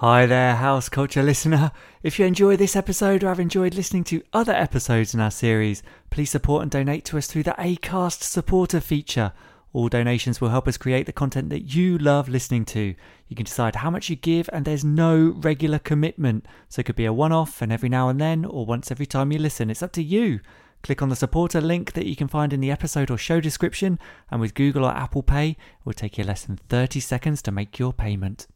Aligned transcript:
Hi 0.00 0.26
there, 0.26 0.54
House 0.54 0.88
Culture 0.88 1.24
listener. 1.24 1.72
If 2.04 2.20
you 2.20 2.24
enjoy 2.24 2.54
this 2.54 2.76
episode 2.76 3.24
or 3.24 3.30
have 3.30 3.40
enjoyed 3.40 3.74
listening 3.74 4.04
to 4.04 4.22
other 4.32 4.52
episodes 4.52 5.12
in 5.12 5.18
our 5.18 5.32
series, 5.32 5.82
please 6.08 6.30
support 6.30 6.62
and 6.62 6.70
donate 6.70 7.04
to 7.06 7.18
us 7.18 7.26
through 7.26 7.42
the 7.42 7.56
ACAST 7.58 8.22
supporter 8.22 8.78
feature. 8.78 9.32
All 9.72 9.88
donations 9.88 10.40
will 10.40 10.50
help 10.50 10.68
us 10.68 10.76
create 10.76 11.06
the 11.06 11.12
content 11.12 11.50
that 11.50 11.74
you 11.74 11.98
love 11.98 12.28
listening 12.28 12.64
to. 12.66 12.94
You 13.26 13.34
can 13.34 13.44
decide 13.44 13.74
how 13.74 13.90
much 13.90 14.08
you 14.08 14.14
give, 14.14 14.48
and 14.52 14.64
there's 14.64 14.84
no 14.84 15.34
regular 15.36 15.80
commitment. 15.80 16.46
So 16.68 16.78
it 16.78 16.86
could 16.86 16.94
be 16.94 17.04
a 17.04 17.12
one 17.12 17.32
off 17.32 17.60
and 17.60 17.72
every 17.72 17.88
now 17.88 18.08
and 18.08 18.20
then, 18.20 18.44
or 18.44 18.64
once 18.64 18.92
every 18.92 19.06
time 19.06 19.32
you 19.32 19.40
listen. 19.40 19.68
It's 19.68 19.82
up 19.82 19.90
to 19.94 20.02
you. 20.04 20.38
Click 20.84 21.02
on 21.02 21.08
the 21.08 21.16
supporter 21.16 21.60
link 21.60 21.94
that 21.94 22.06
you 22.06 22.14
can 22.14 22.28
find 22.28 22.52
in 22.52 22.60
the 22.60 22.70
episode 22.70 23.10
or 23.10 23.18
show 23.18 23.40
description, 23.40 23.98
and 24.30 24.40
with 24.40 24.54
Google 24.54 24.84
or 24.84 24.92
Apple 24.92 25.24
Pay, 25.24 25.50
it 25.50 25.56
will 25.84 25.92
take 25.92 26.18
you 26.18 26.22
less 26.22 26.44
than 26.44 26.56
30 26.68 27.00
seconds 27.00 27.42
to 27.42 27.50
make 27.50 27.80
your 27.80 27.92
payment. 27.92 28.46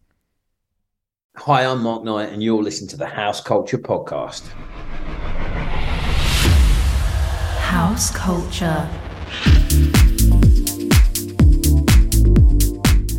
Hi, 1.36 1.64
I'm 1.64 1.82
Mark 1.82 2.04
Knight, 2.04 2.28
and 2.28 2.42
you're 2.42 2.62
listening 2.62 2.90
to 2.90 2.98
the 2.98 3.06
House 3.06 3.40
Culture 3.40 3.78
Podcast. 3.78 4.48
House 7.58 8.10
Culture. 8.10 8.86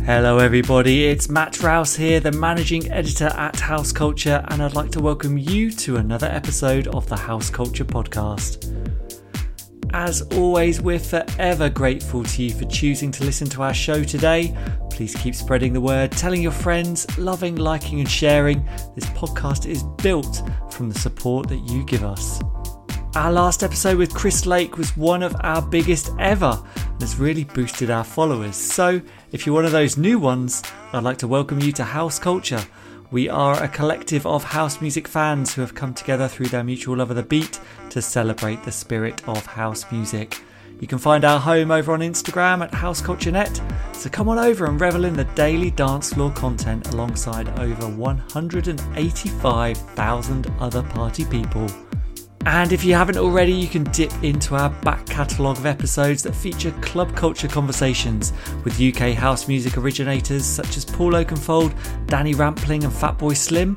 Hello, 0.04 0.38
everybody. 0.38 1.06
It's 1.06 1.28
Matt 1.28 1.60
Rouse 1.60 1.96
here, 1.96 2.20
the 2.20 2.30
managing 2.30 2.88
editor 2.92 3.32
at 3.34 3.58
House 3.58 3.90
Culture, 3.90 4.44
and 4.46 4.62
I'd 4.62 4.76
like 4.76 4.92
to 4.92 5.02
welcome 5.02 5.36
you 5.36 5.72
to 5.72 5.96
another 5.96 6.28
episode 6.28 6.86
of 6.86 7.08
the 7.08 7.16
House 7.16 7.50
Culture 7.50 7.84
Podcast. 7.84 8.70
As 9.96 10.22
always, 10.36 10.80
we're 10.80 10.98
forever 10.98 11.70
grateful 11.70 12.24
to 12.24 12.42
you 12.42 12.50
for 12.52 12.64
choosing 12.64 13.12
to 13.12 13.22
listen 13.22 13.48
to 13.50 13.62
our 13.62 13.72
show 13.72 14.02
today. 14.02 14.52
Please 14.90 15.14
keep 15.14 15.36
spreading 15.36 15.72
the 15.72 15.80
word, 15.80 16.10
telling 16.10 16.42
your 16.42 16.50
friends, 16.50 17.06
loving, 17.16 17.54
liking, 17.54 18.00
and 18.00 18.10
sharing. 18.10 18.68
This 18.96 19.04
podcast 19.10 19.66
is 19.66 19.84
built 20.02 20.42
from 20.72 20.88
the 20.88 20.98
support 20.98 21.48
that 21.48 21.58
you 21.70 21.84
give 21.84 22.02
us. 22.02 22.40
Our 23.14 23.30
last 23.30 23.62
episode 23.62 23.96
with 23.96 24.12
Chris 24.12 24.46
Lake 24.46 24.78
was 24.78 24.96
one 24.96 25.22
of 25.22 25.36
our 25.44 25.62
biggest 25.62 26.10
ever 26.18 26.60
and 26.74 27.00
has 27.00 27.16
really 27.16 27.44
boosted 27.44 27.88
our 27.88 28.02
followers. 28.02 28.56
So, 28.56 29.00
if 29.30 29.46
you're 29.46 29.54
one 29.54 29.64
of 29.64 29.70
those 29.70 29.96
new 29.96 30.18
ones, 30.18 30.64
I'd 30.92 31.04
like 31.04 31.18
to 31.18 31.28
welcome 31.28 31.60
you 31.60 31.70
to 31.70 31.84
House 31.84 32.18
Culture. 32.18 32.64
We 33.10 33.28
are 33.28 33.62
a 33.62 33.68
collective 33.68 34.24
of 34.26 34.44
house 34.44 34.80
music 34.80 35.06
fans 35.06 35.54
who 35.54 35.60
have 35.60 35.74
come 35.74 35.92
together 35.94 36.26
through 36.26 36.46
their 36.46 36.64
mutual 36.64 36.96
love 36.96 37.10
of 37.10 37.16
the 37.16 37.22
beat 37.22 37.60
to 37.90 38.00
celebrate 38.02 38.64
the 38.64 38.72
spirit 38.72 39.22
of 39.28 39.46
house 39.46 39.84
music. 39.92 40.42
You 40.80 40.88
can 40.88 40.98
find 40.98 41.24
our 41.24 41.38
home 41.38 41.70
over 41.70 41.92
on 41.92 42.00
Instagram 42.00 42.62
at 42.62 42.72
HouseCultureNet, 42.72 43.94
so 43.94 44.10
come 44.10 44.28
on 44.28 44.38
over 44.38 44.66
and 44.66 44.80
revel 44.80 45.04
in 45.04 45.14
the 45.14 45.22
daily 45.36 45.70
dance 45.70 46.12
floor 46.12 46.32
content 46.32 46.92
alongside 46.92 47.48
over 47.60 47.86
185,000 47.88 50.52
other 50.58 50.82
party 50.82 51.24
people. 51.26 51.68
And 52.46 52.72
if 52.72 52.84
you 52.84 52.94
haven't 52.94 53.16
already, 53.16 53.52
you 53.52 53.68
can 53.68 53.84
dip 53.84 54.12
into 54.22 54.54
our 54.54 54.68
back 54.68 55.06
catalogue 55.06 55.56
of 55.56 55.64
episodes 55.64 56.22
that 56.24 56.34
feature 56.34 56.72
club 56.82 57.16
culture 57.16 57.48
conversations 57.48 58.34
with 58.64 58.80
UK 58.80 59.14
house 59.14 59.48
music 59.48 59.78
originators 59.78 60.44
such 60.44 60.76
as 60.76 60.84
Paul 60.84 61.12
Oakenfold, 61.12 61.74
Danny 62.06 62.34
Rampling, 62.34 62.84
and 62.84 62.92
Fatboy 62.92 63.34
Slim, 63.34 63.76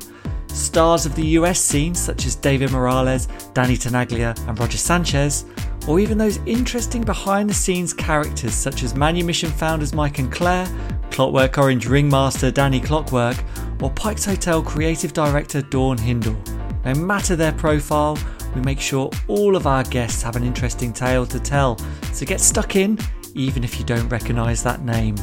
stars 0.49 1.05
of 1.05 1.15
the 1.15 1.25
US 1.27 1.61
scene 1.61 1.95
such 1.95 2.25
as 2.25 2.35
David 2.35 2.71
Morales, 2.71 3.27
Danny 3.53 3.77
Tenaglia, 3.77 4.37
and 4.49 4.59
Roger 4.59 4.77
Sanchez, 4.77 5.45
or 5.87 6.01
even 6.01 6.17
those 6.17 6.37
interesting 6.45 7.03
behind 7.03 7.49
the 7.49 7.53
scenes 7.53 7.93
characters 7.93 8.53
such 8.53 8.83
as 8.83 8.95
Manumission 8.95 9.49
founders 9.49 9.93
Mike 9.93 10.19
and 10.19 10.29
Claire, 10.29 10.67
Clockwork 11.09 11.57
Orange 11.57 11.87
ringmaster 11.87 12.51
Danny 12.51 12.81
Clockwork, 12.81 13.37
or 13.81 13.89
Pike's 13.91 14.25
Hotel 14.25 14.61
creative 14.61 15.13
director 15.13 15.61
Dawn 15.61 15.97
Hindle. 15.97 16.35
No 16.83 16.93
matter 16.95 17.35
their 17.35 17.53
profile, 17.53 18.17
we 18.57 18.63
make 18.63 18.79
sure 18.79 19.11
all 19.27 19.55
of 19.55 19.67
our 19.67 19.83
guests 19.83 20.23
have 20.23 20.35
an 20.35 20.43
interesting 20.43 20.91
tale 20.91 21.25
to 21.27 21.39
tell, 21.39 21.77
so 22.11 22.25
get 22.25 22.41
stuck 22.41 22.75
in 22.75 22.97
even 23.35 23.63
if 23.63 23.77
you 23.77 23.85
don't 23.85 24.09
recognise 24.09 24.63
that 24.63 24.81
name. 24.83 25.15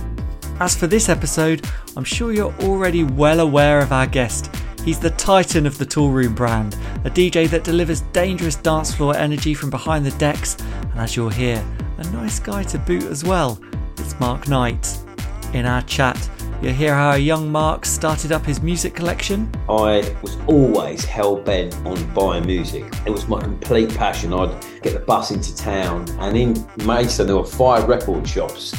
As 0.61 0.77
for 0.77 0.87
this 0.87 1.09
episode, 1.09 1.67
I'm 1.97 2.05
sure 2.05 2.33
you're 2.33 2.55
already 2.61 3.03
well 3.03 3.41
aware 3.41 3.81
of 3.81 3.93
our 3.93 4.07
guest. 4.07 4.55
He's 4.85 5.01
the 5.01 5.11
titan 5.11 5.67
of 5.67 5.79
the 5.79 5.87
Toolroom 5.87 6.37
brand, 6.37 6.75
a 7.05 7.11
DJ 7.11 7.49
that 7.51 7.65
delivers 7.65 8.03
dangerous 8.13 8.55
dance 8.55 8.95
floor 8.95 9.17
energy 9.17 9.53
from 9.53 9.71
behind 9.71 10.07
the 10.07 10.17
decks, 10.19 10.57
and 10.61 11.01
as 11.01 11.17
you'll 11.17 11.29
hear, 11.29 11.65
a 11.99 12.05
nice 12.13 12.39
guy 12.39 12.63
to 12.65 12.79
boot 12.79 13.05
as 13.05 13.25
well. 13.25 13.59
It's 13.99 14.19
Mark 14.21 14.47
Knight. 14.47 14.97
In 15.55 15.67
our 15.67 15.83
chat, 15.83 16.31
You'll 16.65 16.73
hear 16.73 16.95
how 16.95 17.13
young 17.17 17.53
Mark 17.53 17.85
started 17.85 18.33
up 18.33 18.47
his 18.47 18.63
music 18.63 18.95
collection. 18.95 19.53
I 19.69 20.17
was 20.23 20.39
always 20.47 21.05
hell 21.05 21.37
bent 21.37 21.77
on 21.85 22.15
buying 22.15 22.47
music. 22.47 22.91
It 23.05 23.11
was 23.11 23.29
my 23.29 23.39
complete 23.39 23.95
passion. 23.95 24.33
I'd 24.33 24.65
get 24.81 24.95
the 24.95 25.01
bus 25.01 25.31
into 25.31 25.55
town, 25.55 26.09
and 26.21 26.35
in 26.35 26.67
Maidstone 26.87 27.27
there 27.27 27.37
were 27.37 27.45
five 27.45 27.87
record 27.87 28.27
shops, 28.27 28.75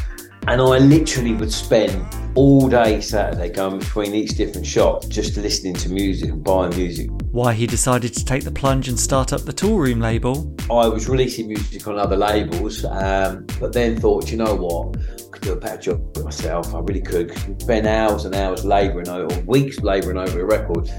and 0.48 0.60
I 0.60 0.80
literally 0.80 1.36
would 1.36 1.52
spend 1.52 2.04
all 2.36 2.68
day 2.68 3.00
Saturday 3.00 3.50
going 3.50 3.80
between 3.80 4.14
each 4.14 4.36
different 4.36 4.68
shop 4.68 5.08
just 5.08 5.38
listening 5.38 5.74
to 5.74 5.90
music 5.90 6.30
and 6.30 6.44
buying 6.44 6.76
music. 6.76 7.10
Why 7.32 7.54
he 7.54 7.66
decided 7.66 8.14
to 8.14 8.26
take 8.26 8.44
the 8.44 8.52
plunge 8.52 8.90
and 8.90 9.00
start 9.00 9.32
up 9.32 9.42
the 9.42 9.54
Toolroom 9.54 10.02
label. 10.02 10.54
I 10.70 10.88
was 10.88 11.08
releasing 11.08 11.48
music 11.48 11.88
on 11.88 11.98
other 11.98 12.18
labels, 12.18 12.84
um, 12.86 13.46
but 13.60 13.72
then 13.72 13.98
thought, 13.98 14.30
you 14.32 14.38
know 14.38 14.54
what? 14.56 14.98
I 14.98 15.30
could 15.32 15.42
do 15.42 15.54
a 15.54 15.56
better 15.56 15.82
job 15.82 16.18
myself. 16.18 16.76
I 16.76 16.80
really 16.80 17.02
could. 17.02 17.32
Spend 17.62 17.88
hours 17.88 18.26
and 18.26 18.36
hours 18.36 18.66
labouring 18.66 19.08
over, 19.08 19.34
or 19.34 19.42
weeks 19.44 19.80
labouring 19.80 20.18
over 20.18 20.42
a 20.42 20.46
record, 20.46 20.90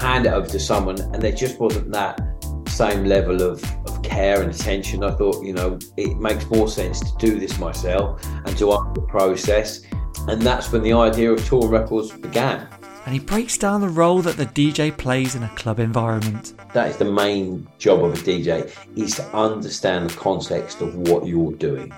hand 0.00 0.26
it 0.26 0.32
over 0.32 0.46
to 0.46 0.58
someone, 0.58 0.98
and 1.00 1.20
there 1.20 1.32
just 1.32 1.60
wasn't 1.60 1.92
that 1.92 2.20
same 2.66 3.04
level 3.04 3.42
of, 3.42 3.62
of 3.86 4.02
care 4.02 4.40
and 4.40 4.54
attention. 4.54 5.02
I 5.02 5.10
thought, 5.10 5.44
you 5.44 5.52
know, 5.52 5.78
it 5.96 6.16
makes 6.18 6.48
more 6.48 6.68
sense 6.68 7.00
to 7.00 7.16
do 7.18 7.38
this 7.38 7.58
myself 7.58 8.24
and 8.24 8.56
to 8.56 8.70
up 8.70 8.94
the 8.94 9.02
process. 9.02 9.82
And 10.28 10.42
that's 10.42 10.70
when 10.70 10.82
the 10.82 10.92
idea 10.92 11.32
of 11.32 11.40
Toolroom 11.40 11.70
records 11.70 12.12
began. 12.12 12.68
And 13.06 13.14
he 13.14 13.18
breaks 13.18 13.56
down 13.56 13.80
the 13.80 13.88
role 13.88 14.20
that 14.20 14.36
the 14.36 14.44
DJ 14.44 14.94
plays 14.94 15.34
in 15.34 15.42
a 15.42 15.48
club 15.56 15.80
environment. 15.80 16.52
That 16.74 16.90
is 16.90 16.98
the 16.98 17.10
main 17.10 17.66
job 17.78 18.04
of 18.04 18.12
a 18.12 18.16
DJ, 18.16 18.70
is 18.94 19.16
to 19.16 19.24
understand 19.34 20.10
the 20.10 20.14
context 20.14 20.82
of 20.82 20.94
what 20.94 21.26
you're 21.26 21.52
doing, 21.52 21.90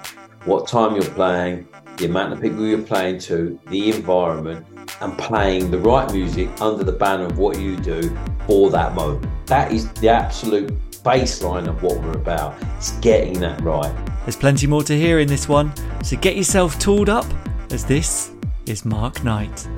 what 0.45 0.69
time 0.69 0.95
you're 0.95 1.05
playing, 1.17 1.67
the 1.97 2.05
amount 2.05 2.33
of 2.33 2.41
people 2.41 2.65
you're 2.65 2.81
playing 2.81 3.19
to, 3.19 3.59
the 3.67 3.91
environment, 3.91 4.65
and 5.01 5.19
playing 5.19 5.73
the 5.73 5.79
right 5.79 6.13
music 6.13 6.49
under 6.61 6.85
the 6.85 6.93
banner 6.93 7.25
of 7.25 7.39
what 7.39 7.59
you 7.59 7.77
do 7.77 8.17
for 8.47 8.71
that 8.71 8.95
moment. 8.95 9.27
That 9.47 9.73
is 9.73 9.93
the 9.95 10.11
absolute 10.11 10.73
baseline 11.03 11.67
of 11.67 11.83
what 11.83 12.01
we're 12.01 12.13
about. 12.13 12.55
It's 12.77 12.93
getting 13.01 13.41
that 13.41 13.61
right. 13.63 13.93
There's 14.21 14.37
plenty 14.37 14.69
more 14.69 14.85
to 14.85 14.97
hear 14.97 15.19
in 15.19 15.27
this 15.27 15.49
one, 15.49 15.73
so 16.05 16.17
get 16.17 16.37
yourself 16.37 16.79
tooled 16.79 17.09
up, 17.09 17.27
as 17.73 17.85
this 17.85 18.33
is 18.67 18.85
Mark 18.85 19.23
Knight. 19.23 19.69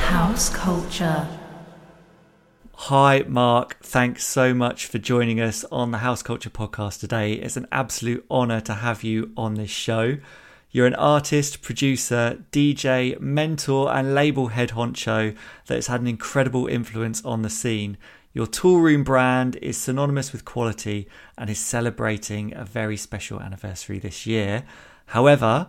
House 0.00 0.48
Culture. 0.48 1.28
Hi, 2.74 3.24
Mark. 3.28 3.76
Thanks 3.82 4.24
so 4.24 4.54
much 4.54 4.86
for 4.86 4.96
joining 4.96 5.40
us 5.42 5.62
on 5.70 5.90
the 5.90 5.98
House 5.98 6.22
Culture 6.22 6.48
podcast 6.48 7.00
today. 7.00 7.34
It's 7.34 7.58
an 7.58 7.66
absolute 7.70 8.24
honour 8.30 8.62
to 8.62 8.74
have 8.74 9.02
you 9.02 9.32
on 9.36 9.54
this 9.54 9.70
show. 9.70 10.16
You're 10.70 10.86
an 10.86 10.94
artist, 10.94 11.60
producer, 11.60 12.44
DJ, 12.52 13.20
mentor, 13.20 13.94
and 13.94 14.14
label 14.14 14.48
head 14.48 14.70
honcho 14.70 15.36
that 15.66 15.74
has 15.74 15.88
had 15.88 16.00
an 16.00 16.06
incredible 16.06 16.66
influence 16.66 17.22
on 17.26 17.42
the 17.42 17.50
scene. 17.50 17.98
Your 18.36 18.46
Toolroom 18.46 19.02
brand 19.02 19.56
is 19.62 19.78
synonymous 19.78 20.30
with 20.30 20.44
quality 20.44 21.08
and 21.38 21.48
is 21.48 21.58
celebrating 21.58 22.54
a 22.54 22.66
very 22.66 22.98
special 22.98 23.40
anniversary 23.40 23.98
this 23.98 24.26
year. 24.26 24.64
However, 25.06 25.68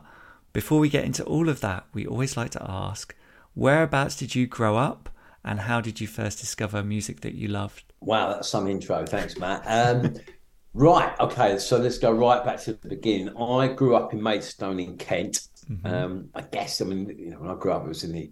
before 0.51 0.77
we 0.77 0.89
get 0.89 1.05
into 1.05 1.23
all 1.23 1.47
of 1.47 1.61
that, 1.61 1.85
we 1.93 2.05
always 2.05 2.35
like 2.35 2.49
to 2.51 2.65
ask 2.69 3.15
whereabouts 3.55 4.17
did 4.17 4.35
you 4.35 4.47
grow 4.47 4.75
up? 4.75 5.07
and 5.45 5.61
how 5.61 5.79
did 5.79 6.01
you 6.01 6.07
first 6.07 6.39
discover 6.39 6.83
music 6.83 7.21
that 7.21 7.35
you 7.35 7.47
loved? 7.47 7.93
Wow, 8.01 8.33
that's 8.33 8.49
some 8.49 8.67
intro. 8.67 9.05
Thanks, 9.05 9.37
Matt. 9.37 9.63
Um, 9.65 10.15
right, 10.73 11.17
okay, 11.21 11.57
so 11.59 11.77
let's 11.77 11.97
go 11.97 12.11
right 12.11 12.43
back 12.43 12.59
to 12.63 12.73
the 12.73 12.89
beginning. 12.89 13.29
I 13.37 13.67
grew 13.67 13.95
up 13.95 14.11
in 14.11 14.21
Maidstone 14.21 14.81
in 14.81 14.97
Kent. 14.97 15.47
Mm-hmm. 15.71 15.87
Um, 15.87 16.29
I 16.35 16.41
guess 16.41 16.81
I 16.81 16.85
mean, 16.85 17.15
you 17.17 17.29
know, 17.29 17.37
when 17.39 17.49
I 17.49 17.55
grew 17.55 17.71
up, 17.71 17.85
it 17.85 17.87
was 17.87 18.03
in 18.03 18.11
the 18.11 18.29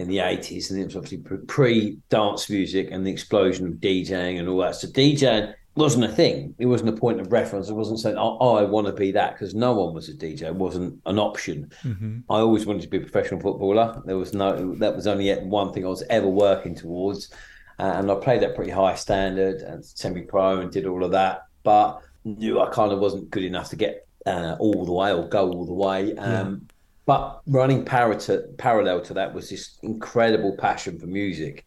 in 0.00 0.08
the 0.08 0.20
eighties, 0.20 0.70
and 0.70 0.80
it 0.80 0.86
was 0.86 0.96
obviously 0.96 1.18
pre 1.46 1.98
dance 2.08 2.48
music 2.48 2.88
and 2.90 3.06
the 3.06 3.10
explosion 3.10 3.66
of 3.66 3.74
DJing 3.74 4.38
and 4.38 4.48
all 4.48 4.58
that. 4.58 4.76
So 4.76 4.88
DJing 4.88 5.54
wasn't 5.74 6.04
a 6.04 6.08
thing. 6.08 6.54
It 6.58 6.66
wasn't 6.66 6.88
a 6.96 7.00
point 7.00 7.20
of 7.20 7.30
reference. 7.30 7.68
It 7.68 7.74
wasn't 7.74 8.00
saying, 8.00 8.16
"Oh, 8.16 8.38
oh 8.40 8.56
I 8.56 8.62
want 8.62 8.86
to 8.86 8.94
be 8.94 9.12
that," 9.12 9.34
because 9.34 9.54
no 9.54 9.74
one 9.74 9.92
was 9.92 10.08
a 10.08 10.14
DJ. 10.14 10.44
It 10.44 10.54
wasn't 10.54 10.98
an 11.04 11.18
option. 11.18 11.70
Mm-hmm. 11.82 12.20
I 12.30 12.38
always 12.38 12.64
wanted 12.64 12.82
to 12.82 12.88
be 12.88 12.96
a 12.96 13.02
professional 13.02 13.40
footballer. 13.40 14.02
There 14.06 14.16
was 14.16 14.32
no. 14.32 14.74
That 14.76 14.96
was 14.96 15.06
only 15.06 15.34
one 15.34 15.70
thing 15.74 15.84
I 15.84 15.88
was 15.88 16.02
ever 16.08 16.28
working 16.28 16.74
towards, 16.74 17.30
uh, 17.78 17.92
and 17.96 18.10
I 18.10 18.14
played 18.14 18.42
at 18.42 18.56
pretty 18.56 18.70
high 18.70 18.94
standard 18.94 19.60
and 19.60 19.84
semi-pro 19.84 20.60
and 20.60 20.72
did 20.72 20.86
all 20.86 21.04
of 21.04 21.10
that. 21.10 21.42
But 21.62 22.00
knew 22.24 22.58
I 22.58 22.70
kind 22.70 22.90
of 22.90 23.00
wasn't 23.00 23.30
good 23.30 23.44
enough 23.44 23.68
to 23.68 23.76
get 23.76 24.08
uh, 24.24 24.56
all 24.58 24.86
the 24.86 24.92
way 24.92 25.12
or 25.12 25.28
go 25.28 25.50
all 25.50 25.66
the 25.66 25.74
way. 25.74 26.16
Um, 26.16 26.62
yeah. 26.62 26.74
But 27.10 27.40
running 27.48 27.84
parallel 27.84 28.20
to, 28.20 28.44
parallel 28.56 29.00
to 29.00 29.14
that 29.14 29.34
was 29.34 29.50
this 29.50 29.78
incredible 29.82 30.56
passion 30.56 30.96
for 30.96 31.08
music. 31.08 31.64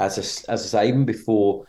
As 0.00 0.18
I, 0.18 0.52
as 0.52 0.62
I 0.64 0.66
say, 0.66 0.88
even 0.88 1.04
before 1.04 1.66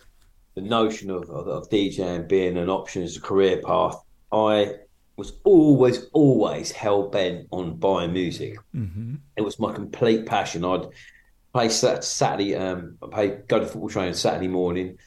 the 0.55 0.61
notion 0.61 1.11
of, 1.11 1.29
of, 1.29 1.47
of 1.47 1.69
DJing 1.69 2.27
being 2.27 2.57
an 2.57 2.67
option 2.67 3.03
as 3.03 3.15
a 3.15 3.21
career 3.21 3.61
path, 3.63 3.95
I 4.31 4.73
was 5.17 5.33
always, 5.43 6.07
always 6.13 6.71
hell 6.71 7.09
bent 7.09 7.47
on 7.51 7.75
buying 7.75 8.11
music. 8.11 8.57
Mm-hmm. 8.73 9.13
It 9.37 9.43
was 9.43 9.59
my 9.59 9.71
complete 9.71 10.25
passion. 10.25 10.65
I'd 10.65 10.87
play 11.53 11.69
Saturday, 11.69 12.55
um, 12.55 12.97
I'd 13.03 13.11
play, 13.11 13.27
go 13.47 13.59
to 13.59 13.67
football 13.67 13.89
training 13.89 14.15
Saturday 14.15 14.47
morning, 14.47 14.97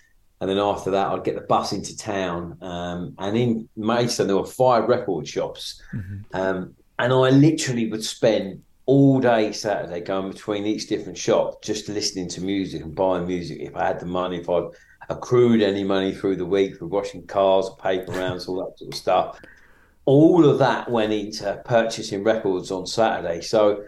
and 0.40 0.48
then 0.48 0.58
after 0.58 0.92
that, 0.92 1.08
I'd 1.08 1.24
get 1.24 1.34
the 1.34 1.40
bus 1.40 1.72
into 1.72 1.96
town. 1.96 2.58
Um, 2.60 3.16
and 3.18 3.36
in 3.36 3.68
Maidstone, 3.74 4.28
there 4.28 4.36
were 4.36 4.46
five 4.46 4.84
record 4.88 5.26
shops, 5.26 5.82
Mm-hmm. 5.92 6.36
um, 6.40 6.74
and 6.98 7.12
I 7.12 7.30
literally 7.30 7.90
would 7.90 8.04
spend 8.04 8.62
all 8.86 9.20
day 9.20 9.52
Saturday 9.52 10.00
going 10.00 10.30
between 10.30 10.66
each 10.66 10.88
different 10.88 11.16
shop, 11.18 11.62
just 11.62 11.88
listening 11.88 12.28
to 12.30 12.40
music 12.40 12.82
and 12.82 12.94
buying 12.94 13.26
music. 13.26 13.58
If 13.60 13.74
I 13.76 13.86
had 13.86 14.00
the 14.00 14.06
money, 14.06 14.38
if 14.38 14.48
I'd 14.50 14.68
accrued 15.08 15.62
any 15.62 15.84
money 15.84 16.12
through 16.12 16.36
the 16.36 16.46
week 16.46 16.76
for 16.76 16.86
washing 16.86 17.26
cars, 17.26 17.70
paper 17.82 18.12
rounds, 18.12 18.46
all 18.46 18.56
that 18.64 18.78
sort 18.78 18.92
of 18.92 18.98
stuff 18.98 19.40
all 20.06 20.44
of 20.44 20.58
that 20.58 20.90
went 20.90 21.12
into 21.12 21.62
purchasing 21.64 22.22
records 22.22 22.70
on 22.70 22.86
Saturday. 22.86 23.40
So 23.40 23.84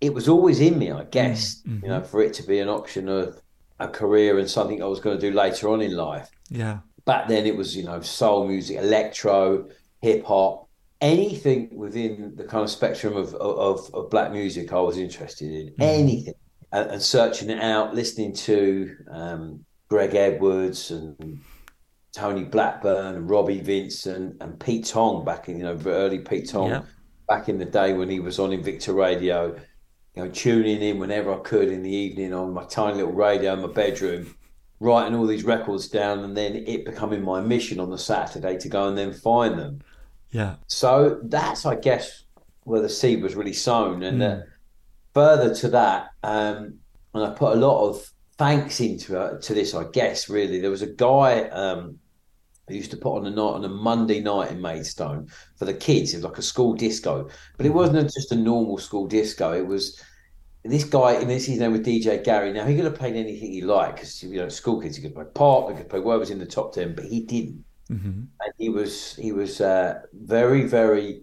it 0.00 0.12
was 0.12 0.28
always 0.28 0.60
in 0.60 0.78
me, 0.78 0.90
I 0.90 1.04
guess, 1.04 1.62
Mm-hmm. 1.62 1.84
you 1.84 1.90
know, 1.90 2.02
for 2.02 2.20
it 2.22 2.34
to 2.34 2.42
be 2.42 2.58
an 2.58 2.68
option 2.68 3.08
of 3.08 3.40
a 3.78 3.88
career 3.88 4.38
and 4.38 4.50
something 4.50 4.82
I 4.82 4.86
was 4.86 5.00
going 5.00 5.18
to 5.18 5.30
do 5.30 5.34
later 5.34 5.68
on 5.68 5.80
in 5.80 5.96
life. 5.96 6.30
Yeah. 6.50 6.78
Back 7.04 7.28
then, 7.28 7.46
it 7.46 7.56
was, 7.56 7.76
you 7.76 7.84
know, 7.84 8.00
soul 8.00 8.48
music, 8.48 8.78
electro, 8.78 9.68
hip 10.00 10.24
hop, 10.24 10.63
anything 11.00 11.76
within 11.76 12.34
the 12.36 12.44
kind 12.44 12.64
of 12.64 12.70
spectrum 12.70 13.16
of, 13.16 13.34
of, 13.34 13.92
of 13.94 14.10
black 14.10 14.32
music 14.32 14.72
I 14.72 14.80
was 14.80 14.96
interested 14.98 15.50
in, 15.50 15.74
anything. 15.80 16.34
And, 16.72 16.90
and 16.92 17.02
searching 17.02 17.50
it 17.50 17.60
out, 17.60 17.94
listening 17.94 18.32
to 18.34 18.96
um, 19.10 19.64
Greg 19.88 20.14
Edwards 20.14 20.90
and 20.90 21.40
Tony 22.12 22.44
Blackburn 22.44 23.16
and 23.16 23.28
Robbie 23.28 23.60
Vincent 23.60 24.36
and 24.40 24.58
Pete 24.58 24.86
Tong 24.86 25.24
back 25.24 25.48
in, 25.48 25.58
you 25.58 25.64
know, 25.64 25.78
early 25.86 26.20
Pete 26.20 26.48
Tong 26.48 26.70
Yeah. 26.70 26.82
back 27.28 27.48
in 27.48 27.58
the 27.58 27.64
day 27.64 27.92
when 27.92 28.08
he 28.08 28.20
was 28.20 28.38
on 28.38 28.50
Invicta 28.50 28.94
Radio, 28.94 29.56
you 30.14 30.24
know, 30.24 30.30
tuning 30.30 30.80
in 30.80 30.98
whenever 30.98 31.34
I 31.34 31.38
could 31.38 31.68
in 31.68 31.82
the 31.82 31.94
evening 31.94 32.32
on 32.32 32.54
my 32.54 32.64
tiny 32.64 32.96
little 32.98 33.12
radio 33.12 33.54
in 33.54 33.62
my 33.62 33.68
bedroom, 33.68 34.34
writing 34.80 35.16
all 35.16 35.26
these 35.26 35.44
records 35.44 35.88
down 35.88 36.20
and 36.20 36.36
then 36.36 36.54
it 36.54 36.84
becoming 36.84 37.22
my 37.22 37.40
mission 37.40 37.80
on 37.80 37.90
the 37.90 37.98
Saturday 37.98 38.56
to 38.58 38.68
go 38.68 38.88
and 38.88 38.96
then 38.96 39.12
find 39.12 39.58
them. 39.58 39.80
Yeah. 40.34 40.56
So 40.66 41.20
that's, 41.22 41.64
I 41.64 41.76
guess, 41.76 42.24
where 42.64 42.82
the 42.82 42.88
seed 42.88 43.22
was 43.22 43.36
really 43.36 43.52
sown. 43.52 44.02
And 44.02 44.20
uh, 44.20 44.40
further 45.14 45.54
to 45.54 45.68
that, 45.68 46.08
um, 46.24 46.80
and 47.14 47.24
I 47.24 47.30
put 47.30 47.56
a 47.56 47.60
lot 47.60 47.88
of 47.88 48.10
thanks 48.36 48.80
into 48.80 49.16
uh, 49.16 49.38
to 49.38 49.54
this, 49.54 49.74
I 49.74 49.84
guess. 49.92 50.28
Really, 50.28 50.58
there 50.58 50.72
was 50.72 50.82
a 50.82 50.88
guy 50.88 51.42
um, 51.50 52.00
who 52.66 52.74
used 52.74 52.90
to 52.90 52.96
put 52.96 53.16
on 53.16 53.26
a 53.26 53.30
night 53.30 53.38
on 53.38 53.64
a 53.64 53.68
Monday 53.68 54.20
night 54.20 54.50
in 54.50 54.60
Maidstone 54.60 55.28
for 55.56 55.66
the 55.66 55.74
kids. 55.74 56.12
It 56.12 56.16
was 56.16 56.24
like 56.24 56.38
a 56.38 56.42
school 56.42 56.74
disco, 56.74 57.28
but 57.56 57.64
it 57.64 57.72
wasn't 57.72 58.12
just 58.12 58.32
a 58.32 58.36
normal 58.36 58.78
school 58.78 59.06
disco. 59.06 59.52
It 59.52 59.64
was 59.64 60.02
this 60.64 60.82
guy, 60.82 61.12
and 61.12 61.30
this 61.30 61.46
his 61.46 61.60
name 61.60 61.70
was 61.70 61.82
DJ 61.82 62.24
Gary. 62.24 62.52
Now 62.52 62.66
he 62.66 62.74
could 62.74 62.86
have 62.86 62.96
played 62.96 63.14
anything 63.14 63.52
he 63.52 63.60
liked 63.60 63.96
because 63.96 64.20
you 64.20 64.40
know 64.40 64.48
school 64.48 64.80
kids 64.80 64.96
he 64.96 65.02
could 65.02 65.14
play 65.14 65.26
pop, 65.32 65.70
he 65.70 65.76
could 65.76 65.88
play 65.88 66.00
whatever 66.00 66.18
was 66.18 66.30
in 66.30 66.40
the 66.40 66.46
top 66.46 66.72
ten, 66.72 66.92
but 66.92 67.04
he 67.04 67.20
didn't 67.20 67.63
Mm-hmm. 67.90 68.08
and 68.40 68.52
he 68.58 68.70
was 68.70 69.14
he 69.16 69.32
was 69.32 69.60
uh, 69.60 70.00
very 70.14 70.62
very 70.62 71.22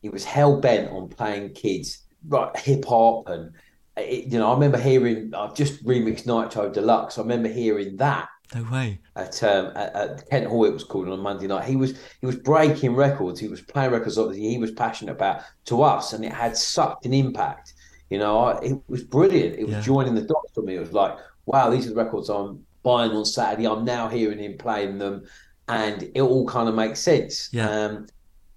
he 0.00 0.08
was 0.08 0.24
hell 0.24 0.58
bent 0.60 0.90
on 0.90 1.08
playing 1.08 1.52
kids 1.52 2.06
right. 2.26 2.56
hip 2.56 2.86
hop 2.86 3.28
and 3.28 3.52
it, 3.98 4.32
you 4.32 4.38
know 4.38 4.50
I 4.50 4.54
remember 4.54 4.78
hearing 4.78 5.34
I've 5.34 5.54
just 5.54 5.84
remixed 5.84 6.24
Nitro 6.26 6.70
Deluxe. 6.70 7.18
I 7.18 7.20
remember 7.22 7.48
hearing 7.50 7.96
that 7.98 8.28
No 8.54 8.62
way. 8.72 8.98
at 9.14 9.42
um 9.44 9.72
at, 9.76 9.94
at 9.94 10.30
Kent 10.30 10.46
Hall 10.46 10.64
it 10.64 10.72
was 10.72 10.84
called 10.84 11.06
on 11.08 11.18
a 11.18 11.22
Monday 11.22 11.46
night. 11.46 11.68
He 11.68 11.76
was 11.76 11.98
he 12.20 12.26
was 12.26 12.36
breaking 12.36 12.94
records. 12.94 13.38
He 13.38 13.48
was 13.48 13.60
playing 13.60 13.90
records 13.92 14.16
obviously 14.16 14.48
he 14.48 14.56
was 14.58 14.70
passionate 14.70 15.12
about 15.12 15.42
to 15.66 15.82
us 15.82 16.14
and 16.14 16.24
it 16.24 16.32
had 16.32 16.56
such 16.56 16.96
an 17.04 17.12
impact. 17.12 17.74
You 18.08 18.18
know 18.20 18.38
I, 18.38 18.58
it 18.62 18.78
was 18.88 19.02
brilliant. 19.04 19.58
It 19.58 19.64
was 19.66 19.74
Yeah. 19.74 19.80
joining 19.82 20.14
the 20.14 20.22
dots 20.22 20.52
for 20.54 20.62
me. 20.62 20.76
It 20.76 20.80
was 20.80 20.94
like 20.94 21.18
wow 21.44 21.68
these 21.68 21.86
are 21.86 21.90
the 21.90 22.02
records 22.02 22.30
I'm 22.30 22.64
buying 22.82 23.10
on 23.10 23.26
Saturday. 23.26 23.66
I'm 23.66 23.84
now 23.84 24.08
hearing 24.08 24.38
him 24.38 24.56
playing 24.56 24.96
them 24.96 25.24
and 25.70 26.10
it 26.14 26.20
all 26.20 26.46
kind 26.46 26.68
of 26.68 26.74
makes 26.74 27.00
sense 27.00 27.48
Yeah. 27.52 27.68
um 27.70 28.06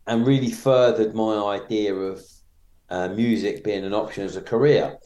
and 0.08 0.28
really 0.28 0.52
furthered 0.52 1.14
my 1.16 1.34
idea 1.58 1.94
of 1.96 2.22
uh, 2.90 3.08
music 3.10 3.64
being 3.64 3.86
an 3.86 3.94
option 3.94 4.24
as 4.26 4.36
a 4.36 4.42
career 4.42 4.98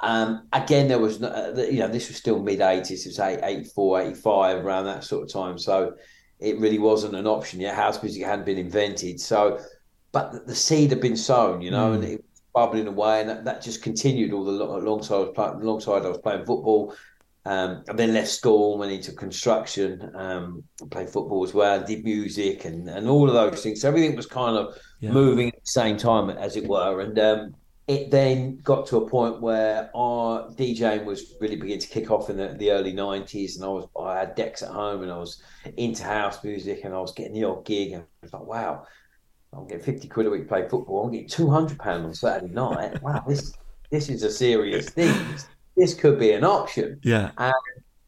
um, 0.00 0.46
again, 0.52 0.88
there 0.88 0.98
was, 0.98 1.20
no- 1.20 1.28
uh, 1.28 1.58
you 1.70 1.78
know, 1.78 1.88
this 1.88 2.08
was 2.08 2.18
still 2.18 2.38
mid 2.38 2.58
80s, 2.60 2.90
it 2.90 3.06
was 3.06 3.18
eight- 3.18 3.40
84, 3.42 4.02
85, 4.02 4.62
around 4.64 4.84
that 4.84 5.04
sort 5.04 5.22
of 5.24 5.32
time. 5.32 5.56
So 5.58 5.94
it 6.38 6.58
really 6.60 6.78
wasn't 6.78 7.14
an 7.16 7.26
option 7.26 7.60
yet. 7.60 7.74
House 7.74 8.02
music 8.02 8.22
hadn't 8.22 8.44
been 8.44 8.58
invented. 8.58 9.18
So, 9.18 9.58
but 10.12 10.46
the- 10.46 10.54
seed 10.54 10.90
had 10.90 11.00
been 11.00 11.16
sown, 11.16 11.62
you 11.62 11.70
know, 11.70 11.94
and 11.94 12.04
it 12.04 12.20
was 12.20 12.42
bubbling 12.54 12.88
away. 12.88 13.20
And 13.22 13.28
that, 13.30 13.46
that 13.46 13.62
just 13.62 13.82
continued 13.82 14.34
all 14.34 14.44
the 14.44 14.52
lo- 14.52 14.76
alongside 14.76 15.14
I 15.16 15.20
was 15.20 15.32
playing, 15.34 15.62
alongside 15.62 16.04
I 16.04 16.08
was 16.10 16.18
playing 16.18 16.44
football. 16.44 16.94
Um, 17.46 17.84
and 17.88 17.96
then 17.96 18.12
left 18.12 18.28
school, 18.28 18.76
went 18.76 18.90
into 18.90 19.12
construction, 19.12 20.10
um, 20.16 20.64
played 20.90 21.08
football 21.08 21.44
as 21.44 21.54
well, 21.54 21.84
did 21.84 22.02
music 22.02 22.64
and, 22.64 22.88
and 22.88 23.08
all 23.08 23.28
of 23.28 23.34
those 23.34 23.62
things. 23.62 23.82
So 23.82 23.88
everything 23.88 24.16
was 24.16 24.26
kind 24.26 24.56
of 24.56 24.76
Yeah. 25.00 25.12
moving 25.12 25.48
at 25.48 25.54
the 25.54 25.60
same 25.70 25.96
time, 25.96 26.28
as 26.30 26.56
it 26.56 26.66
were. 26.66 27.00
And 27.00 27.16
um, 27.20 27.54
it 27.86 28.10
then 28.10 28.58
got 28.62 28.86
to 28.88 28.96
a 28.96 29.08
point 29.08 29.40
where 29.40 29.90
our 29.94 30.48
DJing 30.56 31.04
was 31.04 31.34
really 31.40 31.54
beginning 31.54 31.80
to 31.82 31.88
kick 31.88 32.10
off 32.10 32.30
in 32.30 32.36
the, 32.36 32.56
the 32.58 32.72
early 32.72 32.92
'90s, 32.92 33.56
and 33.56 33.64
I 33.64 33.68
was 33.68 33.86
I 33.96 34.18
had 34.18 34.34
decks 34.34 34.62
at 34.62 34.70
home, 34.70 35.02
and 35.04 35.12
I 35.12 35.18
was 35.18 35.40
into 35.76 36.02
house 36.02 36.42
music, 36.42 36.80
and 36.84 36.92
I 36.92 36.98
was 36.98 37.12
getting 37.12 37.34
the 37.34 37.44
odd 37.44 37.64
gig, 37.64 37.92
and 37.92 38.02
I 38.02 38.06
was 38.22 38.32
like, 38.32 38.42
wow, 38.46 38.86
I'm 39.52 39.68
getting 39.68 39.84
50 39.84 40.08
quid 40.08 40.26
a 40.26 40.30
week 40.30 40.42
to 40.42 40.48
play 40.48 40.68
football. 40.68 41.04
I'm 41.04 41.12
getting 41.12 41.28
200 41.28 41.78
pounds 41.78 42.04
on 42.04 42.14
Saturday 42.14 42.52
night. 42.52 43.00
Wow, 43.00 43.22
this 43.28 43.56
this 43.90 44.08
is 44.08 44.24
a 44.24 44.30
serious 44.30 44.90
thing. 44.90 45.36
This 45.76 45.94
could 45.94 46.18
be 46.18 46.32
an 46.32 46.44
option. 46.44 47.00
Yeah. 47.02 47.30
And 47.38 47.54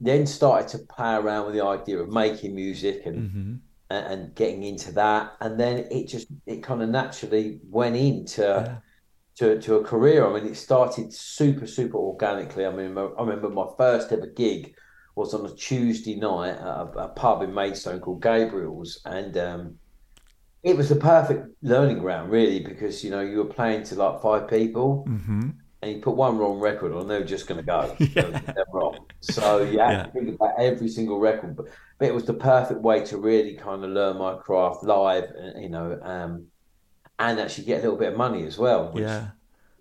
then 0.00 0.26
started 0.26 0.69
to 0.69 0.79
play 0.79 1.15
around 1.15 1.47
with 1.47 1.55
the 1.55 1.65
idea 1.65 1.99
of 1.99 2.09
making 2.09 2.55
music 2.55 3.03
and 3.06 3.17
Mm-hmm. 3.19 3.55
and, 3.91 4.35
getting 4.35 4.62
into 4.62 4.93
that, 4.93 5.32
and 5.41 5.59
then 5.59 5.87
it 5.91 6.09
just 6.09 6.29
it 6.47 6.62
kind 6.62 6.82
of 6.82 6.88
naturally 6.88 7.59
went 7.70 7.97
into 7.97 8.43
Yeah. 8.43 8.76
to, 9.37 9.61
to 9.61 9.76
a 9.76 9.85
career. 9.85 10.26
I 10.26 10.32
mean, 10.35 10.47
it 10.53 10.56
started 10.56 11.12
super 11.12 11.67
super 11.67 11.99
organically. 11.99 12.64
I 12.66 12.71
mean, 12.73 12.97
I 12.99 13.09
remember 13.21 13.49
my 13.49 13.66
first 13.76 14.12
ever 14.12 14.26
gig 14.26 14.75
was 15.16 15.35
on 15.35 15.45
a 15.47 15.54
Tuesday 15.54 16.14
night 16.16 16.50
at 16.50 16.66
a, 16.66 16.85
a 17.07 17.09
pub 17.09 17.43
in 17.43 17.52
Maidstone 17.52 17.99
called 18.00 18.23
Gabriel's, 18.23 19.00
and 19.04 19.37
um, 19.37 19.75
it 20.62 20.76
was 20.76 20.88
the 20.90 20.97
perfect 20.97 21.49
learning 21.62 21.99
ground, 21.99 22.31
really, 22.31 22.61
because 22.61 23.02
you 23.02 23.11
know 23.11 23.21
you 23.21 23.38
were 23.38 23.52
playing 23.61 23.83
to 23.85 23.95
like 23.97 24.23
five 24.23 24.49
people, 24.49 25.04
Mm-hmm. 25.09 25.49
And 25.82 25.92
you 25.92 26.00
put 26.00 26.16
one 26.16 26.38
wrong 26.38 26.58
record 26.58 26.92
on, 26.92 27.06
they're 27.08 27.25
just 27.25 27.47
going 27.47 27.58
to 27.58 27.64
go. 27.66 28.00
They're 28.14 28.64
wrong. 28.73 29.06
So 29.20 29.62
you 29.62 29.78
had 29.80 29.92
Yeah. 29.92 30.02
to 30.04 30.11
think 30.12 30.35
about 30.35 30.54
every 30.58 30.88
single 30.88 31.18
record. 31.18 31.56
But, 31.56 31.66
but 31.99 32.08
it 32.08 32.14
was 32.14 32.25
the 32.25 32.35
perfect 32.35 32.80
way 32.80 33.04
to 33.06 33.18
really 33.18 33.54
kind 33.56 33.85
of 33.85 33.90
learn 33.90 34.18
my 34.18 34.35
craft 34.37 34.82
live, 34.85 35.25
uh, 35.25 35.58
you 35.58 35.68
know, 35.68 35.99
um, 36.02 36.47
and 37.18 37.40
actually 37.40 37.64
get 37.64 37.80
a 37.80 37.82
little 37.82 37.97
bit 37.99 38.12
of 38.12 38.18
money 38.18 38.44
as 38.47 38.58
well. 38.58 38.92
Which 38.92 39.04
Yeah. 39.04 39.28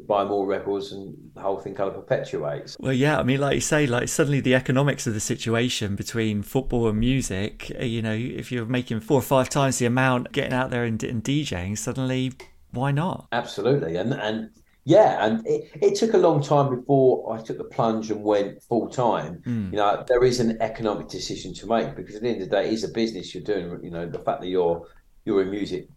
buy 0.08 0.24
more 0.24 0.46
records 0.46 0.92
and 0.92 1.16
the 1.34 1.42
whole 1.42 1.58
thing 1.58 1.74
kind 1.74 1.90
of 1.90 1.96
perpetuates. 1.96 2.78
Well, 2.80 2.94
yeah, 2.94 3.20
I 3.20 3.24
mean, 3.24 3.40
like 3.40 3.56
you 3.56 3.62
say, 3.62 3.88
like 3.88 4.08
suddenly 4.10 4.40
the 4.40 4.54
economics 4.54 5.08
of 5.08 5.14
the 5.16 5.20
situation 5.20 5.96
between 5.96 6.44
football 6.44 6.88
and 6.88 7.00
music, 7.00 7.72
uh, 7.80 7.84
you 7.84 8.02
know, 8.04 8.14
if 8.14 8.52
you're 8.52 8.66
making 8.66 9.00
four 9.00 9.18
or 9.18 9.24
five 9.24 9.50
times 9.50 9.80
the 9.80 9.88
amount 9.88 10.32
getting 10.32 10.54
out 10.54 10.70
there 10.70 10.84
and, 10.84 11.02
and 11.04 11.24
DJing, 11.24 11.78
suddenly 11.78 12.34
why 12.72 12.92
not? 12.92 13.28
Absolutely. 13.32 13.96
And 13.96 14.14
and 14.14 14.52
yeah, 14.88 15.26
and 15.26 15.46
it, 15.46 15.70
it 15.82 15.96
took 15.96 16.14
a 16.14 16.18
long 16.18 16.42
time 16.42 16.74
before 16.74 17.34
I 17.36 17.42
took 17.42 17.58
the 17.58 17.66
plunge 17.66 18.10
and 18.10 18.24
went 18.24 18.64
full 18.64 18.88
time. 18.88 19.42
Mm. 19.46 19.72
You 19.72 19.78
know, 19.78 20.06
there 20.08 20.24
is 20.24 20.40
an 20.40 20.62
economic 20.62 21.10
decision 21.10 21.54
to 21.56 21.68
make 21.68 21.94
because 21.94 22.16
at 22.16 22.22
the 22.22 22.30
end 22.30 22.42
of 22.42 22.50
the 22.50 22.56
day, 22.56 22.68
it 22.68 22.74
is 22.74 22.86
a 22.86 22.88
business 22.88 23.36
you're 23.36 23.44
doing. 23.44 23.84
You 23.84 23.92
know, 23.92 24.06
the 24.08 24.20
fact 24.20 24.40
that 24.40 24.48
you're 24.48 24.88
you're 25.26 25.42
in 25.42 25.52
music 25.52 25.90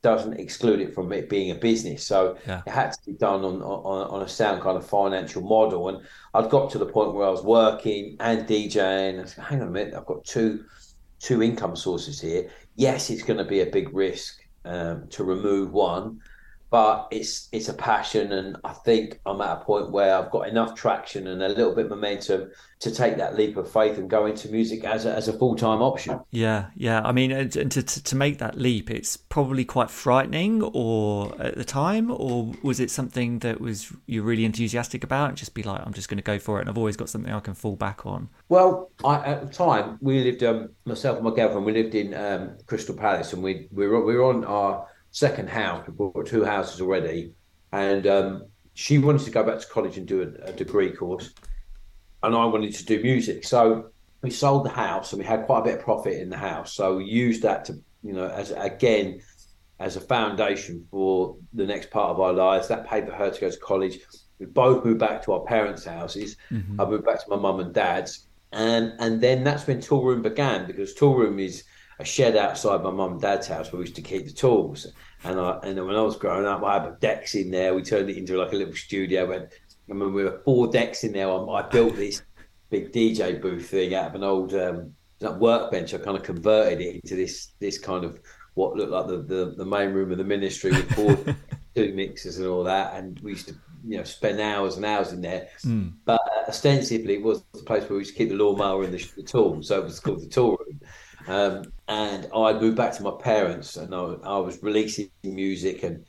doesn't 0.00 0.40
exclude 0.40 0.80
it 0.80 0.94
from 0.94 1.12
it 1.12 1.28
being 1.28 1.50
a 1.50 1.54
business. 1.54 2.02
So 2.06 2.38
Yeah. 2.46 2.62
it 2.66 2.70
had 2.70 2.92
to 2.92 2.98
be 3.04 3.12
done 3.12 3.44
on, 3.44 3.60
on 3.60 4.08
on 4.08 4.22
a 4.22 4.28
sound 4.28 4.62
kind 4.62 4.78
of 4.78 4.86
financial 4.86 5.42
model. 5.42 5.90
And 5.90 5.98
I'd 6.32 6.48
got 6.48 6.70
to 6.70 6.78
the 6.78 6.86
point 6.86 7.12
where 7.12 7.26
I 7.26 7.30
was 7.30 7.42
working 7.44 8.16
and 8.20 8.48
DJing. 8.48 9.20
I 9.20 9.24
said, 9.26 9.44
hang 9.44 9.60
on 9.60 9.68
a 9.68 9.70
minute, 9.70 9.92
I've 9.92 10.06
got 10.06 10.24
two 10.24 10.64
two 11.18 11.42
income 11.42 11.76
sources 11.76 12.18
here. 12.22 12.48
Yes, 12.76 13.10
it's 13.10 13.22
going 13.22 13.36
to 13.38 13.44
be 13.44 13.60
a 13.60 13.66
big 13.66 13.92
risk 13.94 14.40
um, 14.64 15.08
to 15.10 15.24
remove 15.24 15.72
one, 15.72 16.20
but 16.70 17.08
it's 17.10 17.48
it's 17.50 17.68
a 17.68 17.74
passion, 17.74 18.32
and 18.32 18.56
I 18.62 18.72
think 18.72 19.20
I'm 19.26 19.40
at 19.40 19.58
a 19.58 19.64
point 19.64 19.90
where 19.90 20.16
I've 20.16 20.30
got 20.30 20.48
enough 20.48 20.76
traction 20.76 21.26
and 21.26 21.42
a 21.42 21.48
little 21.48 21.74
bit 21.74 21.88
momentum 21.88 22.52
to 22.78 22.90
take 22.94 23.16
that 23.16 23.36
leap 23.36 23.56
of 23.56 23.70
faith 23.70 23.98
and 23.98 24.08
go 24.08 24.24
into 24.24 24.48
music 24.48 24.84
as 24.84 25.04
a, 25.04 25.12
as 25.12 25.26
a 25.26 25.32
full 25.32 25.56
time 25.56 25.82
option. 25.82 26.20
Yeah, 26.30 26.66
yeah. 26.76 27.02
I 27.02 27.10
mean, 27.10 27.32
and 27.32 27.52
to, 27.52 27.82
to 27.82 28.04
to 28.04 28.16
make 28.16 28.38
that 28.38 28.56
leap, 28.56 28.88
it's 28.88 29.16
probably 29.16 29.64
quite 29.64 29.90
frightening, 29.90 30.62
or 30.62 31.34
at 31.42 31.56
the 31.56 31.64
time, 31.64 32.08
or 32.12 32.52
was 32.62 32.78
it 32.78 32.90
something 32.90 33.40
that 33.40 33.60
was 33.60 33.92
you're 34.06 34.24
really 34.24 34.44
enthusiastic 34.44 35.02
about 35.02 35.30
and 35.30 35.36
just 35.36 35.54
be 35.54 35.64
like, 35.64 35.84
I'm 35.84 35.92
just 35.92 36.08
going 36.08 36.18
to 36.18 36.22
go 36.22 36.38
for 36.38 36.58
it, 36.58 36.60
and 36.62 36.70
I've 36.70 36.78
always 36.78 36.96
got 36.96 37.08
something 37.08 37.32
I 37.32 37.40
can 37.40 37.54
fall 37.54 37.74
back 37.74 38.06
on. 38.06 38.28
Well, 38.48 38.92
I, 39.04 39.16
at 39.24 39.46
the 39.46 39.52
time 39.52 39.98
we 40.00 40.22
lived, 40.22 40.44
um, 40.44 40.70
myself 40.84 41.16
and 41.16 41.24
my 41.24 41.34
girlfriend, 41.34 41.66
we 41.66 41.72
lived 41.72 41.96
in 41.96 42.14
um, 42.14 42.58
Crystal 42.66 42.94
Palace, 42.94 43.32
and 43.32 43.42
we 43.42 43.66
we 43.72 43.88
were 43.88 44.04
we 44.04 44.14
were 44.14 44.24
on 44.24 44.44
our 44.44 44.86
second 45.10 45.48
house. 45.48 45.86
We 45.86 45.92
bought 45.92 46.26
two 46.26 46.44
houses 46.44 46.80
already, 46.80 47.32
and 47.72 48.06
um, 48.06 48.46
she 48.74 48.98
wanted 48.98 49.22
to 49.22 49.30
go 49.30 49.44
back 49.44 49.60
to 49.60 49.66
college 49.66 49.98
and 49.98 50.06
do 50.06 50.22
a, 50.22 50.50
a, 50.50 50.52
degree 50.52 50.92
course, 50.92 51.34
and 52.22 52.34
I 52.34 52.44
wanted 52.44 52.74
to 52.74 52.84
do 52.84 53.02
music. 53.02 53.44
So 53.44 53.90
we 54.22 54.30
sold 54.30 54.64
the 54.64 54.70
house, 54.70 55.12
and 55.12 55.20
we 55.20 55.26
had 55.26 55.46
quite 55.46 55.60
a 55.60 55.64
bit 55.64 55.78
of 55.78 55.84
profit 55.84 56.20
in 56.20 56.30
the 56.30 56.36
house. 56.36 56.74
So 56.74 56.96
we 56.96 57.04
used 57.04 57.42
that 57.42 57.64
to, 57.66 57.74
you 58.02 58.12
know, 58.12 58.28
as 58.28 58.50
again 58.52 59.20
as 59.78 59.96
a 59.96 60.00
foundation 60.00 60.86
for 60.90 61.36
the 61.54 61.66
next 61.66 61.90
part 61.90 62.10
of 62.10 62.20
our 62.20 62.32
lives. 62.32 62.68
That 62.68 62.86
paid 62.86 63.06
for 63.06 63.12
her 63.12 63.30
to 63.30 63.40
go 63.40 63.50
to 63.50 63.58
college. 63.58 63.98
We 64.38 64.46
both 64.46 64.84
moved 64.84 65.00
back 65.00 65.22
to 65.24 65.32
our 65.32 65.40
parents' 65.40 65.84
houses. 65.84 66.36
Mm-hmm. 66.50 66.80
I 66.80 66.86
moved 66.86 67.04
back 67.04 67.22
to 67.22 67.30
my 67.30 67.36
mum 67.36 67.60
and 67.60 67.74
dad's, 67.74 68.26
and 68.52 68.92
and 68.98 69.20
then 69.20 69.44
that's 69.44 69.66
when 69.66 69.78
Toolroom 69.80 70.22
began 70.22 70.66
because 70.66 70.94
Toolroom 70.94 71.42
is 71.42 71.64
a 72.00 72.04
shed 72.04 72.36
outside 72.36 72.82
my 72.82 72.90
mum 72.90 73.12
and 73.12 73.20
dad's 73.20 73.46
house 73.46 73.70
where 73.70 73.78
we 73.78 73.84
used 73.84 73.96
to 73.96 74.02
keep 74.02 74.26
the 74.26 74.32
tools. 74.32 74.86
And 75.24 75.38
I 75.38 75.58
and 75.62 75.76
then 75.76 75.86
when 75.86 75.96
I 75.96 76.02
was 76.02 76.16
growing 76.16 76.46
up, 76.46 76.64
I 76.64 76.82
had 76.82 77.00
decks 77.00 77.34
in 77.34 77.50
there. 77.50 77.74
We 77.74 77.82
turned 77.82 78.10
it 78.10 78.16
into 78.16 78.38
like 78.38 78.52
a 78.52 78.56
little 78.56 78.74
studio. 78.74 79.30
And 79.32 79.44
I 79.44 79.48
remember 79.88 80.14
we 80.14 80.24
were 80.24 80.40
four 80.44 80.68
decks 80.68 81.04
in 81.04 81.12
there. 81.12 81.30
I, 81.30 81.36
I 81.36 81.62
built 81.62 81.96
this 81.96 82.22
big 82.70 82.92
DJ 82.92 83.40
booth 83.40 83.68
thing 83.68 83.94
out 83.94 84.08
of 84.08 84.14
an 84.14 84.24
old 84.24 84.54
um, 84.54 84.94
workbench. 85.20 85.92
I 85.92 85.98
kind 85.98 86.16
of 86.16 86.22
converted 86.22 86.80
it 86.80 86.94
into 86.96 87.16
this 87.16 87.52
this 87.58 87.78
kind 87.78 88.04
of 88.04 88.18
what 88.54 88.76
looked 88.76 88.90
like 88.90 89.06
the, 89.06 89.18
the, 89.18 89.54
the 89.56 89.64
main 89.64 89.92
room 89.92 90.10
of 90.10 90.18
the 90.18 90.24
ministry 90.24 90.72
with 90.72 90.92
four 90.92 91.16
two 91.74 91.92
mixers 91.94 92.38
and 92.38 92.46
all 92.46 92.64
that. 92.64 92.94
And 92.94 93.20
we 93.20 93.32
used 93.32 93.48
to 93.48 93.54
you 93.86 93.98
know 93.98 94.04
spend 94.04 94.40
hours 94.40 94.76
and 94.76 94.86
hours 94.86 95.12
in 95.12 95.20
there. 95.20 95.48
Mm. 95.64 95.92
But 96.04 96.20
ostensibly, 96.48 97.14
it 97.14 97.22
was 97.22 97.44
the 97.52 97.62
place 97.62 97.82
where 97.82 97.92
we 97.92 97.98
used 97.98 98.12
to 98.12 98.18
keep 98.18 98.30
the 98.30 98.36
lawnmower 98.36 98.84
and 98.84 98.94
the, 98.94 99.10
the 99.16 99.22
tool. 99.22 99.62
So 99.62 99.78
it 99.80 99.84
was 99.84 100.00
called 100.00 100.22
the 100.22 100.28
tool 100.28 100.56
room. 100.56 100.80
Um, 101.26 101.72
and 101.88 102.28
I 102.34 102.52
moved 102.52 102.76
back 102.76 102.92
to 102.94 103.02
my 103.02 103.12
parents, 103.20 103.76
and 103.76 103.94
I, 103.94 104.14
I, 104.24 104.38
was 104.38 104.62
releasing 104.62 105.10
music, 105.22 105.82
and 105.82 106.04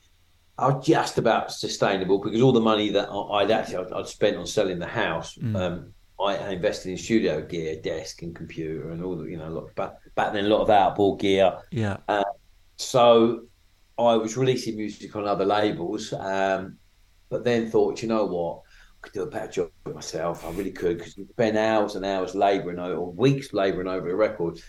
I 0.58 0.68
was 0.68 0.86
just 0.86 1.18
about 1.18 1.52
sustainable 1.52 2.18
because 2.18 2.40
all 2.40 2.52
the 2.52 2.60
money 2.60 2.90
that 2.90 3.08
I'd 3.10 3.50
actually 3.50 3.84
I'd, 3.84 3.92
I'd 3.92 4.08
spent 4.08 4.36
on 4.36 4.46
selling 4.46 4.78
the 4.78 4.86
house, 4.86 5.36
mm. 5.36 5.56
um, 5.56 5.92
I 6.20 6.50
invested 6.50 6.90
in 6.90 6.98
studio 6.98 7.42
gear, 7.42 7.80
desk, 7.80 8.22
and 8.22 8.34
computer, 8.34 8.90
and 8.90 9.04
all 9.04 9.16
the 9.16 9.24
you 9.24 9.36
know, 9.36 9.48
lot, 9.48 9.74
back 9.74 9.94
back 10.14 10.32
then 10.32 10.46
a 10.46 10.48
lot 10.48 10.62
of 10.62 10.70
outboard 10.70 11.20
gear. 11.20 11.58
Yeah. 11.70 11.98
Uh, 12.08 12.24
so 12.76 13.42
I 13.98 14.14
was 14.16 14.36
releasing 14.36 14.76
music 14.76 15.14
on 15.16 15.26
other 15.26 15.44
labels, 15.44 16.12
um, 16.12 16.78
but 17.28 17.44
then 17.44 17.70
thought, 17.70 18.02
you 18.02 18.08
know 18.08 18.24
what, 18.26 18.62
I 19.02 19.06
could 19.06 19.12
do 19.12 19.22
a 19.22 19.26
better 19.26 19.50
job 19.50 19.70
myself. 19.92 20.44
I 20.46 20.50
really 20.52 20.72
could 20.72 20.98
because 20.98 21.16
you 21.16 21.26
spend 21.30 21.56
hours 21.56 21.96
and 21.96 22.04
hours 22.04 22.34
labouring 22.34 22.78
over, 22.78 22.94
or 22.94 23.12
weeks 23.12 23.52
labouring 23.52 23.88
over 23.88 24.10
a 24.10 24.14
record 24.14 24.60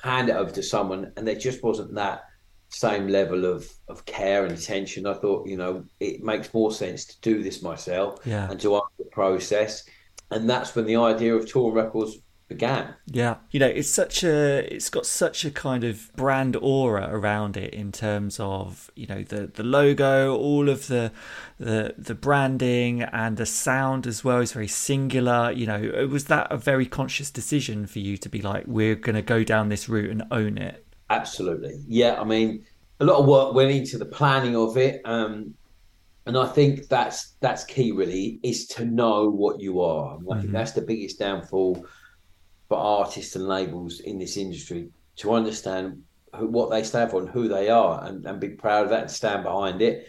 hand 0.00 0.28
it 0.28 0.36
over 0.36 0.50
to 0.52 0.62
someone, 0.62 1.12
and 1.16 1.26
there 1.26 1.34
just 1.34 1.62
wasn't 1.62 1.94
that 1.94 2.24
same 2.70 3.08
level 3.08 3.44
of 3.44 3.68
of 3.88 4.04
care 4.04 4.44
and 4.44 4.52
attention. 4.56 5.06
I 5.06 5.14
thought, 5.14 5.48
you 5.48 5.56
know, 5.56 5.84
it 6.00 6.22
makes 6.22 6.52
more 6.52 6.72
sense 6.72 7.04
to 7.06 7.20
do 7.20 7.42
this 7.42 7.62
myself 7.62 8.20
yeah. 8.24 8.50
and 8.50 8.60
to 8.60 8.76
own 8.76 8.82
the 8.98 9.06
process. 9.06 9.84
And 10.30 10.48
that's 10.48 10.74
when 10.74 10.84
the 10.84 10.96
idea 10.96 11.34
of 11.34 11.46
Toolroom 11.46 11.74
Records 11.74 12.18
began. 12.48 12.94
Yeah, 13.06 13.36
you 13.50 13.60
know, 13.60 13.66
it's 13.66 13.90
such 13.90 14.24
a 14.24 14.74
it's 14.74 14.90
got 14.90 15.06
such 15.06 15.44
a 15.44 15.50
kind 15.50 15.84
of 15.84 16.10
brand 16.16 16.56
aura 16.56 17.08
around 17.10 17.56
it 17.56 17.74
in 17.74 17.92
terms 17.92 18.40
of 18.40 18.90
you 18.96 19.06
know 19.06 19.22
the 19.22 19.46
the 19.46 19.62
logo, 19.62 20.34
all 20.36 20.68
of 20.68 20.86
the 20.88 21.12
the 21.58 21.94
the 21.96 22.14
branding 22.14 23.02
and 23.02 23.36
the 23.36 23.46
sound 23.46 24.06
as 24.06 24.24
well 24.24 24.40
is 24.40 24.52
very 24.52 24.68
singular. 24.68 25.52
You 25.52 25.66
know, 25.66 26.08
was 26.10 26.24
that 26.26 26.50
a 26.50 26.56
very 26.56 26.86
conscious 26.86 27.30
decision 27.30 27.86
for 27.86 27.98
you 27.98 28.16
to 28.16 28.28
be 28.28 28.40
like, 28.40 28.64
we're 28.66 28.96
going 28.96 29.16
to 29.16 29.22
go 29.22 29.44
down 29.44 29.68
this 29.68 29.88
route 29.88 30.10
and 30.10 30.24
own 30.30 30.58
it? 30.58 30.84
Absolutely, 31.10 31.82
yeah. 31.86 32.20
I 32.20 32.24
mean, 32.24 32.64
a 33.00 33.04
lot 33.04 33.18
of 33.18 33.26
work 33.26 33.54
went 33.54 33.70
into 33.70 33.98
the 33.98 34.06
planning 34.06 34.56
of 34.56 34.76
it. 34.76 35.00
Um, 35.04 35.54
and 36.26 36.36
I 36.36 36.46
think 36.46 36.88
that's 36.88 37.36
that's 37.40 37.64
key 37.64 37.90
really 37.90 38.38
is 38.42 38.66
to 38.68 38.84
know 38.84 39.30
what 39.30 39.60
you 39.60 39.80
are. 39.80 40.14
I 40.14 40.18
mm-hmm. 40.18 40.40
think 40.40 40.52
that's 40.52 40.72
the 40.72 40.82
biggest 40.82 41.18
downfall 41.18 41.86
for 42.68 42.76
artists 42.76 43.34
and 43.34 43.48
labels 43.48 44.00
in 44.00 44.18
this 44.18 44.36
industry 44.36 44.90
to 45.16 45.32
understand 45.32 46.02
who, 46.36 46.46
what 46.46 46.70
they 46.70 46.82
stand 46.82 47.10
for 47.10 47.20
and 47.20 47.28
who 47.30 47.48
they 47.48 47.68
are 47.68 48.04
and, 48.04 48.24
and 48.26 48.40
be 48.40 48.50
proud 48.50 48.84
of 48.84 48.90
that 48.90 49.02
and 49.02 49.10
stand 49.10 49.42
behind 49.42 49.80
it 49.82 50.08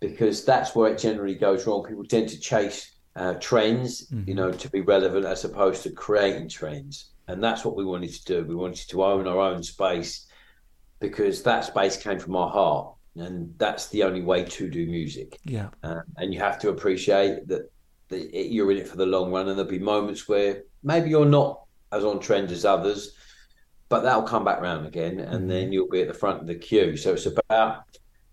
because 0.00 0.44
that's 0.44 0.74
where 0.74 0.92
it 0.92 0.98
generally 0.98 1.34
goes 1.34 1.66
wrong. 1.66 1.84
People 1.84 2.04
tend 2.04 2.28
to 2.28 2.38
chase 2.38 2.98
uh, 3.16 3.34
trends, 3.34 4.06
mm-hmm. 4.08 4.28
you 4.28 4.34
know, 4.34 4.52
to 4.52 4.70
be 4.70 4.80
relevant 4.80 5.26
as 5.26 5.44
opposed 5.44 5.82
to 5.82 5.90
creating 5.90 6.48
trends. 6.48 7.10
And 7.26 7.42
that's 7.42 7.64
what 7.64 7.76
we 7.76 7.84
wanted 7.84 8.12
to 8.12 8.24
do. 8.24 8.44
We 8.44 8.54
wanted 8.54 8.88
to 8.88 9.04
own 9.04 9.26
our 9.26 9.38
own 9.38 9.62
space 9.62 10.26
because 11.00 11.42
that 11.42 11.64
space 11.64 11.96
came 11.96 12.18
from 12.18 12.36
our 12.36 12.48
heart. 12.48 12.94
And 13.16 13.52
that's 13.58 13.88
the 13.88 14.04
only 14.04 14.22
way 14.22 14.44
to 14.44 14.70
do 14.70 14.86
music. 14.86 15.38
Yeah. 15.44 15.68
Uh, 15.82 16.00
and 16.16 16.32
you 16.32 16.38
have 16.38 16.58
to 16.60 16.68
appreciate 16.68 17.48
that, 17.48 17.70
that 18.08 18.32
you're 18.32 18.70
in 18.70 18.78
it 18.78 18.86
for 18.88 18.96
the 18.96 19.06
long 19.06 19.32
run. 19.32 19.48
And 19.48 19.58
there'll 19.58 19.70
be 19.70 19.80
moments 19.80 20.28
where 20.28 20.62
maybe 20.84 21.10
you're 21.10 21.26
not 21.26 21.62
as 21.92 22.04
on 22.04 22.20
trend 22.20 22.50
as 22.50 22.64
others, 22.64 23.14
but 23.88 24.02
that'll 24.02 24.22
come 24.22 24.44
back 24.44 24.60
round 24.60 24.86
again, 24.86 25.20
and 25.20 25.40
mm-hmm. 25.40 25.48
then 25.48 25.72
you'll 25.72 25.88
be 25.88 26.02
at 26.02 26.08
the 26.08 26.14
front 26.14 26.40
of 26.40 26.46
the 26.46 26.54
queue. 26.54 26.96
So 26.96 27.14
it's 27.14 27.26
about 27.26 27.84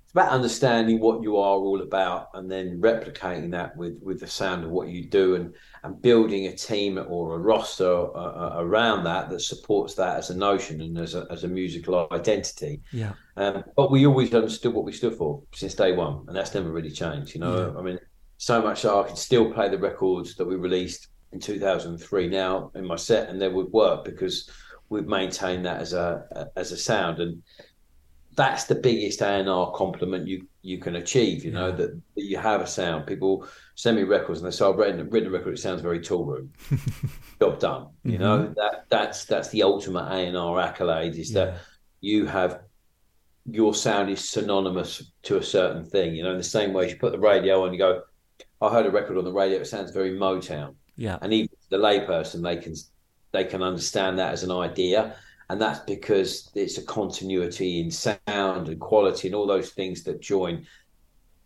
it's 0.03 0.11
about 0.11 0.29
understanding 0.29 0.99
what 0.99 1.23
you 1.23 1.37
are 1.37 1.57
all 1.57 1.81
about, 1.81 2.29
and 2.33 2.51
then 2.51 2.81
replicating 2.81 3.51
that 3.51 3.75
with 3.77 3.99
with 4.01 4.19
the 4.19 4.27
sound 4.27 4.63
of 4.63 4.71
what 4.71 4.89
you 4.89 5.05
do, 5.09 5.35
and 5.35 5.53
and 5.83 6.01
building 6.01 6.47
a 6.47 6.55
team 6.55 6.97
or 6.97 7.35
a 7.35 7.39
roster 7.39 8.15
uh, 8.17 8.17
uh, 8.17 8.55
around 8.57 9.05
that 9.05 9.29
that 9.29 9.39
supports 9.39 9.95
that 9.95 10.17
as 10.17 10.29
a 10.29 10.37
notion 10.37 10.81
and 10.81 10.97
as 10.97 11.15
a 11.15 11.25
as 11.31 11.43
a 11.43 11.47
musical 11.47 12.07
identity. 12.11 12.81
Yeah. 12.91 13.13
Um, 13.37 13.63
but 13.75 13.91
we 13.91 14.05
always 14.05 14.33
understood 14.33 14.73
what 14.73 14.85
we 14.85 14.91
stood 14.91 15.15
for 15.15 15.41
since 15.53 15.73
day 15.73 15.93
one, 15.93 16.25
and 16.27 16.35
that's 16.35 16.53
never 16.53 16.71
really 16.71 16.91
changed. 16.91 17.33
You 17.33 17.41
know, 17.41 17.71
yeah. 17.73 17.79
I 17.79 17.81
mean, 17.81 17.99
so 18.37 18.61
much 18.61 18.81
so 18.81 19.01
I 19.01 19.07
can 19.07 19.15
still 19.15 19.53
play 19.53 19.69
the 19.69 19.77
records 19.77 20.35
that 20.35 20.45
we 20.45 20.55
released 20.55 21.07
in 21.31 21.39
2003 21.39 22.27
now 22.27 22.71
in 22.75 22.85
my 22.85 22.95
set, 22.95 23.29
and 23.29 23.41
they 23.41 23.49
would 23.49 23.71
work 23.71 24.05
because 24.05 24.49
we've 24.89 25.07
maintained 25.07 25.65
that 25.65 25.81
as 25.81 25.93
a 25.93 26.49
as 26.55 26.71
a 26.71 26.77
sound, 26.77 27.19
and 27.19 27.41
that's 28.35 28.65
the 28.65 28.75
biggest 28.75 29.21
A&R 29.21 29.71
compliment 29.71 30.27
you 30.27 30.47
you 30.61 30.77
can 30.77 30.97
achieve. 30.97 31.45
You 31.45 31.51
know 31.51 31.71
that, 31.71 31.91
that, 32.15 32.23
you 32.23 32.37
have 32.37 32.61
a 32.61 32.67
sound. 32.67 33.07
People 33.07 33.47
send 33.75 33.97
me 33.97 34.03
records 34.03 34.41
and 34.41 34.47
they 34.51 34.55
say, 34.55 34.65
"I've 34.65 34.75
written, 34.75 35.09
written 35.09 35.29
a 35.29 35.31
record. 35.31 35.53
It 35.53 35.59
sounds 35.59 35.81
very 35.81 35.99
Toolroom. 35.99 36.49
Job 37.39 37.59
done." 37.59 37.87
You 38.03 38.13
mm-hmm. 38.13 38.21
know 38.21 38.53
that 38.55 38.85
that's 38.89 39.25
that's 39.25 39.49
the 39.49 39.63
ultimate 39.63 40.07
A&R 40.11 40.59
accolade 40.59 41.15
is 41.15 41.31
yeah. 41.31 41.45
that 41.45 41.57
you 42.01 42.25
have 42.25 42.61
your 43.49 43.73
sound 43.73 44.09
is 44.09 44.27
synonymous 44.27 45.11
to 45.23 45.37
a 45.37 45.43
certain 45.43 45.85
thing. 45.85 46.15
You 46.15 46.23
know, 46.23 46.31
in 46.31 46.37
the 46.37 46.43
same 46.43 46.73
way 46.73 46.89
you 46.89 46.95
put 46.95 47.11
the 47.11 47.19
radio 47.19 47.63
on, 47.65 47.73
you 47.73 47.79
go, 47.79 48.01
"I 48.61 48.69
heard 48.69 48.85
a 48.85 48.91
record 48.91 49.17
on 49.17 49.23
the 49.23 49.33
radio. 49.33 49.59
It 49.59 49.67
sounds 49.67 49.91
very 49.91 50.11
Motown." 50.11 50.75
Yeah. 50.97 51.17
And 51.21 51.33
even 51.33 51.49
the 51.69 51.77
layperson, 51.77 52.43
they 52.43 52.57
can 52.57 52.75
they 53.31 53.43
can 53.43 53.61
understand 53.61 54.17
that 54.19 54.31
as 54.31 54.43
an 54.43 54.51
idea, 54.51 55.15
and 55.49 55.61
that's 55.61 55.79
because 55.79 56.49
it's 56.55 56.77
a 56.77 56.83
continuity 56.83 57.81
in 57.81 57.91
sound 57.91 58.69
and 58.69 58.79
quality 58.79 59.27
and 59.27 59.35
all 59.35 59.45
those 59.45 59.71
things 59.71 60.03
that 60.03 60.21
join 60.21 60.65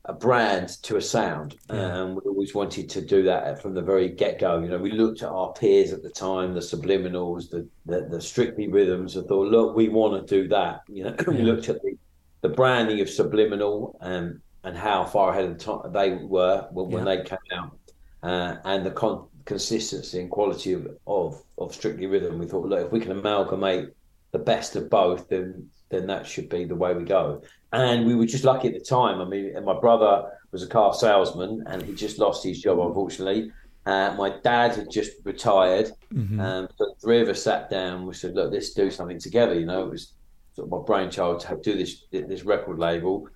a 0.06 0.14
brand 0.14 0.70
to 0.82 0.98
a 0.98 1.02
sound. 1.02 1.56
Yeah. 1.70 1.96
And 1.96 2.16
we 2.16 2.22
always 2.26 2.56
wanted 2.56 2.90
to 2.90 3.02
do 3.02 3.24
that 3.24 3.62
from 3.62 3.74
the 3.74 3.82
very 3.82 4.10
get 4.10 4.40
go. 4.40 4.60
You 4.60 4.70
know, 4.70 4.78
we 4.78 4.92
looked 4.92 5.22
at 5.22 5.30
our 5.30 5.54
peers 5.54 5.92
at 5.94 6.02
the 6.04 6.10
time, 6.10 6.54
the 6.54 6.62
subliminals, 6.62 7.50
the 7.50 7.68
the, 7.86 8.08
the 8.10 8.22
strictly 8.22 8.68
rhythms, 8.68 9.16
and 9.16 9.28
thought, 9.28 9.48
look, 9.48 9.76
we 9.76 9.90
want 9.90 10.28
to 10.28 10.42
do 10.42 10.48
that. 10.50 10.82
You 10.88 11.06
know, 11.06 11.16
yeah. 11.20 11.34
we 11.34 11.42
looked 11.44 11.70
at 11.70 11.82
the, 11.82 11.98
the 12.42 12.50
branding 12.50 13.02
of 13.02 13.10
subliminal 13.10 13.98
and 14.02 14.42
and 14.64 14.78
how 14.78 15.06
far 15.06 15.32
ahead 15.32 15.46
of 15.46 15.58
the 15.58 15.64
time 15.64 15.94
they 15.94 16.16
were 16.16 16.68
when, 16.72 16.90
yeah. 16.90 16.96
when 16.96 17.06
they 17.06 17.24
came 17.24 17.40
out, 17.54 17.78
uh, 18.24 18.56
and 18.66 18.86
the 18.86 18.92
con- 18.92 19.28
consistency 19.50 20.22
and 20.22 20.30
quality 20.30 20.74
of, 20.74 20.88
of 21.08 21.44
of 21.58 21.74
Strictly 21.74 22.06
Rhythm. 22.06 22.40
We 22.40 22.46
thought, 22.46 22.68
look, 22.68 22.86
if 22.86 22.92
we 22.92 23.02
can 23.02 23.12
amalgamate 23.12 23.90
the 24.32 24.40
best 24.40 24.76
of 24.78 24.90
both, 24.90 25.28
then 25.28 25.68
then 25.90 26.06
that 26.08 26.26
should 26.28 26.48
be 26.50 26.64
the 26.66 26.76
way 26.76 26.94
we 26.94 27.04
go. 27.04 27.42
And 27.74 28.06
we 28.06 28.16
were 28.16 28.28
just 28.28 28.44
lucky 28.44 28.68
at 28.68 28.76
the 28.76 28.80
time. 28.80 29.20
I 29.20 29.26
mean, 29.26 29.52
my 29.66 29.78
brother 29.80 30.32
was 30.52 30.64
a 30.64 30.68
car 30.68 30.94
salesman, 30.94 31.64
and 31.66 31.82
he 31.82 31.94
just 31.94 32.20
lost 32.20 32.44
his 32.44 32.62
job, 32.62 32.80
unfortunately. 32.80 33.52
Uh, 33.88 34.14
my 34.18 34.30
dad 34.44 34.76
had 34.76 34.92
just 34.92 35.14
retired. 35.24 35.88
Mm-hmm. 36.14 36.40
Um, 36.40 36.68
so 36.78 36.86
the 36.86 36.96
three 37.02 37.22
of 37.22 37.28
us 37.28 37.44
sat 37.44 37.72
down. 37.72 38.06
We 38.06 38.14
said, 38.14 38.36
"Look, 38.36 38.54
let's 38.54 38.74
do 38.74 38.92
something 38.92 39.20
together." 39.20 39.56
You 39.60 39.66
know, 39.66 39.84
it 39.86 39.90
was 39.90 40.14
sort 40.54 40.68
of 40.68 40.72
my 40.72 40.86
brainchild 40.86 41.40
to 41.42 41.60
do 41.70 41.76
this 41.76 42.06
this 42.12 42.44
record 42.44 42.78
label. 42.78 43.28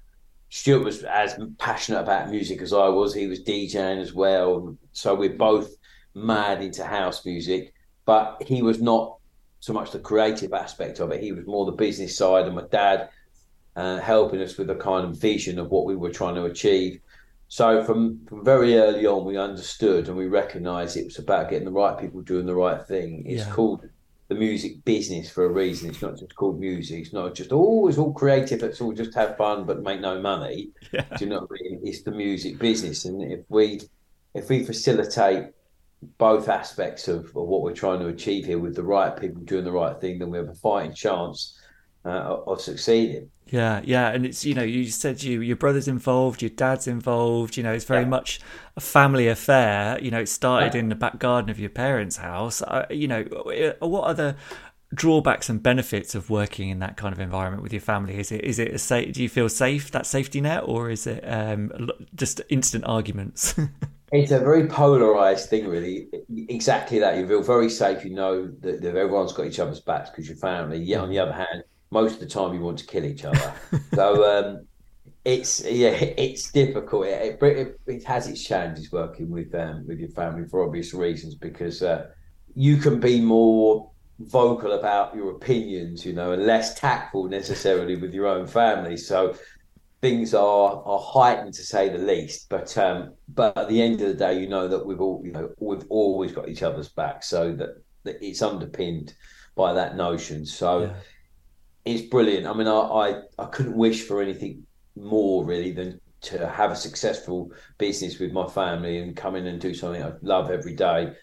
Stuart 0.50 0.84
was 0.84 1.04
as 1.04 1.36
passionate 1.58 2.02
about 2.02 2.30
music 2.30 2.62
as 2.62 2.74
I 2.74 2.88
was. 2.88 3.16
He 3.16 3.26
was 3.26 3.44
DJing 3.44 4.00
as 4.00 4.14
well. 4.14 4.78
So 4.92 5.16
we're 5.16 5.40
both 5.50 5.70
mad 6.14 6.62
into 6.62 6.86
house 6.86 7.26
music, 7.26 7.74
but 8.06 8.44
he 8.46 8.62
was 8.62 8.82
not 8.82 9.18
so 9.60 9.74
much 9.74 9.92
the 9.92 10.00
creative 10.00 10.54
aspect 10.54 11.00
of 11.00 11.12
it. 11.12 11.24
He 11.24 11.32
was 11.32 11.46
more 11.46 11.66
the 11.66 11.72
business 11.72 12.18
side, 12.18 12.46
and 12.46 12.56
my 12.56 12.66
dad 12.70 13.10
uh, 13.76 13.98
helping 14.00 14.42
us 14.42 14.58
with 14.58 14.68
the 14.68 14.76
kind 14.76 15.06
of 15.06 15.18
vision 15.18 15.58
of 15.60 15.72
what 15.72 15.86
we 15.86 15.96
were 15.96 16.12
trying 16.12 16.36
to 16.36 16.46
achieve. 16.46 17.00
So 17.48 17.84
from, 17.84 18.26
from 18.26 18.44
very 18.44 18.78
early 18.78 19.06
on, 19.06 19.26
we 19.26 19.38
understood 19.38 20.08
and 20.08 20.18
we 20.18 20.28
recognised 20.28 20.98
it 20.98 21.06
was 21.06 21.20
about 21.20 21.50
getting 21.50 21.66
the 21.66 21.72
right 21.72 21.98
people 21.98 22.22
doing 22.22 22.46
the 22.46 22.56
right 22.56 22.86
thing. 22.86 23.24
It's 23.28 23.46
yeah. 23.46 23.54
called 23.54 23.88
the 24.28 24.36
music 24.36 24.84
business 24.86 25.30
for 25.30 25.46
a 25.46 25.50
reason. 25.50 25.90
It's 25.90 26.02
not 26.02 26.18
just 26.18 26.36
called 26.36 26.60
music. 26.60 27.02
It's 27.02 27.14
not 27.14 27.36
just 27.36 27.52
oh, 27.52 27.88
it's 27.88 27.98
all 27.98 28.14
creative. 28.14 28.64
It's 28.64 28.82
all 28.82 28.94
just 28.94 29.14
have 29.14 29.38
fun 29.38 29.66
but 29.66 29.84
make 29.84 30.02
no 30.02 30.20
money. 30.20 30.70
Yeah. 30.92 31.06
Do 31.18 31.26
you 31.26 31.30
know 31.30 31.42
what 31.42 31.60
I 31.60 31.64
mean? 31.64 31.82
It's 31.84 32.02
the 32.02 32.12
music 32.12 32.60
business, 32.60 33.06
and 33.06 33.22
if 33.22 33.42
we 33.50 33.82
if 34.34 34.50
we 34.50 34.64
facilitate 34.64 35.48
both 36.18 36.50
aspects 36.50 37.08
of, 37.08 37.26
of 37.26 37.48
what 37.48 37.62
we're 37.62 37.74
trying 37.74 38.00
to 38.00 38.08
achieve 38.08 38.46
here 38.46 38.60
with 38.60 38.76
the 38.76 38.84
right 38.84 39.16
people 39.16 39.42
doing 39.44 39.64
the 39.64 39.72
right 39.72 40.00
thing, 40.00 40.20
then 40.20 40.30
we 40.30 40.38
have 40.38 40.50
a 40.50 40.56
fighting 40.56 40.94
chance 40.94 41.60
uh, 42.06 42.38
of 42.48 42.62
succeeding. 42.62 43.30
Yeah, 43.48 43.82
yeah, 43.84 44.10
and 44.10 44.26
it's 44.26 44.46
you 44.46 44.56
know 44.56 44.64
you 44.64 44.86
said 44.88 45.22
you 45.22 45.42
your 45.42 45.56
brother's 45.56 45.88
involved, 45.88 46.42
your 46.42 46.50
dad's 46.50 46.88
involved. 46.88 47.58
You 47.58 47.64
know, 47.64 47.74
it's 47.74 47.86
very 47.86 48.04
yeah. 48.04 48.10
much 48.10 48.40
a 48.76 48.80
family 48.80 49.28
affair. 49.28 50.00
You 50.02 50.12
know, 50.12 50.22
it 50.22 50.30
started 50.30 50.74
yeah. 50.74 50.80
in 50.80 50.90
the 50.90 50.96
back 50.96 51.20
garden 51.20 51.50
of 51.52 51.60
your 51.60 51.70
parents' 51.70 52.18
house. 52.18 52.62
Uh, 52.62 52.86
you 52.90 53.08
know, 53.08 53.22
uh, 53.22 53.88
what 53.88 54.06
are 54.06 54.14
the 54.14 54.36
drawbacks 54.94 55.50
and 55.50 55.62
benefits 55.62 56.16
of 56.16 56.30
working 56.30 56.70
in 56.70 56.80
that 56.80 56.98
kind 56.98 57.14
of 57.14 57.20
environment 57.20 57.64
with 57.64 57.74
your 57.74 57.82
family? 57.82 58.18
Is 58.18 58.32
it 58.32 58.44
is 58.44 58.60
it 58.60 58.74
a 58.74 58.80
safe? 58.80 59.14
Do 59.14 59.22
you 59.22 59.30
feel 59.30 59.50
safe 59.50 59.92
that 59.92 60.06
safety 60.06 60.42
net, 60.42 60.64
or 60.66 60.90
is 60.90 61.06
it 61.06 61.22
um, 61.28 61.90
just 62.16 62.42
instant 62.50 62.86
arguments? 62.86 63.56
it's 64.14 64.32
a 64.32 64.40
very 64.40 64.68
polarized 64.68 65.50
thing, 65.50 65.68
really. 65.68 66.08
Exactly 66.48 67.00
that. 67.00 67.18
You 67.18 67.28
feel 67.28 67.44
very 67.44 67.70
safe. 67.70 68.06
You 68.06 68.16
know 68.16 68.48
that, 68.62 68.82
that 68.82 68.96
everyone's 68.96 69.34
got 69.34 69.48
each 69.48 69.60
other's 69.60 69.82
backs 69.82 70.10
because 70.10 70.28
you're 70.28 70.38
family. 70.38 70.80
Yet 70.80 71.02
on 71.02 71.10
the 71.10 71.20
other 71.20 71.34
hand 71.34 71.64
most 71.94 72.16
of 72.16 72.20
the 72.20 72.26
time 72.26 72.54
you 72.54 72.60
want 72.60 72.80
to 72.80 72.86
kill 72.86 73.06
each 73.06 73.24
other. 73.24 73.54
so 73.94 74.26
um, 74.26 74.68
it's 75.24 75.64
yeah, 75.64 75.92
it's 75.92 76.52
difficult. 76.52 77.06
It, 77.06 77.42
it, 77.42 77.80
it, 77.88 78.04
has 78.04 78.28
its 78.28 78.44
challenges 78.44 78.92
working 78.92 79.30
with 79.30 79.54
um, 79.56 79.86
with 79.88 80.00
your 80.00 80.10
family 80.10 80.48
for 80.48 80.64
obvious 80.64 80.94
reasons 80.94 81.36
because 81.36 81.82
uh, 81.82 82.08
you 82.56 82.78
can 82.78 83.00
be 83.00 83.22
more 83.22 83.92
vocal 84.20 84.74
about 84.74 85.16
your 85.16 85.32
opinions, 85.32 86.06
you 86.06 86.14
know, 86.14 86.34
and 86.34 86.46
less 86.46 86.74
tactful 86.80 87.28
necessarily 87.28 87.96
with 87.96 88.14
your 88.14 88.28
own 88.28 88.48
family. 88.48 88.98
So 88.98 89.36
things 90.04 90.36
are 90.36 90.84
are 90.86 91.00
heightened 91.00 91.56
to 91.56 91.64
say 91.64 91.90
the 91.90 91.98
least. 91.98 92.50
But 92.50 92.78
um, 92.78 93.16
but 93.28 93.58
at 93.58 93.70
the 93.70 93.82
end 93.82 94.02
of 94.02 94.10
the 94.10 94.14
day, 94.14 94.40
you 94.40 94.48
know 94.48 94.68
that 94.68 94.86
we've 94.86 95.02
all 95.02 95.22
you 95.26 95.32
know 95.32 95.50
we've 95.60 95.88
always 95.90 96.32
got 96.32 96.48
each 96.50 96.62
other's 96.62 96.90
back, 96.90 97.24
so 97.24 97.54
that, 97.54 97.82
that 98.04 98.18
it's 98.22 98.44
underpinned 98.44 99.16
by 99.56 99.74
that 99.74 99.96
notion. 99.96 100.46
So. 100.46 100.84
Yeah 100.84 100.94
it's 101.86 102.10
brilliant. 102.10 102.48
I 102.48 102.54
mean, 102.54 102.68
I, 102.68 102.80
I, 102.80 103.22
I 103.38 103.46
couldn't 103.48 103.76
wish 103.76 104.08
for 104.08 104.22
anything 104.22 104.66
more 104.96 105.44
really 105.44 105.72
than 105.72 106.00
to 106.22 106.48
have 106.48 106.72
a 106.72 106.76
successful 106.76 107.52
business 107.78 108.20
with 108.20 108.32
my 108.32 108.48
family 108.48 109.00
and 109.00 109.16
come 109.16 109.36
in 109.36 109.48
and 109.48 109.60
do 109.60 109.74
something 109.74 110.02
I 110.02 110.14
love 110.22 110.50
every 110.50 110.76
day. 110.76 111.14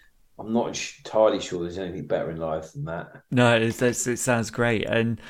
I'm 0.40 0.52
not 0.52 0.68
entirely 0.68 1.40
sure 1.40 1.62
there's 1.62 1.78
anything 1.78 2.06
better 2.06 2.30
in 2.30 2.38
life 2.38 2.73
than 2.73 2.87
that. 2.87 3.23
No, 3.30 3.54
it's, 3.54 3.80
it's, 3.82 4.06
it 4.06 4.18
sounds 4.18 4.50
great, 4.50 4.87
and 4.87 5.20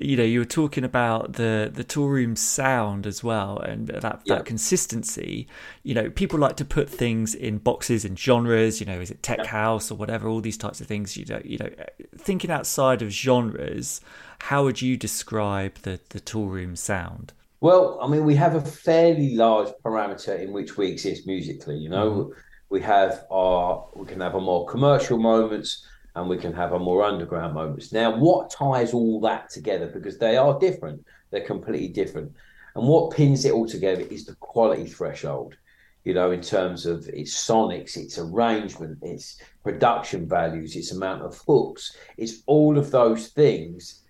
you 0.00 0.16
know, 0.16 0.22
you 0.22 0.38
were 0.38 0.44
talking 0.44 0.84
about 0.84 1.34
the 1.34 1.70
the 1.72 1.84
Toolroom 1.84 2.38
sound 2.38 3.06
as 3.06 3.22
well, 3.22 3.58
and 3.58 3.88
that 3.88 4.22
that 4.26 4.44
consistency. 4.44 5.48
You 5.82 5.94
know, 5.94 6.10
people 6.10 6.38
like 6.38 6.56
to 6.56 6.64
put 6.64 6.88
things 6.88 7.34
in 7.34 7.58
boxes 7.58 8.04
and 8.04 8.18
genres. 8.18 8.80
You 8.80 8.86
know, 8.86 9.00
is 9.00 9.10
it 9.10 9.22
tech 9.22 9.44
house 9.46 9.90
or 9.90 9.96
whatever? 9.96 10.28
All 10.28 10.40
these 10.40 10.56
types 10.56 10.80
of 10.80 10.86
things. 10.86 11.16
You 11.16 11.26
know, 11.26 11.42
you 11.44 11.58
know, 11.58 11.70
thinking 12.16 12.50
outside 12.50 13.02
of 13.02 13.10
genres 13.10 14.00
how 14.40 14.64
would 14.64 14.80
you 14.80 14.96
describe 14.96 15.76
the, 15.82 16.00
the 16.10 16.20
Toolroom 16.20 16.76
sound? 16.76 17.32
Well, 17.60 17.98
I 18.00 18.08
mean, 18.08 18.24
we 18.24 18.34
have 18.36 18.54
a 18.54 18.60
fairly 18.60 19.34
large 19.34 19.68
parameter 19.84 20.40
in 20.40 20.52
which 20.52 20.76
we 20.76 20.88
exist 20.88 21.26
musically. 21.26 21.76
You 21.76 21.90
know, 21.90 22.10
mm-hmm. 22.10 22.40
We 22.70 22.80
have 22.80 23.26
our 23.30 23.86
we 23.94 24.06
can 24.06 24.20
have 24.20 24.34
our 24.34 24.40
more 24.40 24.66
commercial 24.66 25.18
moments 25.18 25.86
and 26.16 26.28
we 26.28 26.38
can 26.38 26.52
have 26.52 26.72
our 26.72 26.78
more 26.78 27.04
underground 27.04 27.54
moments. 27.54 27.92
Now, 27.92 28.16
what 28.16 28.50
ties 28.50 28.94
all 28.94 29.20
that 29.20 29.50
together? 29.50 29.86
Because 29.86 30.18
they 30.18 30.36
are 30.36 30.58
different, 30.58 31.04
they're 31.30 31.44
completely 31.44 31.88
different. 31.88 32.32
And 32.74 32.86
what 32.86 33.12
pins 33.12 33.44
it 33.44 33.52
all 33.52 33.66
together 33.66 34.02
is 34.02 34.24
the 34.24 34.34
quality 34.36 34.86
threshold, 34.86 35.56
you 36.04 36.14
know, 36.14 36.30
in 36.30 36.40
terms 36.40 36.86
of 36.86 37.08
its 37.08 37.34
sonics, 37.34 37.96
its 37.96 38.18
arrangement, 38.18 38.98
its 39.02 39.40
production 39.62 40.28
values, 40.28 40.76
its 40.76 40.92
amount 40.92 41.22
of 41.22 41.40
hooks. 41.46 41.96
It's 42.16 42.42
all 42.46 42.78
of 42.78 42.90
those 42.90 43.28
things 43.28 44.00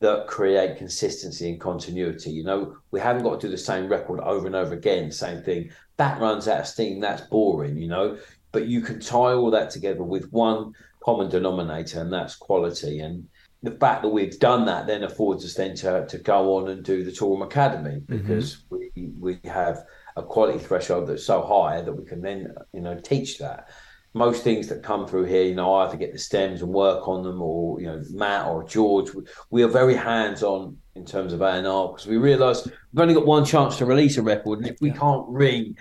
that 0.00 0.26
create 0.26 0.76
consistency 0.76 1.48
and 1.48 1.60
continuity. 1.60 2.30
You 2.30 2.44
know, 2.44 2.76
we 2.90 3.00
haven't 3.00 3.22
got 3.22 3.40
to 3.40 3.46
do 3.46 3.50
the 3.50 3.58
same 3.58 3.88
record 3.88 4.20
over 4.20 4.46
and 4.46 4.56
over 4.56 4.74
again, 4.74 5.12
same 5.12 5.42
thing. 5.42 5.70
That 6.02 6.20
runs 6.20 6.48
out 6.48 6.60
of 6.60 6.66
steam. 6.66 6.98
That's 7.00 7.22
boring, 7.22 7.76
you 7.76 7.88
know. 7.88 8.18
But 8.50 8.66
you 8.66 8.80
can 8.80 8.98
tie 9.00 9.34
all 9.34 9.50
that 9.52 9.70
together 9.70 10.02
with 10.02 10.32
one 10.32 10.74
common 11.04 11.28
denominator, 11.30 12.00
and 12.00 12.12
that's 12.12 12.34
quality. 12.34 12.98
And 12.98 13.28
the 13.62 13.70
fact 13.70 14.02
that 14.02 14.08
we've 14.08 14.38
done 14.40 14.66
that 14.66 14.86
then 14.88 15.04
affords 15.04 15.44
us 15.44 15.54
then 15.54 15.76
to, 15.76 16.04
to 16.06 16.18
go 16.18 16.56
on 16.56 16.70
and 16.70 16.82
do 16.82 17.04
the 17.04 17.12
Toolroom 17.12 17.44
Academy 17.44 18.00
mm-hmm. 18.00 18.18
because 18.18 18.56
mm-hmm. 18.56 18.76
we 18.96 19.38
we 19.38 19.48
have 19.48 19.84
a 20.16 20.22
quality 20.22 20.58
threshold 20.58 21.08
that's 21.08 21.24
so 21.24 21.40
high 21.40 21.80
that 21.80 21.92
we 21.92 22.04
can 22.04 22.20
then 22.20 22.52
you 22.72 22.80
know 22.80 22.98
teach 22.98 23.38
that 23.38 23.68
most 24.14 24.44
things 24.44 24.68
that 24.68 24.82
come 24.82 25.06
through 25.06 25.24
here, 25.24 25.42
you 25.42 25.54
know, 25.54 25.74
I 25.74 25.86
either 25.86 25.96
get 25.96 26.12
the 26.12 26.18
stems 26.18 26.62
and 26.62 26.72
work 26.72 27.08
on 27.08 27.22
them, 27.22 27.40
or 27.40 27.80
you 27.80 27.86
know, 27.86 28.02
Matt 28.10 28.46
or 28.46 28.64
George. 28.64 29.10
We 29.50 29.62
are 29.62 29.68
very 29.68 29.94
hands 29.94 30.42
on 30.42 30.76
in 30.94 31.04
terms 31.04 31.32
of 31.32 31.40
A 31.40 31.52
and 31.52 31.66
R 31.66 31.88
because 31.88 32.06
we 32.06 32.18
realise 32.18 32.66
we've 32.66 33.00
only 33.00 33.14
got 33.14 33.26
one 33.26 33.44
chance 33.44 33.78
to 33.78 33.86
release 33.86 34.18
a 34.18 34.22
record, 34.22 34.60
and 34.60 34.68
if 34.68 34.76
we 34.80 34.90
can't 34.90 35.26
wring 35.28 35.76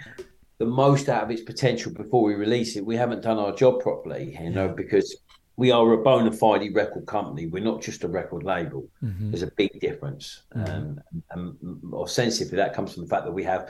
the 0.60 0.66
most 0.66 1.10
out 1.10 1.24
of 1.24 1.32
its 1.32 1.42
potential 1.42 1.92
before 1.92 2.24
we 2.24 2.36
release 2.36 2.76
it, 2.78 2.86
we 2.86 2.96
haven't 2.96 3.22
done 3.22 3.38
our 3.38 3.54
job 3.54 3.82
properly. 3.82 4.38
You 4.42 4.52
know, 4.52 4.70
because 4.70 5.18
we 5.58 5.72
are 5.72 5.92
a 5.92 5.98
bona 5.98 6.32
fide 6.32 6.74
record 6.74 7.06
company. 7.06 7.48
We're 7.48 7.64
not 7.64 7.82
just 7.82 8.06
a 8.06 8.08
record 8.08 8.44
label. 8.44 8.88
Mm-hmm. 9.04 9.32
There's 9.32 9.44
a 9.44 9.52
big 9.58 9.80
difference, 9.82 10.44
mm-hmm. 10.56 10.72
um, 10.72 11.02
and, 11.32 11.58
and 11.62 11.94
ostensibly 11.94 12.56
that 12.56 12.74
comes 12.74 12.94
from 12.94 13.04
the 13.04 13.10
fact 13.10 13.26
that 13.26 13.34
we 13.34 13.44
have 13.44 13.70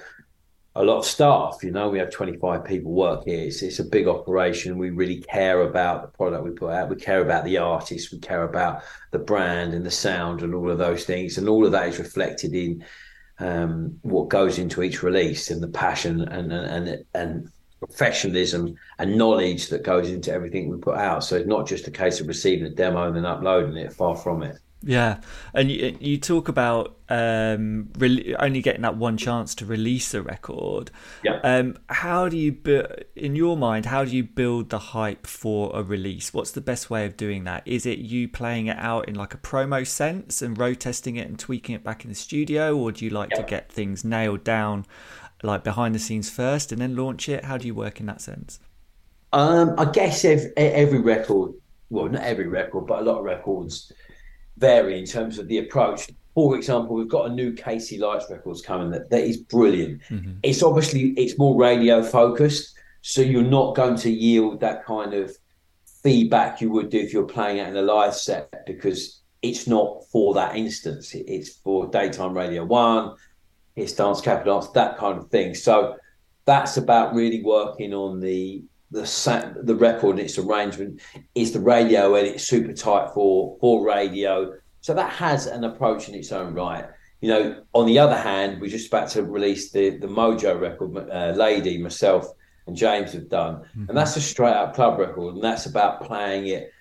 a 0.75 0.83
lot 0.83 0.99
of 0.99 1.05
staff. 1.05 1.59
You 1.63 1.71
know, 1.71 1.89
we 1.89 1.99
have 1.99 2.11
25 2.11 2.63
people 2.63 2.91
work 2.91 3.25
here. 3.25 3.45
It's, 3.45 3.61
it's 3.61 3.79
a 3.79 3.83
big 3.83 4.07
operation. 4.07 4.77
We 4.77 4.89
really 4.89 5.21
care 5.21 5.61
about 5.61 6.01
the 6.01 6.17
product 6.17 6.43
we 6.43 6.51
put 6.51 6.71
out. 6.71 6.89
We 6.89 6.95
care 6.95 7.21
about 7.21 7.43
the 7.43 7.57
artists. 7.57 8.11
We 8.11 8.19
care 8.19 8.43
about 8.43 8.83
the 9.11 9.19
brand 9.19 9.73
and 9.73 9.85
the 9.85 9.91
sound 9.91 10.41
and 10.41 10.55
all 10.55 10.71
of 10.71 10.77
those 10.77 11.03
things. 11.03 11.37
And 11.37 11.49
all 11.49 11.65
of 11.65 11.73
that 11.73 11.89
is 11.89 11.99
reflected 11.99 12.53
in 12.53 12.85
um, 13.39 13.99
what 14.03 14.29
goes 14.29 14.59
into 14.59 14.83
each 14.83 15.03
release 15.03 15.49
and 15.49 15.61
the 15.61 15.67
passion 15.67 16.21
and 16.21 16.53
and 16.53 16.87
and, 16.87 17.05
and 17.15 17.51
professionalism 17.79 18.75
and 18.99 19.17
knowledge 19.17 19.69
that 19.69 19.83
goes 19.83 20.09
into 20.09 20.31
everything 20.31 20.69
we 20.69 20.77
put 20.77 20.97
out. 20.97 21.23
So 21.23 21.35
it's 21.35 21.47
not 21.47 21.67
just 21.67 21.87
a 21.87 21.91
case 21.91 22.21
of 22.21 22.27
receiving 22.27 22.67
a 22.67 22.69
demo 22.69 23.07
and 23.07 23.15
then 23.15 23.25
uploading 23.25 23.75
it. 23.75 23.91
Far 23.91 24.15
from 24.15 24.43
it. 24.43 24.57
Yeah, 24.83 25.19
and 25.53 25.69
you, 25.69 25.95
you 25.99 26.17
talk 26.17 26.47
about 26.47 26.97
um, 27.07 27.89
re- 27.99 28.35
only 28.39 28.63
getting 28.63 28.81
that 28.81 28.97
one 28.97 29.15
chance 29.15 29.53
to 29.55 29.65
release 29.65 30.15
a 30.15 30.23
record. 30.23 30.89
Yeah. 31.23 31.39
Um, 31.43 31.77
how 31.87 32.27
do 32.29 32.35
you, 32.35 32.51
bu- 32.51 32.87
in 33.15 33.35
your 33.35 33.55
mind, 33.55 33.85
how 33.85 34.03
do 34.03 34.15
you 34.15 34.23
build 34.23 34.71
the 34.71 34.79
hype 34.79 35.27
for 35.27 35.71
a 35.75 35.83
release? 35.83 36.33
What's 36.33 36.51
the 36.51 36.61
best 36.61 36.89
way 36.89 37.05
of 37.05 37.15
doing 37.15 37.43
that? 37.43 37.61
Is 37.67 37.85
it 37.85 37.99
you 37.99 38.27
playing 38.27 38.67
it 38.67 38.77
out 38.79 39.07
in 39.07 39.13
like 39.13 39.35
a 39.35 39.37
promo 39.37 39.85
sense 39.85 40.41
and 40.41 40.57
road 40.57 40.79
testing 40.79 41.15
it 41.15 41.27
and 41.27 41.37
tweaking 41.37 41.75
it 41.75 41.83
back 41.83 42.03
in 42.03 42.09
the 42.09 42.15
studio, 42.15 42.75
or 42.75 42.91
do 42.91 43.05
you 43.05 43.11
like 43.11 43.29
yeah. 43.31 43.37
to 43.37 43.43
get 43.43 43.71
things 43.71 44.03
nailed 44.03 44.43
down, 44.43 44.87
like 45.43 45.63
behind 45.63 45.93
the 45.93 45.99
scenes 45.99 46.31
first, 46.31 46.71
and 46.71 46.81
then 46.81 46.95
launch 46.95 47.29
it? 47.29 47.45
How 47.45 47.57
do 47.57 47.67
you 47.67 47.75
work 47.75 47.99
in 47.99 48.07
that 48.07 48.21
sense? 48.21 48.59
Um, 49.31 49.75
I 49.77 49.85
guess 49.85 50.25
every, 50.25 50.51
every 50.57 50.99
record, 50.99 51.53
well, 51.91 52.09
not 52.09 52.23
every 52.23 52.47
record, 52.47 52.87
but 52.87 52.99
a 52.99 53.03
lot 53.03 53.19
of 53.19 53.25
records 53.25 53.91
vary 54.61 54.97
in 54.97 55.05
terms 55.05 55.39
of 55.39 55.47
the 55.47 55.57
approach. 55.57 56.09
For 56.33 56.55
example, 56.55 56.95
we've 56.95 57.09
got 57.09 57.29
a 57.29 57.33
new 57.33 57.51
Casey 57.51 57.97
Lights 57.97 58.27
records 58.29 58.61
coming 58.61 58.89
that, 58.91 59.09
that 59.09 59.23
is 59.23 59.37
brilliant. 59.37 60.01
Mm-hmm. 60.03 60.33
It's 60.43 60.63
obviously 60.63 61.09
it's 61.17 61.37
more 61.37 61.59
radio 61.59 62.01
focused, 62.01 62.77
so 63.01 63.21
you're 63.21 63.41
not 63.41 63.75
going 63.75 63.97
to 63.97 64.09
yield 64.09 64.61
that 64.61 64.85
kind 64.85 65.13
of 65.13 65.35
feedback 66.03 66.61
you 66.61 66.71
would 66.71 66.89
do 66.89 66.99
if 66.99 67.11
you're 67.11 67.25
playing 67.25 67.57
it 67.57 67.67
in 67.67 67.75
a 67.75 67.81
live 67.81 68.15
set 68.15 68.65
because 68.65 69.21
it's 69.41 69.67
not 69.67 70.05
for 70.11 70.33
that 70.35 70.55
instance. 70.55 71.13
It's 71.13 71.49
for 71.57 71.87
daytime 71.87 72.37
radio 72.37 72.63
one, 72.63 73.15
it's 73.75 73.93
dance 73.93 74.21
capital 74.21 74.59
dance, 74.59 74.71
that 74.71 74.97
kind 74.97 75.17
of 75.17 75.29
thing. 75.29 75.53
So 75.55 75.97
that's 76.45 76.77
about 76.77 77.13
really 77.13 77.43
working 77.43 77.93
on 77.93 78.19
the 78.19 78.63
the 78.91 79.61
the 79.63 79.75
record 79.75 80.11
and 80.11 80.19
its 80.19 80.37
arrangement 80.37 81.01
is 81.33 81.51
the 81.53 81.59
radio 81.59 82.15
and 82.15 82.27
it's 82.27 82.47
super 82.47 82.73
tight 82.73 83.09
for 83.13 83.57
for 83.59 83.85
radio. 83.85 84.53
So 84.81 84.93
that 84.93 85.11
has 85.13 85.47
an 85.47 85.63
approach 85.63 86.09
in 86.09 86.15
its 86.15 86.31
own 86.31 86.53
right. 86.53 86.85
you 87.21 87.29
know, 87.29 87.63
on 87.73 87.85
the 87.85 87.99
other 87.99 88.17
hand, 88.17 88.59
we're 88.59 88.69
just 88.69 88.87
about 88.87 89.09
to 89.09 89.23
release 89.23 89.71
the 89.71 89.97
the 89.97 90.07
Mojo 90.07 90.59
record. 90.59 91.09
Uh, 91.09 91.33
Lady, 91.35 91.77
myself, 91.77 92.27
and 92.67 92.75
James 92.75 93.13
have 93.13 93.29
done, 93.29 93.55
mm-hmm. 93.55 93.85
and 93.89 93.97
that's 93.97 94.15
a 94.17 94.21
straight 94.21 94.53
up 94.53 94.75
club 94.75 94.99
record, 94.99 95.35
and 95.35 95.43
that's 95.43 95.67
about 95.67 96.03
playing 96.03 96.47
it 96.47 96.71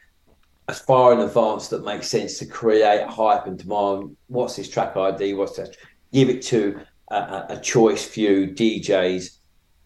as 0.68 0.78
far 0.78 1.12
in 1.12 1.20
advance 1.20 1.68
that 1.68 1.84
makes 1.84 2.08
sense 2.08 2.38
to 2.38 2.46
create 2.46 3.06
hype 3.06 3.46
and 3.46 3.58
demand. 3.58 4.16
What's 4.28 4.56
this 4.56 4.70
track 4.70 4.96
ID? 4.96 5.34
What's 5.34 5.56
that? 5.56 5.76
Give 6.12 6.28
it 6.30 6.42
to 6.42 6.80
a, 7.10 7.46
a 7.50 7.60
choice 7.60 8.06
few 8.06 8.46
DJs, 8.46 9.38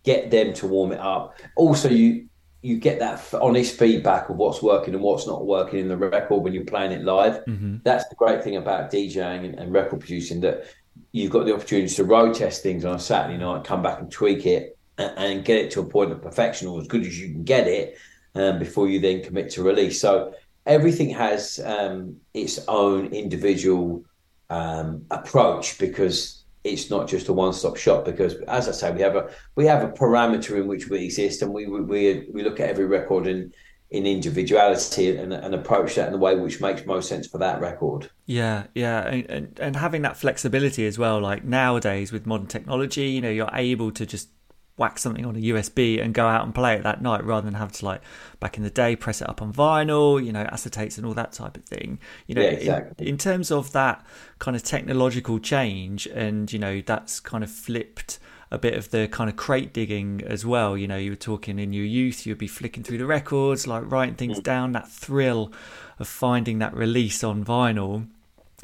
get 0.04 0.30
them 0.30 0.52
to 0.54 0.66
warm 0.66 0.92
it 0.92 1.00
up. 1.00 1.36
Also, 1.56 1.88
you 1.88 2.28
you 2.62 2.78
get 2.78 2.98
that 2.98 3.22
honest 3.34 3.78
feedback 3.78 4.30
of 4.30 4.36
what's 4.36 4.62
working 4.62 4.94
and 4.94 5.02
what's 5.02 5.26
not 5.26 5.44
working 5.44 5.80
in 5.80 5.88
the 5.88 5.96
record 5.98 6.42
when 6.42 6.54
you're 6.54 6.64
playing 6.64 6.92
it 6.92 7.04
live. 7.04 7.44
Mm-hmm. 7.44 7.76
That's 7.84 8.08
the 8.08 8.14
great 8.14 8.42
thing 8.42 8.56
about 8.56 8.90
DJing 8.90 9.44
and, 9.44 9.54
and, 9.58 9.70
record 9.70 10.00
producing 10.00 10.40
that 10.40 10.64
you've 11.12 11.30
got 11.30 11.44
the 11.44 11.54
opportunity 11.54 11.94
to 11.94 12.04
road 12.04 12.34
test 12.34 12.62
things 12.62 12.86
on 12.86 12.94
a 12.94 12.98
Saturday 12.98 13.36
night, 13.36 13.64
come 13.64 13.82
back 13.82 14.00
and 14.00 14.10
tweak 14.10 14.46
it 14.46 14.78
and, 14.96 15.12
and 15.18 15.44
get 15.44 15.58
it 15.58 15.72
to 15.72 15.80
a 15.80 15.84
point 15.84 16.10
of 16.10 16.22
perfection 16.22 16.66
or 16.66 16.80
as 16.80 16.88
good 16.88 17.02
as 17.02 17.20
you 17.20 17.32
can 17.32 17.44
get 17.44 17.68
it 17.68 17.98
um, 18.34 18.58
before 18.58 18.88
you 18.88 18.98
then 18.98 19.22
commit 19.22 19.50
to 19.50 19.62
release. 19.62 20.00
So 20.00 20.34
everything 20.64 21.10
has 21.10 21.60
um, 21.62 22.16
its 22.32 22.58
own 22.66 23.08
individual 23.08 24.06
um, 24.48 25.04
approach 25.10 25.78
because 25.78 26.43
it's 26.64 26.88
not 26.90 27.06
just 27.06 27.28
a 27.28 27.32
one-stop 27.32 27.76
shop 27.76 28.04
because 28.04 28.34
as 28.48 28.68
i 28.68 28.72
say 28.72 28.90
we 28.90 29.00
have 29.00 29.14
a 29.14 29.30
we 29.54 29.66
have 29.66 29.82
a 29.82 29.92
parameter 29.92 30.56
in 30.56 30.66
which 30.66 30.88
we 30.88 31.04
exist 31.04 31.42
and 31.42 31.52
we 31.52 31.66
we 31.66 32.26
we 32.32 32.42
look 32.42 32.58
at 32.58 32.70
every 32.70 32.86
record 32.86 33.26
in 33.26 33.52
in 33.90 34.06
individuality 34.06 35.16
and, 35.16 35.32
and 35.32 35.54
approach 35.54 35.94
that 35.94 36.06
in 36.06 36.12
the 36.12 36.18
way 36.18 36.34
which 36.34 36.60
makes 36.60 36.84
most 36.84 37.08
sense 37.08 37.28
for 37.28 37.38
that 37.38 37.60
record. 37.60 38.10
Yeah 38.26 38.64
yeah 38.74 39.06
and, 39.06 39.30
and, 39.30 39.60
and 39.60 39.76
having 39.76 40.02
that 40.02 40.16
flexibility 40.16 40.86
as 40.86 40.98
well 40.98 41.20
like 41.20 41.44
nowadays 41.44 42.10
with 42.10 42.26
modern 42.26 42.46
technology 42.46 43.08
you 43.10 43.20
know 43.20 43.30
you're 43.30 43.50
able 43.52 43.92
to 43.92 44.04
just 44.06 44.30
whack 44.76 44.98
something 44.98 45.24
on 45.24 45.36
a 45.36 45.38
USB 45.38 46.02
and 46.02 46.12
go 46.12 46.26
out 46.26 46.44
and 46.44 46.54
play 46.54 46.74
it 46.74 46.82
that 46.82 47.00
night 47.00 47.24
rather 47.24 47.44
than 47.44 47.54
have 47.54 47.70
to 47.70 47.84
like 47.84 48.00
back 48.40 48.56
in 48.56 48.64
the 48.64 48.70
day 48.70 48.96
press 48.96 49.22
it 49.22 49.28
up 49.28 49.40
on 49.40 49.52
vinyl, 49.52 50.24
you 50.24 50.32
know, 50.32 50.44
acetates 50.46 50.96
and 50.96 51.06
all 51.06 51.14
that 51.14 51.32
type 51.32 51.56
of 51.56 51.64
thing. 51.64 51.98
You 52.26 52.34
know, 52.34 52.42
yeah, 52.42 52.48
exactly. 52.48 53.06
in, 53.06 53.14
in, 53.14 53.18
terms 53.18 53.50
of 53.50 53.72
that 53.72 54.04
kind 54.38 54.56
of 54.56 54.62
technological 54.62 55.38
change 55.38 56.06
and 56.08 56.52
you 56.52 56.58
know 56.58 56.82
that's 56.84 57.20
kind 57.20 57.44
of 57.44 57.50
flipped 57.50 58.18
a 58.50 58.58
bit 58.58 58.74
of 58.74 58.90
the 58.90 59.08
kind 59.08 59.30
of 59.30 59.36
crate 59.36 59.72
digging 59.72 60.22
as 60.26 60.44
well. 60.44 60.76
You 60.76 60.88
know, 60.88 60.96
you 60.96 61.10
were 61.12 61.16
talking 61.16 61.58
in 61.58 61.72
your 61.72 61.84
youth, 61.84 62.26
you'd 62.26 62.38
be 62.38 62.48
flicking 62.48 62.82
through 62.82 62.98
the 62.98 63.06
records, 63.06 63.66
like 63.66 63.90
writing 63.90 64.16
things 64.16 64.40
mm. 64.40 64.42
down, 64.42 64.72
that 64.72 64.90
thrill 64.90 65.52
of 65.98 66.08
finding 66.08 66.58
that 66.58 66.74
release 66.74 67.22
on 67.22 67.44
vinyl 67.44 68.06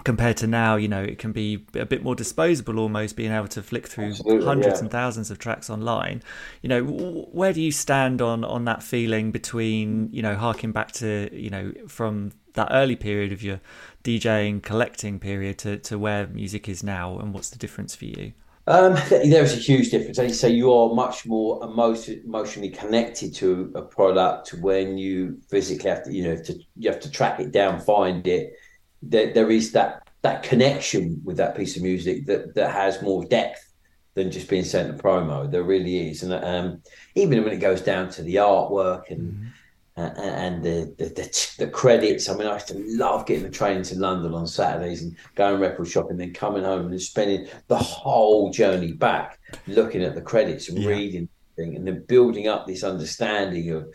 compared 0.04 0.36
to 0.38 0.46
now, 0.46 0.76
you 0.76 0.88
know, 0.88 1.02
it 1.02 1.18
can 1.18 1.32
be 1.32 1.64
a 1.74 1.86
bit 1.86 2.02
more 2.02 2.14
disposable 2.14 2.78
almost 2.78 3.16
being 3.16 3.32
able 3.32 3.48
to 3.48 3.62
flick 3.62 3.86
through 3.86 4.10
Absolutely, 4.10 4.44
hundreds 4.44 4.78
yeah. 4.78 4.80
and 4.80 4.90
thousands 4.90 5.30
of 5.30 5.38
tracks 5.38 5.70
online. 5.70 6.22
You 6.62 6.68
know, 6.68 6.84
where 6.84 7.52
do 7.52 7.60
you 7.60 7.72
stand 7.72 8.20
on 8.22 8.44
on 8.44 8.64
that 8.64 8.82
feeling 8.82 9.30
between, 9.30 10.08
you 10.12 10.22
know, 10.22 10.36
harking 10.36 10.72
back 10.72 10.92
to, 10.92 11.28
you 11.32 11.50
know, 11.50 11.72
from 11.88 12.32
that 12.54 12.68
early 12.70 12.96
period 12.96 13.32
of 13.32 13.42
your 13.42 13.60
DJing 14.04 14.62
collecting 14.62 15.18
period 15.18 15.58
to, 15.58 15.78
to 15.78 15.98
where 15.98 16.26
music 16.26 16.68
is 16.68 16.82
now 16.82 17.18
and 17.18 17.32
what's 17.32 17.50
the 17.50 17.58
difference 17.58 17.94
for 17.94 18.06
you? 18.06 18.32
Um, 18.66 18.94
there 19.08 19.42
is 19.42 19.52
a 19.52 19.56
huge 19.56 19.90
difference. 19.90 20.18
As 20.18 20.28
you 20.28 20.34
say, 20.34 20.50
you 20.50 20.72
are 20.72 20.94
much 20.94 21.26
more 21.26 21.62
emotion, 21.64 22.22
emotionally 22.24 22.70
connected 22.70 23.34
to 23.36 23.72
a 23.74 23.82
product 23.82 24.54
when 24.60 24.98
you 24.98 25.40
physically 25.48 25.90
have 25.90 26.04
to, 26.04 26.12
you 26.12 26.24
know, 26.24 26.36
to, 26.36 26.58
you 26.76 26.90
have 26.90 27.00
to 27.00 27.10
track 27.10 27.40
it 27.40 27.52
down, 27.52 27.80
find 27.80 28.26
it 28.26 28.54
there, 29.02 29.32
there 29.32 29.50
is 29.50 29.72
that 29.72 30.08
that 30.22 30.42
connection 30.42 31.20
with 31.24 31.38
that 31.38 31.56
piece 31.56 31.76
of 31.76 31.82
music 31.82 32.26
that 32.26 32.54
that 32.54 32.72
has 32.72 33.02
more 33.02 33.24
depth 33.24 33.72
than 34.14 34.30
just 34.30 34.48
being 34.48 34.64
sent 34.64 34.90
a 34.90 35.02
promo. 35.02 35.50
There 35.50 35.62
really 35.62 36.10
is, 36.10 36.22
and 36.22 36.32
um, 36.32 36.82
even 37.14 37.42
when 37.44 37.52
it 37.52 37.60
goes 37.60 37.80
down 37.80 38.10
to 38.10 38.22
the 38.22 38.36
artwork 38.36 39.10
and 39.10 39.32
mm-hmm. 39.32 40.02
uh, 40.02 40.20
and 40.20 40.62
the, 40.62 40.94
the, 40.98 41.04
the 41.06 41.54
the 41.58 41.70
credits. 41.70 42.28
I 42.28 42.34
mean, 42.34 42.46
I 42.46 42.54
used 42.54 42.68
to 42.68 42.84
love 42.86 43.26
getting 43.26 43.44
the 43.44 43.50
train 43.50 43.82
to 43.82 43.98
London 43.98 44.34
on 44.34 44.46
Saturdays 44.46 45.02
and 45.02 45.16
going 45.34 45.60
record 45.60 45.88
shopping, 45.88 46.16
then 46.16 46.34
coming 46.34 46.64
home 46.64 46.86
and 46.86 47.00
spending 47.00 47.48
the 47.68 47.78
whole 47.78 48.50
journey 48.50 48.92
back 48.92 49.38
looking 49.66 50.02
at 50.02 50.14
the 50.14 50.22
credits 50.22 50.68
and 50.68 50.78
yeah. 50.78 50.90
reading 50.90 51.28
and 51.58 51.86
then 51.86 52.02
building 52.08 52.48
up 52.48 52.66
this 52.66 52.82
understanding 52.82 53.70
of 53.70 53.94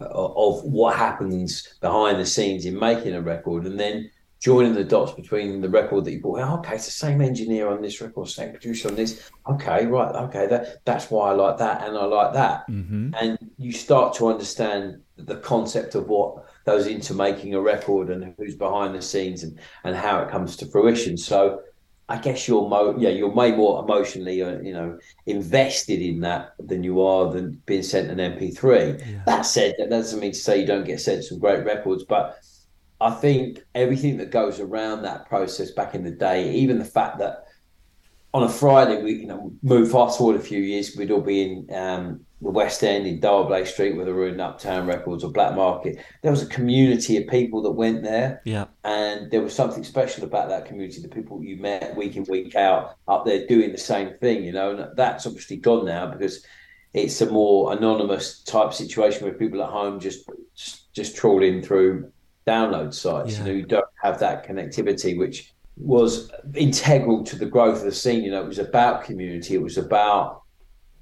of 0.00 0.62
what 0.64 0.94
happens 0.94 1.78
behind 1.80 2.20
the 2.20 2.26
scenes 2.26 2.66
in 2.66 2.78
making 2.78 3.14
a 3.14 3.20
record, 3.20 3.64
and 3.64 3.80
then 3.80 4.10
joining 4.38 4.74
the 4.74 4.84
dots 4.84 5.12
between 5.12 5.60
the 5.60 5.68
record 5.68 6.04
that 6.04 6.12
you 6.12 6.20
bought. 6.20 6.40
Oh, 6.40 6.58
okay, 6.58 6.74
it's 6.74 6.84
the 6.84 6.90
same 6.90 7.20
engineer 7.20 7.68
on 7.68 7.80
this 7.80 8.00
record, 8.00 8.28
same 8.28 8.50
producer 8.50 8.88
on 8.88 8.94
this. 8.94 9.30
Okay, 9.48 9.86
right, 9.86 10.14
okay, 10.14 10.46
that 10.46 10.84
that's 10.84 11.10
why 11.10 11.30
I 11.30 11.32
like 11.32 11.58
that 11.58 11.86
and 11.86 11.96
I 11.96 12.04
like 12.04 12.32
that. 12.34 12.68
Mm-hmm. 12.68 13.14
And 13.20 13.38
you 13.58 13.72
start 13.72 14.14
to 14.14 14.28
understand 14.28 15.00
the 15.16 15.36
concept 15.36 15.94
of 15.94 16.08
what 16.08 16.44
goes 16.66 16.86
into 16.86 17.14
making 17.14 17.54
a 17.54 17.60
record 17.60 18.10
and 18.10 18.34
who's 18.36 18.54
behind 18.54 18.94
the 18.94 19.02
scenes 19.02 19.42
and, 19.42 19.58
and 19.84 19.96
how 19.96 20.20
it 20.20 20.30
comes 20.30 20.56
to 20.56 20.66
fruition. 20.66 21.16
So 21.16 21.62
I 22.08 22.18
guess 22.18 22.46
you're 22.46 22.68
mo- 22.68 22.96
yeah 22.98 23.08
you're 23.08 23.30
way 23.30 23.52
more 23.52 23.82
emotionally 23.82 24.40
uh, 24.42 24.60
you 24.60 24.72
know 24.72 24.98
invested 25.26 26.00
in 26.00 26.20
that 26.20 26.54
than 26.60 26.84
you 26.84 27.00
are 27.00 27.32
than 27.32 27.62
being 27.66 27.82
sent 27.82 28.10
an 28.10 28.18
MP3. 28.18 29.00
Yeah. 29.00 29.22
That 29.26 29.42
said, 29.42 29.74
that 29.78 29.90
doesn't 29.90 30.20
mean 30.20 30.32
to 30.32 30.38
say 30.38 30.60
you 30.60 30.66
don't 30.66 30.84
get 30.84 31.00
sent 31.00 31.24
some 31.24 31.38
great 31.38 31.64
records, 31.64 32.04
but 32.04 32.38
I 33.00 33.10
think 33.10 33.60
everything 33.74 34.16
that 34.18 34.30
goes 34.30 34.58
around 34.60 35.02
that 35.02 35.28
process 35.28 35.70
back 35.70 35.94
in 35.94 36.02
the 36.02 36.10
day, 36.10 36.52
even 36.52 36.78
the 36.78 36.84
fact 36.84 37.18
that 37.18 37.44
on 38.32 38.42
a 38.42 38.48
Friday 38.48 39.02
we 39.02 39.12
you 39.14 39.26
know 39.26 39.52
move 39.62 39.90
fast 39.90 40.18
forward 40.18 40.36
a 40.36 40.40
few 40.40 40.60
years, 40.60 40.96
we'd 40.96 41.10
all 41.10 41.20
be 41.20 41.42
in 41.42 41.74
um, 41.74 42.20
the 42.40 42.50
West 42.50 42.82
End 42.82 43.06
in 43.06 43.20
D'Arblay 43.20 43.66
Street, 43.66 43.96
whether 43.96 44.14
we're 44.14 44.28
in 44.28 44.40
Uptown 44.40 44.86
Records 44.86 45.24
or 45.24 45.32
Black 45.32 45.54
Market. 45.54 45.98
There 46.22 46.30
was 46.30 46.42
a 46.42 46.46
community 46.46 47.16
of 47.16 47.26
people 47.28 47.62
that 47.62 47.70
went 47.70 48.02
there, 48.02 48.40
yeah, 48.44 48.66
and 48.84 49.30
there 49.30 49.42
was 49.42 49.54
something 49.54 49.84
special 49.84 50.24
about 50.24 50.48
that 50.48 50.66
community. 50.66 51.02
The 51.02 51.08
people 51.08 51.42
you 51.42 51.56
met 51.56 51.96
week 51.96 52.16
in 52.16 52.24
week 52.24 52.54
out 52.56 52.96
up 53.08 53.26
there 53.26 53.46
doing 53.46 53.72
the 53.72 53.78
same 53.78 54.16
thing, 54.18 54.44
you 54.44 54.52
know, 54.52 54.76
and 54.76 54.96
that's 54.96 55.26
obviously 55.26 55.56
gone 55.56 55.84
now 55.84 56.06
because 56.06 56.44
it's 56.94 57.20
a 57.20 57.30
more 57.30 57.72
anonymous 57.72 58.42
type 58.42 58.72
situation 58.72 59.24
where 59.24 59.34
people 59.34 59.62
at 59.62 59.68
home 59.68 60.00
just 60.00 60.28
just, 60.54 60.92
just 60.94 61.16
trawling 61.16 61.62
through 61.62 62.10
download 62.46 62.94
sites. 62.94 63.32
Yeah. 63.32 63.38
You 63.38 63.44
know, 63.44 63.58
you 63.58 63.66
don't 63.66 63.86
have 64.02 64.18
that 64.20 64.46
connectivity, 64.46 65.18
which 65.18 65.52
was 65.76 66.30
integral 66.54 67.24
to 67.24 67.36
the 67.36 67.46
growth 67.46 67.78
of 67.78 67.84
the 67.84 67.92
scene. 67.92 68.24
You 68.24 68.30
know, 68.30 68.42
it 68.42 68.48
was 68.48 68.58
about 68.58 69.04
community. 69.04 69.54
It 69.54 69.62
was 69.62 69.76
about 69.76 70.42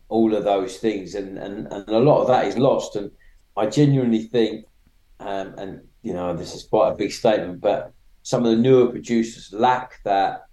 all 0.08 0.34
of 0.34 0.44
those 0.44 0.78
things, 0.78 1.14
and 1.14 1.38
and, 1.38 1.66
and 1.70 1.88
a 1.88 1.98
lot 1.98 2.22
of 2.22 2.28
that 2.28 2.46
is 2.46 2.56
lost. 2.56 2.96
And 2.96 3.10
I 3.56 3.66
genuinely 3.66 4.24
think, 4.24 4.66
um, 5.20 5.54
and 5.58 5.80
you 6.02 6.12
know, 6.12 6.34
this 6.34 6.54
is 6.54 6.64
quite 6.64 6.90
a 6.90 6.94
big 6.94 7.12
statement, 7.12 7.60
but 7.60 7.92
some 8.22 8.44
of 8.44 8.50
the 8.50 8.56
newer 8.56 8.90
producers 8.90 9.52
lack 9.52 10.02
that 10.04 10.46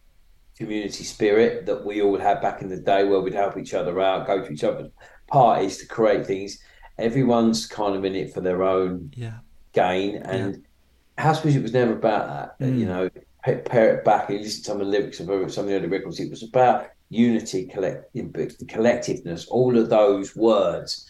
community 0.57 1.03
spirit 1.03 1.65
that 1.65 1.85
we 1.85 2.01
all 2.01 2.19
had 2.19 2.41
back 2.41 2.61
in 2.61 2.69
the 2.69 2.77
day, 2.77 3.05
where 3.05 3.21
we'd 3.21 3.33
help 3.33 3.57
each 3.57 3.73
other 3.73 3.99
out, 3.99 4.27
go 4.27 4.43
to 4.43 4.51
each 4.51 4.63
other's 4.63 4.91
parties 5.27 5.77
to 5.77 5.87
create 5.87 6.25
things. 6.27 6.59
Everyone's 6.97 7.65
kind 7.65 7.95
of 7.95 8.03
in 8.05 8.13
it 8.13 8.33
for 8.33 8.41
their 8.41 8.61
own 8.63 9.11
yeah. 9.15 9.39
gain, 9.73 10.17
and 10.17 10.55
yeah 10.55 10.61
house 11.21 11.43
music 11.43 11.63
was 11.63 11.73
never 11.73 11.93
about 11.93 12.57
that. 12.59 12.65
Mm. 12.65 12.79
You 12.79 12.85
know, 12.85 13.09
pare 13.43 13.95
it 13.95 14.05
back 14.05 14.29
and 14.29 14.39
listen 14.39 14.63
to 14.63 14.67
some 14.67 14.81
of 14.81 14.87
the 14.87 14.91
lyrics 14.91 15.19
of 15.19 15.27
some 15.51 15.65
of 15.65 15.69
the 15.69 15.75
early 15.75 15.87
records. 15.87 16.19
It 16.19 16.29
was 16.29 16.43
about 16.43 16.89
unity, 17.09 17.65
collect, 17.65 18.13
the 18.13 18.21
collectiveness, 18.67 19.47
all 19.49 19.77
of 19.77 19.89
those 19.89 20.35
words, 20.35 21.09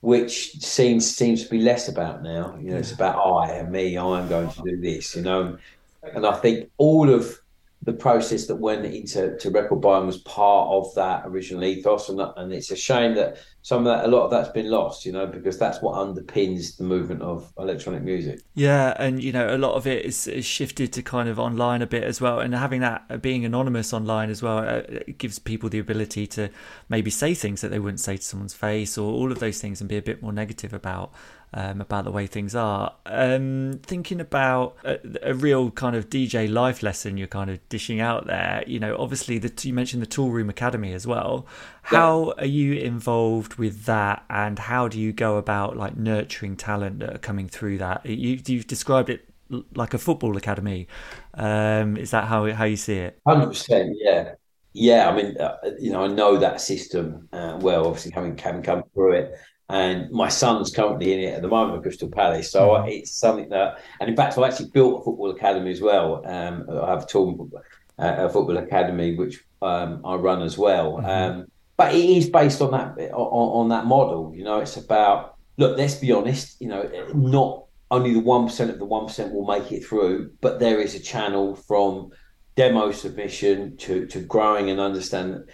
which 0.00 0.52
seems 0.60 1.08
seems 1.14 1.44
to 1.44 1.50
be 1.50 1.60
less 1.60 1.88
about 1.88 2.22
now. 2.22 2.56
You 2.60 2.68
know, 2.68 2.74
yeah. 2.74 2.78
it's 2.78 2.92
about 2.92 3.16
I 3.18 3.52
and 3.52 3.70
me. 3.70 3.96
I'm 3.96 4.28
going 4.28 4.50
to 4.50 4.62
do 4.62 4.80
this. 4.80 5.16
You 5.16 5.22
know, 5.22 5.58
and 6.02 6.26
I 6.26 6.36
think 6.36 6.70
all 6.78 7.10
of 7.10 7.38
the 7.84 7.92
process 7.92 8.46
that 8.46 8.56
went 8.56 8.84
into 8.84 9.36
to 9.38 9.50
record 9.50 9.80
buying 9.80 10.06
was 10.06 10.18
part 10.18 10.68
of 10.68 10.94
that 10.94 11.26
original 11.26 11.64
ethos, 11.64 12.08
and 12.08 12.20
and 12.36 12.52
it's 12.52 12.70
a 12.70 12.76
shame 12.76 13.14
that 13.16 13.38
some 13.62 13.78
of 13.78 13.84
that, 13.84 14.04
a 14.04 14.08
lot 14.08 14.24
of 14.24 14.30
that's 14.30 14.50
been 14.50 14.70
lost, 14.70 15.04
you 15.04 15.12
know, 15.12 15.26
because 15.26 15.58
that's 15.58 15.80
what 15.82 15.94
underpins 15.94 16.76
the 16.76 16.84
movement 16.84 17.22
of 17.22 17.52
electronic 17.58 18.02
music. 18.02 18.40
Yeah, 18.54 18.94
and 18.98 19.22
you 19.22 19.32
know, 19.32 19.54
a 19.54 19.58
lot 19.58 19.74
of 19.74 19.86
it 19.86 20.04
is, 20.04 20.26
is 20.26 20.44
shifted 20.44 20.92
to 20.92 21.02
kind 21.02 21.28
of 21.28 21.38
online 21.38 21.82
a 21.82 21.86
bit 21.86 22.04
as 22.04 22.20
well, 22.20 22.38
and 22.38 22.54
having 22.54 22.80
that 22.80 23.04
uh, 23.10 23.16
being 23.16 23.44
anonymous 23.44 23.92
online 23.92 24.30
as 24.30 24.42
well, 24.42 24.58
uh, 24.58 24.82
gives 25.18 25.38
people 25.40 25.68
the 25.68 25.78
ability 25.80 26.26
to 26.28 26.50
maybe 26.88 27.10
say 27.10 27.34
things 27.34 27.60
that 27.62 27.68
they 27.68 27.80
wouldn't 27.80 28.00
say 28.00 28.16
to 28.16 28.22
someone's 28.22 28.54
face, 28.54 28.96
or 28.96 29.12
all 29.12 29.32
of 29.32 29.40
those 29.40 29.60
things, 29.60 29.80
and 29.80 29.88
be 29.88 29.96
a 29.96 30.02
bit 30.02 30.22
more 30.22 30.32
negative 30.32 30.72
about 30.72 31.12
um, 31.54 31.80
about 31.80 32.04
the 32.04 32.10
way 32.10 32.26
things 32.26 32.54
are. 32.54 32.94
Um, 33.06 33.80
thinking 33.82 34.20
about 34.20 34.76
a, 34.84 34.98
a, 35.22 35.34
real 35.34 35.70
kind 35.70 35.94
of 35.94 36.08
DJ 36.08 36.50
life 36.50 36.82
lesson 36.82 37.16
you're 37.16 37.26
kind 37.26 37.50
of 37.50 37.66
dishing 37.68 38.00
out 38.00 38.26
there. 38.26 38.64
You 38.66 38.80
know, 38.80 38.96
obviously 38.98 39.38
the, 39.38 39.52
you 39.66 39.74
mentioned 39.74 40.02
the 40.02 40.06
Toolroom 40.06 40.48
Academy 40.48 40.92
as 40.92 41.06
well. 41.06 41.46
How 41.82 42.28
yeah. 42.36 42.42
are 42.42 42.46
you 42.46 42.74
involved 42.74 43.56
with 43.56 43.84
that, 43.84 44.24
and 44.30 44.58
how 44.58 44.88
do 44.88 44.98
you 44.98 45.12
go 45.12 45.36
about 45.36 45.76
like 45.76 45.96
nurturing 45.96 46.56
talent 46.56 47.00
that 47.00 47.14
are 47.14 47.18
coming 47.18 47.48
through 47.48 47.78
that? 47.78 48.06
You, 48.06 48.40
you've 48.46 48.66
described 48.66 49.10
it 49.10 49.28
like 49.74 49.94
a 49.94 49.98
football 49.98 50.36
academy. 50.36 50.88
Um, 51.34 51.96
is 51.96 52.10
that 52.12 52.24
how 52.24 52.50
how 52.52 52.64
you 52.64 52.76
see 52.76 52.96
it? 52.96 53.20
Hundred 53.26 53.48
percent, 53.48 53.96
yeah, 54.00 54.34
yeah. 54.72 55.08
I 55.08 55.14
mean, 55.14 55.36
uh, 55.38 55.56
you 55.78 55.92
know, 55.92 56.04
I 56.04 56.08
know 56.08 56.38
that 56.38 56.60
system 56.60 57.28
uh, 57.32 57.58
well. 57.60 57.86
Obviously, 57.86 58.12
having 58.12 58.38
having 58.38 58.62
come 58.62 58.84
through 58.94 59.12
it, 59.12 59.34
and 59.72 60.10
my 60.10 60.28
son's 60.28 60.70
currently 60.70 61.14
in 61.14 61.20
it 61.20 61.32
at 61.32 61.40
the 61.40 61.48
moment 61.48 61.78
at 61.78 61.82
Crystal 61.82 62.10
Palace. 62.10 62.50
So 62.50 62.60
mm-hmm. 62.68 62.88
it's 62.88 63.10
something 63.10 63.48
that, 63.48 63.80
and 64.00 64.10
in 64.10 64.14
fact, 64.14 64.36
I've 64.36 64.44
actually 64.44 64.68
built 64.68 65.00
a 65.00 65.04
football 65.04 65.30
academy 65.30 65.70
as 65.70 65.80
well. 65.80 66.22
Um, 66.26 66.66
I 66.70 66.90
have 66.90 67.04
a, 67.04 67.06
tool, 67.06 67.50
uh, 67.98 68.16
a 68.18 68.28
football 68.28 68.58
academy 68.58 69.14
which 69.16 69.42
um, 69.62 70.02
I 70.04 70.16
run 70.16 70.42
as 70.42 70.58
well. 70.58 70.98
Mm-hmm. 70.98 71.06
Um, 71.06 71.46
but 71.78 71.94
it 71.94 72.04
is 72.04 72.28
based 72.28 72.60
on 72.60 72.72
that 72.72 73.12
on, 73.14 73.48
on 73.60 73.68
that 73.70 73.86
model. 73.86 74.34
You 74.36 74.44
know, 74.44 74.60
it's 74.60 74.76
about 74.76 75.36
look. 75.56 75.78
Let's 75.78 75.94
be 75.94 76.12
honest. 76.12 76.60
You 76.60 76.68
know, 76.68 77.06
not 77.14 77.64
only 77.90 78.12
the 78.12 78.20
one 78.20 78.44
percent 78.44 78.70
of 78.70 78.78
the 78.78 78.84
one 78.84 79.06
percent 79.06 79.32
will 79.32 79.46
make 79.46 79.72
it 79.72 79.86
through, 79.86 80.32
but 80.42 80.60
there 80.60 80.80
is 80.80 80.94
a 80.94 81.00
channel 81.00 81.56
from 81.56 82.10
demo 82.56 82.92
submission 82.92 83.78
to 83.78 84.06
to 84.08 84.20
growing 84.20 84.68
and 84.68 84.78
understand 84.78 85.48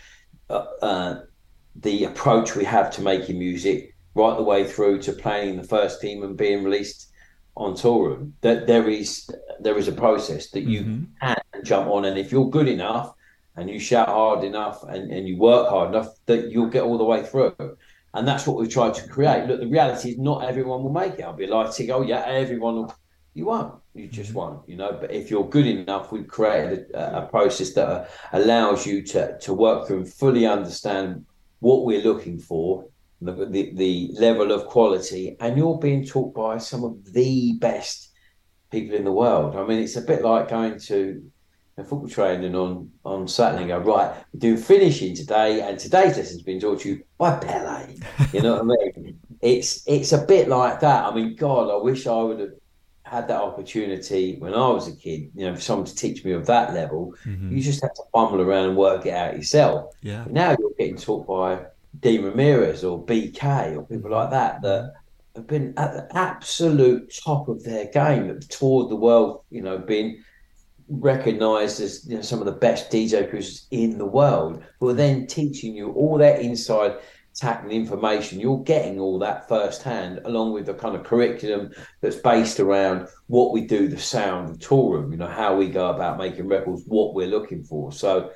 uh, 0.50 0.64
uh, 0.82 1.20
the 1.76 2.04
approach 2.04 2.56
we 2.56 2.64
have 2.64 2.90
to 2.90 3.00
making 3.00 3.38
music 3.38 3.94
right 4.18 4.36
the 4.36 4.42
way 4.42 4.66
through 4.66 5.00
to 5.02 5.12
playing 5.12 5.56
the 5.56 5.62
first 5.62 6.00
team 6.00 6.22
and 6.24 6.36
being 6.36 6.64
released 6.64 7.08
on 7.56 7.74
Toolroom 7.74 8.32
that 8.40 8.66
there 8.66 8.88
is 8.88 9.28
there 9.60 9.78
is 9.78 9.88
a 9.88 9.92
process 9.92 10.50
that 10.50 10.62
you 10.62 10.82
mm-hmm. 10.82 11.26
can 11.26 11.64
jump 11.64 11.88
on. 11.88 12.04
And 12.04 12.18
if 12.18 12.30
you're 12.30 12.50
good 12.50 12.68
enough 12.68 13.14
and 13.56 13.68
you 13.68 13.78
shout 13.80 14.08
hard 14.08 14.44
enough 14.44 14.82
and, 14.84 15.10
and 15.10 15.26
you 15.26 15.36
work 15.36 15.68
hard 15.68 15.90
enough 15.90 16.08
that 16.26 16.50
you'll 16.50 16.68
get 16.68 16.84
all 16.84 16.98
the 16.98 17.04
way 17.04 17.22
through. 17.24 17.56
And 18.14 18.26
that's 18.26 18.46
what 18.46 18.56
we've 18.56 18.70
tried 18.70 18.94
to 18.94 19.08
create. 19.08 19.46
Look 19.46 19.60
the 19.60 19.66
reality 19.66 20.10
is 20.10 20.18
not 20.18 20.44
everyone 20.44 20.82
will 20.82 20.92
make 20.92 21.14
it. 21.14 21.22
I'll 21.22 21.32
be 21.32 21.46
like 21.46 21.72
to 21.74 21.86
go 21.86 22.02
yeah 22.02 22.24
everyone 22.26 22.74
will. 22.76 22.94
You 23.34 23.46
won't. 23.46 23.74
You 23.94 24.08
just 24.08 24.30
mm-hmm. 24.30 24.38
won't 24.38 24.68
you 24.68 24.76
know. 24.76 24.92
But 25.00 25.12
if 25.12 25.30
you're 25.30 25.48
good 25.48 25.66
enough 25.66 26.12
we've 26.12 26.28
created 26.28 26.90
a, 26.92 27.22
a 27.22 27.26
process 27.26 27.72
that 27.74 27.88
uh, 27.88 28.06
allows 28.32 28.86
you 28.86 29.02
to 29.12 29.38
to 29.38 29.52
work 29.52 29.86
through 29.86 29.98
and 29.98 30.12
fully 30.12 30.46
understand 30.46 31.24
what 31.60 31.84
we're 31.84 32.02
looking 32.02 32.38
for 32.38 32.86
the, 33.20 33.32
the, 33.46 33.72
the 33.74 34.10
level 34.12 34.52
of 34.52 34.66
quality, 34.66 35.36
and 35.40 35.56
you're 35.56 35.78
being 35.78 36.06
taught 36.06 36.34
by 36.34 36.58
some 36.58 36.84
of 36.84 37.12
the 37.12 37.54
best 37.54 38.12
people 38.70 38.96
in 38.96 39.04
the 39.04 39.12
world. 39.12 39.56
I 39.56 39.66
mean, 39.66 39.82
it's 39.82 39.96
a 39.96 40.02
bit 40.02 40.22
like 40.22 40.48
going 40.48 40.78
to 40.80 41.30
a 41.78 41.84
football 41.84 42.08
training 42.08 42.54
on 42.54 42.90
on 43.04 43.28
Saturday 43.28 43.62
and 43.62 43.70
go, 43.70 43.78
right, 43.78 44.14
we're 44.32 44.40
doing 44.40 44.56
finishing 44.56 45.14
today, 45.14 45.60
and 45.62 45.78
today's 45.78 46.16
lesson's 46.16 46.42
been 46.42 46.60
taught 46.60 46.80
to 46.80 46.90
you 46.90 47.04
by 47.18 47.36
Pele. 47.38 47.94
You 48.32 48.42
know 48.42 48.62
what 48.62 48.78
I 48.78 48.92
mean? 48.96 49.20
It's 49.40 49.82
it's 49.86 50.12
a 50.12 50.24
bit 50.24 50.48
like 50.48 50.80
that. 50.80 51.04
I 51.04 51.14
mean, 51.14 51.36
God, 51.36 51.70
I 51.70 51.82
wish 51.82 52.06
I 52.06 52.20
would 52.22 52.40
have 52.40 52.52
had 53.02 53.28
that 53.28 53.40
opportunity 53.40 54.36
when 54.38 54.54
I 54.54 54.68
was 54.68 54.88
a 54.88 54.94
kid, 54.94 55.30
you 55.34 55.46
know, 55.46 55.54
for 55.54 55.60
someone 55.60 55.86
to 55.86 55.94
teach 55.94 56.24
me 56.24 56.32
of 56.32 56.46
that 56.46 56.74
level. 56.74 57.14
Mm-hmm. 57.24 57.56
You 57.56 57.62
just 57.62 57.80
have 57.82 57.94
to 57.94 58.02
fumble 58.12 58.40
around 58.40 58.68
and 58.68 58.76
work 58.76 59.06
it 59.06 59.14
out 59.14 59.34
yourself. 59.34 59.94
Yeah. 60.02 60.24
But 60.24 60.32
now 60.32 60.56
you're 60.58 60.72
getting 60.78 60.96
taught 60.96 61.26
by 61.26 61.60
Dean 62.00 62.24
Ramirez 62.24 62.84
or 62.84 63.04
BK 63.04 63.76
or 63.76 63.86
people 63.86 64.10
mm. 64.10 64.14
like 64.14 64.30
that 64.30 64.62
that 64.62 64.94
have 65.36 65.46
been 65.46 65.74
at 65.76 65.92
the 65.92 66.16
absolute 66.16 67.12
top 67.24 67.48
of 67.48 67.62
their 67.64 67.86
game, 67.86 68.28
that 68.28 68.48
toured 68.48 68.90
the 68.90 68.96
world, 68.96 69.42
you 69.50 69.62
know, 69.62 69.78
been 69.78 70.22
recognized 70.88 71.80
as 71.80 72.06
you 72.08 72.16
know, 72.16 72.22
some 72.22 72.40
of 72.40 72.46
the 72.46 72.52
best 72.52 72.90
DJ 72.90 73.28
producers 73.28 73.66
in 73.70 73.98
the 73.98 74.06
world, 74.06 74.62
who 74.80 74.88
are 74.88 74.94
then 74.94 75.26
teaching 75.26 75.74
you 75.74 75.92
all 75.92 76.18
that 76.18 76.40
inside 76.40 76.96
tackling 77.34 77.72
information. 77.72 78.40
You're 78.40 78.62
getting 78.64 78.98
all 78.98 79.18
that 79.20 79.48
firsthand, 79.48 80.20
along 80.24 80.52
with 80.52 80.66
the 80.66 80.74
kind 80.74 80.96
of 80.96 81.04
curriculum 81.04 81.70
that's 82.00 82.16
based 82.16 82.58
around 82.58 83.08
what 83.28 83.52
we 83.52 83.60
do, 83.60 83.86
the 83.86 83.98
sound, 83.98 84.54
the 84.54 84.58
Toolroom, 84.58 85.12
you 85.12 85.18
know, 85.18 85.28
how 85.28 85.56
we 85.56 85.68
go 85.68 85.90
about 85.90 86.18
making 86.18 86.48
records, 86.48 86.82
what 86.86 87.14
we're 87.14 87.28
looking 87.28 87.62
for. 87.62 87.92
So 87.92 88.32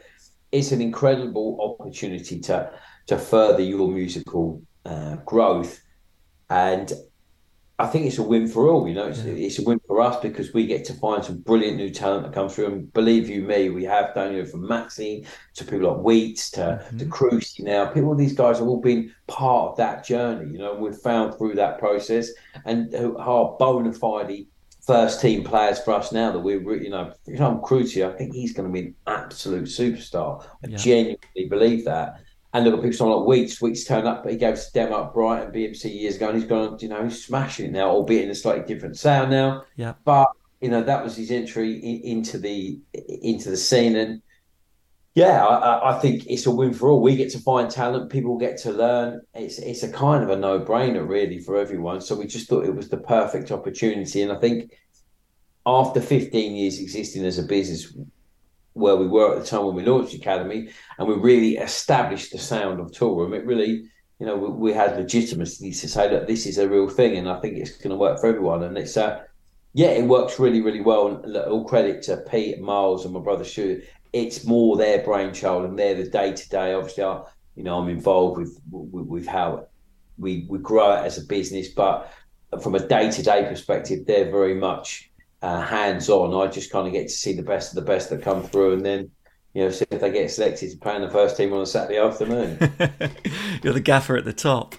it's 0.52 0.70
an 0.72 0.80
incredible 0.80 1.76
opportunity 1.80 2.38
to 2.40 2.70
to 3.06 3.18
further 3.18 3.62
your 3.62 3.88
musical 3.88 4.62
uh, 4.84 5.16
growth. 5.16 5.80
And 6.50 6.92
I 7.78 7.86
think 7.86 8.06
it's 8.06 8.18
a 8.18 8.22
win 8.22 8.46
for 8.46 8.68
all. 8.68 8.86
You 8.86 8.94
know, 8.94 9.08
it's, 9.08 9.24
yeah. 9.24 9.32
it's, 9.32 9.58
a 9.58 9.64
win 9.64 9.80
for 9.86 10.00
us 10.00 10.20
because 10.20 10.52
we 10.52 10.66
get 10.66 10.84
to 10.84 10.94
find 10.94 11.24
some 11.24 11.38
brilliant 11.38 11.78
new 11.78 11.90
talent 11.90 12.24
that 12.24 12.32
comes 12.32 12.54
through. 12.54 12.66
And 12.66 12.92
believe 12.92 13.28
you 13.28 13.42
me, 13.42 13.70
we 13.70 13.84
have 13.84 14.14
done 14.14 14.34
you 14.34 14.42
know, 14.42 14.48
from 14.48 14.68
Maxinne 14.68 15.26
to 15.54 15.64
people 15.64 15.92
like 15.92 16.04
Wheats 16.04 16.50
to 16.52 16.60
mm-hmm. 16.60 16.98
to 16.98 17.04
Cruci 17.06 17.60
now. 17.60 17.86
People, 17.86 18.14
these 18.14 18.34
guys 18.34 18.58
have 18.58 18.68
all 18.68 18.80
been 18.80 19.12
part 19.26 19.70
of 19.70 19.76
that 19.78 20.04
journey. 20.04 20.52
You 20.52 20.58
know, 20.58 20.74
we've 20.74 20.96
found 20.96 21.34
through 21.34 21.54
that 21.54 21.78
process 21.78 22.30
and 22.64 22.94
are 22.94 23.56
bona 23.58 23.92
fide 23.92 24.46
first 24.86 25.20
team 25.20 25.44
players 25.44 25.78
for 25.80 25.92
us 25.92 26.12
now 26.12 26.32
that 26.32 26.40
we're, 26.40 26.82
you 26.82 26.90
know, 26.90 27.12
for 27.24 27.30
example, 27.30 27.66
Cruci, 27.66 28.08
I 28.08 28.16
think 28.16 28.34
he's 28.34 28.52
going 28.52 28.68
to 28.68 28.72
be 28.72 28.88
an 28.88 28.94
absolute 29.06 29.64
superstar. 29.64 30.44
I 30.64 30.68
yeah. 30.68 30.76
genuinely 30.76 31.48
believe 31.48 31.84
that. 31.84 32.20
And 32.54 32.64
look 32.64 32.74
at 32.74 32.90
people 32.90 33.18
like 33.18 33.26
Weeks. 33.26 33.62
Weeks 33.62 33.84
turned 33.84 34.06
up, 34.06 34.24
but 34.24 34.32
he 34.32 34.38
gave 34.38 34.54
us 34.54 34.68
a 34.68 34.72
demo 34.72 35.06
at 35.06 35.14
Brighton 35.14 35.52
BMC 35.52 36.00
years 36.00 36.16
ago, 36.16 36.28
and 36.28 36.38
he's 36.38 36.46
gone, 36.46 36.76
you 36.80 36.88
know, 36.88 37.02
he's 37.04 37.24
smashing 37.24 37.66
it 37.66 37.72
now, 37.72 37.88
albeit 37.88 38.24
in 38.24 38.30
a 38.30 38.34
slightly 38.34 38.62
different 38.62 38.98
sound 38.98 39.30
now. 39.30 39.64
Yeah. 39.76 39.94
But 40.04 40.28
you 40.62 40.68
know, 40.68 40.82
that 40.82 41.02
was 41.02 41.16
his 41.16 41.30
entry 41.30 41.74
in, 41.74 42.18
into 42.18 42.38
the 42.38 42.80
into 42.94 43.50
the 43.50 43.56
scene, 43.56 43.96
and 43.96 44.22
yeah, 45.14 45.44
I, 45.44 45.96
I, 45.96 45.98
think 45.98 46.24
it's 46.26 46.46
a 46.46 46.50
win 46.50 46.72
for 46.72 46.88
all. 46.88 47.02
We 47.02 47.16
get 47.16 47.32
to 47.32 47.40
find 47.40 47.68
talent, 47.68 48.12
people 48.12 48.38
get 48.38 48.58
to 48.58 48.70
learn. 48.70 49.22
It's 49.34 49.58
it's 49.58 49.82
a 49.82 49.90
kind 49.90 50.22
of 50.22 50.30
a 50.30 50.36
no 50.36 50.60
brainer 50.60 51.06
really 51.06 51.40
for 51.40 51.56
everyone. 51.56 52.00
So 52.00 52.14
we 52.14 52.26
just 52.26 52.48
thought 52.48 52.64
it 52.64 52.76
was 52.76 52.88
the 52.88 52.98
perfect 52.98 53.50
opportunity, 53.50 54.22
and 54.22 54.30
I 54.30 54.36
think 54.36 54.72
after 55.66 56.00
15 56.00 56.54
years 56.54 56.78
existing 56.78 57.24
as 57.24 57.38
a 57.38 57.42
business, 57.42 57.92
where 58.74 58.96
we 58.96 59.06
were 59.06 59.34
at 59.34 59.40
the 59.40 59.46
time 59.46 59.66
when 59.66 59.74
we 59.74 59.84
launched 59.84 60.12
the 60.12 60.18
academy, 60.18 60.70
and 60.98 61.08
we 61.08 61.14
really 61.14 61.56
established 61.56 62.32
the 62.32 62.38
sound 62.38 62.80
of 62.80 62.90
Toolroom. 62.90 63.36
It 63.36 63.46
really, 63.46 63.84
you 64.18 64.26
know, 64.26 64.36
we, 64.36 64.48
we, 64.48 64.72
had 64.72 64.96
legitimacy 64.96 65.72
to 65.72 65.88
say 65.88 66.08
that 66.08 66.26
this 66.26 66.46
is 66.46 66.58
a 66.58 66.68
real 66.68 66.88
thing, 66.88 67.16
and 67.16 67.28
I 67.28 67.40
think 67.40 67.56
it's 67.56 67.76
going 67.76 67.90
to 67.90 67.96
work 67.96 68.20
for 68.20 68.28
everyone. 68.28 68.62
And 68.62 68.76
it's 68.78 68.96
uh, 68.96 69.24
yeah, 69.74 69.88
it 69.88 70.04
works 70.04 70.38
really, 70.38 70.60
really 70.60 70.80
well. 70.80 71.08
And 71.08 71.36
all 71.36 71.64
credit 71.64 72.02
to 72.02 72.18
Pete, 72.18 72.60
Miles, 72.60 73.04
and 73.04 73.14
my 73.14 73.20
brother 73.20 73.44
Stu. 73.44 73.82
It's 74.12 74.44
more 74.44 74.76
their 74.76 75.02
brainchild, 75.02 75.64
and 75.64 75.78
they're 75.78 75.94
the 75.94 76.08
day 76.08 76.32
to 76.32 76.48
day. 76.48 76.74
Obviously, 76.74 77.04
I, 77.04 77.22
you 77.56 77.64
know, 77.64 77.78
I'm 77.78 77.88
involved 77.88 78.38
with, 78.38 78.58
with 78.70 79.06
with 79.06 79.26
how 79.26 79.66
we 80.18 80.46
we 80.48 80.58
grow 80.58 80.92
it 80.92 81.06
as 81.06 81.18
a 81.18 81.24
business, 81.24 81.68
but 81.68 82.12
from 82.62 82.74
a 82.74 82.86
day 82.86 83.10
to 83.10 83.22
day 83.22 83.46
perspective, 83.48 84.06
they're 84.06 84.30
very 84.30 84.54
much 84.54 85.10
uh, 85.42 85.60
hands 85.60 86.08
on. 86.08 86.34
I 86.34 86.50
just 86.50 86.70
kind 86.70 86.86
of 86.86 86.92
get 86.92 87.08
to 87.08 87.14
see 87.14 87.34
the 87.34 87.42
best 87.42 87.70
of 87.70 87.76
the 87.76 87.90
best 87.90 88.10
that 88.10 88.22
come 88.22 88.42
through, 88.42 88.74
and 88.74 88.86
then 88.86 89.10
you 89.54 89.64
know, 89.64 89.70
see 89.70 89.84
if 89.90 90.00
they 90.00 90.10
get 90.10 90.30
selected 90.30 90.70
to 90.70 90.76
play 90.78 90.96
in 90.96 91.02
the 91.02 91.10
first 91.10 91.36
team 91.36 91.52
on 91.52 91.60
a 91.60 91.66
Saturday 91.66 91.98
afternoon. 91.98 92.58
You're 93.62 93.74
the 93.74 93.80
gaffer 93.80 94.16
at 94.16 94.24
the 94.24 94.32
top. 94.32 94.74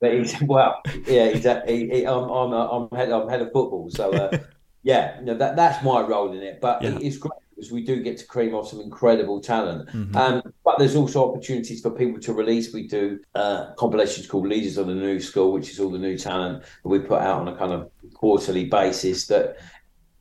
But 0.00 0.14
he's 0.14 0.34
well, 0.42 0.82
yeah, 1.06 1.26
exactly. 1.26 1.88
He, 1.88 1.98
he, 2.00 2.06
I'm, 2.06 2.28
I'm, 2.28 2.52
I'm 2.52 2.90
head, 2.90 3.10
I'm 3.12 3.28
head 3.28 3.40
of 3.40 3.52
football, 3.52 3.88
so 3.90 4.12
uh, 4.12 4.38
yeah, 4.82 5.18
you 5.20 5.26
know, 5.26 5.34
that 5.36 5.56
that's 5.56 5.82
my 5.84 6.00
role 6.00 6.32
in 6.32 6.42
it. 6.42 6.60
But 6.60 6.82
yeah. 6.82 6.98
it's 7.00 7.18
great 7.18 7.32
because 7.56 7.72
we 7.72 7.82
do 7.82 8.02
get 8.02 8.18
to 8.18 8.26
cream 8.26 8.54
off 8.54 8.68
some 8.68 8.80
incredible 8.80 9.40
talent. 9.40 9.88
Mm-hmm. 9.88 10.14
Um, 10.14 10.42
but 10.62 10.78
there's 10.78 10.94
also 10.94 11.30
opportunities 11.30 11.80
for 11.80 11.90
people 11.90 12.20
to 12.20 12.34
release. 12.34 12.74
We 12.74 12.86
do 12.86 13.18
uh, 13.34 13.72
compilations 13.78 14.26
called 14.26 14.46
Leaders 14.46 14.76
of 14.76 14.88
the 14.88 14.94
New 14.94 15.18
School, 15.20 15.52
which 15.52 15.70
is 15.70 15.80
all 15.80 15.90
the 15.90 15.98
new 15.98 16.18
talent 16.18 16.62
that 16.62 16.88
we 16.88 16.98
put 16.98 17.22
out 17.22 17.40
on 17.40 17.48
a 17.48 17.56
kind 17.56 17.72
of 17.72 17.90
quarterly 18.12 18.66
basis 18.66 19.26
that 19.28 19.56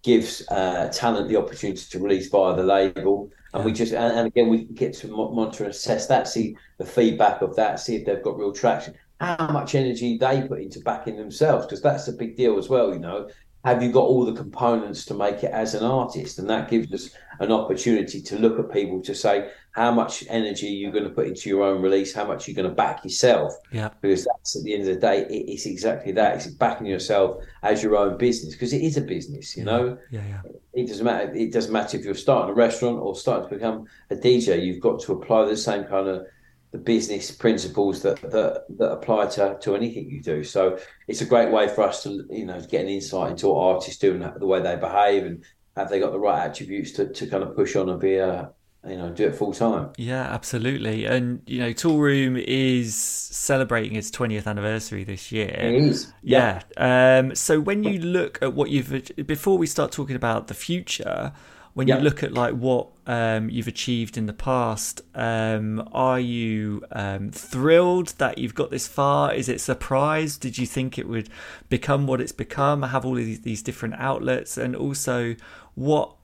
gives 0.05 0.47
uh, 0.49 0.87
talent 0.93 1.27
the 1.27 1.35
opportunity 1.35 1.83
to 1.89 1.99
release 1.99 2.29
via 2.29 2.55
the 2.55 2.63
label. 2.63 3.31
And 3.53 3.61
yeah. 3.61 3.65
we 3.65 3.73
just, 3.73 3.93
and, 3.93 4.17
and, 4.17 4.27
again, 4.27 4.49
we 4.49 4.65
get 4.65 4.93
to 4.97 5.07
monitor 5.07 5.63
and 5.63 5.71
assess 5.71 6.05
that, 6.07 6.27
see 6.27 6.55
the 6.77 6.85
feedback 6.85 7.41
of 7.41 7.55
that, 7.55 7.79
see 7.79 7.95
if 7.95 8.05
they've 8.05 8.21
got 8.21 8.37
real 8.37 8.53
traction, 8.53 8.93
how 9.19 9.47
much 9.51 9.73
energy 9.73 10.17
they 10.17 10.47
put 10.47 10.61
into 10.61 10.79
backing 10.81 11.17
themselves, 11.17 11.65
because 11.65 11.81
that's 11.81 12.07
a 12.07 12.13
big 12.13 12.37
deal 12.37 12.57
as 12.57 12.69
well, 12.69 12.93
you 12.93 12.99
know 12.99 13.27
have 13.65 13.81
you 13.81 13.91
got 13.91 14.03
all 14.03 14.23
the 14.23 14.33
components 14.33 15.05
to 15.05 15.15
make 15.15 15.43
it 15.43 15.51
as 15.51 15.73
an 15.73 15.83
artist? 15.83 16.37
And 16.37 16.47
that 16.51 16.69
gives 16.69 16.93
us 16.93 17.09
an 17.39 17.51
opportunity 17.51 18.21
to 18.21 18.37
look 18.37 18.59
at 18.59 18.71
people 18.71 19.01
to 19.01 19.15
say 19.15 19.49
how 19.75 19.91
much 19.91 20.23
energy 20.29 20.67
you're 20.67 20.91
going 20.91 21.03
to 21.03 21.09
put 21.09 21.27
into 21.27 21.49
your 21.49 21.61
own 21.61 21.81
release, 21.81 22.13
how 22.13 22.25
much 22.25 22.47
you're 22.47 22.55
going 22.55 22.69
to 22.69 22.73
back 22.73 23.03
yourself. 23.03 23.53
Yeah. 23.73 23.89
Because 23.99 24.23
that's 24.23 24.55
at 24.55 24.63
the 24.63 24.73
end 24.73 24.87
of 24.87 24.95
the 24.95 25.01
day, 25.01 25.25
it's 25.29 25.65
exactly 25.65 26.13
that. 26.13 26.37
It's 26.37 26.47
backing 26.47 26.87
yourself 26.87 27.43
as 27.61 27.83
your 27.83 27.97
own 27.97 28.17
business 28.17 28.55
because 28.55 28.71
it 28.71 28.81
is 28.81 28.95
a 28.95 29.01
business, 29.01 29.57
you 29.57 29.65
yeah. 29.65 29.71
know. 29.71 29.97
Yeah, 30.11 30.21
yeah. 30.29 30.41
It 30.73 30.87
doesn't 30.87 31.05
matter. 31.05 31.33
It 31.33 31.51
doesn't 31.51 31.73
matter 31.73 31.97
if 31.97 32.05
you're 32.05 32.15
starting 32.15 32.51
a 32.51 32.53
restaurant 32.53 32.99
or 32.99 33.17
starting 33.17 33.49
to 33.49 33.55
become 33.55 33.85
a 34.09 34.15
DJ. 34.15 34.65
You've 34.65 34.79
got 34.79 35.01
to 35.01 35.11
apply 35.11 35.43
the 35.43 35.57
same 35.57 35.83
kind 35.83 36.07
of 36.07 36.25
the 36.71 36.77
business 36.77 37.31
principles 37.31 38.01
that, 38.01 38.21
that 38.21 38.63
that 38.77 38.91
apply 38.91 39.27
to, 39.27 39.57
to 39.61 39.75
anything 39.75 40.09
you 40.09 40.21
do. 40.21 40.45
So 40.45 40.79
it's 41.09 41.19
a 41.19 41.25
great 41.25 41.51
way 41.51 41.67
for 41.67 41.81
us 41.81 42.01
to 42.03 42.25
you 42.29 42.45
know 42.45 42.61
get 42.61 42.83
an 42.83 42.89
insight 42.89 43.31
into 43.31 43.49
what 43.49 43.75
artists 43.75 43.99
do 43.99 44.13
and 44.13 44.39
the 44.39 44.47
way 44.47 44.61
they 44.61 44.77
behave 44.77 45.25
and 45.25 45.43
have 45.75 45.89
they 45.89 45.99
got 45.99 46.13
the 46.13 46.19
right 46.19 46.45
attributes 46.45 46.91
to, 46.93 47.11
to 47.11 47.27
kind 47.27 47.43
of 47.43 47.57
push 47.57 47.75
on 47.75 47.89
and 47.89 47.99
be 47.99 48.15
a 48.15 48.51
you 48.87 48.97
know 48.97 49.09
do 49.09 49.27
it 49.27 49.35
full 49.35 49.53
time. 49.53 49.89
Yeah, 49.97 50.21
absolutely. 50.23 51.05
And 51.05 51.41
you 51.45 51.59
know, 51.59 51.69
Toolroom 51.73 52.41
is 52.45 52.95
celebrating 52.95 53.95
its 53.95 54.09
20th 54.11 54.47
anniversary 54.47 55.03
this 55.03 55.31
year. 55.31 55.47
It 55.49 55.73
is. 55.75 56.13
Yeah. 56.21 56.61
Um, 56.77 57.35
so 57.35 57.59
when 57.59 57.83
you 57.83 57.99
look 57.99 58.39
at 58.41 58.53
what 58.53 58.69
you've 58.69 59.11
before 59.25 59.57
we 59.57 59.67
start 59.67 59.91
talking 59.91 60.15
about 60.15 60.47
the 60.47 60.53
future, 60.53 61.33
when 61.73 61.87
Yeah. 61.87 61.97
you 61.97 62.03
look 62.03 62.23
at 62.23 62.31
like 62.31 62.53
what 62.53 62.87
um, 63.05 63.49
you've 63.49 63.67
achieved 63.67 64.17
in 64.17 64.25
the 64.27 64.33
past, 64.33 65.01
um, 65.13 65.87
are 65.91 66.19
you 66.19 66.83
um, 66.93 67.31
thrilled 67.31 68.09
that 68.17 68.37
you've 68.37 68.55
got 68.55 68.71
this 68.71 68.87
far? 68.87 69.33
Is 69.33 69.49
it 69.49 69.59
surprised? 69.61 70.39
Did 70.41 70.57
you 70.57 70.65
think 70.65 70.97
it 70.97 71.07
would 71.07 71.29
become 71.69 72.07
what 72.07 72.21
it's 72.21 72.31
become? 72.31 72.81
Have 72.83 73.05
all 73.05 73.17
of 73.17 73.25
these, 73.25 73.41
these 73.41 73.61
different 73.61 73.95
outlets, 73.97 74.57
and 74.57 74.75
also 74.75 75.35
what 75.75 76.15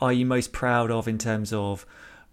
are 0.00 0.12
you 0.12 0.26
most 0.26 0.52
proud 0.52 0.90
of 0.90 1.06
in 1.08 1.16
terms 1.18 1.52
of 1.52 1.86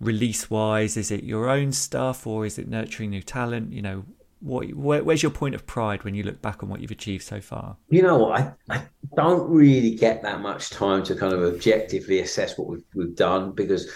release 0.04 0.50
wise? 0.50 0.98
Is 0.98 1.12
it 1.12 1.24
your 1.24 1.50
own 1.50 1.72
stuff 1.72 2.28
or 2.28 2.46
is 2.46 2.58
it 2.58 2.68
nurturing 2.68 3.10
new 3.10 3.22
talent? 3.22 3.74
You 3.74 3.82
know, 3.82 4.06
what 4.40 4.74
where, 4.74 5.04
where's 5.04 5.24
your 5.24 5.32
point 5.32 5.56
of 5.56 5.66
pride 5.66 6.04
when 6.04 6.16
you 6.16 6.24
look 6.24 6.42
back 6.42 6.64
on 6.64 6.70
what 6.70 6.82
you've 6.82 6.92
achieved 6.92 7.24
so 7.24 7.40
far? 7.40 7.78
You 7.90 8.02
know 8.02 8.18
what? 8.18 8.42
I, 8.42 8.54
I 8.70 8.84
don't 9.16 9.50
really 9.50 9.96
get 9.96 10.22
that 10.24 10.42
much 10.42 10.70
time 10.70 11.04
to 11.04 11.16
kind 11.16 11.34
of 11.34 11.42
objectively 11.42 12.20
assess 12.20 12.58
what 12.58 12.68
we've, 12.68 12.84
we've 12.94 13.16
done 13.16 13.52
because 13.54 13.90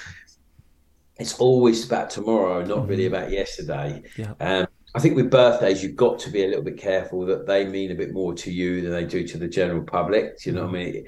it's 1.17 1.37
always 1.39 1.85
about 1.85 2.09
tomorrow, 2.09 2.63
not 2.63 2.87
really 2.87 3.07
about 3.07 3.31
yesterday. 3.31 4.03
Yeah. 4.17 4.33
Um, 4.39 4.67
I 4.95 4.99
think 4.99 5.15
with 5.15 5.29
birthdays, 5.29 5.83
you've 5.83 5.95
got 5.95 6.17
to 6.19 6.31
be 6.31 6.43
a 6.43 6.47
little 6.47 6.63
bit 6.63 6.77
careful 6.77 7.25
that 7.25 7.45
they 7.45 7.65
mean 7.65 7.91
a 7.91 7.95
bit 7.95 8.13
more 8.13 8.33
to 8.35 8.51
you 8.51 8.81
than 8.81 8.91
they 8.91 9.03
do 9.03 9.27
to 9.27 9.37
the 9.37 9.47
general 9.47 9.83
public. 9.83 10.39
Do 10.39 10.49
you 10.49 10.55
know 10.55 10.65
what 10.65 10.75
I 10.75 10.83
mean? 10.83 11.07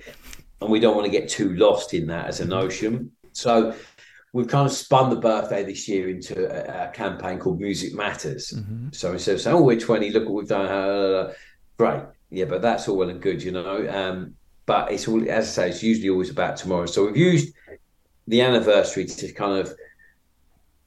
And 0.62 0.70
we 0.70 0.80
don't 0.80 0.96
want 0.96 1.06
to 1.06 1.12
get 1.12 1.30
too 1.30 1.56
lost 1.56 1.94
in 1.94 2.08
that 2.08 2.28
as 2.28 2.40
a 2.42 2.46
notion. 2.46 3.12
So 3.32 3.74
we've 4.34 4.48
kind 4.48 4.66
of 4.66 4.72
spun 4.72 5.10
the 5.10 5.16
birthday 5.16 5.64
this 5.64 5.88
year 5.88 6.10
into 6.10 6.46
a, 6.46 6.88
a 6.88 6.92
campaign 6.92 7.40
called 7.40 7.60
Music 7.60 7.94
Matters. 7.94 8.54
So 8.92 9.14
instead 9.14 9.36
of 9.36 9.42
saying, 9.42 9.56
"Oh, 9.56 9.62
we're 9.62 9.80
20, 9.80 10.12
look 10.12 10.26
what 10.26 10.34
we've 10.34 10.48
done," 10.48 10.68
uh, 10.68 11.34
great, 11.78 12.04
yeah, 12.30 12.46
but 12.46 12.62
that's 12.62 12.88
all 12.88 12.98
well 12.98 13.10
and 13.10 13.22
good, 13.22 13.42
you 13.42 13.52
know. 13.52 13.88
Um, 13.90 14.36
but 14.66 14.92
it's 14.92 15.08
all, 15.08 15.22
as 15.30 15.48
I 15.48 15.52
say, 15.52 15.70
it's 15.70 15.84
usually 15.84 16.10
always 16.10 16.30
about 16.30 16.58
tomorrow. 16.58 16.86
So 16.86 17.06
we've 17.06 17.18
used 17.18 17.54
the 18.28 18.42
anniversary 18.42 19.06
to 19.06 19.32
kind 19.32 19.60
of 19.60 19.74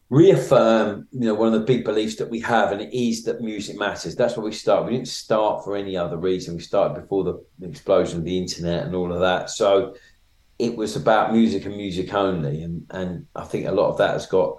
reaffirm, 0.09 1.09
you 1.11 1.21
know, 1.21 1.35
one 1.35 1.49
of 1.49 1.55
the 1.55 1.67
big 1.67 1.85
beliefs 1.85 2.17
that 2.17 2.29
we 2.29 2.39
have, 2.41 2.71
and 2.71 2.81
it 2.81 2.97
is 2.97 3.25
that 3.25 3.41
music 3.41 3.77
matters. 3.79 4.15
That's 4.15 4.37
where 4.37 4.45
we 4.45 4.53
start. 4.53 4.85
We 4.85 4.93
didn't 4.93 5.09
start 5.09 5.65
for 5.65 5.75
any 5.75 5.97
other 5.97 6.19
reason. 6.19 6.55
We 6.55 6.61
started 6.61 7.01
before 7.01 7.25
the 7.25 7.67
explosion 7.67 8.19
of 8.19 8.25
the 8.25 8.39
internet 8.39 8.85
and 8.85 8.95
all 8.95 9.13
of 9.13 9.21
that. 9.21 9.51
So 9.51 9.97
it 10.63 10.77
was 10.77 10.95
about 10.95 11.33
music 11.33 11.67
and 11.67 11.77
music 11.77 12.15
only, 12.15 12.63
and 12.63 12.87
and 12.91 13.27
I 13.35 13.43
think 13.43 13.67
a 13.67 13.73
lot 13.73 13.91
of 13.91 13.99
that 13.99 14.13
has 14.13 14.27
got 14.27 14.59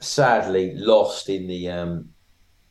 sadly 0.00 0.74
lost 0.74 1.30
in 1.30 1.46
the 1.46 1.70
um 1.70 2.10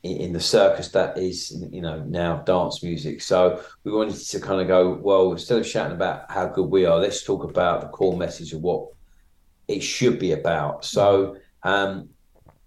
in, 0.04 0.18
in 0.18 0.34
the 0.34 0.40
circus 0.40 0.90
that 0.90 1.18
is 1.18 1.52
you 1.72 1.82
know 1.82 2.04
now 2.04 2.44
dance 2.44 2.84
music. 2.84 3.22
So 3.22 3.64
we 3.84 3.92
wanted 3.92 4.20
to 4.20 4.40
kind 4.40 4.62
of 4.62 4.68
go 4.68 5.00
well 5.02 5.32
instead 5.32 5.58
of 5.58 5.66
shouting 5.66 5.96
about 5.96 6.30
how 6.30 6.46
good 6.46 6.70
we 6.70 6.86
are, 6.86 7.00
let's 7.00 7.24
talk 7.24 7.44
about 7.44 7.82
the 7.82 7.88
core 7.88 8.16
message 8.16 8.54
of 8.54 8.62
what 8.62 8.88
it 9.68 9.82
should 9.82 10.20
be 10.20 10.34
about. 10.34 10.86
So 10.86 11.38
um, 11.64 12.10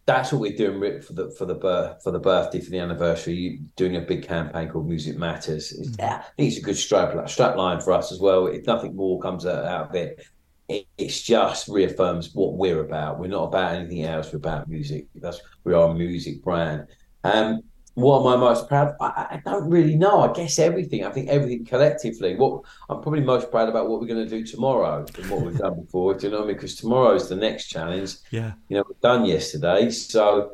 that's 0.06 0.32
what 0.32 0.40
we're 0.40 0.56
doing 0.56 1.02
for 1.02 1.12
the 1.12 1.30
for 1.32 1.44
the 1.44 1.54
birth 1.54 2.02
for 2.02 2.12
the 2.12 2.18
birthday 2.18 2.60
for 2.60 2.70
the 2.70 2.78
anniversary. 2.78 3.34
You, 3.34 3.58
Doing 3.74 3.96
a 3.96 4.00
big 4.00 4.26
campaign 4.26 4.68
called 4.68 4.88
Music 4.88 5.18
Matters. 5.18 5.72
It's, 5.72 5.98
I 6.20 6.22
think 6.36 6.48
it's 6.48 6.58
a 6.58 6.62
good 6.62 6.76
strap 6.76 7.28
strap 7.28 7.56
line 7.56 7.80
for 7.80 7.92
us 7.92 8.12
as 8.12 8.20
well. 8.20 8.46
If 8.46 8.66
nothing 8.66 8.94
more 8.94 9.20
comes 9.20 9.44
out, 9.44 9.64
out 9.64 9.90
of 9.90 9.94
it, 9.96 10.24
it, 10.68 10.86
it's 10.96 11.20
just 11.20 11.68
reaffirms 11.68 12.34
what 12.34 12.54
we're 12.54 12.80
about. 12.80 13.18
We're 13.18 13.26
not 13.26 13.44
about 13.44 13.74
anything 13.74 14.04
else. 14.04 14.32
We're 14.32 14.38
about 14.38 14.68
music. 14.68 15.06
That's 15.16 15.40
we 15.64 15.74
are 15.74 15.90
a 15.90 15.94
music 15.94 16.42
brand. 16.42 16.86
Um, 17.24 17.62
what 17.96 18.20
am 18.20 18.26
I 18.26 18.36
most 18.36 18.68
proud? 18.68 18.88
Of? 18.88 18.96
I, 19.00 19.26
I 19.30 19.42
don't 19.42 19.70
really 19.70 19.96
know. 19.96 20.20
I 20.20 20.30
guess 20.30 20.58
everything. 20.58 21.04
I 21.04 21.10
think 21.10 21.30
everything 21.30 21.64
collectively. 21.64 22.36
What 22.36 22.62
I'm 22.90 23.00
probably 23.00 23.22
most 23.22 23.50
proud 23.50 23.70
about 23.70 23.88
what 23.88 24.02
we're 24.02 24.06
going 24.06 24.22
to 24.22 24.28
do 24.28 24.44
tomorrow 24.44 25.06
than 25.14 25.30
what 25.30 25.40
we've 25.40 25.56
done 25.56 25.80
before. 25.80 26.12
Do 26.12 26.26
you 26.26 26.32
know 26.32 26.40
what 26.40 26.44
I 26.44 26.48
mean? 26.48 26.56
Because 26.56 26.76
tomorrow 26.76 27.14
is 27.14 27.30
the 27.30 27.36
next 27.36 27.68
challenge. 27.68 28.16
Yeah. 28.30 28.52
You 28.68 28.76
know, 28.76 28.84
we've 28.86 29.00
done 29.00 29.24
yesterday, 29.24 29.88
so 29.88 30.52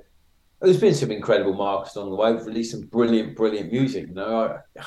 there's 0.61 0.81
been 0.81 0.94
some 0.94 1.11
incredible 1.11 1.55
marks 1.55 1.96
along 1.96 2.11
the 2.11 2.16
way. 2.16 2.33
We've 2.33 2.46
released 2.46 2.70
some 2.70 2.83
brilliant, 2.83 3.37
brilliant 3.37 3.72
music. 3.72 4.07
You 4.07 4.14
know, 4.14 4.61
I, 4.76 4.83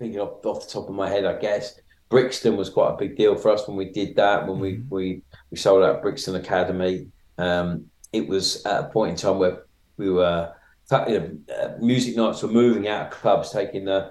thinking 0.00 0.18
off, 0.18 0.44
off 0.44 0.66
the 0.66 0.72
top 0.72 0.88
of 0.88 0.96
my 0.96 1.08
head, 1.08 1.24
I 1.26 1.38
guess 1.38 1.80
Brixton 2.08 2.56
was 2.56 2.70
quite 2.70 2.94
a 2.94 2.96
big 2.96 3.16
deal 3.16 3.36
for 3.36 3.52
us 3.52 3.68
when 3.68 3.76
we 3.76 3.90
did 3.90 4.16
that. 4.16 4.48
When 4.48 4.58
we 4.58 4.82
we 4.88 5.22
we 5.52 5.56
sold 5.56 5.84
out 5.84 6.02
Brixton 6.02 6.34
Academy, 6.34 7.06
um, 7.38 7.84
it 8.12 8.26
was 8.26 8.66
at 8.66 8.80
a 8.80 8.88
point 8.88 9.10
in 9.10 9.16
time 9.16 9.38
where 9.38 9.62
we 9.96 10.10
were 10.10 10.52
you 10.90 11.18
know, 11.18 11.38
uh, 11.54 11.72
music 11.80 12.16
nights 12.16 12.42
were 12.42 12.48
moving 12.48 12.88
out 12.88 13.06
of 13.06 13.12
clubs, 13.12 13.50
taking 13.50 13.84
the, 13.84 14.10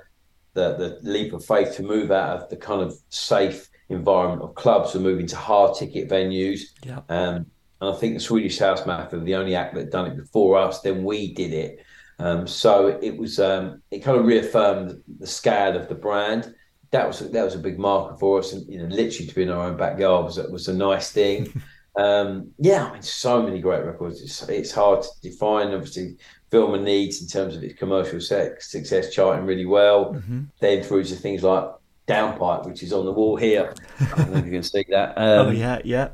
the 0.54 1.00
the 1.02 1.10
leap 1.10 1.34
of 1.34 1.46
faith 1.46 1.76
to 1.76 1.84
move 1.84 2.12
out 2.12 2.42
of 2.42 2.50
the 2.50 2.58
kind 2.58 2.82
of 2.82 2.94
safe 3.10 3.70
environment 3.90 4.42
of 4.42 4.56
clubs 4.56 4.96
and 4.96 5.04
moving 5.04 5.28
to 5.28 5.36
hard 5.36 5.76
ticket 5.78 6.10
venues. 6.10 6.62
Yeah. 6.84 7.02
Um, 7.10 7.46
and 7.80 7.92
I 7.92 7.94
think 7.94 8.16
the 8.16 8.20
Swedish 8.20 8.58
House 8.58 8.86
Mafia, 8.86 9.20
were 9.20 9.26
the 9.26 9.36
only 9.36 9.56
act 9.56 9.76
that 9.76 9.82
had 9.82 9.90
done 9.92 10.08
it 10.08 10.18
before 10.18 10.58
us, 10.58 10.82
then 10.82 11.04
we 11.04 11.34
did 11.34 11.54
it. 11.54 11.80
Um, 12.20 12.48
so 12.48 12.98
it 13.02 13.16
was 13.16 13.40
um, 13.40 13.82
it 13.92 14.00
kind 14.00 14.18
of 14.18 14.26
reaffirmed 14.26 15.02
the 15.20 15.28
scale 15.28 15.76
of 15.76 15.88
the 15.88 15.96
brand. 15.96 16.54
That 16.92 17.06
was 17.06 17.20
that 17.20 17.44
was 17.44 17.56
a 17.56 17.60
big 17.60 17.78
marker 17.78 18.18
for 18.18 18.40
us, 18.40 18.54
and 18.54 18.68
you 18.72 18.80
know, 18.80 18.86
literally 18.86 19.28
to 19.28 19.36
be 19.36 19.44
in 19.44 19.50
our 19.50 19.68
own 19.68 19.78
backyard 19.78 20.26
was 20.26 20.38
was 20.52 20.68
a 20.68 20.74
nice 20.74 21.12
thing. 21.12 21.62
um, 21.98 22.52
yeah, 22.58 22.86
I 22.86 22.94
mean, 22.94 23.02
so 23.04 23.44
many 23.44 23.60
great 23.60 23.86
records. 23.86 24.22
It's, 24.22 24.42
it's 24.50 24.72
hard 24.72 25.04
to 25.04 25.10
define. 25.22 25.74
Obviously, 25.74 26.18
Feel 26.52 26.70
My 26.70 26.78
Needs 26.80 27.22
in 27.22 27.28
terms 27.28 27.56
of 27.56 27.64
its 27.64 27.78
commercial 27.78 28.22
sex, 28.22 28.72
success 28.72 29.14
charting 29.14 29.46
really 29.46 29.66
well. 29.66 30.14
Mm-hmm. 30.14 30.44
Then 30.60 30.84
through 30.84 31.04
to 31.06 31.16
things 31.16 31.44
like 31.44 31.66
Downpipe, 32.08 32.66
which 32.66 32.84
is 32.84 32.94
on 32.94 33.06
the 33.06 33.12
wall 33.12 33.36
here. 33.36 33.74
I 34.00 34.06
don't 34.16 34.32
know 34.32 34.38
if 34.40 34.46
you 34.46 34.52
can 34.52 34.64
see 34.64 34.86
that. 34.90 35.14
Um, 35.18 35.48
oh 35.48 35.50
yeah, 35.52 35.80
yeah. 35.84 36.10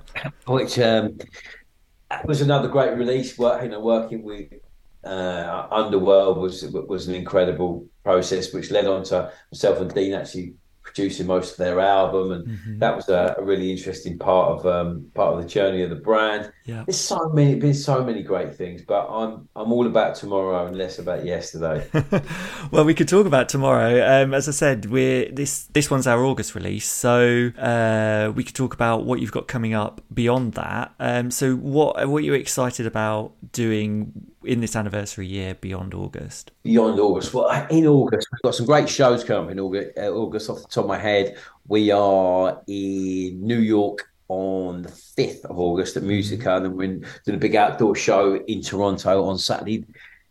which 0.47 0.79
um, 0.79 1.17
was 2.25 2.41
another 2.41 2.67
great 2.67 2.97
release. 2.97 3.37
Work, 3.37 3.63
you 3.63 3.69
know, 3.69 3.79
working 3.79 4.23
with 4.23 4.47
uh, 5.03 5.67
Underworld 5.71 6.37
was 6.37 6.63
was 6.87 7.07
an 7.07 7.15
incredible 7.15 7.85
process, 8.03 8.53
which 8.53 8.71
led 8.71 8.87
on 8.87 9.03
to 9.05 9.31
myself 9.51 9.79
and 9.81 9.93
Dean 9.93 10.13
actually 10.13 10.55
producing 10.81 11.27
most 11.27 11.51
of 11.51 11.57
their 11.57 11.79
album, 11.79 12.31
and 12.31 12.47
Mm-hmm. 12.47 12.79
that 12.79 12.95
was 12.95 13.09
a, 13.09 13.35
a 13.37 13.43
really 13.43 13.71
interesting 13.71 14.17
part 14.17 14.49
of 14.51 14.65
um, 14.65 15.05
part 15.13 15.35
of 15.35 15.41
the 15.43 15.47
journey 15.47 15.83
of 15.83 15.89
the 15.91 15.95
brand. 15.95 16.51
Yeah. 16.65 16.83
There's 16.85 16.99
so 16.99 17.29
many, 17.29 17.55
been 17.55 17.73
so 17.73 18.03
many 18.03 18.23
great 18.23 18.55
things, 18.55 18.81
but 18.81 19.07
I'm 19.07 19.49
I'm 19.55 19.71
all 19.73 19.85
about 19.85 20.15
tomorrow 20.15 20.65
and 20.65 20.77
less 20.77 20.97
about 20.97 21.25
yesterday. 21.25 21.87
well, 22.71 22.85
we 22.85 22.93
could 22.93 23.09
talk 23.09 23.25
about 23.25 23.49
tomorrow. 23.49 24.23
Um, 24.23 24.33
as 24.33 24.47
I 24.47 24.51
said, 24.51 24.85
we're 24.85 25.29
this 25.29 25.65
this 25.73 25.91
one's 25.91 26.07
our 26.07 26.23
August 26.23 26.55
release, 26.55 26.89
so 26.89 27.51
uh, 27.57 28.31
we 28.33 28.43
could 28.45 28.55
talk 28.55 28.73
about 28.73 29.03
what 29.03 29.19
you've 29.19 29.31
got 29.31 29.47
coming 29.47 29.73
up 29.73 30.01
beyond 30.13 30.53
that. 30.53 30.93
Um, 30.99 31.31
so 31.31 31.55
what 31.55 32.07
what 32.07 32.19
are 32.19 32.25
you 32.25 32.33
excited 32.33 32.85
about 32.85 33.33
doing 33.51 34.13
in 34.45 34.61
this 34.61 34.75
anniversary 34.75 35.27
year 35.27 35.55
beyond 35.55 35.93
August? 35.93 36.51
beyond 36.63 36.99
August. 36.99 37.33
Well, 37.33 37.49
in 37.69 37.85
August, 37.85 38.27
we've 38.31 38.41
got 38.41 38.55
some 38.55 38.65
great 38.65 38.87
shows 38.87 39.23
coming 39.23 39.45
up 39.45 39.51
in 39.51 39.59
August. 39.59 39.97
Uh, 39.97 40.09
August, 40.09 40.49
off 40.49 40.61
the 40.61 40.67
top 40.67 40.85
of 40.85 40.87
my 40.87 40.97
head, 40.97 41.37
we 41.67 41.91
are 41.91 42.61
in 42.67 43.45
New 43.45 43.59
York 43.59 44.12
on 44.27 44.83
the 44.83 44.89
5th 44.89 45.45
of 45.45 45.59
August 45.59 45.97
at 45.97 46.03
Musica, 46.03 46.55
and 46.55 46.65
then 46.65 46.75
we're 46.75 46.99
doing 47.25 47.35
a 47.35 47.37
big 47.37 47.55
outdoor 47.55 47.95
show 47.95 48.35
in 48.35 48.61
Toronto 48.61 49.25
on 49.25 49.37
Saturday. 49.37 49.85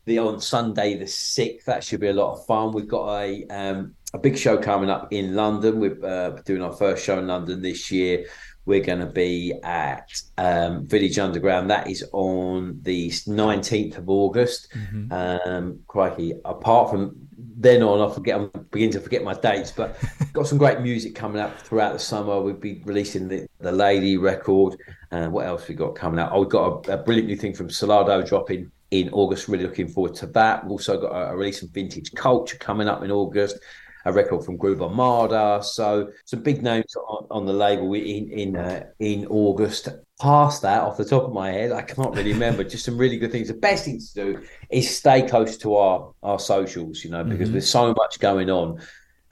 The 0.05 0.18
on 0.18 0.40
Sunday 0.40 0.98
the 0.98 1.07
sixth, 1.07 1.66
that 1.66 1.85
should 1.85 2.00
be 2.00 2.09
a 2.09 2.12
lot 2.12 2.33
of 2.33 2.44
fun. 2.46 2.72
We've 2.72 2.88
got 2.88 3.20
a 3.22 3.46
um, 3.46 3.94
a 4.12 4.18
big 4.18 4.37
show 4.37 4.59
coming 4.59 4.90
up 4.90 5.12
in 5.12 5.37
London. 5.37 5.78
We're 5.78 6.05
uh, 6.05 6.31
doing 6.44 6.61
our 6.61 6.72
first 6.72 7.05
show 7.05 7.18
in 7.18 7.28
London 7.28 7.62
this 7.62 7.90
year. 7.92 8.26
We're 8.64 8.83
going 8.83 9.00
to 9.00 9.07
be 9.07 9.52
at 9.64 10.09
um, 10.38 10.87
Village 10.87 11.18
Underground. 11.18 11.70
That 11.70 11.88
is 11.88 12.05
on 12.12 12.78
the 12.83 13.11
19th 13.11 13.98
of 13.98 14.09
August. 14.09 14.68
Um, 15.12 15.81
crikey! 15.88 16.35
Apart 16.44 16.90
from 16.90 17.28
then 17.62 17.83
on, 17.83 18.01
I 18.01 18.12
forget. 18.12 18.38
I'm 18.38 18.51
beginning 18.70 18.92
to 18.92 19.01
forget 19.01 19.22
my 19.22 19.35
dates, 19.35 19.70
but 19.70 19.96
got 20.33 20.46
some 20.46 20.59
great 20.59 20.81
music 20.81 21.14
coming 21.14 21.40
up 21.40 21.59
throughout 21.61 21.92
the 21.92 21.98
summer. 21.98 22.40
We'll 22.40 22.55
be 22.55 22.83
releasing 22.85 23.29
the, 23.29 23.46
the 23.61 23.72
Lady 23.72 24.16
record. 24.16 24.77
And 25.11 25.33
what 25.33 25.46
else 25.46 25.68
we 25.68 25.75
got 25.75 25.94
coming 25.94 26.18
out? 26.18 26.33
Oh, 26.33 26.40
we've 26.40 26.48
got 26.48 26.88
a, 26.88 26.94
a 26.94 26.96
brilliant 26.96 27.29
new 27.29 27.37
thing 27.37 27.55
from 27.55 27.68
Solardo 27.68 28.27
dropping 28.27 28.70
in 28.90 29.11
August. 29.11 29.48
Really 29.48 29.64
looking 29.64 29.88
forward 29.88 30.14
to 30.16 30.27
that. 30.29 30.64
We've 30.64 30.72
also 30.72 31.01
got 31.01 31.12
a, 31.12 31.33
a 31.33 31.37
release 31.37 31.62
of 31.62 31.70
Vintage 31.70 32.12
Culture 32.12 32.57
coming 32.59 32.88
up 32.88 33.03
in 33.03 33.11
August. 33.11 33.59
A 34.04 34.12
record 34.12 34.44
from 34.44 34.56
Groove 34.56 34.82
Armada. 34.82 35.62
So 35.62 36.10
some 36.24 36.42
big 36.42 36.62
names 36.62 36.94
on, 36.96 37.26
on 37.30 37.46
the 37.46 37.52
label 37.52 37.92
in 37.94 38.30
in 38.30 38.56
uh, 38.56 38.84
in 38.98 39.26
August. 39.26 39.88
Past 40.20 40.62
that, 40.62 40.82
off 40.82 40.96
the 40.96 41.04
top 41.04 41.24
of 41.24 41.32
my 41.32 41.50
head, 41.50 41.72
I 41.72 41.82
can't 41.82 42.14
really 42.14 42.32
remember. 42.32 42.62
Just 42.62 42.84
some 42.84 42.96
really 42.96 43.16
good 43.16 43.32
things. 43.32 43.48
The 43.48 43.55
best 43.55 43.84
thing 43.86 43.98
to 43.98 44.14
do 44.14 44.42
is 44.70 44.96
stay 44.96 45.26
close 45.26 45.57
to 45.59 45.74
our 45.76 46.12
our 46.22 46.38
socials, 46.38 47.03
you 47.05 47.11
know, 47.11 47.24
because 47.24 47.48
Mhm. 47.48 47.53
there's 47.53 47.68
so 47.68 47.92
much 47.94 48.20
going 48.20 48.48
on. 48.48 48.80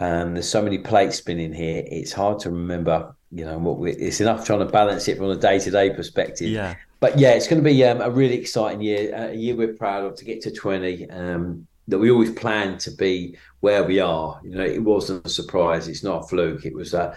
Um, 0.01 0.35
there's 0.35 0.49
so 0.49 0.63
many 0.63 0.79
plates 0.79 1.17
spinning 1.17 1.53
here. 1.53 1.85
It's 1.87 2.13
hard 2.13 2.39
to 2.41 2.51
remember, 2.51 3.15
you 3.31 3.45
know, 3.45 3.59
what 3.59 3.79
we, 3.79 3.93
it's 3.93 4.21
enough 4.21 4.47
trying 4.47 4.61
to 4.61 4.65
balance 4.65 5.07
it 5.09 5.19
from 5.19 5.31
a 5.31 5.37
day 5.37 5.59
to 5.61 5.71
day 5.71 5.91
perspective. 5.91 6.49
Yeah, 6.49 6.75
but 7.01 7.19
yeah, 7.19 7.33
it's 7.33 7.47
going 7.47 7.63
to 7.63 7.69
be 7.69 7.85
um, 7.85 8.01
a 8.01 8.11
really 8.11 8.35
exciting 8.39 8.81
year. 8.81 9.15
A 9.15 9.35
year 9.35 9.55
we're 9.55 9.75
proud 9.75 10.05
of 10.05 10.17
to 10.17 10.25
get 10.25 10.41
to 10.43 10.51
twenty. 10.51 11.09
Um, 11.11 11.67
that 11.89 11.99
we 11.99 12.11
always 12.11 12.31
planned 12.31 12.81
to 12.81 12.91
be 12.91 13.37
where 13.61 13.85
we 13.85 14.01
are. 14.01 14.41
You 14.43 14.51
know, 14.51 14.65
it 14.65 14.83
wasn't 14.83 15.27
a 15.27 15.31
surprise. 15.31 15.89
It's 15.89 16.05
not 16.05 16.25
a 16.25 16.29
fluke. 16.29 16.65
It 16.65 16.75
was 16.75 16.95
a 16.95 17.17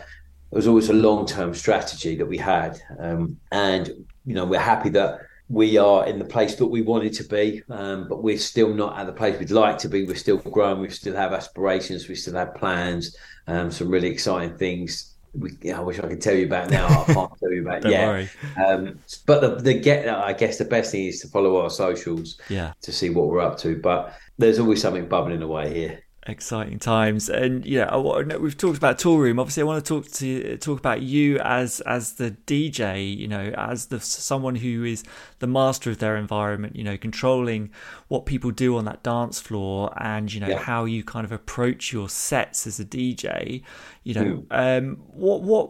it 0.51 0.55
was 0.55 0.67
always 0.67 0.89
a 0.89 0.93
long 0.93 1.25
term 1.25 1.53
strategy 1.53 2.15
that 2.15 2.25
we 2.25 2.37
had, 2.37 2.79
um, 2.99 3.37
and 3.51 3.87
you 4.25 4.35
know, 4.35 4.45
we're 4.45 4.59
happy 4.59 4.89
that 4.89 5.21
we 5.49 5.77
are 5.77 6.05
in 6.07 6.19
the 6.19 6.25
place 6.25 6.55
that 6.55 6.65
we 6.65 6.81
wanted 6.81 7.13
to 7.13 7.23
be, 7.23 7.61
um, 7.69 8.07
but 8.07 8.23
we're 8.23 8.37
still 8.37 8.73
not 8.73 8.97
at 8.97 9.05
the 9.05 9.13
place 9.13 9.37
we'd 9.37 9.51
like 9.51 9.77
to 9.79 9.89
be. 9.89 10.05
We're 10.05 10.15
still 10.15 10.37
growing. 10.37 10.79
We 10.79 10.89
still 10.89 11.15
have 11.15 11.33
aspirations. 11.33 12.07
We 12.07 12.15
still 12.15 12.35
have 12.35 12.55
plans. 12.55 13.15
Um, 13.47 13.69
some 13.69 13.89
really 13.89 14.09
exciting 14.09 14.57
things. 14.57 15.15
We, 15.33 15.71
I 15.71 15.79
wish 15.81 15.99
I 15.99 16.07
could 16.07 16.21
tell 16.21 16.35
you 16.35 16.45
about 16.45 16.69
now. 16.69 16.87
I 16.87 17.03
can't 17.13 17.39
tell 17.39 17.51
you 17.51 17.67
about 17.67 17.85
yet. 17.89 18.29
Um, 18.57 18.99
but 19.25 19.41
the, 19.41 19.55
the 19.55 19.73
get, 19.73 20.07
I 20.07 20.33
guess 20.33 20.57
the 20.57 20.65
best 20.65 20.91
thing 20.91 21.05
is 21.05 21.19
to 21.21 21.27
follow 21.27 21.57
our 21.57 21.69
socials. 21.69 22.39
Yeah. 22.49 22.73
To 22.81 22.91
see 22.91 23.09
what 23.09 23.27
we're 23.27 23.41
up 23.41 23.57
to, 23.59 23.79
but 23.79 24.15
there's 24.37 24.59
always 24.59 24.81
something 24.81 25.07
bubbling 25.07 25.41
away 25.41 25.73
here 25.73 26.03
exciting 26.25 26.79
times 26.79 27.29
and 27.29 27.65
yeah 27.65 27.95
we've 27.97 28.57
talked 28.57 28.77
about 28.77 28.97
Toolroom. 28.97 29.39
obviously 29.39 29.61
i 29.61 29.65
want 29.65 29.83
to 29.83 29.87
talk 29.87 30.09
to 30.09 30.57
talk 30.57 30.79
about 30.79 31.01
you 31.01 31.37
as 31.39 31.81
as 31.81 32.13
the 32.13 32.31
dj 32.47 33.17
you 33.17 33.27
know 33.27 33.53
as 33.57 33.87
the 33.87 33.99
someone 33.99 34.55
who 34.55 34.85
is 34.85 35.03
the 35.39 35.47
master 35.47 35.89
of 35.89 35.97
their 35.97 36.15
environment 36.15 36.77
you 36.77 36.83
know 36.83 36.97
controlling 36.97 37.69
what 38.07 38.25
people 38.25 38.51
do 38.51 38.77
on 38.77 38.85
that 38.85 39.03
dance 39.03 39.41
floor 39.41 39.93
and 39.97 40.33
you 40.33 40.39
know 40.39 40.47
yeah. 40.47 40.59
how 40.59 40.85
you 40.85 41.03
kind 41.03 41.25
of 41.25 41.33
approach 41.33 41.91
your 41.91 42.07
sets 42.07 42.65
as 42.65 42.79
a 42.79 42.85
dj 42.85 43.61
you 44.03 44.13
know 44.13 44.23
mm. 44.23 44.45
um 44.51 44.95
what 45.07 45.41
what 45.41 45.67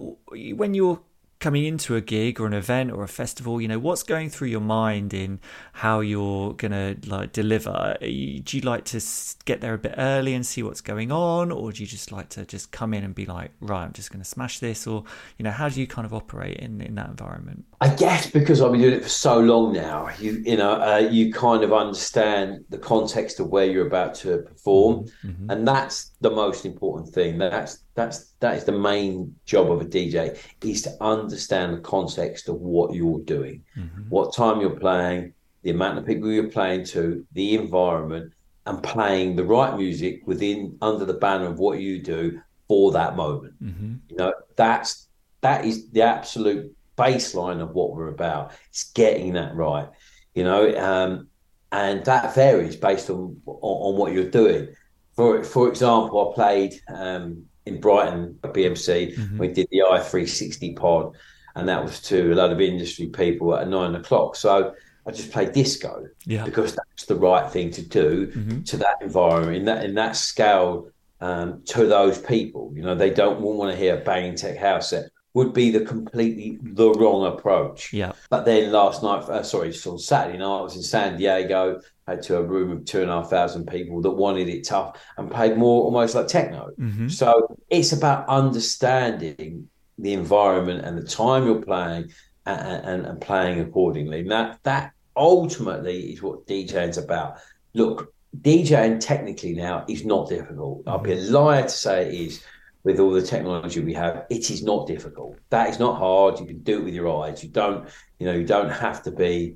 when 0.56 0.76
you're 0.76 1.02
coming 1.44 1.66
into 1.66 1.94
a 1.98 2.00
gig 2.00 2.40
or 2.40 2.48
an 2.48 2.54
event 2.54 2.90
or 2.90 3.04
a 3.04 3.08
festival 3.08 3.60
you 3.60 3.68
know 3.68 3.78
what's 3.78 4.02
going 4.02 4.30
through 4.30 4.48
your 4.48 4.62
mind 4.62 5.14
in 5.14 5.38
how 5.74 6.00
you're 6.00 6.54
gonna 6.54 6.96
like 7.06 7.34
deliver? 7.34 7.98
Do 8.00 8.08
you 8.08 8.62
like 8.62 8.86
to 8.86 9.02
get 9.44 9.60
there 9.60 9.74
a 9.74 9.78
bit 9.78 9.96
early 9.98 10.36
and 10.36 10.46
see 10.46 10.64
what's 10.64 10.80
going 10.80 11.12
on 11.12 11.52
or 11.52 11.74
do 11.74 11.82
you 11.82 11.88
just 11.88 12.14
like 12.14 12.30
to 12.30 12.46
just 12.46 12.72
come 12.72 12.94
in 12.94 13.04
and 13.04 13.14
be 13.14 13.26
like 13.26 13.52
right 13.60 13.84
i'm 13.84 13.92
just 13.92 14.10
gonna 14.10 14.24
smash 14.24 14.60
this 14.60 14.88
or 14.88 15.04
you 15.38 15.44
know 15.44 15.52
how 15.52 15.68
do 15.68 15.82
you 15.82 15.86
kind 15.86 16.06
of 16.06 16.14
operate 16.14 16.56
in 16.58 16.80
in 16.80 16.96
that 16.96 17.10
environment 17.10 17.66
i 17.84 17.96
guess 17.96 18.30
because 18.30 18.62
i've 18.62 18.72
been 18.72 18.82
doing 18.82 18.94
it 18.94 19.04
for 19.04 19.10
so 19.10 19.40
long 19.40 19.74
now 19.74 20.10
you 20.20 20.42
you 20.46 20.58
know 20.58 20.74
uh, 20.82 20.98
you 20.98 21.32
kind 21.32 21.64
of 21.64 21.72
understand 21.72 22.64
the 22.70 22.78
context 22.78 23.40
of 23.40 23.50
where 23.50 23.66
you're 23.66 23.88
about 23.88 24.14
to 24.14 24.40
perform 24.40 25.06
mm-hmm. 25.24 25.50
and 25.50 25.68
that's 25.68 26.12
the 26.22 26.32
most 26.32 26.66
important 26.66 27.14
thing 27.14 27.38
that's 27.38 27.84
that's 27.96 28.34
that 28.40 28.58
is 28.58 28.64
the 28.64 28.72
main 28.72 29.36
job 29.46 29.72
of 29.72 29.82
a 29.82 29.86
DJ 29.86 30.38
is 30.64 30.82
to 30.84 30.96
understand 31.02 31.74
the 31.74 31.82
context 31.82 32.50
of 32.50 32.56
what 32.56 32.94
you're 32.94 33.20
doing, 33.22 33.64
mm-hmm. 33.78 34.02
what 34.10 34.36
time 34.36 34.62
you're 34.62 34.72
playing, 34.72 35.34
the 35.62 35.70
amount 35.70 36.00
of 36.00 36.06
people 36.06 36.32
you're 36.32 36.50
playing 36.50 36.84
to, 36.86 37.26
the 37.34 37.56
environment, 37.56 38.34
and 38.66 38.82
playing 38.82 39.36
the 39.36 39.44
right 39.44 39.78
music 39.78 40.22
within 40.26 40.78
under 40.82 41.06
the 41.06 41.14
banner 41.14 41.46
of 41.46 41.60
what 41.60 41.80
you 41.80 42.02
do 42.02 42.42
for 42.68 42.92
that 42.92 43.16
moment. 43.16 43.54
Mm-hmm. 43.64 43.96
You 44.10 44.16
know, 44.16 44.34
that's 44.56 45.08
that 45.42 45.66
is 45.66 45.90
the 45.92 46.02
absolute 46.02 46.76
baseline 46.98 47.62
of 47.62 47.72
what 47.72 47.94
we're 47.94 48.10
about. 48.10 48.52
It's 48.70 48.92
getting 48.92 49.34
that 49.34 49.56
right. 49.56 49.90
You 50.34 50.44
know, 50.44 50.76
um, 50.78 51.28
and 51.72 52.06
that 52.06 52.36
varies 52.36 52.76
based 52.76 53.10
on, 53.10 53.42
on, 53.46 53.58
on 53.62 53.98
what 53.98 54.14
you're 54.14 54.30
doing. 54.30 54.70
For 55.16 55.44
for 55.44 55.68
example, 55.68 56.32
I 56.32 56.36
played 56.36 56.82
um, 56.88 57.46
in 57.66 57.80
Brighton 57.80 58.40
at 58.44 58.54
BMC. 58.54 59.16
Mm-hmm. 59.16 59.38
We 59.38 59.48
did 59.50 59.68
the 59.72 59.84
i360 59.90 60.76
pod, 60.76 61.16
and 61.56 61.68
that 61.70 61.84
was 61.84 62.02
to 62.04 62.34
a 62.34 62.36
lot 62.36 62.52
of 62.52 62.62
industry 62.62 63.08
people 63.08 63.56
at 63.56 63.68
nine 63.68 63.96
o'clock. 63.96 64.36
So 64.36 64.74
I 65.06 65.12
just 65.12 65.32
played 65.32 65.52
disco 65.52 66.06
yeah. 66.26 66.46
because 66.46 66.76
that's 66.76 67.06
the 67.06 67.16
right 67.16 67.50
thing 67.52 67.72
to 67.72 67.82
do 67.82 68.28
mm-hmm. 68.28 68.64
to 68.64 68.78
that 68.78 69.02
environment 69.02 69.58
in 69.58 69.66
that 69.66 69.86
in 69.86 69.96
that 69.96 70.16
scale 70.16 70.90
um, 71.22 71.62
to 71.66 71.86
those 71.86 72.18
people. 72.18 72.72
You 72.76 72.84
know, 72.84 72.96
they 72.96 73.10
don't 73.10 73.42
want 73.42 73.72
to 73.72 73.78
hear 73.78 73.98
banging 73.98 74.36
tech 74.36 74.58
house 74.58 74.90
set. 74.90 75.10
Would 75.36 75.54
be 75.54 75.72
the 75.72 75.84
completely 75.84 76.60
the 76.62 76.92
wrong 76.92 77.26
approach. 77.26 77.92
Yeah. 77.92 78.12
But 78.30 78.46
then 78.46 78.72
last 78.72 79.02
night, 79.02 79.24
uh, 79.24 79.42
sorry, 79.42 79.74
on 79.86 79.98
Saturday 79.98 80.38
night, 80.38 80.60
I 80.60 80.62
was 80.62 80.76
in 80.76 80.84
San 80.84 81.18
Diego 81.18 81.82
had 82.08 82.22
to 82.24 82.38
a 82.38 82.44
room 82.44 82.72
of 82.72 82.86
two 82.86 83.02
and 83.02 83.10
a 83.10 83.14
half 83.14 83.30
thousand 83.30 83.68
people 83.68 84.02
that 84.02 84.12
wanted 84.12 84.50
it 84.50 84.66
tough 84.66 85.02
and 85.18 85.32
played 85.32 85.58
more 85.58 85.84
almost 85.84 86.16
like 86.16 86.28
techno. 86.28 86.70
Mm-hmm. 86.80 87.08
So 87.08 87.58
it's 87.70 87.94
about 87.94 88.28
understanding 88.28 89.70
the 89.98 90.14
environment 90.14 90.86
and 90.86 90.98
the 90.98 91.08
time 91.08 91.46
you're 91.46 91.62
playing 91.62 92.12
and, 92.46 92.86
and, 92.86 93.06
and 93.06 93.22
playing 93.22 93.62
accordingly. 93.62 94.22
And 94.22 94.32
that 94.32 94.60
that 94.64 94.92
ultimately 95.16 96.12
is 96.12 96.22
what 96.22 96.46
DJing's 96.46 96.98
about. 96.98 97.38
Look, 97.74 98.14
DJing 98.42 99.00
technically 99.00 99.54
now 99.54 99.86
is 99.88 100.06
not 100.06 100.28
difficult. 100.28 100.86
Mm-hmm. 100.86 100.90
I'd 100.90 101.04
be 101.04 101.14
a 101.14 101.32
liar 101.32 101.64
to 101.64 101.70
say 101.70 102.08
it 102.08 102.14
is 102.14 102.44
with 102.84 103.00
all 103.00 103.12
the 103.12 103.22
technology 103.22 103.80
we 103.80 103.94
have. 103.94 104.26
It 104.30 104.50
is 104.52 104.64
not 104.64 104.88
difficult. 104.88 105.38
That 105.50 105.70
is 105.70 105.80
not 105.80 105.98
hard. 105.98 106.40
You 106.40 106.46
can 106.46 106.60
do 106.64 106.80
it 106.80 106.84
with 106.84 106.94
your 106.94 107.24
eyes. 107.24 107.44
You 107.44 107.50
don't, 107.50 107.88
you 108.20 108.26
know, 108.26 108.34
you 108.34 108.46
don't 108.46 108.70
have 108.70 109.02
to 109.04 109.12
be 109.12 109.56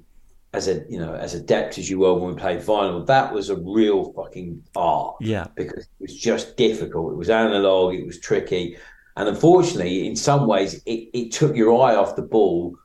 as 0.53 0.67
a 0.67 0.83
you 0.89 0.97
know 0.97 1.13
as 1.13 1.33
adept 1.33 1.77
as 1.77 1.89
you 1.89 1.99
were 1.99 2.13
when 2.13 2.33
we 2.33 2.39
played 2.39 2.59
vinyl 2.59 3.05
that 3.05 3.33
was 3.33 3.49
a 3.49 3.55
real 3.57 4.13
fucking 4.13 4.63
art 4.75 5.15
yeah 5.19 5.45
because 5.55 5.83
it 5.83 5.89
was 5.99 6.15
just 6.15 6.55
difficult 6.55 7.11
it 7.11 7.15
was 7.15 7.29
analog 7.29 7.93
it 7.93 8.05
was 8.05 8.19
tricky 8.19 8.77
and 9.17 9.27
unfortunately 9.27 10.07
in 10.07 10.15
some 10.15 10.47
ways 10.47 10.81
it, 10.85 11.09
it 11.13 11.31
took 11.33 11.55
your 11.55 11.81
eye 11.81 11.95
off 11.95 12.15
the 12.15 12.21
ball 12.21 12.75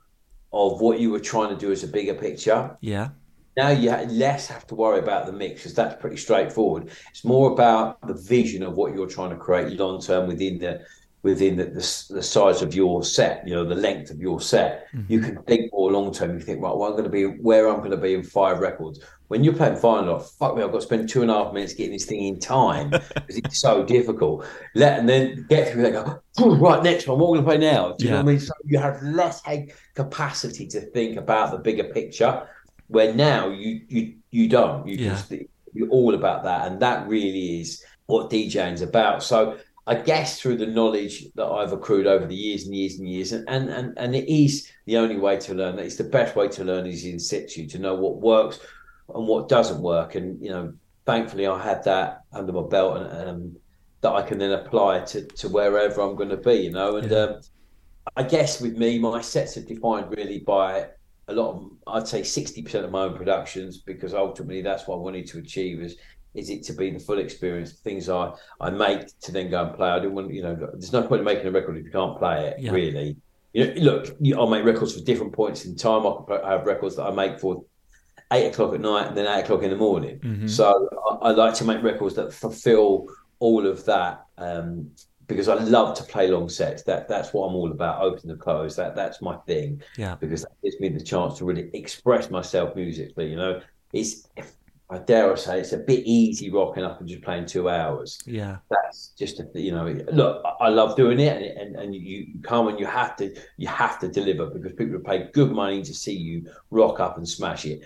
of 0.51 0.81
what 0.81 0.99
you 0.99 1.09
were 1.09 1.19
trying 1.19 1.49
to 1.49 1.55
do 1.55 1.71
as 1.71 1.83
a 1.83 1.87
bigger 1.87 2.13
picture 2.13 2.77
yeah 2.81 3.09
now 3.55 3.69
you 3.69 3.89
less 3.89 4.47
have 4.47 4.65
to 4.67 4.75
worry 4.75 4.99
about 4.99 5.25
the 5.25 5.31
mix 5.31 5.61
because 5.61 5.73
that's 5.73 5.99
pretty 6.01 6.17
straightforward 6.17 6.89
it's 7.09 7.23
more 7.23 7.51
about 7.51 7.99
the 8.07 8.13
vision 8.13 8.63
of 8.63 8.73
what 8.73 8.93
you're 8.93 9.07
trying 9.07 9.29
to 9.29 9.35
create 9.35 9.77
long 9.79 10.01
term 10.01 10.27
within 10.27 10.57
the 10.57 10.83
within 11.23 11.55
the, 11.55 11.63
the, 11.63 12.05
the, 12.15 12.21
size 12.21 12.61
of 12.61 12.75
your 12.75 13.01
set, 13.01 13.47
you 13.47 13.55
know, 13.55 13.63
the 13.63 13.75
length 13.75 14.11
of 14.11 14.19
your 14.19 14.41
set. 14.41 14.87
Mm-hmm. 14.93 15.11
You 15.11 15.19
can 15.21 15.41
think 15.43 15.71
more 15.71 15.91
long 15.91 16.13
term. 16.13 16.33
You 16.33 16.39
think, 16.41 16.61
right, 16.61 16.75
well, 16.75 16.83
I'm 16.83 16.91
going 16.91 17.05
to 17.05 17.09
be 17.09 17.23
where 17.23 17.69
I'm 17.69 17.79
going 17.79 17.91
to 17.91 17.97
be 17.97 18.13
in 18.13 18.23
five 18.23 18.59
records. 18.59 18.99
When 19.29 19.43
you're 19.43 19.53
playing 19.53 19.75
vinyl, 19.75 20.21
fuck 20.21 20.55
me, 20.55 20.61
I've 20.61 20.71
got 20.71 20.79
to 20.79 20.85
spend 20.85 21.09
two 21.09 21.21
and 21.21 21.31
a 21.31 21.33
half 21.33 21.53
minutes 21.53 21.73
getting 21.73 21.93
this 21.93 22.05
thing 22.05 22.27
in 22.27 22.39
time 22.39 22.89
because 23.15 23.37
it's 23.37 23.59
so 23.59 23.83
difficult. 23.83 24.45
Let 24.75 24.99
and 24.99 25.07
then 25.07 25.45
get 25.49 25.71
through. 25.71 25.83
They 25.83 25.91
go, 25.91 26.21
oh, 26.39 26.57
right, 26.57 26.83
next 26.83 27.07
one. 27.07 27.17
What 27.17 27.27
are 27.27 27.31
we 27.31 27.37
going 27.39 27.45
to 27.45 27.51
play 27.51 27.71
now? 27.71 27.93
Do 27.93 28.03
you 28.03 28.09
yeah. 28.09 28.17
know 28.17 28.23
what 28.23 28.29
I 28.29 28.33
mean? 28.33 28.39
So 28.41 28.53
you 28.65 28.79
have 28.79 29.01
less 29.01 29.41
head 29.43 29.71
capacity 29.95 30.67
to 30.67 30.81
think 30.81 31.17
about 31.17 31.51
the 31.51 31.57
bigger 31.57 31.85
picture. 31.85 32.47
Where 32.93 33.11
now 33.11 33.49
you 33.49 33.81
you 33.87 34.13
you 34.29 34.47
don't. 34.47 34.87
You 34.87 34.97
yeah. 34.97 35.09
just 35.09 35.33
you're 35.73 35.89
all 35.89 36.13
about 36.13 36.43
that, 36.43 36.67
and 36.67 36.79
that 36.79 37.07
really 37.07 37.61
is 37.61 37.83
what 38.05 38.29
DJing's 38.29 38.83
about. 38.83 39.23
So 39.23 39.57
I 39.87 39.95
guess 39.95 40.39
through 40.39 40.57
the 40.57 40.67
knowledge 40.67 41.25
that 41.33 41.45
I've 41.45 41.73
accrued 41.73 42.05
over 42.05 42.27
the 42.27 42.35
years 42.35 42.65
and 42.65 42.75
years 42.75 42.99
and 42.99 43.09
years, 43.09 43.31
and 43.31 43.49
and 43.49 43.67
and, 43.69 43.97
and 43.97 44.15
it 44.15 44.31
is 44.31 44.71
the 44.85 44.97
only 44.97 45.17
way 45.17 45.37
to 45.37 45.55
learn. 45.55 45.79
It's 45.79 45.95
the 45.95 46.03
best 46.03 46.35
way 46.35 46.47
to 46.49 46.63
learn 46.63 46.85
is 46.85 47.03
in 47.03 47.19
situ 47.19 47.67
to 47.69 47.79
know 47.79 47.95
what 47.95 48.21
works 48.21 48.59
and 49.13 49.27
what 49.27 49.49
doesn't 49.49 49.81
work. 49.81 50.13
And 50.13 50.39
you 50.39 50.51
know, 50.51 50.73
thankfully, 51.07 51.47
I 51.47 51.61
had 51.61 51.83
that 51.85 52.21
under 52.31 52.53
my 52.53 52.67
belt, 52.67 52.97
and 52.97 53.29
um, 53.29 53.55
that 54.01 54.11
I 54.11 54.21
can 54.21 54.37
then 54.37 54.51
apply 54.51 54.99
to 54.99 55.25
to 55.25 55.49
wherever 55.49 55.99
I'm 56.01 56.15
going 56.15 56.29
to 56.29 56.37
be. 56.37 56.57
You 56.67 56.71
know, 56.71 56.97
and 56.97 57.09
yeah. 57.09 57.17
um, 57.17 57.41
I 58.15 58.21
guess 58.21 58.61
with 58.61 58.77
me, 58.77 58.99
my 58.99 59.19
sets 59.21 59.57
are 59.57 59.65
defined 59.65 60.13
really 60.15 60.41
by 60.41 60.89
a 61.27 61.33
lot 61.33 61.55
of 61.55 61.71
I'd 61.87 62.07
say 62.07 62.23
sixty 62.23 62.61
percent 62.61 62.85
of 62.85 62.91
my 62.91 63.03
own 63.03 63.15
productions 63.15 63.77
because 63.77 64.13
ultimately 64.13 64.61
that's 64.61 64.87
what 64.87 64.95
I 64.95 64.99
wanted 64.99 65.27
to 65.27 65.39
achieve 65.39 65.81
is 65.81 65.97
is 66.33 66.49
it 66.49 66.63
to 66.63 66.73
be 66.73 66.89
the 66.89 66.99
full 66.99 67.19
experience? 67.19 67.73
Things 67.73 68.09
I 68.09 68.31
I 68.59 68.69
make 68.69 69.19
to 69.21 69.31
then 69.31 69.49
go 69.49 69.65
and 69.65 69.75
play. 69.75 69.89
I 69.89 69.99
don't 69.99 70.13
want 70.13 70.33
you 70.33 70.41
know. 70.41 70.55
There's 70.55 70.93
no 70.93 71.03
point 71.03 71.19
in 71.19 71.25
making 71.25 71.47
a 71.47 71.51
record 71.51 71.77
if 71.77 71.85
you 71.85 71.91
can't 71.91 72.17
play 72.17 72.47
it. 72.47 72.59
Yeah. 72.59 72.71
Really, 72.71 73.15
you 73.53 73.67
know. 73.67 73.81
Look, 73.81 74.15
I'll 74.35 74.49
make 74.49 74.65
records 74.65 74.95
for 74.97 75.03
different 75.03 75.33
points 75.33 75.65
in 75.65 75.75
time. 75.75 76.05
I 76.05 76.51
have 76.51 76.65
records 76.65 76.95
that 76.95 77.03
I 77.03 77.11
make 77.11 77.39
for 77.39 77.63
eight 78.31 78.47
o'clock 78.47 78.73
at 78.73 78.81
night 78.81 79.07
and 79.07 79.17
then 79.17 79.27
eight 79.27 79.43
o'clock 79.43 79.63
in 79.63 79.69
the 79.69 79.75
morning. 79.75 80.19
Mm-hmm. 80.19 80.47
So 80.47 80.89
I, 81.21 81.29
I, 81.29 81.31
like 81.31 81.53
to 81.55 81.65
make 81.65 81.83
records 81.83 82.15
that 82.15 82.33
fulfill 82.33 83.07
all 83.39 83.67
of 83.67 83.85
that. 83.85 84.25
Um, 84.37 84.89
because 85.27 85.47
I 85.47 85.55
love 85.55 85.95
to 85.97 86.03
play 86.03 86.27
long 86.27 86.49
sets. 86.49 86.83
That 86.83 87.07
that's 87.07 87.33
what 87.33 87.47
I'm 87.47 87.55
all 87.55 87.71
about. 87.71 88.01
Open 88.01 88.29
and 88.29 88.39
close. 88.39 88.75
That 88.75 88.95
that's 88.95 89.21
my 89.21 89.37
thing. 89.47 89.81
Yeah. 89.97 90.15
Because 90.15 90.43
that 90.43 90.61
gives 90.63 90.79
me 90.79 90.89
the 90.89 91.03
chance 91.03 91.37
to 91.37 91.45
really 91.45 91.69
express 91.73 92.29
myself 92.29 92.75
musically. 92.75 93.29
You 93.29 93.35
know, 93.35 93.61
it's 93.93 94.27
I 94.89 94.99
dare 94.99 95.31
I 95.31 95.35
say 95.35 95.59
it's 95.59 95.73
a 95.73 95.77
bit 95.77 96.03
easy 96.05 96.51
rocking 96.51 96.83
up 96.83 96.99
and 96.99 97.09
just 97.09 97.23
playing 97.23 97.47
two 97.47 97.67
hours. 97.69 98.19
Yeah, 98.25 98.57
that's 98.69 99.09
just 99.17 99.39
a, 99.39 99.47
you 99.55 99.71
know. 99.71 99.87
Look, 100.11 100.43
I 100.59 100.69
love 100.69 100.95
doing 100.95 101.19
it, 101.19 101.41
and 101.41 101.45
and, 101.57 101.75
and 101.75 101.95
you, 101.95 102.27
come 102.43 102.67
and 102.67 102.79
you 102.79 102.85
have 102.85 103.15
to 103.17 103.33
you 103.57 103.67
have 103.67 103.99
to 103.99 104.07
deliver 104.07 104.47
because 104.47 104.73
people 104.73 104.99
pay 104.99 105.29
good 105.33 105.51
money 105.51 105.81
to 105.81 105.93
see 105.93 106.15
you 106.15 106.47
rock 106.69 106.99
up 106.99 107.17
and 107.17 107.27
smash 107.27 107.65
it. 107.65 107.81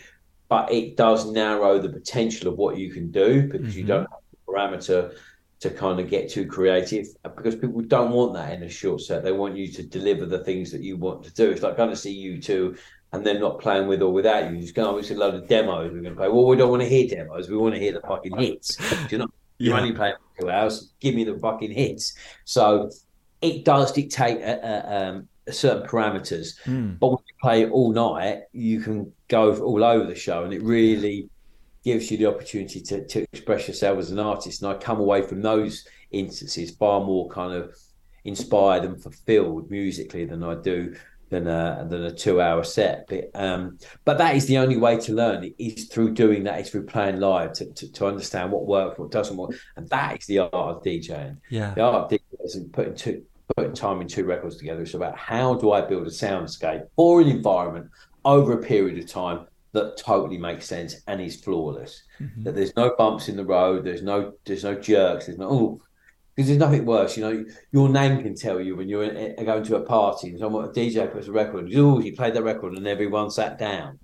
But 0.50 0.72
it 0.72 0.98
does 0.98 1.30
narrow 1.32 1.80
the 1.80 1.90
potential 1.90 2.52
of 2.52 2.58
what 2.58 2.78
you 2.78 2.92
can 2.92 3.12
do 3.12 3.44
because 3.44 3.68
mm-hmm. 3.68 3.80
you 3.80 3.86
don't 3.86 4.08
have 4.12 4.22
the 4.32 4.52
parameter 4.52 5.16
to 5.60 5.70
kind 5.70 6.00
of 6.00 6.10
get 6.10 6.30
too 6.30 6.46
creative 6.46 7.08
because 7.24 7.56
people 7.56 7.82
don't 7.82 8.12
want 8.12 8.34
that 8.34 8.54
in 8.54 8.64
a 8.64 8.70
short 8.70 9.02
set. 9.02 9.24
They 9.24 9.32
want 9.32 9.58
you 9.58 9.72
to 9.74 9.84
deliver 9.84 10.26
the 10.26 10.44
things 10.44 10.72
that 10.72 10.82
you 10.82 10.98
want 10.98 11.24
to 11.24 11.34
do. 11.34 11.50
It's 11.50 11.64
like 11.64 11.78
going 11.78 11.90
to 11.90 11.96
see 11.96 12.40
U2 12.40 12.78
and 13.14 13.26
then 13.26 13.40
not 13.40 13.60
playing 13.60 13.88
with 13.88 14.02
or 14.02 14.14
without 14.14 14.52
you. 14.52 14.60
Just 14.60 14.76
going, 14.76 14.88
oh, 14.88 14.98
it's 14.98 15.10
a 15.10 15.16
load 15.16 15.34
of 15.34 15.48
demos 15.48 15.92
we're 15.92 16.02
going 16.02 16.14
to 16.14 16.16
play. 16.16 16.30
Well, 16.30 16.46
we 16.46 16.58
don't 16.58 16.70
want 16.70 16.84
to 16.84 16.90
hear 16.90 17.08
demos. 17.08 17.50
We 17.50 17.58
want 17.58 17.74
to 17.74 17.82
hear 17.82 17.94
the 17.94 18.02
fucking 18.02 18.38
hits. 18.38 18.78
you 19.12 19.18
know, 19.18 19.28
you're 19.58 19.76
only 19.76 19.94
playing 19.94 20.16
for 20.36 20.42
two 20.44 20.50
hours. 20.52 20.94
Give 21.00 21.16
me 21.16 21.24
the 21.24 21.40
fucking 21.40 21.72
hits. 21.72 22.14
So 22.46 22.92
it 23.42 23.66
does 23.66 23.92
dictate 23.92 24.40
a, 24.42 24.60
a, 24.64 25.10
um, 25.10 25.28
certain 25.50 25.88
parameters. 25.88 26.60
Mm. 26.66 27.00
But 27.00 27.08
when 27.08 27.20
you 27.28 27.36
play 27.42 27.70
all 27.70 27.92
night, 27.92 28.42
you 28.52 28.82
can 28.82 29.12
go 29.28 29.56
all 29.56 29.84
over 29.84 30.06
the 30.06 30.16
show, 30.16 30.44
and 30.44 30.54
it 30.54 30.62
really 30.62 31.30
gives 31.88 32.12
you 32.12 32.18
the 32.18 32.26
opportunity 32.26 32.82
to, 32.82 33.08
to 33.08 33.22
express 33.32 33.66
yourself 33.66 33.98
as 33.98 34.12
an 34.12 34.20
artist. 34.20 34.62
And 34.62 34.70
I 34.70 34.74
come 34.78 35.00
away 35.00 35.22
from 35.22 35.42
those 35.42 35.88
instances 36.12 36.76
far 36.76 37.00
more 37.00 37.30
kind 37.30 37.54
of 37.54 37.74
inspired 38.26 38.84
and 38.84 39.02
fulfilled 39.02 39.72
musically 39.72 40.26
than 40.26 40.44
I 40.44 40.56
do 40.56 40.94
than 41.30 41.48
a 41.48 41.88
than 41.90 42.04
a 42.04 42.12
two 42.12 42.42
hour 42.42 42.66
set. 42.66 43.06
But 43.08 43.32
um, 43.34 43.78
but 44.04 44.18
that 44.18 44.36
is 44.36 44.48
the 44.48 44.58
only 44.58 44.76
way 44.76 44.98
to 44.98 45.14
learn. 45.14 45.46
It 45.46 45.56
is 45.58 45.88
through 45.88 46.14
doing 46.14 46.44
that. 46.44 46.60
Is 46.60 46.70
through 46.70 46.88
playing 46.88 47.22
live 47.22 47.54
to, 47.54 47.72
to, 47.72 47.90
to 47.94 48.06
understand 48.06 48.52
what 48.52 48.68
works, 48.68 49.00
what 49.00 49.12
doesn't 49.12 49.38
work, 49.38 49.56
and 49.78 49.88
that 49.88 50.20
is 50.20 50.26
the 50.26 50.40
art 50.40 50.54
of 50.54 50.84
DJing. 50.84 51.38
Yeah. 51.50 51.74
The 51.74 51.84
art 51.84 51.96
of 51.96 52.12
DJing 52.12 52.46
isn't 52.46 52.74
putting 52.74 52.96
two 52.96 53.24
putting 53.56 53.74
time 53.74 54.02
in 54.02 54.08
two 54.10 54.26
records 54.26 54.58
together. 54.58 54.82
It's 54.82 54.94
about 54.94 55.18
how 55.18 55.54
do 55.54 55.72
I 55.72 55.80
build 55.80 56.06
a 56.06 56.10
soundscape 56.10 56.86
or 56.98 57.22
an 57.22 57.30
environment 57.30 57.90
over 58.26 58.52
a 58.52 58.62
period 58.62 58.98
of 58.98 59.10
time 59.10 59.48
that 59.74 59.98
totally 59.98 60.38
makes 60.38 60.66
sense 60.66 60.96
and 61.08 61.22
is 61.22 61.42
flawless. 61.42 62.04
Mhm. 62.20 62.44
That 62.44 62.56
there's 62.56 62.76
no 62.76 62.96
bumps 62.98 63.30
in 63.30 63.36
the 63.36 63.46
road. 63.46 63.84
There's 63.84 64.02
no 64.02 64.34
there's 64.46 64.64
no 64.64 64.76
jerks. 64.76 65.26
There's 65.28 65.38
no 65.38 65.50
oh. 65.50 65.82
Because 66.36 66.50
there's 66.50 66.60
nothing 66.60 66.86
worse, 66.86 67.18
you 67.18 67.24
know. 67.24 67.46
Your 67.72 67.90
name 67.90 68.22
can 68.22 68.36
tell 68.36 68.62
you 68.62 68.76
when 68.76 68.88
you're 68.88 69.04
in, 69.04 69.44
going 69.44 69.64
to 69.64 69.76
a 69.78 69.82
party 69.82 70.30
and 70.30 70.38
someone 70.40 70.66
a 70.66 70.72
DJ 70.72 71.12
puts 71.12 71.28
a 71.28 71.32
record. 71.32 71.72
Oh, 71.76 71.98
he 71.98 72.12
played 72.12 72.36
that 72.36 72.44
record, 72.44 72.78
and 72.78 72.86
everyone 72.88 73.32
sat 73.32 73.58
down. 73.58 73.98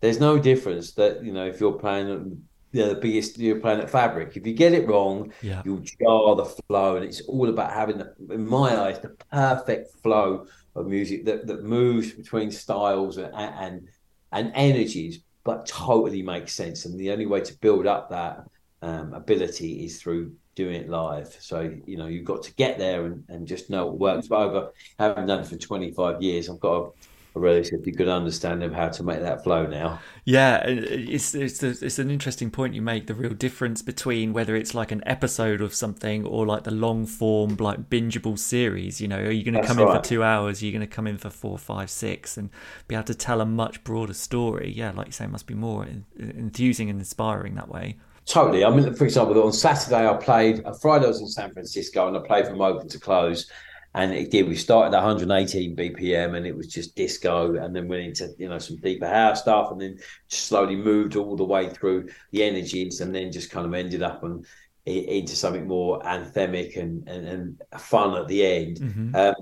There's 0.00 0.18
no 0.18 0.38
difference 0.38 0.92
that 0.92 1.22
you 1.22 1.32
know 1.32 1.46
if 1.46 1.60
you're 1.60 1.78
playing 1.78 2.42
you 2.72 2.82
know, 2.82 2.88
the 2.90 3.00
biggest 3.00 3.38
you're 3.38 3.60
playing 3.60 3.80
at 3.80 3.90
Fabric. 3.90 4.36
If 4.36 4.46
you 4.46 4.52
get 4.52 4.72
it 4.72 4.86
wrong, 4.88 5.32
Yeah. 5.40 5.62
you'll 5.64 5.78
jar 5.80 6.34
the 6.36 6.44
flow, 6.66 6.96
and 6.96 7.04
it's 7.04 7.22
all 7.22 7.48
about 7.48 7.72
having, 7.72 7.98
the, 7.98 8.12
in 8.30 8.46
my 8.46 8.76
eyes, 8.76 8.98
the 9.00 9.16
perfect 9.32 9.92
flow 10.02 10.46
of 10.74 10.86
music 10.86 11.24
that, 11.24 11.46
that 11.46 11.62
moves 11.62 12.12
between 12.12 12.50
styles 12.50 13.16
and, 13.16 13.32
and 13.34 13.88
and 14.36 14.52
energies, 14.54 15.20
but 15.44 15.66
totally 15.66 16.22
makes 16.22 16.52
sense. 16.52 16.84
And 16.84 16.98
the 16.98 17.10
only 17.10 17.26
way 17.26 17.40
to 17.40 17.58
build 17.60 17.86
up 17.86 18.10
that 18.10 18.44
um, 18.82 19.14
ability 19.14 19.84
is 19.84 20.00
through 20.00 20.32
doing 20.54 20.74
it 20.74 20.88
live. 20.88 21.36
So 21.40 21.72
you 21.86 21.96
know 21.96 22.06
you've 22.06 22.24
got 22.24 22.42
to 22.44 22.54
get 22.54 22.78
there 22.78 23.06
and, 23.06 23.24
and 23.28 23.46
just 23.46 23.70
know 23.70 23.86
what 23.86 23.98
works. 23.98 24.28
But 24.28 24.40
over 24.40 24.72
having 24.98 25.26
done 25.26 25.40
it 25.40 25.46
for 25.46 25.56
25 25.56 26.22
years, 26.22 26.48
I've 26.48 26.60
got 26.60 26.76
a, 26.76 26.90
a 27.36 27.38
relatively 27.38 27.92
good 27.92 28.08
understanding 28.08 28.68
of 28.68 28.74
how 28.74 28.88
to 28.88 29.02
make 29.02 29.20
that 29.20 29.44
flow 29.44 29.66
now. 29.66 30.00
Yeah, 30.24 30.62
it's 30.66 31.34
it's 31.34 31.62
it's 31.62 31.98
an 31.98 32.10
interesting 32.10 32.50
point 32.50 32.74
you 32.74 32.80
make. 32.80 33.06
The 33.06 33.14
real 33.14 33.34
difference 33.34 33.82
between 33.82 34.32
whether 34.32 34.56
it's 34.56 34.74
like 34.74 34.90
an 34.90 35.02
episode 35.06 35.60
of 35.60 35.74
something 35.74 36.24
or 36.24 36.46
like 36.46 36.64
the 36.64 36.70
long 36.70 37.04
form, 37.04 37.56
like 37.60 37.90
bingeable 37.90 38.38
series. 38.38 39.00
You 39.00 39.08
know, 39.08 39.18
are 39.18 39.30
you 39.30 39.44
going 39.44 39.54
to 39.54 39.60
That's 39.60 39.68
come 39.68 39.78
in 39.78 39.94
for 39.94 40.00
two 40.02 40.24
hours? 40.24 40.62
Are 40.62 40.66
you 40.66 40.72
going 40.72 40.80
to 40.80 40.86
come 40.86 41.06
in 41.06 41.18
for 41.18 41.28
four, 41.30 41.58
five, 41.58 41.90
six, 41.90 42.38
and 42.38 42.48
be 42.88 42.94
able 42.94 43.04
to 43.04 43.14
tell 43.14 43.42
a 43.42 43.46
much 43.46 43.84
broader 43.84 44.14
story? 44.14 44.72
Yeah, 44.74 44.92
like 44.92 45.06
you 45.06 45.12
say, 45.12 45.26
it 45.26 45.30
must 45.30 45.46
be 45.46 45.54
more 45.54 45.84
en- 45.84 46.06
enthusing 46.18 46.88
and 46.88 46.98
inspiring 46.98 47.54
that 47.56 47.68
way. 47.68 47.96
Totally. 48.24 48.64
I 48.64 48.70
mean, 48.70 48.92
for 48.94 49.04
example, 49.04 49.40
on 49.44 49.52
Saturday 49.52 50.08
I 50.08 50.14
played. 50.14 50.64
uh, 50.64 50.72
Friday 50.72 51.04
I 51.04 51.08
was 51.08 51.20
in 51.20 51.28
San 51.28 51.52
Francisco 51.52 52.08
and 52.08 52.16
I 52.16 52.26
played 52.26 52.46
from 52.46 52.60
open 52.60 52.88
to 52.88 52.98
close, 52.98 53.48
and 53.96 54.12
it 54.12 54.30
did. 54.30 54.46
We 54.46 54.56
started 54.56 54.94
at 54.94 55.02
118 55.02 55.74
BPM 55.74 56.36
and 56.36 56.46
it 56.46 56.54
was 56.56 56.68
just 56.68 56.94
disco, 56.94 57.56
and 57.56 57.74
then 57.74 57.88
went 57.88 58.02
into 58.02 58.34
you 58.38 58.48
know 58.48 58.58
some 58.58 58.76
deeper 58.76 59.08
house 59.08 59.40
stuff, 59.40 59.72
and 59.72 59.80
then 59.80 59.98
slowly 60.28 60.76
moved 60.76 61.16
all 61.16 61.34
the 61.34 61.44
way 61.44 61.70
through 61.70 62.08
the 62.30 62.44
energies, 62.44 63.00
and 63.00 63.14
then 63.14 63.32
just 63.32 63.50
kind 63.50 63.66
of 63.66 63.74
ended 63.74 64.02
up 64.02 64.22
on 64.22 64.44
into 64.84 65.34
something 65.34 65.66
more 65.66 65.98
anthemic 66.02 66.76
and 66.76 67.08
and, 67.08 67.26
and 67.26 67.62
fun 67.80 68.14
at 68.16 68.28
the 68.28 68.44
end. 68.46 68.78
hmm 68.78 69.14
Um, 69.16 69.34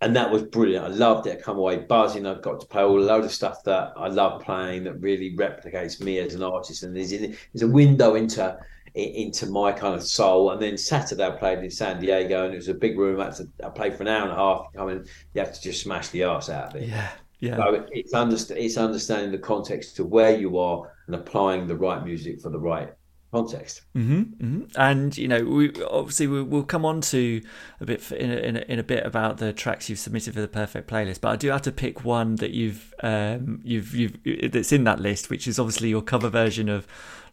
and 0.00 0.14
that 0.14 0.30
was 0.30 0.44
brilliant. 0.44 0.84
I 0.84 0.88
loved 0.88 1.26
it. 1.26 1.38
I 1.38 1.40
come 1.42 1.58
away 1.58 1.78
buzzing. 1.78 2.24
I've 2.24 2.40
got 2.40 2.60
to 2.60 2.66
play 2.66 2.82
all 2.82 3.00
a 3.00 3.02
load 3.02 3.24
of 3.24 3.32
stuff 3.32 3.64
that 3.64 3.92
I 3.96 4.06
love 4.06 4.42
playing 4.42 4.84
that 4.84 5.00
really 5.00 5.34
replicates 5.36 6.00
me 6.00 6.18
as 6.18 6.34
an 6.34 6.42
artist. 6.44 6.84
And 6.84 6.96
there's 6.96 7.10
there's 7.10 7.62
a 7.62 7.68
window 7.68 8.14
into 8.14 8.56
into 8.98 9.46
my 9.46 9.72
kind 9.72 9.94
of 9.94 10.02
soul. 10.02 10.50
And 10.50 10.60
then 10.60 10.76
Saturday 10.76 11.26
I 11.26 11.30
played 11.30 11.58
in 11.60 11.70
San 11.70 12.00
Diego, 12.00 12.44
and 12.44 12.54
it 12.54 12.56
was 12.56 12.68
a 12.68 12.74
big 12.74 12.98
room. 12.98 13.20
I, 13.20 13.26
had 13.26 13.34
to, 13.36 13.48
I 13.64 13.70
played 13.70 13.96
for 13.96 14.02
an 14.02 14.08
hour 14.08 14.22
and 14.22 14.32
a 14.32 14.36
half. 14.36 14.66
I 14.78 14.84
mean, 14.84 15.04
you 15.34 15.40
have 15.40 15.54
to 15.54 15.60
just 15.60 15.82
smash 15.82 16.08
the 16.08 16.24
arse 16.24 16.50
out 16.50 16.74
of 16.74 16.82
it. 16.82 16.88
Yeah, 16.88 17.10
yeah. 17.40 17.56
So 17.56 17.86
it's 17.90 18.12
underst- 18.12 18.56
it's 18.56 18.76
understanding 18.76 19.30
the 19.30 19.38
context 19.38 19.98
of 19.98 20.06
where 20.08 20.36
you 20.36 20.58
are 20.58 20.92
and 21.06 21.14
applying 21.14 21.66
the 21.66 21.76
right 21.76 22.04
music 22.04 22.40
for 22.40 22.50
the 22.50 22.58
right 22.58 22.92
context. 23.30 23.82
hmm 23.94 24.22
hmm 24.22 24.62
And 24.76 25.16
you 25.16 25.28
know, 25.28 25.44
we 25.44 25.72
obviously 25.84 26.26
we, 26.26 26.42
we'll 26.42 26.62
come 26.62 26.84
on 26.84 27.00
to 27.02 27.42
a 27.80 27.84
bit 27.84 28.10
in 28.12 28.30
a, 28.30 28.36
in 28.36 28.56
a, 28.56 28.60
in 28.60 28.78
a 28.78 28.82
bit 28.82 29.04
about 29.04 29.38
the 29.38 29.52
tracks 29.52 29.88
you've 29.88 29.98
submitted 29.98 30.34
for 30.34 30.40
the 30.40 30.48
perfect 30.48 30.88
playlist. 30.90 31.20
But 31.20 31.28
I 31.30 31.36
do 31.36 31.48
have 31.50 31.62
to 31.62 31.72
pick 31.72 32.04
one 32.04 32.36
that 32.36 32.52
you've 32.52 32.94
um, 33.02 33.60
you've 33.64 33.94
you've 33.94 34.52
that's 34.52 34.72
in 34.72 34.84
that 34.84 35.00
list, 35.00 35.30
which 35.30 35.46
is 35.46 35.58
obviously 35.58 35.90
your 35.90 36.02
cover 36.02 36.28
version 36.30 36.68
of 36.68 36.86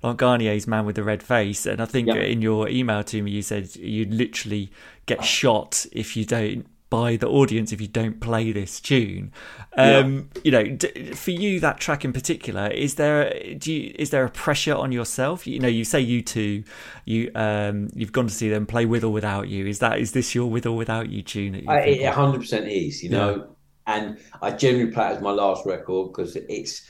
Laurent 0.03 0.19
Garnier's 0.19 0.67
"Man 0.67 0.85
with 0.85 0.95
the 0.95 1.03
Red 1.03 1.23
Face." 1.23 1.65
And 1.65 1.81
I 1.81 1.85
think 1.85 2.07
Yeah. 2.07 2.15
in 2.15 2.41
your 2.41 2.67
email 2.67 3.03
to 3.05 3.21
me, 3.21 3.31
you 3.31 3.41
said 3.41 3.75
you'd 3.75 4.13
literally 4.13 4.71
get 5.05 5.23
shot 5.23 5.85
if 5.91 6.17
you 6.17 6.25
don't 6.25 6.67
by 6.95 7.17
the 7.17 7.27
audience 7.27 7.73
if 7.73 7.81
you 7.81 7.87
don't 7.87 8.21
play 8.21 8.53
this 8.53 8.79
tune. 8.79 9.31
Um, 9.77 10.29
You 10.45 10.51
know, 10.51 10.63
d- 10.63 11.11
for 11.13 11.31
you, 11.31 11.59
that 11.59 11.77
track 11.85 12.05
in 12.05 12.13
particular, 12.13 12.67
is 12.67 12.95
there 12.95 13.19
do 13.57 13.73
you, 13.73 13.93
is 13.99 14.09
there 14.11 14.23
a 14.23 14.29
pressure 14.29 14.75
on 14.75 14.91
yourself? 14.93 15.45
You 15.45 15.59
know, 15.59 15.67
you 15.67 15.83
say 15.83 15.99
U2, 16.01 16.63
you 17.05 17.31
um, 17.35 17.89
you've 17.93 18.13
gone 18.13 18.27
to 18.27 18.33
see 18.33 18.49
them 18.49 18.65
play 18.65 18.85
with 18.85 19.03
or 19.03 19.11
without 19.19 19.47
you. 19.49 19.67
Is 19.67 19.79
that 19.79 19.99
is 19.99 20.11
this 20.13 20.33
your 20.35 20.49
with 20.49 20.65
or 20.65 20.75
without 20.83 21.09
you 21.09 21.21
tune? 21.21 21.55
It 21.55 21.67
hundred 22.13 22.39
percent 22.39 22.67
is, 22.67 23.03
you 23.03 23.09
know, 23.09 23.29
and 23.85 24.17
I 24.41 24.51
generally 24.51 24.91
play 24.91 25.07
it 25.09 25.15
as 25.17 25.21
my 25.21 25.31
last 25.31 25.65
record 25.65 26.13
because 26.13 26.35
it's 26.37 26.89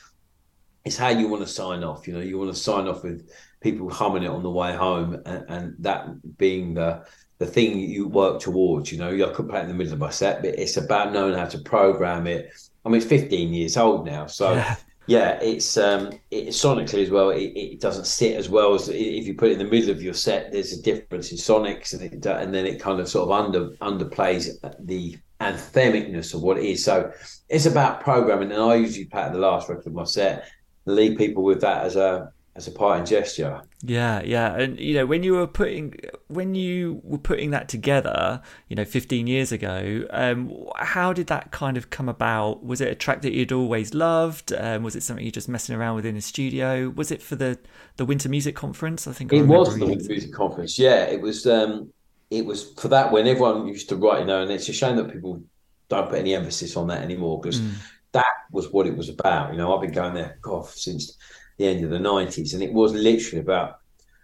it's 0.84 0.98
how 0.98 1.10
you 1.10 1.28
want 1.28 1.42
to 1.42 1.48
sign 1.62 1.84
off. 1.84 2.08
You 2.08 2.14
know, 2.14 2.20
you 2.20 2.38
want 2.38 2.54
to 2.54 2.60
sign 2.60 2.88
off 2.88 3.04
with 3.04 3.30
people 3.62 3.90
humming 3.90 4.24
it 4.24 4.30
on 4.30 4.44
the 4.44 4.52
way 4.52 4.76
home, 4.76 5.10
and, 5.26 5.46
and 5.50 5.76
that 5.80 6.38
being 6.38 6.76
the 6.76 7.06
the 7.38 7.46
thing 7.46 7.80
you 7.80 8.08
work 8.08 8.40
towards. 8.40 8.92
You 8.92 8.98
know, 9.00 9.10
I 9.10 9.34
could 9.34 9.50
play 9.50 9.60
it 9.60 9.64
in 9.64 9.68
the 9.70 9.74
middle 9.74 9.94
of 9.94 10.00
my 10.00 10.10
set, 10.10 10.42
but 10.42 10.58
it's 10.58 10.78
about 10.78 11.14
knowing 11.14 11.36
how 11.38 11.46
to 11.46 11.58
program 11.60 12.28
it. 12.28 12.52
I 12.86 12.90
mean, 12.90 12.98
it's 12.98 13.06
15 13.06 13.54
years 13.54 13.78
old 13.78 14.06
now, 14.06 14.28
so 14.28 14.54
Yeah. 14.54 14.76
yeah, 15.08 15.40
it's 15.42 15.76
um, 15.78 16.12
it, 16.32 16.48
sonically 16.50 17.04
as 17.04 17.10
well. 17.10 17.32
It, 17.32 17.52
it 17.56 17.82
doesn't 17.82 18.06
sit 18.06 18.36
as 18.36 18.48
well 18.48 18.74
as 18.74 18.88
if 18.90 19.26
you 19.28 19.34
put 19.34 19.50
it 19.50 19.54
in 19.54 19.60
the 19.60 19.66
middle 19.72 19.90
of 19.90 20.02
your 20.02 20.14
set. 20.14 20.52
There's 20.52 20.74
a 20.74 20.82
difference 20.82 21.32
in 21.32 21.38
sonics, 21.38 21.94
and 21.94 22.02
it 22.02 22.26
and 22.26 22.54
then 22.54 22.66
it 22.66 22.80
kind 22.80 23.00
of 23.00 23.10
sort 23.10 23.30
of 23.30 23.32
under 23.32 23.70
underplays 23.78 24.50
the 24.80 25.18
anthemicness 25.42 26.34
of 26.34 26.42
what 26.42 26.58
it 26.58 26.64
is. 26.66 26.84
So 26.86 27.12
it's 27.50 27.66
about 27.66 28.02
programming, 28.02 28.52
and 28.52 28.62
I 28.62 28.76
usually 28.76 29.06
play 29.06 29.28
the 29.32 29.40
last 29.40 29.68
record 29.68 29.88
of 29.88 29.94
my 29.94 30.06
set, 30.06 30.46
leave 30.86 31.18
people 31.18 31.44
with 31.44 31.62
that 31.62 31.84
as 31.86 31.96
a 31.96 32.32
as 32.56 32.68
a 32.68 32.72
parting 32.72 33.06
gesture. 33.06 33.62
Yeah, 33.84 34.22
yeah, 34.24 34.56
and 34.56 34.80
you 34.80 34.94
know 34.94 35.06
when 35.06 35.24
you 35.24 35.34
were 35.34 35.48
putting 35.48 35.96
when 36.28 36.56
you 36.56 37.02
were 37.04 37.18
putting 37.18 37.52
that 37.52 37.68
together, 37.68 38.42
you 38.70 38.76
know, 38.76 38.86
fifteen 38.86 39.28
years 39.28 39.52
ago, 39.52 40.06
um, 40.12 40.52
how 40.78 41.12
did 41.14 41.28
that 41.28 41.52
kind 41.52 41.76
of 41.78 41.90
come 41.90 42.08
about? 42.08 42.64
Was 42.66 42.80
it 42.82 42.88
a 42.88 42.96
track 42.96 43.22
that 43.24 43.34
you'd 43.34 43.52
always 43.52 43.94
loved? 43.94 44.54
Um, 44.54 44.84
was 44.84 44.96
it 44.96 45.04
something 45.04 45.26
you 45.26 45.32
just 45.32 45.50
messing 45.50 45.76
around 45.76 45.96
with 45.96 46.06
in 46.06 46.16
the 46.16 46.22
studio? 46.22 46.90
Was 46.90 47.12
it 47.12 47.22
for 47.22 47.36
the 47.36 47.60
the 47.98 48.06
Winter 48.06 48.30
Music 48.30 48.56
Conference? 48.56 49.08
I 49.08 49.12
think 49.12 49.32
It 49.34 49.42
remember 49.42 49.60
was 49.60 49.78
the 49.78 49.86
Winter 49.86 50.08
Music 50.10 50.34
Conference. 50.34 50.80
Yeah, 50.80 51.04
it 51.04 51.22
was. 51.22 51.46
Um, 51.46 51.92
it 52.32 52.46
was 52.46 52.74
for 52.74 52.88
that 52.88 53.12
when 53.12 53.28
everyone 53.28 53.68
used 53.68 53.90
to 53.90 53.96
write. 53.98 54.20
You 54.22 54.26
know, 54.26 54.42
and 54.42 54.52
it's 54.52 54.70
a 54.70 54.74
shame 54.74 54.96
that 54.96 55.12
people 55.12 55.44
don't 55.90 56.10
put 56.10 56.20
any 56.20 56.34
emphasis 56.34 56.76
on 56.76 56.88
that 56.88 57.02
anymore 57.04 57.40
because 57.40 57.60
Mm. 57.62 57.74
that 58.14 58.34
was 58.52 58.72
what 58.72 58.88
it 58.88 58.98
was 58.98 59.10
about. 59.10 59.52
You 59.52 59.58
know, 59.58 59.76
I've 59.76 59.82
been 59.82 59.92
going 59.92 60.16
there 60.16 60.40
God, 60.42 60.66
since 60.68 61.16
the 61.58 61.68
end 61.68 61.84
of 61.84 61.90
the 61.90 62.00
nineties, 62.00 62.54
and 62.54 62.64
it 62.64 62.74
was 62.74 62.94
literally 62.94 63.42
about 63.42 63.80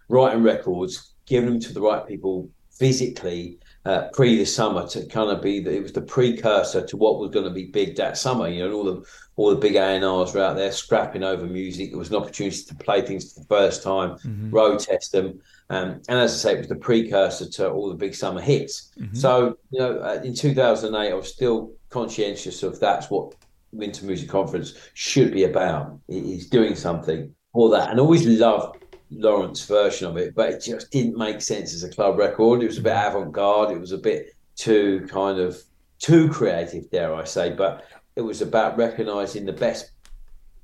writing 0.08 0.42
records, 0.42 1.12
giving 1.26 1.50
them 1.50 1.60
to 1.60 1.72
the 1.72 1.80
right 1.80 2.06
people 2.06 2.48
physically 2.70 3.58
uh, 3.84 4.08
pre 4.12 4.36
the 4.36 4.44
summer 4.44 4.86
to 4.88 5.04
kind 5.06 5.30
of 5.30 5.42
be 5.42 5.60
that 5.60 5.74
it 5.74 5.82
was 5.82 5.92
the 5.92 6.00
precursor 6.00 6.84
to 6.86 6.96
what 6.96 7.18
was 7.18 7.30
going 7.30 7.44
to 7.44 7.50
be 7.50 7.66
big 7.66 7.96
that 7.96 8.16
summer. 8.16 8.48
You 8.48 8.66
know, 8.68 8.72
all 8.74 8.84
the 8.84 9.04
all 9.36 9.50
the 9.50 9.56
big 9.56 9.76
A 9.76 9.82
and 9.82 10.04
R's 10.04 10.34
were 10.34 10.42
out 10.42 10.56
there 10.56 10.70
scrapping 10.70 11.22
over 11.24 11.46
music. 11.46 11.90
It 11.90 11.96
was 11.96 12.10
an 12.10 12.16
opportunity 12.16 12.62
to 12.64 12.74
play 12.74 13.00
things 13.02 13.32
for 13.32 13.40
the 13.40 13.46
first 13.46 13.82
time, 13.82 14.18
Mhm. 14.18 14.52
road 14.52 14.78
test 14.78 15.12
them, 15.12 15.40
um, 15.70 16.00
and 16.08 16.18
as 16.18 16.32
I 16.34 16.36
say, 16.36 16.54
it 16.54 16.58
was 16.58 16.68
the 16.68 16.76
precursor 16.76 17.48
to 17.48 17.70
all 17.70 17.88
the 17.88 17.94
big 17.94 18.14
summer 18.14 18.40
hits. 18.42 18.90
Mhm. 19.00 19.16
So, 19.16 19.56
you 19.70 19.80
know, 19.80 19.98
uh, 20.00 20.20
in 20.22 20.34
2008, 20.34 21.10
I 21.10 21.14
was 21.14 21.28
still 21.28 21.72
conscientious 21.88 22.62
of 22.62 22.78
that's 22.78 23.10
what 23.10 23.34
Winter 23.72 24.04
Music 24.06 24.28
Conference 24.28 24.74
should 24.94 25.32
be 25.32 25.44
about. 25.44 25.98
It 26.08 26.24
is 26.24 26.48
doing 26.48 26.74
something 26.74 27.34
for 27.52 27.70
that. 27.70 27.90
And 27.90 27.98
I 27.98 28.02
always 28.02 28.26
loved 28.26 28.84
Laurent's 29.10 29.64
version 29.64 30.06
of 30.06 30.16
it, 30.16 30.34
but 30.34 30.50
it 30.50 30.62
just 30.62 30.90
didn't 30.90 31.16
make 31.16 31.40
sense 31.40 31.74
as 31.74 31.82
a 31.82 31.90
club 31.90 32.18
record. 32.18 32.62
It 32.62 32.66
was 32.66 32.78
a 32.78 32.82
bit 32.82 32.92
avant 32.96 33.32
garde. 33.32 33.72
It 33.72 33.80
was 33.80 33.92
a 33.92 33.98
bit 33.98 34.34
too 34.56 35.06
kind 35.10 35.38
of 35.38 35.60
too 35.98 36.28
creative, 36.28 36.90
dare 36.90 37.14
I 37.14 37.24
say. 37.24 37.50
But 37.50 37.84
it 38.16 38.22
was 38.22 38.42
about 38.42 38.76
recognizing 38.76 39.46
the 39.46 39.52
best 39.52 39.90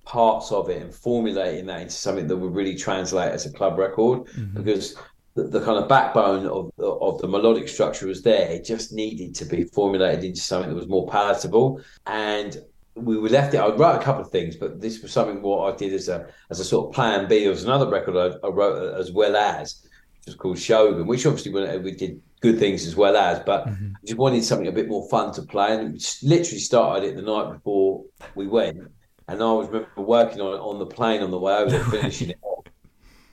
parts 0.05 0.53
of 0.53 0.71
it 0.71 0.81
and 0.81 0.95
formulating 0.95 1.67
that 1.67 1.83
into 1.83 1.95
something 1.95 2.27
that 2.27 2.37
would 2.37 2.55
really 2.55 2.75
translate 2.75 3.31
as 3.31 3.45
a 3.45 3.53
club 3.53 3.79
record 3.79 4.25
mm-hmm. 4.25 4.57
because 4.57 4.97
the, 5.35 5.45
the, 5.45 5.61
kind 5.61 5.77
of 5.77 5.87
backbone 5.87 6.47
of 6.47 6.71
of 6.79 7.21
the 7.21 7.29
melodic 7.29 7.69
structure 7.69 8.07
was 8.07 8.23
there. 8.23 8.51
It 8.51 8.65
just 8.65 8.93
needed 8.93 9.35
to 9.37 9.45
be 9.45 9.65
formulated 9.65 10.25
into 10.25 10.41
something 10.41 10.71
that 10.71 10.77
was 10.77 10.89
more 10.89 11.07
palatable. 11.07 11.81
And 12.07 12.59
we 13.01 13.29
left 13.29 13.55
it. 13.55 13.59
I 13.59 13.69
wrote 13.69 14.01
a 14.01 14.05
couple 14.05 14.23
of 14.23 14.31
things, 14.31 14.57
but 14.57 14.81
this 14.81 15.03
was 15.03 15.13
something 15.13 15.43
what 15.43 15.73
I 15.73 15.77
did 15.77 15.93
as 15.93 16.09
a 16.09 16.27
as 16.51 16.61
a 16.61 16.65
sort 16.65 16.89
of 16.89 16.95
plan 16.95 17.29
B. 17.29 17.41
There 17.41 17.51
was 17.51 17.65
another 17.65 17.89
record 17.89 18.17
I, 18.17 18.47
I 18.47 18.51
wrote 18.51 18.95
as 18.99 19.13
well 19.13 19.37
as, 19.37 19.83
which 20.17 20.27
was 20.27 20.35
called 20.35 20.59
Shogun, 20.59 21.07
which 21.07 21.27
obviously 21.27 21.53
we 21.79 21.93
did 21.93 22.21
good 22.41 22.59
things 22.59 22.87
as 22.87 22.97
well 22.97 23.17
as, 23.17 23.41
but 23.41 23.67
mm-hmm. 23.67 23.93
I 23.97 24.07
just 24.07 24.19
wanted 24.19 24.45
something 24.45 24.69
a 24.69 24.73
bit 24.73 24.89
more 24.89 25.09
fun 25.09 25.33
to 25.35 25.43
play. 25.43 25.75
And 25.75 25.95
we 25.95 26.01
literally 26.23 26.61
started 26.61 27.05
it 27.05 27.17
the 27.17 27.23
night 27.23 27.53
before 27.53 28.05
we 28.35 28.47
went, 28.47 28.79
and 29.29 29.43
I 29.43 29.53
was 29.53 29.69
remember 29.69 29.89
working 29.97 30.41
on 30.41 30.55
it 30.55 30.61
on 30.61 30.79
the 30.79 30.87
plane 30.87 31.23
on 31.23 31.31
the 31.31 31.39
way 31.39 31.55
over 31.55 31.79
finishing 31.91 32.31
it 32.31 32.39
off, 32.43 32.67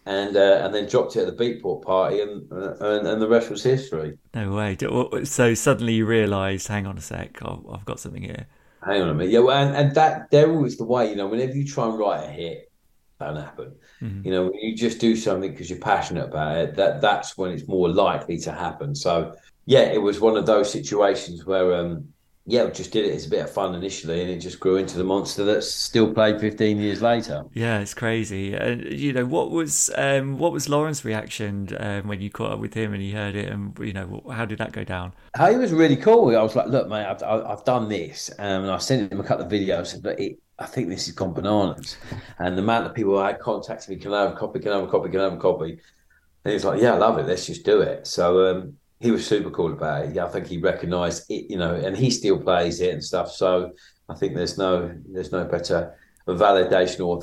and 0.05 0.35
uh, 0.35 0.61
and 0.63 0.73
then 0.73 0.87
dropped 0.87 1.15
it 1.15 1.27
at 1.27 1.37
the 1.37 1.43
Beatport 1.43 1.83
party, 1.83 2.21
and, 2.21 2.51
uh, 2.51 2.75
and 2.79 3.07
and 3.07 3.21
the 3.21 3.27
rest 3.27 3.49
was 3.49 3.63
history. 3.63 4.17
No 4.33 4.51
way. 4.51 4.77
So 5.23 5.53
suddenly 5.53 5.93
you 5.93 6.05
realised, 6.05 6.67
hang 6.67 6.87
on 6.87 6.97
a 6.97 7.01
sec, 7.01 7.39
I've 7.43 7.85
got 7.85 7.99
something 7.99 8.23
here. 8.23 8.47
Hang 8.85 9.01
on 9.01 9.09
a 9.09 9.13
minute, 9.13 9.31
yeah, 9.31 9.39
well, 9.39 9.57
and, 9.57 9.75
and 9.75 9.95
that 9.95 10.29
there 10.29 10.51
was 10.51 10.77
the 10.77 10.83
way, 10.83 11.09
you 11.09 11.15
know, 11.15 11.27
whenever 11.27 11.53
you 11.53 11.65
try 11.65 11.87
and 11.87 11.97
write 11.97 12.23
a 12.23 12.27
hit, 12.27 12.71
don't 13.19 13.35
happen. 13.35 13.73
Mm-hmm. 14.01 14.25
You 14.25 14.31
know, 14.31 14.43
when 14.43 14.53
you 14.55 14.75
just 14.75 14.99
do 14.99 15.15
something 15.15 15.51
because 15.51 15.69
you're 15.69 15.79
passionate 15.79 16.25
about 16.25 16.57
it, 16.57 16.75
that 16.75 17.01
that's 17.01 17.37
when 17.37 17.51
it's 17.51 17.67
more 17.67 17.89
likely 17.89 18.37
to 18.39 18.51
happen. 18.51 18.93
So 18.93 19.35
yeah, 19.65 19.83
it 19.83 20.01
was 20.01 20.19
one 20.19 20.37
of 20.37 20.45
those 20.45 20.71
situations 20.71 21.45
where 21.45 21.73
um, 21.75 22.09
yeah, 22.45 22.63
we 22.65 22.71
just 22.71 22.91
did 22.91 23.05
it 23.05 23.15
as 23.15 23.25
a 23.25 23.29
bit 23.29 23.43
of 23.43 23.51
fun 23.51 23.75
initially, 23.75 24.21
and 24.21 24.29
it 24.29 24.39
just 24.39 24.59
grew 24.59 24.77
into 24.77 24.97
the 24.97 25.03
monster 25.03 25.43
that's 25.43 25.73
still 25.73 26.13
played 26.13 26.39
15 26.39 26.77
years 26.79 27.01
later. 27.01 27.45
Yeah, 27.53 27.79
it's 27.79 27.93
crazy. 27.93 28.53
And 28.53 28.83
you 28.91 29.13
know, 29.13 29.25
what 29.25 29.49
was 29.49 29.89
um, 29.95 30.37
what 30.37 30.51
was 30.51 30.67
Laurent's 30.69 31.05
reaction 31.05 31.69
um, 31.79 32.07
when 32.07 32.21
you 32.21 32.29
caught 32.29 32.51
up 32.51 32.59
with 32.59 32.73
him 32.73 32.93
and 32.93 33.01
he 33.01 33.11
heard 33.13 33.35
it, 33.35 33.49
and 33.51 33.77
you 33.79 33.93
know, 33.93 34.23
how 34.31 34.45
did 34.45 34.59
that 34.59 34.73
go 34.73 34.83
down? 34.83 35.13
He 35.37 35.55
was 35.57 35.73
really 35.73 35.97
cool. 35.97 36.35
I 36.37 36.41
was 36.41 36.55
like, 36.55 36.67
"Look, 36.67 36.87
mate, 36.87 37.05
I've, 37.05 37.21
I've 37.23 37.63
done 37.65 37.89
this," 37.89 38.29
um, 38.39 38.63
and 38.63 38.71
I 38.71 38.77
sent 38.77 39.11
him 39.11 39.19
a 39.19 39.23
couple 39.23 39.45
of 39.45 39.51
videos, 39.51 40.01
but 40.01 40.19
it, 40.19 40.39
I 40.59 40.65
think 40.65 40.87
this 40.89 41.07
has 41.07 41.15
gone 41.15 41.33
bananas. 41.33 41.97
And 42.39 42.57
the 42.57 42.61
amount 42.61 42.85
of 42.87 42.93
people 42.93 43.17
I 43.19 43.31
had 43.31 43.39
contacted 43.39 43.89
me, 43.89 43.95
"Can 43.97 44.13
I 44.13 44.21
have 44.23 44.33
a 44.33 44.35
copy? 44.35 44.59
Can 44.59 44.71
I 44.71 44.75
have 44.75 44.85
a 44.85 44.91
copy? 44.91 45.09
Can 45.09 45.19
I 45.19 45.23
have 45.25 45.33
a 45.33 45.37
copy?" 45.37 45.71
And 45.71 46.51
he 46.51 46.53
was 46.53 46.65
like, 46.65 46.81
"Yeah, 46.81 46.93
I 46.93 46.97
love 46.97 47.17
it. 47.19 47.27
Let's 47.27 47.45
just 47.47 47.65
do 47.65 47.81
it." 47.81 48.07
So 48.07 48.51
um, 48.51 48.77
he 48.99 49.11
was 49.11 49.27
super 49.27 49.49
cool 49.49 49.73
about 49.73 50.05
it. 50.05 50.17
I 50.17 50.27
think 50.29 50.47
he 50.47 50.57
recognised 50.57 51.29
it, 51.29 51.49
you 51.49 51.57
know, 51.57 51.75
and 51.75 51.95
he 51.95 52.09
still 52.09 52.39
plays 52.39 52.79
it 52.79 52.93
and 52.93 53.03
stuff. 53.03 53.31
So 53.31 53.71
I 54.09 54.15
think 54.15 54.35
there's 54.35 54.57
no 54.57 54.93
there's 55.11 55.31
no 55.31 55.45
better 55.45 55.95
validation 56.27 57.01
or 57.01 57.17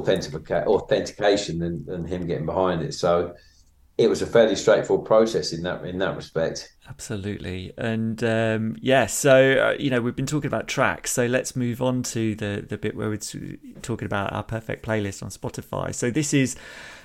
authentic, 0.00 0.50
authentication 0.66 1.58
than, 1.58 1.84
than 1.84 2.04
him 2.06 2.26
getting 2.26 2.46
behind 2.46 2.82
it. 2.82 2.94
So 2.94 3.34
it 3.98 4.08
was 4.08 4.22
a 4.22 4.26
fairly 4.26 4.56
straightforward 4.56 5.06
process 5.06 5.52
in 5.52 5.62
that 5.62 5.84
in 5.84 5.98
that 5.98 6.16
respect. 6.16 6.72
Absolutely, 6.88 7.72
and 7.78 8.22
um, 8.24 8.76
yeah, 8.80 9.06
so 9.06 9.52
uh, 9.52 9.76
you 9.78 9.88
know 9.88 10.00
we've 10.00 10.16
been 10.16 10.26
talking 10.26 10.48
about 10.48 10.66
tracks, 10.66 11.12
so 11.12 11.26
let's 11.26 11.54
move 11.54 11.80
on 11.80 12.02
to 12.02 12.34
the 12.34 12.64
the 12.68 12.76
bit 12.76 12.96
where 12.96 13.08
we're 13.08 13.20
talking 13.82 14.06
about 14.06 14.32
our 14.32 14.42
perfect 14.42 14.84
playlist 14.84 15.22
on 15.22 15.30
Spotify. 15.30 15.94
So 15.94 16.10
this 16.10 16.34
is 16.34 16.56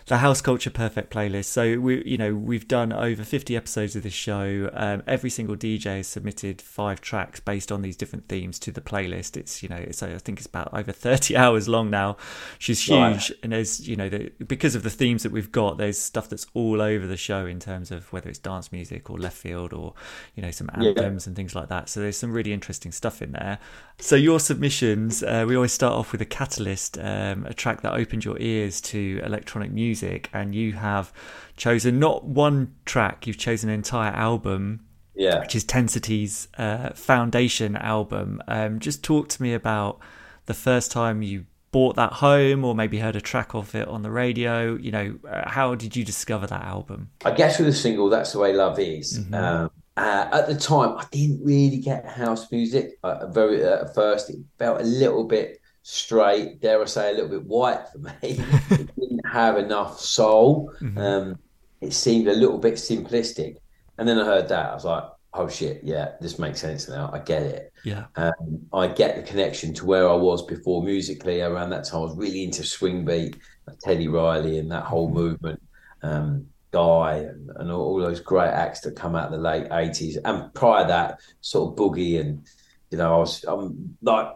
the 0.08 0.18
House 0.18 0.40
Culture 0.40 0.70
Perfect 0.70 1.14
playlist. 1.14 1.46
So 1.46 1.80
we, 1.80 2.02
you 2.06 2.18
know, 2.18 2.34
we've 2.34 2.68
done 2.68 2.94
over 2.94 3.26
50 3.26 3.58
episodes 3.58 3.96
of 3.96 4.04
this 4.04 4.14
show. 4.14 4.70
Um, 4.74 5.04
every 5.06 5.30
single 5.30 5.58
DJ 5.58 5.98
has 5.98 6.08
submitted 6.08 6.62
five 6.62 7.02
tracks 7.02 7.42
based 7.42 7.74
on 7.74 7.82
these 7.82 7.98
different 7.98 8.30
themes 8.30 8.58
to 8.60 8.72
the 8.72 8.80
playlist. 8.80 9.36
It's, 9.36 9.62
you 9.62 9.68
know, 9.68 9.76
it's, 9.76 10.02
I 10.02 10.18
think 10.18 10.40
it's 10.40 10.48
about 10.48 10.74
over 10.74 10.94
30 10.94 11.36
hours 11.38 11.68
long 11.68 11.90
now, 11.90 12.16
She's 12.58 12.82
huge. 12.82 12.98
Right. 12.98 13.32
And 13.44 13.52
there's, 13.52 13.86
you 13.86 13.98
know, 13.98 14.08
the, 14.08 14.32
because 14.48 14.76
of 14.76 14.84
the 14.84 14.90
themes 14.90 15.24
that 15.24 15.34
we've 15.34 15.52
got, 15.52 15.78
there's 15.78 15.98
stuff 15.98 16.30
that's 16.30 16.48
all 16.54 16.82
over 16.82 17.06
the 17.06 17.18
show 17.18 17.46
in 17.46 17.60
terms 17.60 17.92
of 17.92 18.12
whether 18.14 18.30
it's 18.30 18.40
dance 18.40 18.72
music 18.72 19.10
or 19.10 19.18
left 19.18 19.38
field 19.38 19.67
or, 19.74 19.94
you 20.36 20.44
know, 20.44 20.52
some 20.52 20.70
anthems 20.74 21.26
yeah. 21.26 21.30
and 21.30 21.36
things 21.36 21.56
like 21.56 21.70
that. 21.70 21.90
So 21.90 22.00
there's 22.00 22.18
some 22.18 22.32
really 22.32 22.54
interesting 22.54 22.92
stuff 22.92 23.22
in 23.22 23.32
there. 23.32 23.60
So 24.00 24.16
your 24.16 24.40
submissions, 24.40 25.24
uh, 25.24 25.46
we 25.48 25.56
always 25.56 25.72
start 25.72 25.94
off 25.94 26.12
with 26.12 26.22
a 26.22 26.26
catalyst, 26.26 26.98
um, 27.00 27.46
a 27.46 27.54
track 27.54 27.82
that 27.82 27.94
opened 27.94 28.26
your 28.26 28.40
ears 28.40 28.82
to 28.82 29.22
electronic 29.24 29.72
music, 29.72 30.30
and 30.34 30.54
you 30.54 30.74
have 30.74 31.12
chosen 31.56 32.00
not 32.00 32.24
one 32.24 32.76
track, 32.86 33.28
you've 33.28 33.38
chosen 33.38 33.70
an 33.70 33.76
entire 33.76 34.12
album. 34.12 34.82
Yeah. 35.16 35.40
Which 35.40 35.56
is 35.56 35.64
Ten 35.64 35.88
City's 35.88 36.48
uh, 36.60 36.92
Foundation 36.92 37.76
album. 37.76 38.40
Um, 38.48 38.80
just 38.80 39.04
talk 39.04 39.30
to 39.30 39.42
me 39.42 39.56
about 39.56 40.00
the 40.46 40.54
first 40.54 40.92
time 40.92 41.24
you 41.24 41.46
bought 41.72 41.96
that 41.96 42.14
home 42.14 42.64
or 42.64 42.74
maybe 42.74 43.00
heard 43.00 43.16
a 43.16 43.22
track 43.22 43.54
of 43.54 43.76
it 43.76 43.88
on 43.88 44.02
the 44.02 44.12
radio 44.12 44.76
you 44.76 44.92
know 44.92 45.18
uh, 45.30 45.50
how 45.50 45.76
did 45.76 45.96
you 45.96 46.04
discover 46.04 46.48
that 46.48 46.64
album 46.64 47.10
i 47.26 47.32
guess 47.32 47.60
with 47.60 47.68
a 47.68 47.74
single 47.74 48.10
that's 48.10 48.32
the 48.32 48.40
way 48.40 48.54
love 48.54 48.80
is 48.80 49.20
mm-hmm. 49.20 49.34
um, 49.34 49.70
uh, 49.98 50.30
at 50.32 50.48
the 50.48 50.56
time, 50.56 50.96
I 50.96 51.06
didn't 51.10 51.44
really 51.44 51.78
get 51.78 52.06
house 52.06 52.52
music. 52.52 53.00
Uh, 53.02 53.26
very 53.28 53.66
uh, 53.66 53.82
at 53.82 53.96
first, 53.96 54.30
it 54.30 54.38
felt 54.60 54.80
a 54.80 54.84
little 54.84 55.24
bit 55.24 55.60
straight, 55.82 56.62
dare 56.62 56.80
I 56.82 56.86
say, 56.86 57.10
a 57.10 57.14
little 57.14 57.30
bit 57.30 57.46
white 57.46 57.82
for 57.92 57.98
me. 57.98 58.14
it 58.22 58.96
didn't 58.96 59.26
have 59.26 59.58
enough 59.58 60.00
soul. 60.00 60.72
Mm-hmm. 60.82 60.98
Um, 61.00 61.40
it 61.82 61.94
seemed 61.94 62.28
a 62.28 62.34
little 62.34 62.60
bit 62.60 62.76
simplistic. 62.76 63.58
And 63.98 64.08
then 64.08 64.20
I 64.20 64.26
heard 64.26 64.50
that, 64.50 64.70
I 64.70 64.74
was 64.76 64.86
like, 64.86 65.04
"Oh 65.38 65.48
shit, 65.48 65.82
yeah, 65.84 66.14
this 66.20 66.40
makes 66.40 66.60
sense 66.60 66.88
now. 66.90 67.10
I 67.14 67.20
get 67.20 67.44
it. 67.44 67.74
Yeah, 67.84 68.06
um, 68.16 68.66
I 68.74 68.88
get 68.88 69.16
the 69.16 69.24
connection 69.24 69.74
to 69.76 69.86
where 69.86 70.10
I 70.10 70.16
was 70.16 70.46
before 70.46 70.84
musically. 70.84 71.42
Around 71.42 71.70
that 71.72 71.86
time, 71.86 72.02
I 72.02 72.04
was 72.04 72.18
really 72.18 72.44
into 72.44 72.64
swing 72.64 73.06
beat, 73.06 73.38
Teddy 73.82 74.08
Riley, 74.08 74.60
and 74.60 74.72
that 74.72 74.84
whole 74.84 75.08
mm-hmm. 75.08 75.18
movement." 75.18 75.62
Um, 76.04 76.48
Guy 76.72 77.14
and, 77.20 77.50
and 77.56 77.72
all 77.72 77.98
those 77.98 78.20
great 78.20 78.50
acts 78.50 78.82
that 78.82 78.98
come 78.98 79.16
out 79.16 79.28
of 79.28 79.32
the 79.32 79.38
late 79.38 79.68
eighties, 79.72 80.18
and 80.18 80.54
prior 80.54 80.86
that, 80.86 81.22
sort 81.40 81.72
of 81.72 81.78
Boogie 81.78 82.20
and 82.20 82.46
you 82.92 82.98
know, 82.98 83.16
I 83.16 83.18
was 83.18 83.44
I'm 83.46 83.98
like 84.02 84.34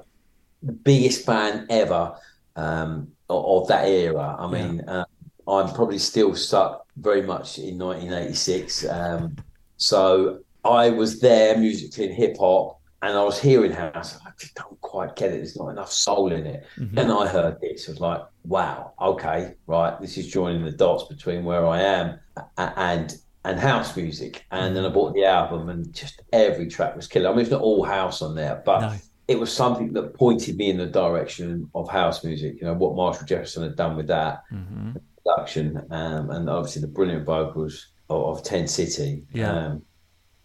the 0.63 0.71
biggest 0.71 1.25
fan 1.25 1.65
ever 1.69 2.15
um, 2.55 3.09
of, 3.29 3.63
of, 3.63 3.67
that 3.69 3.87
era. 3.87 4.35
I 4.37 4.47
mean, 4.47 4.83
yeah. 4.85 5.03
uh, 5.47 5.51
I'm 5.51 5.73
probably 5.73 5.97
still 5.97 6.35
stuck 6.35 6.85
very 6.97 7.21
much 7.21 7.57
in 7.57 7.77
1986. 7.77 8.87
Um, 8.87 9.35
so 9.77 10.39
I 10.63 10.89
was 10.89 11.19
there 11.19 11.57
musically 11.57 12.05
in 12.05 12.11
hip 12.11 12.37
hop, 12.39 12.79
and 13.01 13.17
I 13.17 13.23
was 13.23 13.39
hearing 13.39 13.71
house. 13.71 14.19
I 14.25 14.29
just 14.37 14.53
don't 14.55 14.79
quite 14.81 15.15
get 15.15 15.31
it. 15.31 15.37
There's 15.37 15.57
not 15.57 15.69
enough 15.69 15.91
soul 15.91 16.31
in 16.31 16.45
it. 16.45 16.65
Mm-hmm. 16.77 16.97
And 16.97 17.11
I 17.11 17.27
heard 17.27 17.59
this. 17.59 17.87
I 17.87 17.91
was 17.91 17.99
like, 17.99 18.21
wow, 18.45 18.93
okay, 19.01 19.55
right. 19.65 19.99
This 19.99 20.17
is 20.17 20.27
joining 20.27 20.63
the 20.63 20.71
dots 20.71 21.05
between 21.05 21.43
where 21.43 21.65
I 21.65 21.81
am 21.81 22.19
and 22.57 23.17
and 23.43 23.59
house 23.59 23.97
music. 23.97 24.45
And 24.51 24.75
then 24.75 24.85
I 24.85 24.89
bought 24.89 25.15
the 25.15 25.25
album, 25.25 25.69
and 25.69 25.91
just 25.93 26.21
every 26.31 26.67
track 26.67 26.95
was 26.95 27.07
killer. 27.07 27.29
I 27.29 27.31
mean, 27.31 27.41
it's 27.41 27.51
not 27.51 27.61
all 27.61 27.83
house 27.83 28.21
on 28.21 28.35
there, 28.35 28.61
but. 28.65 28.81
No. 28.81 28.95
It 29.27 29.39
was 29.39 29.53
something 29.53 29.93
that 29.93 30.13
pointed 30.15 30.57
me 30.57 30.69
in 30.69 30.77
the 30.77 30.87
direction 30.87 31.69
of 31.73 31.87
house 31.87 32.21
music. 32.21 32.55
You 32.59 32.67
know 32.67 32.73
what 32.73 32.97
Marshall 32.97 33.25
Jefferson 33.25 33.63
had 33.63 33.77
done 33.77 33.95
with 33.95 34.07
that 34.07 34.43
mm-hmm. 34.51 34.91
production, 35.23 35.81
um, 35.89 36.31
and 36.31 36.49
obviously 36.49 36.81
the 36.81 36.89
brilliant 36.89 37.25
vocals 37.25 37.93
of, 38.09 38.39
of 38.39 38.43
Ten 38.43 38.67
City. 38.67 39.23
Yeah. 39.31 39.53
Um, 39.53 39.83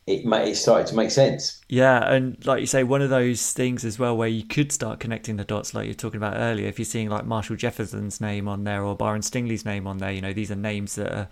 it 0.07 0.25
it 0.25 0.55
started 0.57 0.87
to 0.89 0.95
make 0.95 1.11
sense. 1.11 1.61
Yeah, 1.69 2.13
and 2.13 2.45
like 2.47 2.61
you 2.61 2.67
say, 2.67 2.85
one 2.85 3.03
of 3.03 3.11
those 3.11 3.53
things 3.53 3.85
as 3.85 3.99
well 3.99 4.17
where 4.17 4.29
you 4.29 4.45
could 4.45 4.71
start 4.71 5.01
connecting 5.01 5.37
the 5.37 5.45
dots, 5.45 5.75
like 5.75 5.87
you're 5.87 5.95
talking 5.95 6.19
about 6.19 6.37
earlier. 6.37 6.69
If 6.69 6.79
you're 6.79 6.87
seeing 6.87 7.09
like 7.09 7.27
Marshall 7.27 7.57
Jefferson's 7.57 8.21
name 8.21 8.47
on 8.47 8.65
there 8.65 8.85
or 8.85 8.95
Byron 8.95 9.23
Stingley's 9.23 9.65
name 9.65 9.87
on 9.87 9.99
there, 9.99 10.13
you 10.13 10.21
know 10.21 10.33
these 10.33 10.51
are 10.51 10.57
names 10.57 10.95
that 10.95 11.13
are 11.13 11.29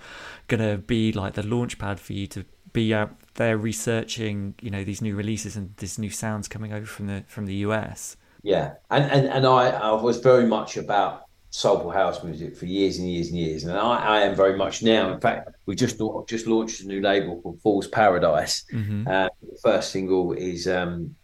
gonna 0.48 0.76
be 0.76 1.12
like 1.12 1.34
the 1.34 1.44
launch 1.44 1.78
pad 1.78 2.00
for 2.00 2.14
you 2.14 2.26
to 2.28 2.44
be 2.72 2.92
out 2.92 3.14
there 3.34 3.56
researching, 3.56 4.54
you 4.60 4.70
know, 4.70 4.82
these 4.82 5.00
new 5.00 5.14
releases 5.14 5.56
and 5.56 5.76
these 5.76 5.98
new 5.98 6.10
sounds 6.10 6.48
coming 6.48 6.72
over 6.72 6.86
from 6.86 7.06
the 7.06 7.24
from 7.28 7.46
the 7.46 7.54
US. 7.56 8.16
Yeah, 8.42 8.74
and 8.90 9.04
and 9.04 9.26
and 9.28 9.46
I, 9.46 9.70
I 9.70 9.92
was 9.92 10.18
very 10.18 10.46
much 10.46 10.76
about 10.76 11.23
soulful 11.56 11.92
house 11.92 12.24
music 12.24 12.56
for 12.56 12.66
years 12.66 12.98
and 12.98 13.08
years 13.08 13.28
and 13.28 13.38
years, 13.38 13.62
and 13.62 13.78
I, 13.78 13.96
I 14.16 14.20
am 14.22 14.34
very 14.34 14.56
much 14.56 14.82
now. 14.82 15.12
In 15.12 15.20
fact, 15.20 15.50
we 15.66 15.76
just 15.76 16.00
just 16.26 16.48
launched 16.48 16.80
a 16.80 16.86
new 16.88 17.00
label 17.00 17.40
called 17.40 17.60
Fool's 17.62 17.86
Paradise. 17.86 18.64
Mm-hmm. 18.72 19.06
Uh, 19.06 19.28
the 19.40 19.58
first 19.62 19.92
single 19.92 20.32
is 20.32 20.66
um, 20.66 21.14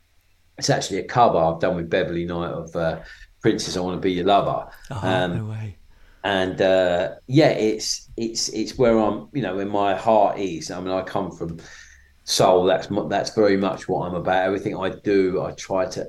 it's 0.56 0.70
actually 0.70 1.00
a 1.00 1.04
cover 1.04 1.36
I've 1.36 1.58
done 1.58 1.74
with 1.74 1.90
Beverly 1.90 2.24
Knight 2.26 2.52
of 2.52 2.76
uh, 2.76 3.00
Prince's 3.42 3.76
I 3.76 3.80
Want 3.80 3.96
to 3.96 4.00
Be 4.00 4.12
Your 4.12 4.26
Lover. 4.26 4.70
Oh, 4.92 5.00
um, 5.02 5.36
no 5.36 5.46
way. 5.46 5.76
And 6.22 6.62
uh, 6.62 7.14
yeah, 7.26 7.48
it's 7.48 8.08
it's 8.16 8.50
it's 8.50 8.78
where 8.78 9.00
I'm, 9.00 9.28
you 9.32 9.42
know, 9.42 9.56
where 9.56 9.66
my 9.66 9.96
heart 9.96 10.38
is. 10.38 10.70
I 10.70 10.78
mean, 10.78 10.92
I 10.92 11.02
come 11.02 11.32
from 11.32 11.58
soul. 12.22 12.66
That's 12.66 12.86
that's 13.08 13.34
very 13.34 13.56
much 13.56 13.88
what 13.88 14.06
I'm 14.06 14.14
about. 14.14 14.44
Everything 14.44 14.76
I 14.76 14.90
do, 14.90 15.42
I 15.42 15.50
try 15.52 15.86
to 15.86 16.06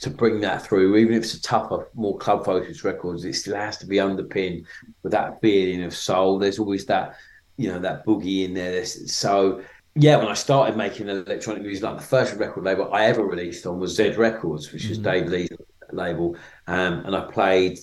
to 0.00 0.10
bring 0.10 0.40
that 0.40 0.66
through, 0.66 0.96
even 0.96 1.14
if 1.14 1.24
it's 1.24 1.34
a 1.34 1.42
tougher, 1.42 1.88
more 1.94 2.18
club 2.18 2.44
focused 2.44 2.84
records, 2.84 3.24
it 3.24 3.34
still 3.34 3.56
has 3.56 3.78
to 3.78 3.86
be 3.86 4.00
underpinned 4.00 4.66
with 5.02 5.12
that 5.12 5.40
feeling 5.40 5.84
of 5.84 5.94
soul. 5.94 6.38
There's 6.38 6.58
always 6.58 6.86
that, 6.86 7.16
you 7.56 7.68
know, 7.68 7.78
that 7.78 8.04
boogie 8.04 8.44
in 8.44 8.54
there. 8.54 8.84
So 8.84 9.62
yeah, 9.98 10.16
when 10.16 10.28
I 10.28 10.34
started 10.34 10.76
making 10.76 11.08
electronic 11.08 11.62
music, 11.62 11.82
like 11.82 11.96
the 11.96 12.02
first 12.02 12.36
record 12.36 12.64
label 12.64 12.92
I 12.92 13.06
ever 13.06 13.24
released 13.24 13.66
on 13.66 13.80
was 13.80 13.96
Z 13.96 14.10
Records, 14.10 14.70
which 14.72 14.88
was 14.88 14.98
mm-hmm. 14.98 15.10
Dave 15.10 15.26
Lee's 15.28 15.48
label, 15.90 16.36
um, 16.66 17.04
and 17.06 17.16
I 17.16 17.22
played 17.30 17.78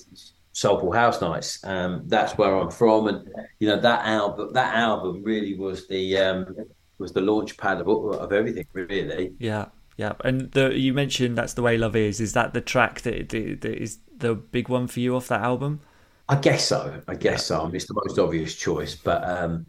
Soulful 0.52 0.92
House 0.92 1.22
Nights. 1.22 1.64
Um, 1.64 2.04
that's 2.06 2.38
where 2.38 2.56
I'm 2.56 2.70
from, 2.70 3.08
and 3.08 3.28
you 3.60 3.68
know 3.68 3.80
that 3.80 4.06
album. 4.06 4.54
That 4.54 4.76
album 4.76 5.24
really 5.24 5.56
was 5.56 5.88
the 5.88 6.18
um, 6.20 6.56
was 7.00 7.14
the 7.14 7.22
launch 7.22 7.58
pad 7.58 7.82
of, 7.82 7.88
of 7.88 8.32
everything, 8.32 8.68
really. 8.74 9.34
Yeah, 9.40 9.66
yeah. 9.98 10.14
And 10.24 10.52
the, 10.52 10.78
you 10.78 10.94
mentioned 10.94 11.38
that's 11.38 11.54
the 11.54 11.62
way 11.62 11.78
love 11.78 11.96
is. 11.96 12.20
Is 12.20 12.34
that 12.34 12.54
the 12.54 12.62
track 12.62 13.02
that, 13.02 13.30
that, 13.30 13.62
that 13.62 13.82
is 13.82 14.00
the 14.16 14.36
big 14.36 14.70
one 14.70 14.88
for 14.88 15.00
you 15.00 15.16
off 15.16 15.28
that 15.28 15.42
album? 15.42 15.82
I 16.30 16.36
guess 16.36 16.66
so. 16.66 17.02
I 17.08 17.16
guess 17.16 17.32
yeah. 17.50 17.58
so. 17.58 17.62
I 17.62 17.66
mean, 17.66 17.76
it's 17.76 17.88
the 17.88 18.02
most 18.06 18.18
obvious 18.18 18.56
choice, 18.56 18.96
but 18.96 19.24
um, 19.28 19.66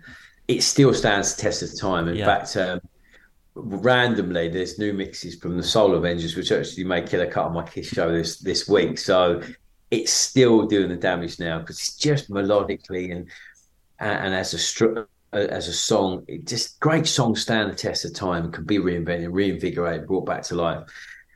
it 0.49 0.63
still 0.63 0.95
stands 0.95 1.35
the 1.35 1.43
test 1.43 1.63
of 1.63 1.79
time. 1.79 2.09
In 2.09 2.17
yeah. 2.17 2.27
fact, 2.27 2.57
um, 2.57 2.81
randomly, 3.55 4.49
there's 4.49 4.79
new 4.79 4.93
mixes 4.93 5.37
from 5.37 5.57
the 5.57 5.63
Soul 5.63 5.91
Avengerz, 5.91 6.37
which 6.37 6.53
actually 6.53 6.85
made 6.85 7.09
Killer 7.09 7.31
Cut 7.31 7.47
on 7.47 7.55
my 7.55 7.65
Kiss 7.65 7.89
show 7.89 8.13
this 8.13 8.39
this 8.39 8.69
week. 8.69 8.99
So 8.99 9.43
it's 9.91 10.13
still 10.13 10.67
doing 10.67 10.89
the 10.89 10.97
damage 10.97 11.39
now 11.39 11.59
because 11.59 11.79
it's 11.79 11.97
just 11.97 12.31
melodically 12.31 13.13
and 13.13 13.29
and 14.01 14.35
as 14.35 14.55
a 14.55 14.59
str- 14.59 15.07
as 15.37 15.69
a 15.69 15.73
song, 15.73 16.25
it 16.29 16.47
just 16.47 16.81
great 16.81 17.07
songs 17.07 17.43
stand 17.43 17.71
the 17.71 17.75
test 17.75 18.05
of 18.05 18.15
time, 18.15 18.51
can 18.53 18.65
be 18.65 18.79
reinvented, 18.79 19.33
reinvigorated, 19.33 20.07
brought 20.07 20.27
back 20.27 20.43
to 20.45 20.55
life. 20.55 20.89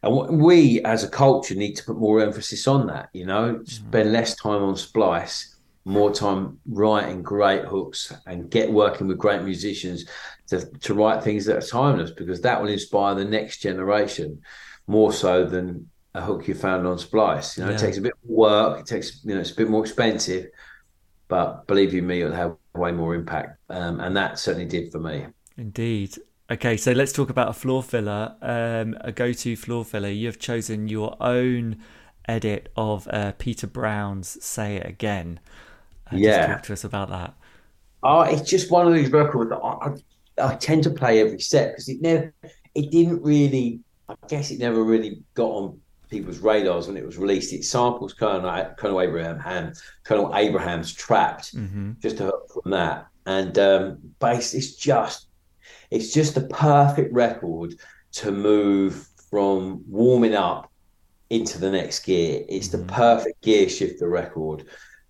And 0.03 0.41
we 0.41 0.83
as 0.85 1.03
a 1.03 1.09
culture 1.09 1.55
need 1.55 1.75
to 1.75 1.85
put 1.85 1.99
more 1.99 2.21
emphasis 2.21 2.69
on 2.69 2.87
that. 2.87 3.09
You 3.13 3.27
know, 3.27 3.55
mm-hmm. 3.55 3.65
spend 3.65 4.13
less 4.13 4.37
time 4.37 4.63
on 4.63 4.77
splice, 4.77 5.57
more 5.85 6.13
time 6.13 6.59
writing 6.67 7.23
great 7.23 7.65
hooks, 7.65 8.13
and 8.27 8.51
get 8.51 8.73
working 8.73 9.09
with 9.09 9.19
great 9.19 9.43
musicians 9.43 10.07
to 10.49 10.65
to 10.81 10.95
write 10.95 11.23
things 11.23 11.45
that 11.47 11.57
are 11.57 11.67
timeless 11.67 12.11
because 12.11 12.41
that 12.43 12.61
will 12.61 12.69
inspire 12.69 13.15
the 13.15 13.25
next 13.25 13.59
generation 13.59 14.41
more 14.87 15.13
so 15.13 15.45
than 15.45 15.89
a 16.15 16.21
hook 16.21 16.49
you 16.49 16.55
found 16.55 16.87
on 16.87 16.99
Splice. 16.99 17.57
You 17.57 17.65
know, 17.65 17.71
yeah. 17.71 17.77
it 17.77 17.81
takes 17.81 17.99
a 17.99 18.03
bit 18.03 18.15
more 18.27 18.51
work. 18.51 18.81
It 18.81 18.87
takes 18.87 19.25
you 19.25 19.35
know 19.35 19.41
it's 19.41 19.53
a 19.53 19.57
bit 19.57 19.71
more 19.71 19.83
expensive, 19.83 20.47
but 21.29 21.67
believe 21.67 21.95
you 21.95 22.03
me, 22.03 22.23
it'll 22.23 22.35
have 22.35 22.57
way 22.75 22.93
more 22.93 23.15
impact, 23.15 23.59
um, 23.71 24.01
and 24.01 24.17
that 24.17 24.39
certainly 24.39 24.67
did 24.67 24.91
for 24.91 24.99
me. 24.99 25.27
Indeed. 25.57 26.17
Okay, 26.51 26.79
so 26.79 26.93
let's 26.93 27.13
talk 27.13 27.29
about 27.29 27.49
a 27.49 27.53
floor 27.53 27.83
filler, 27.83 28.35
um, 28.41 28.97
a 29.03 29.13
go-to 29.13 29.55
floor 29.55 29.85
filler. 29.85 30.09
You 30.09 30.27
have 30.27 30.39
chosen 30.39 30.89
your 30.89 31.17
own 31.21 31.77
edit 32.27 32.73
of 32.77 33.07
uh, 33.09 33.33
Peter 33.39 33.67
Brown's 33.67 34.43
"Say 34.43 34.77
It 34.77 34.87
Again." 34.87 35.41
Uh, 36.11 36.17
yeah, 36.17 36.47
talk 36.47 36.63
to 36.65 36.73
us 36.73 36.85
about 36.85 37.11
that. 37.11 37.35
Oh, 38.03 38.23
it's 38.23 38.49
just 38.49 38.71
one 38.71 38.87
of 38.87 38.95
these 38.95 39.11
records 39.11 39.51
that 39.51 39.59
I, 39.59 39.95
I, 40.39 40.53
I 40.53 40.55
tend 40.55 40.85
to 40.85 40.91
play 40.91 41.21
every 41.21 41.41
set 41.41 41.73
because 41.73 41.89
it 41.89 42.01
never, 42.01 42.33
it 42.75 42.91
didn't 42.91 43.23
really. 43.23 43.81
I 44.09 44.15
guess 44.27 44.51
it 44.51 44.59
never 44.59 44.83
really 44.83 45.23
got 45.35 45.51
on 45.51 45.81
people's 46.09 46.39
radars 46.39 46.87
when 46.87 46.97
it 46.97 47.05
was 47.05 47.19
released. 47.19 47.53
It 47.53 47.65
samples 47.65 48.13
Colonel, 48.13 48.75
Colonel 48.77 49.01
Abrams, 49.01 49.43
and 49.45 49.75
Colonel 50.05 50.35
Abrams's 50.35 50.95
Trapped, 50.95 51.55
mm-hmm. 51.55 51.93
just 52.01 52.19
from 52.19 52.71
that. 52.71 53.07
And 53.27 53.59
um, 53.59 53.99
bass, 54.21 54.55
it's 54.55 54.75
just, 54.75 55.29
it's 55.91 56.13
just 56.13 56.35
the 56.35 56.47
perfect 56.49 57.13
record 57.13 57.75
to 58.13 58.31
move 58.31 59.07
from 59.31 59.85
warming 59.89 60.35
up 60.35 60.71
into 61.31 61.59
the 61.59 61.71
next 61.71 62.01
gear. 62.01 62.45
It's 62.49 62.69
mm-hmm. 62.69 62.87
the 62.87 62.93
perfect 62.93 63.43
gear 63.43 63.69
shifter 63.69 64.09
record 64.09 64.65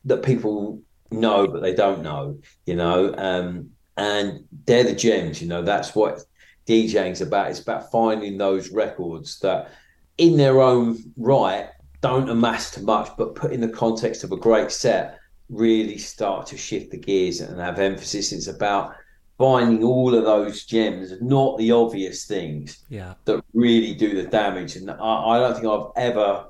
that 0.04 0.22
people 0.22 0.80
know 1.10 1.46
but 1.46 1.62
they 1.62 1.74
don't 1.74 2.02
know, 2.02 2.38
you 2.66 2.76
know. 2.76 3.14
Um, 3.16 3.70
and 3.96 4.44
they're 4.64 4.84
the 4.84 4.94
gems, 4.94 5.42
you 5.42 5.48
know. 5.48 5.62
That's 5.62 5.94
what 5.94 6.20
DJing's 6.66 7.20
about. 7.20 7.50
It's 7.50 7.60
about 7.60 7.90
finding 7.90 8.38
those 8.38 8.70
records 8.70 9.38
that 9.40 9.72
in 10.18 10.36
their 10.36 10.60
own 10.60 10.98
right 11.16 11.70
don't 12.00 12.28
amass 12.28 12.70
too 12.70 12.82
much, 12.82 13.10
but 13.16 13.34
put 13.34 13.52
in 13.52 13.60
the 13.60 13.68
context 13.68 14.22
of 14.22 14.32
a 14.32 14.36
great 14.36 14.70
set, 14.70 15.18
really 15.48 15.98
start 15.98 16.46
to 16.46 16.56
shift 16.56 16.90
the 16.90 16.96
gears 16.96 17.40
and 17.40 17.58
have 17.58 17.78
emphasis. 17.78 18.32
It's 18.32 18.46
about 18.46 18.94
finding 19.36 19.82
all 19.82 20.14
of 20.14 20.24
those 20.24 20.64
gems, 20.64 21.12
not 21.20 21.58
the 21.58 21.72
obvious 21.72 22.24
things 22.24 22.84
yeah. 22.88 23.14
that 23.24 23.42
really 23.54 23.94
do 23.94 24.14
the 24.14 24.28
damage. 24.28 24.76
And 24.76 24.90
I, 24.90 24.94
I 24.94 25.38
don't 25.38 25.54
think 25.54 25.66
I've 25.66 25.90
ever 25.96 26.46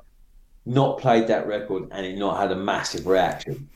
not 0.66 0.98
played 0.98 1.26
that 1.28 1.46
record 1.46 1.88
and 1.92 2.04
it 2.04 2.18
not 2.18 2.38
had 2.38 2.52
a 2.52 2.56
massive 2.56 3.06
reaction. 3.06 3.68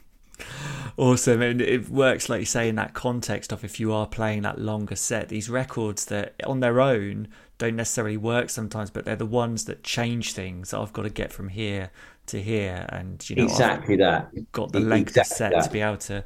Awesome, 0.96 1.40
and 1.40 1.60
it 1.60 1.88
works 1.88 2.28
like 2.28 2.40
you 2.40 2.46
say 2.46 2.68
in 2.68 2.76
that 2.76 2.92
context 2.92 3.52
of 3.52 3.64
if 3.64 3.80
you 3.80 3.92
are 3.92 4.06
playing 4.06 4.42
that 4.42 4.58
longer 4.58 4.96
set, 4.96 5.28
these 5.28 5.48
records 5.48 6.04
that 6.06 6.34
on 6.44 6.60
their 6.60 6.80
own 6.80 7.28
don't 7.58 7.76
necessarily 7.76 8.16
work 8.16 8.50
sometimes, 8.50 8.90
but 8.90 9.04
they're 9.04 9.16
the 9.16 9.24
ones 9.24 9.64
that 9.64 9.82
change 9.82 10.32
things. 10.32 10.74
I've 10.74 10.92
got 10.92 11.02
to 11.02 11.10
get 11.10 11.32
from 11.32 11.48
here 11.48 11.90
to 12.26 12.42
here, 12.42 12.86
and 12.90 13.28
you 13.28 13.36
know 13.36 13.44
exactly 13.44 13.94
I've 13.94 14.00
that. 14.32 14.52
Got 14.52 14.72
the 14.72 14.80
length 14.80 15.10
exactly 15.10 15.36
set 15.36 15.52
that. 15.52 15.64
to 15.64 15.70
be 15.70 15.80
able 15.80 15.96
to 15.98 16.24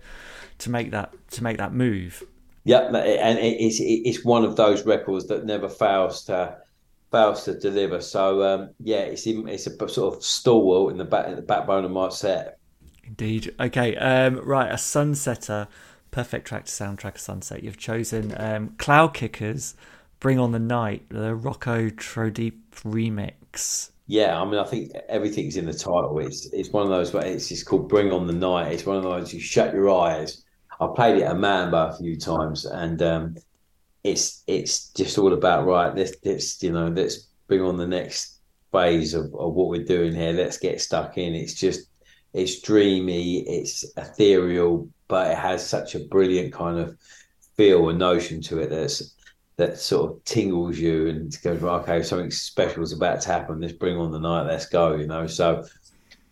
to 0.59 0.71
make 0.71 0.91
that 0.91 1.12
to 1.33 1.43
make 1.43 1.59
that 1.59 1.73
move. 1.73 2.23
Yeah, 2.64 2.87
and 2.89 3.39
it's 3.39 3.79
it's 3.81 4.25
one 4.25 4.45
of 4.45 4.57
those 4.57 4.85
records 4.85 5.29
that 5.29 5.45
never 5.45 5.69
fails 5.69 6.25
to 6.25 6.57
fails 7.12 7.45
to 7.45 7.59
deliver. 7.59 8.01
So 8.01 8.43
um, 8.43 8.71
yeah, 8.81 9.03
it's 9.03 9.27
it's 9.27 9.67
a 9.67 9.89
sort 9.89 10.14
of 10.14 10.25
stalwart 10.25 10.93
in 10.93 10.99
the 10.99 11.05
back 11.05 11.29
in 11.29 11.37
the 11.37 11.43
backbone 11.43 11.85
of 11.85 11.91
my 11.93 12.09
set. 12.09 12.59
Indeed. 13.07 13.54
Okay. 13.61 13.96
Um, 13.96 14.36
right, 14.40 14.70
a 14.70 14.74
sunsetter, 14.74 15.68
perfect 16.11 16.46
track 16.46 16.66
to 16.66 16.72
soundtrack 16.72 17.16
a 17.16 17.18
sunset. 17.18 17.62
You've 17.62 17.78
chosen 17.78 18.34
um, 18.36 18.74
Cloud 18.78 19.14
Kickers 19.14 19.74
Bring 20.18 20.38
on 20.38 20.52
the 20.52 20.59
Night, 20.59 21.07
the 21.09 21.34
Rocco 21.34 21.90
Trodeep 21.90 22.54
remix. 22.84 23.90
Yeah, 24.07 24.40
I 24.40 24.44
mean, 24.44 24.59
I 24.59 24.64
think 24.64 24.92
everything's 25.09 25.57
in 25.57 25.66
the 25.66 25.74
title. 25.74 26.18
It's 26.20 26.46
it's 26.52 26.70
one 26.70 26.84
of 26.84 26.88
those. 26.88 27.14
It's 27.14 27.48
just 27.48 27.66
called 27.66 27.88
Bring 27.88 28.12
on 28.12 28.26
the 28.26 28.32
Night. 28.32 28.72
It's 28.72 28.86
one 28.86 28.96
of 28.96 29.02
those 29.02 29.34
you 29.34 29.40
shut 29.40 29.74
your 29.74 29.90
eyes. 29.90 30.44
I 30.80 30.88
played 30.94 31.18
it 31.18 31.24
at 31.24 31.36
Mamba 31.38 31.92
a 31.92 31.96
few 31.96 32.16
times, 32.16 32.64
and 32.64 33.02
um, 33.02 33.36
it's 34.04 34.42
it's 34.46 34.90
just 34.92 35.18
all 35.18 35.32
about 35.32 35.66
right. 35.66 35.94
Let's 35.94 36.12
let's 36.24 36.62
you 36.62 36.72
know 36.72 36.88
let's 36.88 37.28
bring 37.48 37.62
on 37.62 37.76
the 37.76 37.86
next 37.86 38.38
phase 38.72 39.12
of, 39.12 39.26
of 39.34 39.54
what 39.54 39.68
we're 39.68 39.84
doing 39.84 40.14
here. 40.14 40.32
Let's 40.32 40.59
get 40.59 40.80
stuck 40.80 41.18
in. 41.18 41.34
It's 41.34 41.54
just 41.54 41.88
it's 42.37 42.61
dreamy, 42.61 43.39
it's 43.49 43.82
ethereal, 43.97 44.87
but 45.09 45.30
it 45.30 45.39
has 45.39 45.66
such 45.66 45.95
a 45.95 46.01
brilliant 46.01 46.53
kind 46.53 46.78
of 46.78 46.99
feel 47.57 47.89
and 47.89 47.99
notion 47.99 48.43
to 48.43 48.59
it 48.59 48.68
that's 48.68 49.14
that 49.57 49.78
sort 49.78 50.11
of 50.12 50.24
tingles 50.24 50.78
you 50.78 51.09
and 51.09 51.34
goes, 51.43 51.62
right, 51.62 51.80
okay, 51.80 52.03
something 52.03 52.30
special 52.30 52.82
is 52.82 52.93
about 52.93 53.22
to 53.22 53.30
happen. 53.30 53.59
Let's 53.59 53.72
bring 53.72 53.97
on 53.97 54.12
the 54.12 54.18
night. 54.18 54.47
Let's 54.47 54.66
go. 54.66 54.97
You 54.97 55.07
know. 55.07 55.26
So 55.26 55.64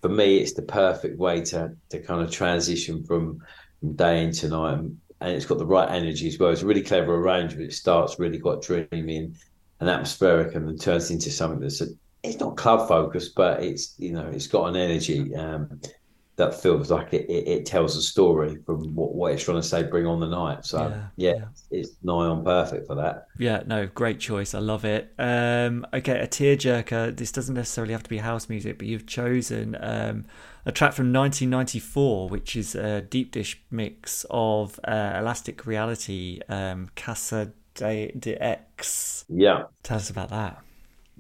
for 0.03 0.11
me, 0.11 0.37
it's 0.37 0.53
the 0.53 0.61
perfect 0.63 1.19
way 1.19 1.41
to 1.41 1.75
to 1.89 2.01
kind 2.01 2.23
of 2.23 2.31
transition 2.31 3.03
from, 3.05 3.41
from 3.81 3.95
day 3.95 4.25
into 4.25 4.51
night, 4.51 4.75
and, 4.75 4.99
and 5.23 5.33
it's 5.33 5.47
got 5.47 5.57
the 5.57 5.65
right 5.65 5.89
energy 5.89 6.29
as 6.29 6.39
well. 6.39 6.51
It's 6.51 6.61
a 6.61 6.67
really 6.67 6.83
clever 6.83 7.15
arrangement. 7.15 7.71
It 7.71 7.75
starts 7.75 8.19
really 8.19 8.39
quite 8.39 8.61
dreamy 8.61 9.17
and, 9.17 9.37
and 9.81 9.89
atmospheric, 9.89 10.55
and 10.55 10.69
then 10.69 10.77
turns 10.77 11.11
into 11.11 11.31
something 11.31 11.61
that's 11.61 11.81
a, 11.81 11.87
it's 12.25 12.41
not 12.41 12.57
club 12.57 12.89
focused, 12.89 13.35
but 13.35 13.63
it's 13.63 13.95
you 13.99 14.13
know 14.13 14.27
it's 14.27 14.47
got 14.47 14.69
an 14.69 14.77
energy. 14.77 15.35
Um, 15.35 15.81
that 16.37 16.61
feels 16.61 16.91
like 16.91 17.13
it, 17.15 17.31
it, 17.31 17.47
it, 17.47 17.67
tells 17.67 17.97
a 17.97 18.03
story 18.03 18.59
from 18.67 18.93
what, 18.95 19.15
what 19.15 19.33
it's 19.33 19.45
trying 19.45 19.61
to 19.61 19.63
say 19.63 19.85
bring 19.85 20.05
on 20.05 20.19
the 20.19 20.27
night. 20.27 20.65
So 20.65 20.89
yeah, 20.89 21.07
yeah, 21.17 21.35
yeah, 21.39 21.45
it's 21.79 21.91
nigh 22.03 22.13
on 22.13 22.45
perfect 22.45 22.89
for 22.89 22.97
that. 22.97 23.29
Yeah 23.39 23.63
no 23.67 23.87
great 23.87 24.19
choice. 24.19 24.53
I 24.53 24.59
love 24.59 24.85
it. 24.85 25.13
Um 25.19 25.87
okay 25.95 26.19
a 26.19 26.27
tearjerker. 26.27 27.17
This 27.17 27.31
doesn't 27.31 27.55
necessarily 27.55 27.93
have 27.93 28.03
to 28.03 28.11
be 28.11 28.19
house 28.19 28.49
music 28.49 28.79
but 28.79 28.89
you've 28.89 29.07
chosen 29.07 29.77
um 29.81 30.25
a 30.67 30.73
track 30.73 30.93
from 30.93 31.13
1994 31.13 32.29
which 32.29 32.57
is 32.57 32.75
a 32.75 33.03
deep 33.03 33.31
dish 33.31 33.63
mix 33.71 34.27
of 34.31 34.81
uh, 34.85 35.13
elastic 35.17 35.67
reality 35.67 36.41
um 36.49 36.89
casa 36.97 37.53
de, 37.75 38.11
de 38.19 38.43
x 38.43 39.25
yeah. 39.29 39.65
Tell 39.85 39.99
us 39.99 40.11
about 40.11 40.31
that 40.31 40.64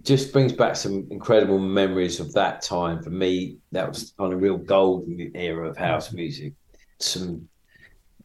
just 0.02 0.32
brings 0.32 0.52
back 0.52 0.76
some 0.76 1.06
incredible 1.10 1.58
memories 1.58 2.20
of 2.20 2.32
that 2.34 2.62
time. 2.62 3.02
For 3.02 3.10
me, 3.10 3.58
that 3.72 3.88
was 3.88 4.12
kind 4.18 4.32
of 4.32 4.42
real 4.42 4.58
golden 4.58 5.30
era 5.34 5.68
of 5.68 5.76
house 5.76 6.12
music. 6.12 6.52
Some 6.98 7.48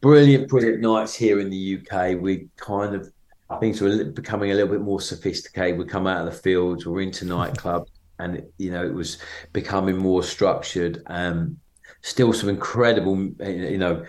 brilliant, 0.00 0.48
brilliant 0.48 0.80
nights 0.80 1.14
here 1.14 1.40
in 1.40 1.50
the 1.50 1.78
UK. 1.78 2.20
We 2.20 2.48
kind 2.56 2.94
of 2.94 3.12
things 3.58 3.80
were 3.80 4.04
becoming 4.04 4.50
a 4.50 4.54
little 4.54 4.70
bit 4.70 4.80
more 4.80 5.00
sophisticated. 5.00 5.78
We 5.78 5.84
come 5.84 6.06
out 6.06 6.26
of 6.26 6.32
the 6.32 6.40
fields, 6.40 6.86
we're 6.86 7.00
into 7.00 7.24
nightclubs, 7.24 7.88
and 8.18 8.42
you 8.58 8.70
know 8.70 8.84
it 8.84 8.94
was 8.94 9.18
becoming 9.52 9.96
more 9.96 10.22
structured. 10.22 11.02
Um, 11.06 11.58
still 12.02 12.32
some 12.32 12.48
incredible, 12.48 13.16
you 13.40 13.78
know, 13.78 14.04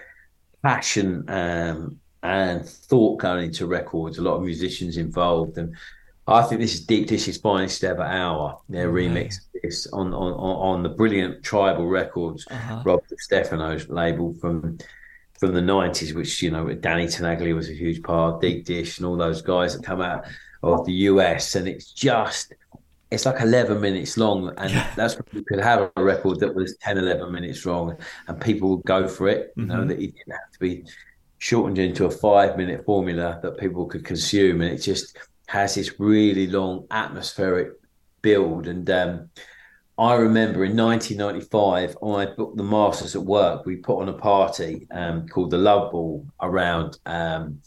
passion 0.64 1.26
um, 1.30 2.00
and 2.24 2.68
thought 2.68 3.20
going 3.20 3.46
into 3.46 3.68
records. 3.68 4.18
A 4.18 4.22
lot 4.22 4.36
of 4.36 4.44
musicians 4.44 4.98
involved, 4.98 5.58
and 5.58 5.76
I 6.32 6.44
think 6.44 6.62
this 6.62 6.74
is 6.74 6.86
Deep 6.86 7.08
Dish's 7.08 7.38
finest 7.38 7.84
ever 7.84 8.04
hour. 8.04 8.58
Their 8.70 8.90
okay. 8.90 9.08
remix 9.08 9.36
this 9.62 9.88
on, 9.88 10.14
on 10.14 10.34
on 10.34 10.84
the 10.84 10.90
brilliant 10.90 11.44
Tribal 11.44 11.88
Records, 11.88 12.48
uh-huh. 12.50 12.82
Rob 12.86 13.02
Stefano's 13.18 13.90
label 13.90 14.34
from 14.36 14.78
from 15.40 15.54
the 15.54 15.62
nineties, 15.62 16.14
which 16.14 16.42
you 16.42 16.52
know 16.52 16.72
Danny 16.74 17.08
Tenaglia 17.08 17.56
was 17.56 17.70
a 17.70 17.74
huge 17.74 18.02
part, 18.04 18.36
of 18.36 18.42
Deep 18.42 18.66
Dish, 18.66 18.98
and 18.98 19.06
all 19.06 19.18
those 19.18 19.42
guys 19.42 19.76
that 19.76 19.84
come 19.84 20.02
out 20.02 20.26
of 20.64 20.86
the 20.86 20.94
US, 20.94 21.56
and 21.56 21.68
it's 21.68 21.92
just 21.92 22.54
it's 23.12 23.26
like 23.26 23.42
11 23.42 23.82
minutes 23.82 24.18
long 24.18 24.54
and 24.58 24.72
Yeah. 24.72 24.88
that's 24.96 25.16
when 25.16 25.26
you 25.34 25.44
could 25.44 25.60
have 25.60 25.92
a 25.98 26.04
record 26.04 26.40
that 26.40 26.56
was 26.56 26.78
10 26.78 26.98
11 26.98 27.30
minutes 27.30 27.66
long 27.66 27.98
and 28.30 28.40
people 28.40 28.70
would 28.78 28.86
go 28.86 29.06
for 29.06 29.28
it 29.28 29.52
you 29.58 29.66
know 29.66 29.82
Mhm. 29.82 29.90
that 29.90 30.00
it 30.00 30.16
didn't 30.16 30.32
have 30.32 30.52
to 30.54 30.60
be 30.60 30.86
shortened 31.38 31.78
into 31.78 32.06
a 32.06 32.10
five 32.10 32.56
minute 32.56 32.86
formula 32.86 33.38
that 33.44 33.58
people 33.58 33.86
could 33.86 34.06
consume 34.06 34.62
and 34.62 34.72
it 34.72 34.78
just 34.78 35.18
has 35.52 35.76
this 35.76 36.00
really 36.00 36.48
long 36.48 36.88
atmospheric 36.92 37.70
build 38.22 38.68
and 38.68 38.90
um 38.90 39.30
I 39.98 40.16
remember 40.16 40.66
in 40.66 40.76
1995, 40.76 41.98
I 42.04 42.26
booked 42.36 42.58
the 42.58 42.64
Masters 42.64 43.16
at 43.16 43.22
work. 43.22 43.68
We 43.68 43.76
put 43.76 44.02
on 44.02 44.10
a 44.10 44.14
party 44.14 44.88
um, 44.90 45.28
called 45.28 45.52
the 45.52 45.60
Love 45.60 45.92
Ball 45.92 46.26
around. 46.42 46.98
Um, 47.06 47.62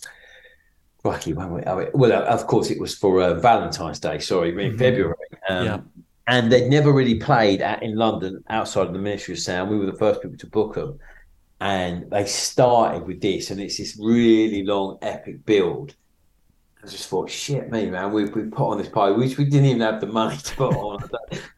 crikey, 1.00 1.32
when 1.32 1.52
we, 1.52 1.62
oh, 1.64 1.88
well, 1.94 2.24
of 2.24 2.46
course, 2.48 2.70
it 2.70 2.80
was 2.80 2.96
for 2.96 3.20
uh, 3.20 3.34
Valentine's 3.34 4.00
Day. 4.00 4.18
Sorry, 4.18 4.48
in 4.48 4.72
Mhm. 4.72 4.78
February. 4.78 5.14
Um, 5.48 5.64
Yeah. 5.64 5.80
And 6.26 6.50
they'd 6.50 6.68
never 6.70 6.90
really 6.92 7.16
played 7.20 7.60
at, 7.60 7.82
in 7.84 7.94
London 7.94 8.42
outside 8.48 8.86
of 8.88 8.94
the 8.94 8.98
Ministry 8.98 9.34
of 9.34 9.40
Sound. 9.40 9.70
We 9.70 9.78
were 9.78 9.86
the 9.86 9.98
first 10.04 10.20
people 10.22 10.38
to 10.38 10.46
book 10.48 10.74
them, 10.74 10.98
and 11.60 12.10
they 12.10 12.24
started 12.24 13.06
with 13.06 13.20
this, 13.20 13.50
and 13.50 13.60
it's 13.60 13.76
this 13.76 13.96
really 14.00 14.64
long, 14.64 14.98
epic 15.02 15.44
build. 15.44 15.94
I 16.84 16.86
just 16.86 17.08
thought, 17.08 17.30
shit, 17.30 17.70
me, 17.70 17.88
man, 17.88 18.12
we, 18.12 18.24
we 18.26 18.42
put 18.44 18.68
on 18.70 18.76
this 18.78 18.90
party, 18.90 19.14
which 19.14 19.38
we 19.38 19.44
didn't 19.46 19.64
even 19.66 19.80
have 19.80 20.00
the 20.02 20.06
money 20.06 20.36
to 20.36 20.54
put 20.56 20.74
on. 20.74 21.08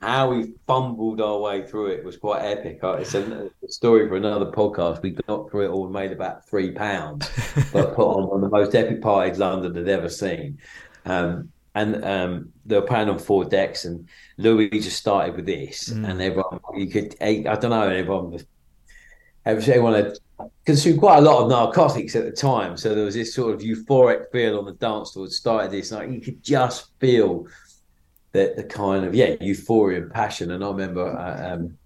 How 0.00 0.30
we 0.30 0.52
fumbled 0.68 1.20
our 1.20 1.38
way 1.40 1.66
through 1.66 1.86
it 1.88 2.04
was 2.04 2.16
quite 2.16 2.42
epic. 2.42 2.78
Uh, 2.82 2.92
It's 2.92 3.14
a, 3.14 3.50
a 3.64 3.68
story 3.68 4.08
for 4.08 4.16
another 4.16 4.46
podcast. 4.46 5.02
We 5.02 5.10
got 5.10 5.50
through 5.50 5.64
it 5.66 5.70
all 5.70 5.84
and 5.84 5.92
made 5.92 6.12
about 6.12 6.46
three 6.48 6.70
pounds, 6.70 7.28
but 7.72 7.94
put 7.96 8.06
on 8.06 8.28
one 8.28 8.44
of 8.44 8.50
the 8.50 8.56
most 8.56 8.74
epic 8.76 9.02
parties 9.02 9.38
London 9.38 9.74
had 9.74 9.88
ever 9.88 10.08
seen. 10.08 10.58
Um, 11.06 11.50
and 11.74 12.04
um, 12.04 12.52
they 12.64 12.76
were 12.76 12.86
playing 12.86 13.08
on 13.08 13.18
four 13.18 13.44
decks, 13.44 13.84
and 13.84 14.08
Louis 14.38 14.70
just 14.70 14.96
started 14.96 15.34
with 15.36 15.46
this, 15.46 15.90
Mm. 15.90 16.08
and 16.08 16.22
everyone, 16.22 16.60
you 16.74 16.86
could, 16.88 17.14
I 17.20 17.42
don't 17.42 17.70
know, 17.70 17.82
everyone 17.82 18.30
was, 18.30 18.46
everyone 19.44 19.94
had 19.94 20.12
consumed 20.64 20.98
quite 20.98 21.18
a 21.18 21.22
lot 21.22 21.42
of 21.42 21.48
narcotics 21.48 22.16
at 22.16 22.24
the 22.24 22.32
time. 22.32 22.76
So 22.76 22.94
there 22.94 23.04
was 23.04 23.14
this 23.14 23.34
sort 23.34 23.54
of 23.54 23.60
euphoric 23.60 24.30
feel 24.32 24.58
on 24.58 24.64
the 24.66 24.72
dance 24.72 25.12
floor. 25.12 25.28
Started 25.28 25.70
this, 25.70 25.92
like 25.92 26.10
you 26.10 26.20
could 26.20 26.42
just 26.42 26.90
feel 26.98 27.46
that 28.32 28.56
the 28.56 28.64
kind 28.64 29.04
of 29.04 29.14
yeah 29.14 29.36
euphoria 29.40 30.02
and 30.02 30.12
passion. 30.12 30.50
And 30.50 30.62
I 30.62 30.68
remember, 30.68 31.06
uh, 31.06 31.54
um, 31.54 31.78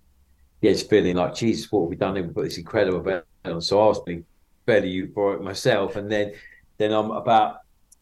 yeah, 0.60 0.72
just 0.72 0.90
feeling 0.90 1.16
like 1.16 1.34
Jesus, 1.34 1.70
what 1.70 1.82
have 1.82 1.90
we 1.90 1.96
done? 1.96 2.16
here? 2.16 2.24
We 2.24 2.32
put 2.32 2.44
this 2.44 2.58
incredible 2.58 3.00
band 3.00 3.22
on. 3.44 3.60
So 3.60 3.80
I 3.80 3.86
was 3.86 4.02
being 4.02 4.24
fairly 4.66 4.92
euphoric 4.92 5.40
myself, 5.40 5.96
and 5.96 6.10
then 6.10 6.32
then 6.78 6.92
I'm 6.92 7.10
about 7.10 7.58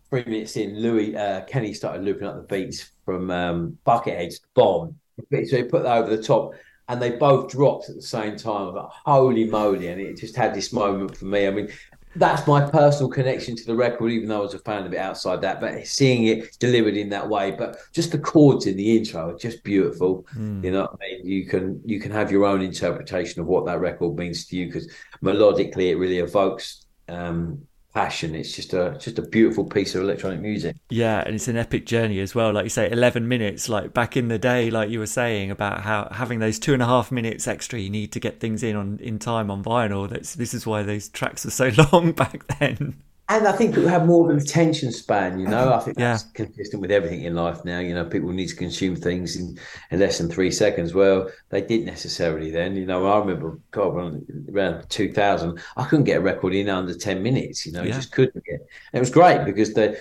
three 0.08 0.24
minutes 0.24 0.56
in. 0.56 0.80
Louis 0.80 1.16
uh, 1.16 1.42
Kenny 1.42 1.74
started 1.74 2.04
looping 2.04 2.26
up 2.26 2.36
the 2.36 2.42
beats 2.42 2.92
from 3.04 3.30
um, 3.30 3.78
Buckethead's 3.84 4.40
Bomb. 4.54 4.98
So 5.32 5.56
he 5.56 5.64
put 5.64 5.82
that 5.82 5.96
over 5.96 6.14
the 6.14 6.22
top 6.22 6.52
and 6.88 7.00
they 7.00 7.10
both 7.10 7.50
dropped 7.50 7.88
at 7.88 7.96
the 7.96 8.02
same 8.02 8.36
time. 8.36 8.62
I 8.62 8.64
was 8.64 8.74
like, 8.74 8.92
holy 9.04 9.44
moly. 9.44 9.88
And 9.88 10.00
it 10.00 10.16
just 10.16 10.34
had 10.34 10.54
this 10.54 10.72
moment 10.72 11.16
for 11.16 11.26
me. 11.26 11.46
I 11.46 11.50
mean, 11.50 11.68
that's 12.16 12.46
my 12.46 12.68
personal 12.68 13.10
connection 13.10 13.54
to 13.56 13.66
the 13.66 13.74
record, 13.74 14.10
even 14.10 14.28
though 14.28 14.38
I 14.38 14.42
was 14.42 14.54
a 14.54 14.58
fan 14.60 14.86
of 14.86 14.92
it 14.92 14.98
outside 14.98 15.42
that. 15.42 15.60
But 15.60 15.86
seeing 15.86 16.24
it 16.26 16.58
delivered 16.58 16.96
in 16.96 17.10
that 17.10 17.28
way, 17.28 17.50
but 17.50 17.76
just 17.92 18.10
the 18.10 18.18
chords 18.18 18.66
in 18.66 18.76
the 18.76 18.96
intro 18.96 19.34
are 19.34 19.38
just 19.38 19.62
beautiful. 19.62 20.26
Mm. 20.34 20.64
You 20.64 20.70
know 20.70 20.82
what 20.82 20.94
I 20.94 21.12
mean? 21.12 21.26
You 21.26 21.44
can 21.44 21.80
you 21.84 22.00
can 22.00 22.10
have 22.10 22.32
your 22.32 22.46
own 22.46 22.62
interpretation 22.62 23.42
of 23.42 23.46
what 23.46 23.66
that 23.66 23.80
record 23.80 24.18
means 24.18 24.46
to 24.46 24.56
you 24.56 24.66
because 24.66 24.90
melodically 25.22 25.90
it 25.90 25.96
really 25.96 26.18
evokes 26.18 26.86
um, 27.08 27.67
passion. 27.94 28.34
It's 28.34 28.54
just 28.54 28.72
a 28.72 28.96
just 29.00 29.18
a 29.18 29.22
beautiful 29.22 29.64
piece 29.64 29.94
of 29.94 30.02
electronic 30.02 30.40
music. 30.40 30.76
Yeah, 30.90 31.22
and 31.24 31.34
it's 31.34 31.48
an 31.48 31.56
epic 31.56 31.86
journey 31.86 32.20
as 32.20 32.34
well. 32.34 32.52
Like 32.52 32.64
you 32.64 32.70
say, 32.70 32.90
eleven 32.90 33.28
minutes. 33.28 33.68
Like 33.68 33.92
back 33.92 34.16
in 34.16 34.28
the 34.28 34.38
day, 34.38 34.70
like 34.70 34.90
you 34.90 34.98
were 34.98 35.06
saying 35.06 35.50
about 35.50 35.82
how 35.82 36.08
having 36.12 36.38
those 36.38 36.58
two 36.58 36.74
and 36.74 36.82
a 36.82 36.86
half 36.86 37.10
minutes 37.10 37.46
extra, 37.46 37.78
you 37.78 37.90
need 37.90 38.12
to 38.12 38.20
get 38.20 38.40
things 38.40 38.62
in 38.62 38.76
on 38.76 38.98
in 39.02 39.18
time 39.18 39.50
on 39.50 39.62
vinyl. 39.62 40.08
That's 40.08 40.34
this 40.34 40.54
is 40.54 40.66
why 40.66 40.82
those 40.82 41.08
tracks 41.08 41.44
are 41.46 41.50
so 41.50 41.70
long 41.92 42.12
back 42.12 42.46
then. 42.58 42.96
And 43.30 43.46
I 43.46 43.52
think 43.52 43.74
people 43.74 43.90
have 43.90 44.06
more 44.06 44.24
of 44.24 44.34
an 44.34 44.42
attention 44.42 44.90
span, 44.90 45.38
you 45.38 45.46
know. 45.46 45.74
I 45.74 45.80
think 45.80 45.98
Yeah. 45.98 46.12
that's 46.12 46.22
consistent 46.32 46.80
with 46.80 46.90
everything 46.90 47.24
in 47.24 47.34
life 47.34 47.62
now. 47.62 47.78
You 47.78 47.94
know, 47.94 48.06
people 48.06 48.30
need 48.30 48.48
to 48.48 48.56
consume 48.56 48.96
things 48.96 49.36
in, 49.36 49.58
in 49.90 50.00
less 50.00 50.16
than 50.16 50.30
three 50.30 50.50
seconds. 50.50 50.94
Well, 50.94 51.28
they 51.50 51.60
didn't 51.60 51.84
necessarily 51.84 52.50
then. 52.50 52.74
You 52.74 52.86
know, 52.86 53.06
I 53.06 53.18
remember, 53.18 53.58
God, 53.70 54.22
around 54.50 54.88
2000, 54.88 55.60
I 55.76 55.84
couldn't 55.84 56.06
get 56.06 56.16
a 56.16 56.22
record 56.22 56.54
in 56.54 56.70
under 56.70 56.94
10 56.94 57.22
minutes. 57.22 57.66
You 57.66 57.72
know, 57.72 57.82
you 57.82 57.88
Yeah. 57.90 57.96
just 57.96 58.12
couldn't 58.12 58.42
get. 58.46 58.60
And 58.60 58.94
it 58.94 59.00
was 59.00 59.10
great 59.10 59.44
because 59.44 59.74
the, 59.74 59.98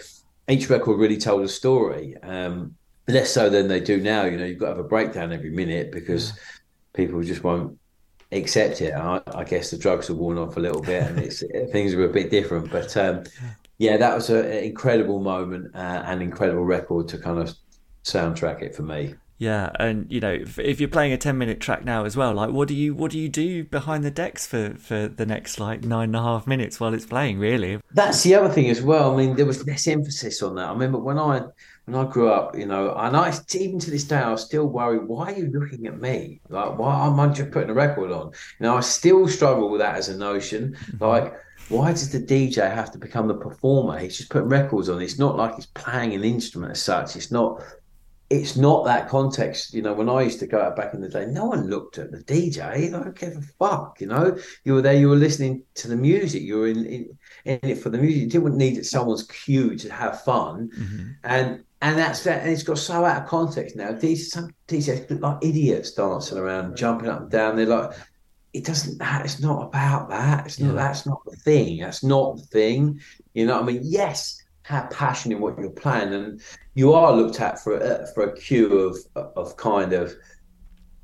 each 0.48 0.70
record 0.70 0.98
really 0.98 1.18
told 1.18 1.44
a 1.44 1.50
story. 1.50 2.16
Um, 2.24 2.76
less 3.10 3.30
so 3.32 3.50
than 3.50 3.68
they 3.68 3.82
do 3.82 4.00
now. 4.00 4.24
You 4.24 4.38
know, 4.38 4.46
you've 4.46 4.60
got 4.60 4.68
to 4.70 4.76
have 4.78 4.86
a 4.86 4.88
breakdown 4.88 5.34
every 5.34 5.50
minute 5.52 5.92
because 5.92 6.32
people 6.94 7.22
just 7.24 7.44
won't 7.44 7.78
accept 8.32 8.82
it. 8.82 8.94
I, 8.94 9.22
I 9.34 9.44
guess 9.44 9.72
the 9.72 9.78
drugs 9.78 10.08
have 10.08 10.18
worn 10.18 10.38
off 10.38 10.58
a 10.58 10.60
little 10.60 10.82
bit, 10.82 11.04
and 11.04 11.20
it's 11.20 11.44
things 11.72 11.96
were 11.96 12.06
a 12.06 12.14
bit 12.14 12.30
different. 12.32 12.72
But 12.72 12.96
um, 12.98 13.24
yeah, 13.78 13.98
that 13.98 14.16
was 14.16 14.30
a- 14.30 14.46
an 14.46 14.64
incredible 14.64 15.20
moment 15.20 15.76
uh, 15.76 16.04
and 16.06 16.22
incredible 16.22 16.66
record 16.66 17.08
to 17.10 17.18
kind 17.18 17.40
of 17.40 17.56
soundtrack 18.04 18.62
it 18.62 18.76
for 18.76 18.84
me. 18.84 19.16
Yeah, 19.40 19.70
and 19.80 20.12
you 20.12 20.20
know, 20.20 20.34
if, 20.34 20.58
if 20.58 20.80
you're 20.80 20.90
playing 20.90 21.14
a 21.14 21.18
ten 21.18 21.38
minute 21.38 21.60
track 21.60 21.86
now 21.86 22.06
as 22.06 22.18
well, 22.18 22.34
like 22.34 22.50
what 22.50 22.68
do 22.68 22.74
you 22.74 22.96
what 22.96 23.12
do 23.12 23.20
you 23.20 23.30
do 23.30 23.64
behind 23.64 24.04
the 24.04 24.10
decks 24.10 24.48
for 24.48 24.74
for 24.80 25.08
the 25.08 25.28
next 25.28 25.60
like 25.60 25.84
nine 25.84 26.10
and 26.10 26.16
a 26.16 26.22
half 26.24 26.48
minutes 26.48 26.80
while 26.80 26.94
it's 26.96 27.06
playing? 27.06 27.38
Really? 27.38 27.80
That's 27.94 28.24
the 28.24 28.34
other 28.34 28.50
thing 28.50 28.70
as 28.70 28.82
well. 28.82 29.14
I 29.14 29.18
mean, 29.18 29.36
there 29.36 29.46
was 29.46 29.66
less 29.68 29.88
emphasis 29.88 30.42
on 30.42 30.56
that. 30.56 30.68
I 30.70 30.72
remember 30.72 30.98
when 30.98 31.20
I 31.20 31.42
when 31.88 31.96
I 31.96 32.10
grew 32.10 32.30
up, 32.30 32.58
you 32.58 32.66
know, 32.66 32.94
and 32.98 33.16
I 33.16 33.34
even 33.56 33.80
to 33.80 33.90
this 33.90 34.04
day, 34.04 34.18
I 34.18 34.36
still 34.36 34.68
worried. 34.68 35.08
Why 35.08 35.32
are 35.32 35.38
you 35.38 35.48
looking 35.48 35.88
at 35.88 36.02
me? 36.02 36.42
Like, 36.50 36.78
why 36.78 37.08
am 37.08 37.18
I 37.18 37.28
just 37.28 37.52
putting 37.52 37.70
a 37.70 37.74
record 37.74 38.12
on? 38.12 38.28
You 38.28 38.64
know, 38.66 38.76
I 38.76 38.82
still 38.82 39.26
struggle 39.30 39.70
with 39.70 39.80
that 39.80 39.96
as 39.96 40.10
a 40.10 40.18
notion. 40.18 40.76
Like, 41.00 41.34
why 41.70 41.92
does 41.92 42.10
the 42.12 42.20
DJ 42.20 42.70
have 42.70 42.92
to 42.92 42.98
become 42.98 43.30
the 43.30 43.36
performer? 43.36 43.98
He's 44.00 44.18
just 44.18 44.30
putting 44.30 44.50
records 44.50 44.90
on. 44.90 45.02
It's 45.02 45.18
not 45.18 45.38
like 45.38 45.56
he's 45.56 45.68
playing 45.68 46.14
an 46.14 46.26
instrument 46.26 46.74
as 46.74 46.82
such. 46.82 47.16
It's 47.16 47.32
not. 47.32 47.64
It's 48.30 48.58
not 48.58 48.84
that 48.84 49.08
context. 49.08 49.74
You 49.74 49.82
know, 49.82 49.94
when 49.94 50.10
I 50.10 50.24
used 50.24 50.40
to 50.40 50.48
go 50.48 50.60
out 50.60 50.76
back 50.76 50.94
in 50.94 51.00
the 51.00 51.08
day, 51.08 51.26
no 51.28 51.46
one 51.46 51.70
looked 51.70 52.00
at 52.00 52.12
the 52.12 52.18
DJ. 52.18 52.60
I 52.62 52.90
don't 52.90 53.18
give 53.18 53.38
a 53.38 53.42
fuck. 53.58 54.02
You 54.02 54.08
know, 54.08 54.38
you 54.66 54.74
were 54.74 54.82
there. 54.82 54.96
You 54.96 55.08
were 55.08 55.16
listening 55.16 55.64
to 55.76 55.88
the 55.88 55.96
music. 55.96 56.42
You 56.42 56.58
were 56.58 56.68
in, 56.68 56.86
in, 56.86 57.18
in 57.46 57.60
it 57.64 57.78
for 57.78 57.90
the 57.90 57.98
music. 57.98 58.24
You 58.24 58.28
didn't 58.28 58.58
need 58.58 58.86
someone's 58.86 59.24
cue 59.24 59.78
to 59.78 59.90
have 59.94 60.26
fun. 60.26 60.70
Mhm. 60.78 61.16
And 61.24 61.64
and 61.82 61.98
that's 61.98 62.24
that. 62.24 62.42
And 62.42 62.52
it's 62.52 62.64
got 62.64 62.78
so 62.78 63.06
out 63.06 63.24
of 63.24 63.28
context 63.28 63.76
now. 63.76 63.92
These 63.92 64.32
some 64.32 64.50
DJs 64.68 65.10
look 65.10 65.22
like 65.22 65.38
idiots 65.42 65.92
dancing 65.92 66.38
around, 66.38 66.76
jumping 66.76 67.10
up 67.10 67.22
and 67.22 67.32
down. 67.32 67.56
They're 67.56 67.66
like, 67.66 67.92
it 68.54 68.66
doesn't. 68.66 68.98
That 68.98 69.26
It's 69.26 69.40
not 69.40 69.64
about 69.68 70.10
that. 70.10 70.48
It's 70.48 70.60
not. 70.60 70.70
Yeah. 70.70 70.82
That's 70.82 71.06
not 71.06 71.24
the 71.26 71.36
thing. 71.38 71.80
That's 71.80 72.04
not 72.04 72.38
the 72.38 72.44
thing. 72.44 73.00
You 73.34 73.46
know. 73.46 73.56
what 73.62 73.64
I 73.64 73.74
mean, 73.74 73.82
yes, 73.84 74.42
have 74.64 74.90
passion 74.90 75.32
in 75.32 75.40
what 75.40 75.58
you're 75.60 75.70
playing, 75.70 76.14
and 76.14 76.42
you 76.74 76.94
are 76.94 77.14
looked 77.14 77.40
at 77.40 77.64
for 77.64 77.78
a, 77.78 78.08
for 78.14 78.24
a 78.24 78.36
cue 78.36 78.78
of 78.80 78.98
of 79.36 79.56
kind 79.58 79.94
of 79.94 80.16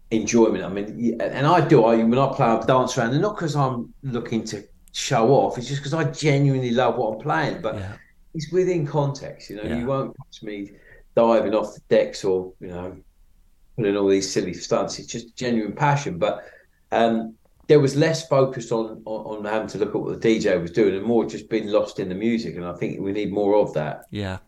enjoyment. 0.10 0.64
I 0.64 0.70
mean, 0.70 1.22
and 1.22 1.46
I 1.46 1.66
do. 1.66 1.86
I 1.86 1.98
when 1.98 2.18
I 2.18 2.34
play, 2.34 2.48
I 2.48 2.60
dance 2.66 2.98
around, 2.98 3.12
and 3.12 3.22
not 3.22 3.36
because 3.36 3.56
I'm 3.56 3.94
looking 4.02 4.44
to 4.46 4.64
show 4.92 5.30
off. 5.30 5.58
It's 5.58 5.68
just 5.68 5.82
because 5.82 5.94
I 5.94 6.06
genuinely 6.12 6.72
love 6.72 6.98
what 6.98 7.14
I'm 7.14 7.20
playing. 7.20 7.62
But 7.62 7.76
Yeah. 7.76 7.94
It's 8.34 8.52
within 8.52 8.86
context. 8.86 9.50
You 9.50 9.58
know, 9.58 9.64
Yeah. 9.64 9.78
you 9.80 9.86
won't 9.86 10.16
catch 10.18 10.44
me 10.44 10.72
diving 11.16 11.54
off 11.54 11.74
the 11.76 11.82
decks 11.90 12.24
or 12.24 12.54
you 12.60 12.68
know 12.68 12.98
putting 13.78 13.96
all 13.98 14.08
these 14.08 14.32
silly 14.32 14.54
stunts. 14.54 15.00
It's 15.00 15.08
just 15.08 15.36
genuine 15.36 15.74
passion. 15.74 16.18
But 16.18 16.44
um, 16.92 17.36
there 17.68 17.80
was 17.80 17.96
less 17.96 18.28
focus 18.28 18.72
on, 18.72 19.02
on 19.06 19.38
on 19.38 19.46
having 19.46 19.68
to 19.70 19.78
look 19.78 19.96
at 19.96 20.02
what 20.02 20.20
the 20.22 20.28
DJ 20.40 20.62
was 20.62 20.72
doing, 20.72 20.96
and 20.96 21.06
more 21.06 21.26
just 21.26 21.50
being 21.50 21.68
lost 21.68 22.00
in 22.00 22.10
the 22.10 22.16
music. 22.16 22.56
And 22.56 22.66
I 22.66 22.74
think 22.74 23.00
we 23.00 23.12
need 23.12 23.32
more 23.32 23.56
of 23.56 23.74
that. 23.74 24.06
Yeah. 24.12 24.40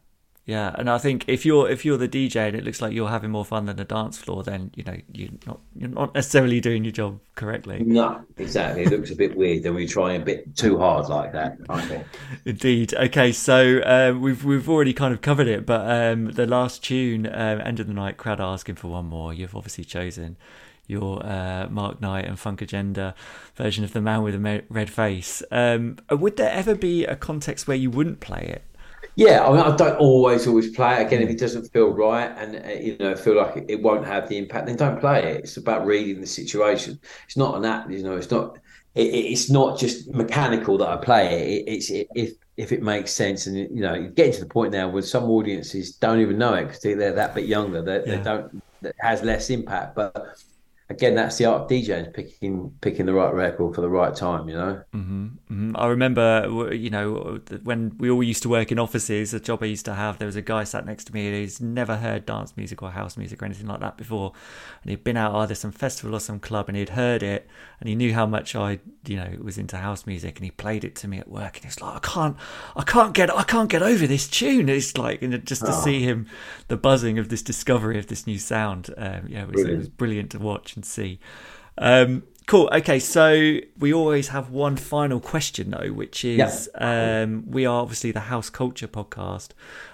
Yeah, 0.45 0.75
and 0.77 0.91
I 0.91 0.99
think 0.99 1.25
if 1.27 1.43
you're 1.43 1.67
if 1.67 1.83
you're 1.83 1.97
the 1.97 2.07
DJ 2.07 2.47
and 2.47 2.55
it 2.55 2.63
looks 2.63 2.79
like 2.79 2.93
you're 2.93 3.09
having 3.09 3.31
more 3.31 3.43
fun 3.43 3.65
than 3.65 3.77
the 3.77 3.83
dance 3.83 4.19
floor, 4.19 4.43
then 4.43 4.69
you 4.75 4.83
know 4.83 4.95
you're 5.11 5.31
not 5.47 5.59
you're 5.75 5.89
not 5.89 6.13
necessarily 6.13 6.61
doing 6.61 6.83
your 6.83 6.91
job 6.91 7.19
correctly. 7.33 7.81
No, 7.83 8.23
exactly. 8.37 8.83
It 8.83 8.91
looks 8.91 9.09
a 9.09 9.15
bit 9.15 9.35
weird 9.35 9.63
when 9.63 9.73
we 9.73 9.87
try 9.87 10.13
a 10.13 10.19
bit 10.19 10.55
too 10.55 10.77
hard 10.77 11.09
like 11.09 11.31
that. 11.33 11.57
I 11.67 11.81
think. 11.81 12.05
Indeed. 12.45 12.93
Okay, 12.93 13.31
so 13.31 13.81
um, 13.85 14.21
we've 14.21 14.45
we've 14.45 14.69
already 14.69 14.93
kind 14.93 15.15
of 15.15 15.21
covered 15.21 15.47
it, 15.47 15.65
but 15.65 15.89
um, 15.89 16.31
the 16.31 16.45
last 16.45 16.83
tune, 16.83 17.25
um, 17.25 17.59
"End 17.61 17.79
of 17.79 17.87
the 17.87 17.93
Night," 17.93 18.17
crowd 18.17 18.39
asking 18.39 18.75
for 18.75 18.89
one 18.89 19.05
more. 19.05 19.33
You've 19.33 19.55
obviously 19.55 19.83
chosen 19.83 20.37
your 20.85 21.25
uh, 21.25 21.67
Mark 21.71 21.99
Knight 22.01 22.25
and 22.25 22.37
Funk 22.37 22.61
Agenda 22.61 23.15
version 23.55 23.83
of 23.83 23.93
"The 23.93 24.01
Man 24.01 24.21
with 24.21 24.35
the 24.35 24.39
Me- 24.39 24.61
Red 24.69 24.91
Face." 24.91 25.41
Um, 25.49 25.97
would 26.11 26.37
there 26.37 26.51
ever 26.51 26.75
be 26.75 27.03
a 27.03 27.15
context 27.15 27.67
where 27.67 27.77
you 27.77 27.89
wouldn't 27.89 28.19
play 28.19 28.43
it? 28.47 28.61
Yeah, 29.15 29.45
I 29.47 29.51
mean, 29.51 29.61
I 29.61 29.75
don't 29.77 29.97
always 29.97 30.45
always 30.45 30.71
play 30.75 31.01
it. 31.01 31.07
Again, 31.07 31.21
if 31.21 31.29
it 31.29 31.39
doesn't 31.39 31.71
feel 31.71 31.89
right 31.93 32.29
and 32.37 32.55
uh, 32.65 32.69
you 32.69 32.97
know 32.97 33.15
feel 33.15 33.37
like 33.37 33.55
it, 33.57 33.65
it 33.69 33.81
won't 33.81 34.05
have 34.05 34.27
the 34.27 34.37
impact, 34.37 34.67
then 34.67 34.75
don't 34.75 34.99
play 34.99 35.23
it. 35.23 35.37
It's 35.45 35.57
about 35.57 35.85
reading 35.85 36.19
the 36.19 36.27
situation. 36.27 36.99
It's 37.25 37.37
not 37.37 37.55
an 37.55 37.63
act, 37.65 37.89
you 37.91 38.03
know. 38.03 38.17
It's 38.17 38.29
not. 38.31 38.57
It, 38.93 39.07
it- 39.07 39.31
it's 39.31 39.49
not 39.49 39.77
just 39.79 40.09
mechanical 40.13 40.77
that 40.79 40.87
I 40.89 40.97
play 40.97 41.27
it. 41.27 41.67
it 41.67 41.71
it's 41.73 41.89
it, 41.91 42.07
if 42.13 42.31
if 42.57 42.71
it 42.73 42.81
makes 42.83 43.11
sense. 43.11 43.47
And 43.47 43.55
you 43.57 43.81
know, 43.81 44.09
getting 44.09 44.33
to 44.33 44.39
the 44.41 44.45
point 44.47 44.73
now 44.73 44.89
where 44.89 45.01
some 45.01 45.25
audiences 45.29 45.95
don't 45.95 46.19
even 46.19 46.37
know 46.37 46.53
it 46.55 46.65
because 46.65 46.81
they're 46.81 47.13
that 47.13 47.35
bit 47.35 47.45
younger. 47.45 47.81
They, 47.81 48.03
yeah. 48.05 48.17
they 48.17 48.21
don't. 48.21 48.51
That 48.81 48.95
has 48.99 49.23
less 49.23 49.49
impact, 49.49 49.95
but 49.95 50.13
again, 50.89 51.15
that's 51.15 51.37
the 51.37 51.45
art 51.45 51.63
of 51.63 51.69
DJing, 51.69 52.13
picking 52.13 52.71
picking 52.81 53.05
the 53.05 53.13
right 53.13 53.33
record 53.33 53.75
for 53.75 53.81
the 53.81 53.89
right 53.89 54.15
time. 54.15 54.47
You 54.47 54.55
know. 54.55 54.83
Mm-hmm, 54.93 55.25
mm-hmm. 55.25 55.71
I 55.75 55.87
remember, 55.87 56.69
you 56.73 56.89
know, 56.89 57.39
when 57.63 57.97
we 57.97 58.09
all 58.09 58.23
used 58.23 58.43
to 58.43 58.49
work 58.49 58.71
in 58.71 58.79
offices, 58.79 59.33
a 59.33 59.39
job 59.39 59.63
I 59.63 59.67
used 59.67 59.85
to 59.85 59.93
have, 59.93 60.19
there 60.19 60.27
was 60.27 60.35
a 60.35 60.41
guy 60.41 60.63
sat 60.63 60.85
next 60.85 61.05
to 61.05 61.13
me 61.13 61.29
who's 61.29 61.59
never 61.59 61.97
heard 61.97 62.25
dance 62.25 62.55
music 62.55 62.83
or 62.83 62.91
house 62.91 63.17
music 63.17 63.41
or 63.41 63.45
anything 63.45 63.67
like 63.67 63.79
that 63.79 63.97
before, 63.97 64.33
and 64.83 64.91
he'd 64.91 65.03
been 65.03 65.17
out 65.17 65.33
either 65.35 65.55
some 65.55 65.71
festival 65.71 66.15
or 66.15 66.19
some 66.19 66.39
club, 66.39 66.67
and 66.69 66.77
he'd 66.77 66.89
heard 66.89 67.23
it, 67.23 67.47
and 67.79 67.89
he 67.89 67.95
knew 67.95 68.13
how 68.13 68.25
much 68.25 68.55
I, 68.55 68.79
you 69.07 69.17
know, 69.17 69.37
was 69.41 69.57
into 69.57 69.77
house 69.77 70.05
music, 70.05 70.37
and 70.37 70.45
he 70.45 70.51
played 70.51 70.83
it 70.83 70.95
to 70.97 71.07
me 71.07 71.17
at 71.17 71.27
work, 71.27 71.57
and 71.57 71.65
he's 71.65 71.81
like, 71.81 71.95
I 71.95 71.99
can't, 71.99 72.37
I 72.75 72.83
can't 72.83 73.13
get, 73.13 73.35
I 73.35 73.43
can't 73.43 73.69
get 73.69 73.81
over 73.81 74.05
this 74.05 74.27
tune. 74.27 74.69
It's 74.69 74.97
like, 74.97 75.21
and 75.21 75.45
just 75.45 75.65
to 75.65 75.71
oh. 75.71 75.83
see 75.83 76.01
him, 76.01 76.27
the 76.67 76.77
buzzing 76.77 77.17
of 77.17 77.29
this 77.29 77.41
discovery 77.41 77.97
of 77.97 78.07
this 78.07 78.27
new 78.27 78.37
sound, 78.37 78.93
um, 78.97 79.25
yeah, 79.27 79.43
it 79.43 79.51
was, 79.51 79.63
it 79.63 79.77
was 79.77 79.89
brilliant 79.89 80.31
to 80.31 80.39
watch 80.39 80.74
see. 80.83 81.19
Um, 81.77 82.23
cool. 82.47 82.69
Okay, 82.73 82.99
so 82.99 83.57
we 83.77 83.93
always 83.93 84.29
have 84.29 84.49
one 84.49 84.77
final 84.77 85.19
question 85.19 85.71
though, 85.71 85.91
which 85.91 86.23
is 86.23 86.69
yeah. 86.75 87.21
um, 87.23 87.45
we 87.47 87.65
are 87.65 87.81
obviously 87.81 88.11
the 88.11 88.21
House 88.21 88.49
Culture 88.49 88.87
podcast, 88.87 89.49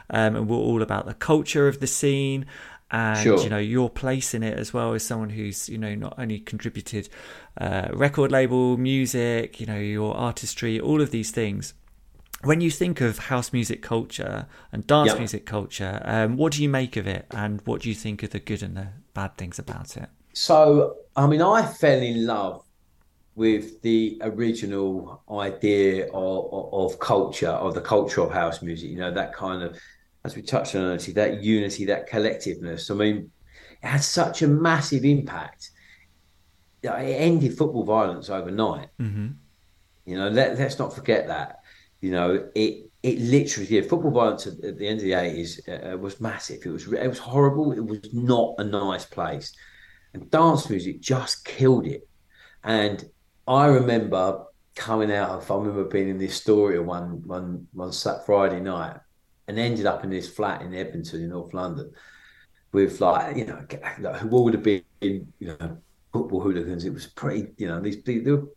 um, 0.09 0.35
and 0.35 0.47
we're 0.47 0.57
all 0.57 0.81
about 0.81 1.05
the 1.05 1.13
culture 1.13 1.67
of 1.67 1.79
the 1.79 1.87
scene 1.87 2.45
and 2.91 3.19
sure. 3.19 3.41
you 3.41 3.49
know 3.49 3.57
your 3.57 3.89
place 3.89 4.33
in 4.33 4.43
it 4.43 4.57
as 4.57 4.73
well 4.73 4.93
as 4.93 5.03
someone 5.03 5.29
who's 5.29 5.69
you 5.69 5.77
know 5.77 5.95
not 5.95 6.13
only 6.17 6.39
contributed 6.39 7.07
uh, 7.57 7.87
record 7.93 8.31
label 8.31 8.77
music, 8.77 9.59
you 9.59 9.65
know 9.65 9.79
your 9.79 10.15
artistry, 10.15 10.79
all 10.79 11.01
of 11.01 11.11
these 11.11 11.31
things. 11.31 11.73
When 12.43 12.59
you 12.59 12.71
think 12.71 13.01
of 13.01 13.19
house 13.19 13.53
music 13.53 13.83
culture 13.83 14.47
and 14.71 14.85
dance 14.87 15.15
music 15.15 15.45
culture, 15.45 16.01
um, 16.03 16.37
what 16.37 16.53
do 16.53 16.63
you 16.63 16.69
make 16.69 16.97
of 16.97 17.05
it, 17.07 17.27
and 17.31 17.61
what 17.65 17.81
do 17.81 17.89
you 17.89 17.95
think 17.95 18.23
are 18.23 18.27
the 18.27 18.39
good 18.39 18.63
and 18.63 18.75
the 18.75 18.87
bad 19.13 19.37
things 19.37 19.59
about 19.59 19.95
it? 19.95 20.09
So, 20.33 20.97
I 21.15 21.27
mean, 21.27 21.41
I 21.41 21.65
fell 21.65 21.99
in 21.99 22.25
love 22.25 22.63
with 23.35 23.81
the 23.81 24.19
original 24.21 25.23
idea 25.31 26.07
of, 26.13 26.73
of, 26.73 26.99
culture, 26.99 27.49
of 27.49 27.73
the 27.73 27.81
culture 27.81 28.21
of 28.21 28.31
house 28.31 28.61
music. 28.61 28.89
You 28.89 28.97
know, 28.97 29.11
that 29.11 29.33
kind 29.33 29.63
of, 29.63 29.77
as 30.23 30.35
we 30.35 30.41
touched 30.41 30.75
on 30.75 30.83
earlier, 30.83 31.13
that 31.13 31.41
unity, 31.41 31.85
that 31.85 32.09
collectiveness. 32.09 32.91
I 32.91 32.93
mean, 32.93 33.31
it 33.81 33.87
had 33.87 34.03
such 34.03 34.41
a 34.41 34.47
massive 34.47 35.05
impact. 35.05 35.71
It 36.83 36.89
ended 36.89 37.57
football 37.57 37.83
violence 37.83 38.29
overnight. 38.29 38.89
Mm-hmm. 38.99 39.27
You 40.05 40.17
know, 40.17 40.29
let, 40.29 40.59
us 40.59 40.79
not 40.79 40.93
forget 40.93 41.27
that. 41.27 41.59
You 42.01 42.11
know, 42.11 42.49
it 42.55 42.89
it 43.03 43.19
literally, 43.19 43.81
football 43.81 44.11
violence 44.11 44.47
at, 44.47 44.63
at 44.63 44.77
the 44.77 44.87
end 44.87 44.99
of 44.99 45.03
the 45.03 45.13
eighties 45.13 45.61
uh, 45.67 45.95
was 45.97 46.19
massive. 46.19 46.65
It 46.65 46.69
was 46.69 46.91
it 46.91 47.07
was 47.07 47.19
horrible. 47.19 47.71
It 47.71 47.85
was 47.85 48.11
not 48.11 48.55
a 48.57 48.63
nice 48.63 49.05
place 49.05 49.53
and 50.13 50.29
dance 50.29 50.69
music 50.69 51.01
just 51.01 51.45
killed 51.45 51.87
it. 51.87 52.07
And 52.63 53.03
I 53.47 53.67
remember 53.67 54.45
coming 54.75 55.11
out 55.11 55.29
of, 55.29 55.51
I 55.51 55.55
remember 55.55 55.85
being 55.85 56.09
in 56.09 56.17
this 56.17 56.35
story 56.35 56.79
one 56.79 57.25
one 57.27 57.67
one 57.73 57.91
Friday 58.25 58.59
night 58.59 58.97
and 59.47 59.59
ended 59.59 59.85
up 59.85 60.03
in 60.03 60.09
this 60.09 60.29
flat 60.29 60.61
in 60.61 60.73
Edmonton 60.73 61.23
in 61.23 61.29
North 61.29 61.53
London 61.53 61.91
with 62.71 63.01
like 63.01 63.35
you 63.35 63.45
know 63.45 64.13
who 64.13 64.43
would 64.43 64.53
have 64.53 64.63
been 64.63 64.83
you 65.01 65.27
know 65.41 65.77
football 66.13 66.41
hooligans. 66.41 66.85
It 66.85 66.93
was 66.93 67.07
pretty 67.07 67.47
you 67.57 67.67
know 67.67 67.81
these 67.81 68.01
they 68.03 68.19
were 68.19 68.47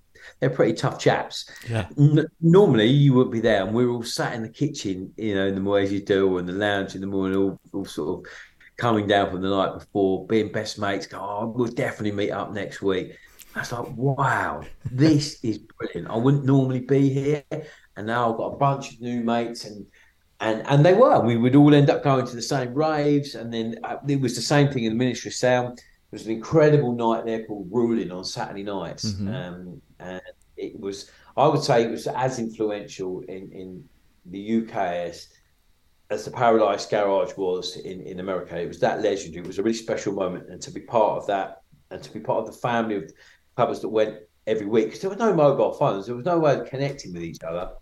they're 0.40 0.50
pretty 0.50 0.74
tough 0.74 0.98
chaps. 0.98 1.50
Yeah. 1.68 1.88
N- 1.98 2.26
normally 2.40 2.86
you 2.86 3.12
would 3.14 3.30
be 3.30 3.40
there, 3.40 3.64
and 3.64 3.74
we 3.74 3.84
are 3.84 3.90
all 3.90 4.02
sat 4.02 4.34
in 4.34 4.42
the 4.42 4.48
kitchen, 4.48 5.12
you 5.16 5.34
know, 5.34 5.46
in 5.46 5.54
the 5.54 5.62
ways 5.62 5.92
you 5.92 6.00
do, 6.00 6.38
and 6.38 6.48
the 6.48 6.52
lounge 6.52 6.94
in 6.94 7.00
the 7.00 7.06
morning, 7.06 7.36
all, 7.36 7.60
all 7.72 7.84
sort 7.84 8.20
of 8.20 8.32
coming 8.76 9.06
down 9.06 9.30
from 9.30 9.42
the 9.42 9.50
night 9.50 9.78
before, 9.78 10.26
being 10.26 10.50
best 10.52 10.78
mates, 10.78 11.06
go, 11.06 11.18
oh, 11.18 11.46
we'll 11.46 11.68
definitely 11.68 12.12
meet 12.12 12.30
up 12.30 12.52
next 12.52 12.82
week. 12.82 13.16
I 13.54 13.60
was 13.60 13.72
like, 13.72 13.90
wow, 13.96 14.62
this 14.90 15.38
is 15.44 15.58
brilliant. 15.58 16.10
I 16.10 16.16
wouldn't 16.16 16.44
normally 16.44 16.80
be 16.80 17.08
here. 17.08 17.44
And 17.96 18.06
now 18.06 18.30
I've 18.30 18.36
got 18.36 18.54
a 18.54 18.56
bunch 18.56 18.92
of 18.92 19.00
new 19.00 19.22
mates 19.22 19.64
and 19.64 19.86
and 20.40 20.66
and 20.66 20.84
they 20.84 20.94
were. 20.94 21.20
We 21.20 21.36
would 21.36 21.54
all 21.54 21.74
end 21.74 21.90
up 21.90 22.02
going 22.02 22.26
to 22.26 22.34
the 22.34 22.42
same 22.42 22.74
raves. 22.74 23.36
And 23.36 23.52
then 23.52 23.78
uh, 23.84 23.96
it 24.06 24.20
was 24.20 24.34
the 24.34 24.42
same 24.42 24.68
thing 24.68 24.84
in 24.84 24.92
the 24.92 24.98
Ministry 24.98 25.28
of 25.28 25.34
Sound. 25.34 25.78
It 25.78 25.84
was 26.10 26.26
an 26.26 26.32
incredible 26.32 26.92
night 26.92 27.24
there 27.24 27.44
called 27.44 27.68
Ruling 27.70 28.10
on 28.10 28.24
Saturday 28.24 28.64
nights. 28.64 29.12
Mm-hmm. 29.12 29.34
Um, 29.34 29.82
and 30.00 30.20
it 30.56 30.78
was, 30.78 31.10
I 31.36 31.46
would 31.46 31.62
say 31.62 31.84
it 31.84 31.90
was 31.90 32.06
as 32.08 32.38
influential 32.38 33.20
in, 33.22 33.50
in 33.52 33.88
the 34.26 34.62
UK 34.62 34.74
as 34.74 35.28
as 36.10 36.24
the 36.24 36.30
Paradise 36.30 36.86
Garage 36.86 37.36
was 37.36 37.76
in, 37.76 38.00
in 38.02 38.20
America. 38.20 38.60
It 38.60 38.68
was 38.68 38.80
that 38.80 39.02
legendary. 39.02 39.44
It 39.44 39.46
was 39.46 39.58
a 39.58 39.62
really 39.62 39.76
special 39.76 40.12
moment, 40.12 40.48
and 40.48 40.60
to 40.62 40.70
be 40.70 40.80
part 40.80 41.18
of 41.18 41.26
that, 41.26 41.62
and 41.90 42.02
to 42.02 42.12
be 42.12 42.20
part 42.20 42.40
of 42.40 42.46
the 42.46 42.60
family 42.60 42.96
of 42.96 43.10
clubbers 43.56 43.80
that 43.80 43.88
went 43.88 44.18
every 44.46 44.66
week, 44.66 44.86
because 44.86 45.00
there 45.00 45.10
were 45.10 45.16
no 45.16 45.32
mobile 45.32 45.72
phones, 45.72 46.06
there 46.06 46.14
was 46.14 46.26
no 46.26 46.38
way 46.38 46.54
of 46.58 46.66
connecting 46.68 47.14
with 47.14 47.22
each 47.22 47.42
other. 47.42 47.72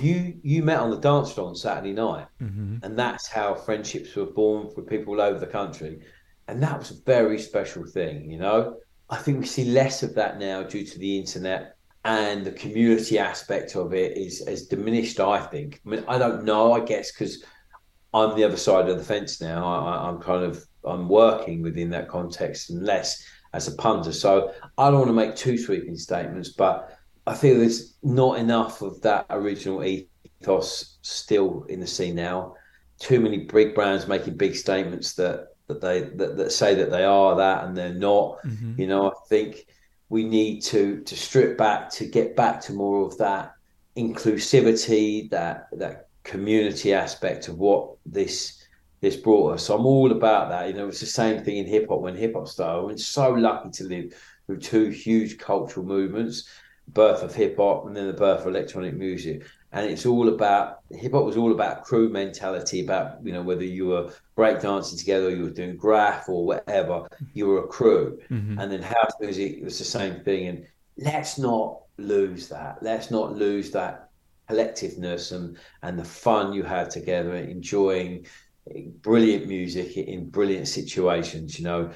You 0.00 0.38
you 0.42 0.62
met 0.62 0.78
on 0.78 0.90
the 0.90 0.98
dance 0.98 1.32
floor 1.32 1.48
on 1.48 1.56
Saturday 1.56 1.92
night, 1.92 2.28
mm-hmm. 2.40 2.76
and 2.84 2.96
that's 2.96 3.26
how 3.26 3.54
friendships 3.54 4.14
were 4.14 4.26
born 4.26 4.70
for 4.70 4.82
people 4.82 5.14
all 5.14 5.20
over 5.20 5.40
the 5.40 5.46
country, 5.46 6.00
and 6.46 6.62
that 6.62 6.78
was 6.78 6.92
a 6.92 7.02
very 7.04 7.38
special 7.40 7.84
thing. 7.84 8.30
You 8.30 8.38
know, 8.38 8.76
I 9.10 9.16
think 9.16 9.40
we 9.40 9.46
see 9.46 9.64
less 9.64 10.04
of 10.04 10.14
that 10.14 10.38
now 10.38 10.62
due 10.62 10.84
to 10.84 10.98
the 11.00 11.18
internet 11.18 11.77
and 12.08 12.42
the 12.42 12.52
community 12.52 13.18
aspect 13.18 13.76
of 13.76 13.92
it 13.92 14.16
is 14.16 14.42
has 14.48 14.66
diminished. 14.66 15.20
I 15.20 15.40
think. 15.40 15.80
I 15.84 15.88
mean, 15.90 16.04
I 16.08 16.16
don't 16.16 16.42
know. 16.44 16.72
I 16.72 16.80
guess 16.80 17.12
because 17.12 17.44
I'm 18.14 18.34
the 18.34 18.44
other 18.44 18.56
side 18.56 18.88
of 18.88 18.96
the 18.96 19.04
fence 19.04 19.42
now. 19.42 19.66
I, 19.66 20.08
am 20.08 20.18
kind 20.18 20.42
of 20.42 20.64
I'm 20.84 21.06
working 21.06 21.60
within 21.60 21.90
that 21.90 22.08
context 22.08 22.70
and 22.70 22.82
less 22.82 23.22
as 23.52 23.68
a 23.68 23.76
punter. 23.76 24.12
So 24.12 24.54
I 24.78 24.90
don't 24.90 25.00
want 25.00 25.08
to 25.08 25.12
make 25.12 25.36
too 25.36 25.58
sweeping 25.58 25.96
statements, 25.96 26.50
but 26.50 26.96
I 27.26 27.34
feel 27.34 27.58
there's 27.58 27.98
not 28.02 28.38
enough 28.38 28.80
of 28.80 29.02
that 29.02 29.26
original 29.28 29.84
ethos 29.84 30.98
still 31.02 31.64
in 31.68 31.78
the 31.78 31.86
scene 31.86 32.14
now. 32.14 32.54
Too 33.00 33.20
many 33.20 33.44
big 33.44 33.74
brands 33.74 34.08
making 34.08 34.38
big 34.38 34.56
statements 34.56 35.12
that 35.16 35.48
that 35.66 35.82
they 35.82 36.00
that, 36.16 36.38
that 36.38 36.52
say 36.52 36.74
that 36.74 36.90
they 36.90 37.04
are 37.04 37.36
that 37.36 37.64
and 37.64 37.76
they're 37.76 37.92
not. 37.92 38.38
Mm-hmm. 38.46 38.80
You 38.80 38.86
know, 38.86 39.10
I 39.10 39.14
think 39.28 39.66
we 40.08 40.24
need 40.24 40.62
to 40.62 41.00
to 41.02 41.16
strip 41.16 41.58
back 41.58 41.90
to 41.90 42.06
get 42.06 42.36
back 42.36 42.60
to 42.62 42.72
more 42.72 43.06
of 43.06 43.16
that 43.18 43.54
inclusivity, 43.96 45.28
that 45.30 45.68
that 45.72 46.08
community 46.24 46.92
aspect 46.92 47.48
of 47.48 47.58
what 47.58 47.96
this 48.06 48.62
this 49.00 49.16
brought 49.16 49.54
us. 49.54 49.64
So 49.64 49.76
I'm 49.76 49.86
all 49.86 50.10
about 50.12 50.48
that. 50.50 50.68
You 50.68 50.74
know, 50.74 50.88
it's 50.88 51.00
the 51.00 51.06
same 51.06 51.44
thing 51.44 51.58
in 51.58 51.66
hip 51.66 51.86
hop 51.88 52.00
when 52.00 52.16
hip 52.16 52.34
hop 52.34 52.48
started. 52.48 52.88
Been 52.88 52.98
so 52.98 53.30
lucky 53.30 53.70
to 53.70 53.84
live 53.84 54.14
through 54.46 54.58
two 54.58 54.88
huge 54.88 55.38
cultural 55.38 55.86
movements, 55.86 56.48
birth 56.92 57.22
of 57.22 57.34
hip 57.34 57.56
hop 57.56 57.86
and 57.86 57.96
then 57.96 58.06
the 58.06 58.12
birth 58.12 58.40
of 58.40 58.46
electronic 58.46 58.94
music 58.94 59.44
and 59.72 59.88
it's 59.88 60.06
all 60.06 60.28
about 60.28 60.80
hip 60.90 61.12
hop 61.12 61.24
was 61.24 61.36
all 61.36 61.52
about 61.52 61.84
crew 61.84 62.08
mentality 62.08 62.82
about 62.82 63.18
you 63.24 63.32
know 63.32 63.42
whether 63.42 63.64
you 63.64 63.86
were 63.86 64.10
breakdancing 64.38 64.98
together, 64.98 65.30
you 65.30 65.42
were 65.42 65.50
doing 65.50 65.76
graph 65.76 66.28
or 66.28 66.46
whatever, 66.46 67.08
you 67.34 67.46
were 67.46 67.64
a 67.64 67.66
crew, 67.66 68.20
mm-hmm. 68.30 68.58
and 68.58 68.70
then 68.70 68.80
house 68.80 69.12
music 69.20 69.58
was 69.62 69.78
the 69.78 69.84
same 69.84 70.20
thing. 70.20 70.46
And 70.46 70.66
let's 70.96 71.38
not 71.38 71.80
lose 71.98 72.48
that. 72.48 72.78
Let's 72.80 73.10
not 73.10 73.34
lose 73.34 73.72
that 73.72 74.10
collectiveness 74.48 75.32
and 75.32 75.58
and 75.82 75.98
the 75.98 76.04
fun 76.04 76.52
you 76.52 76.62
had 76.62 76.88
together, 76.88 77.34
enjoying 77.34 78.26
brilliant 79.02 79.48
music 79.48 79.96
in 79.96 80.30
brilliant 80.30 80.68
situations. 80.68 81.58
You 81.58 81.64
know, 81.64 81.90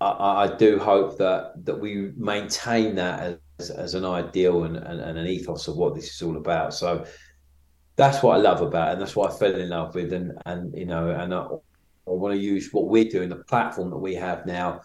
I, 0.00 0.44
I 0.44 0.56
do 0.56 0.78
hope 0.78 1.18
that 1.18 1.64
that 1.64 1.78
we 1.80 2.12
maintain 2.16 2.94
that 2.96 3.40
as, 3.58 3.70
as 3.70 3.94
an 3.94 4.04
ideal 4.04 4.64
and, 4.64 4.76
and, 4.76 5.00
and, 5.00 5.18
an 5.18 5.26
ethos 5.26 5.68
of 5.68 5.76
what 5.76 5.94
this 5.94 6.14
is 6.14 6.22
all 6.22 6.36
about. 6.36 6.74
So 6.74 7.06
that's 7.96 8.22
what 8.22 8.36
I 8.36 8.38
love 8.38 8.60
about 8.60 8.88
it, 8.88 8.92
and 8.92 9.00
that's 9.00 9.16
what 9.16 9.32
I 9.32 9.36
fell 9.36 9.54
in 9.54 9.70
love 9.70 9.94
with. 9.94 10.12
And 10.12 10.32
and 10.44 10.76
you 10.76 10.86
know, 10.86 11.10
and 11.10 11.34
I, 11.34 11.44
I 11.46 12.10
want 12.10 12.34
to 12.34 12.40
use 12.40 12.72
what 12.72 12.88
we're 12.88 13.08
doing, 13.08 13.28
the 13.28 13.36
platform 13.36 13.90
that 13.90 13.96
we 13.96 14.14
have 14.14 14.44
now, 14.46 14.82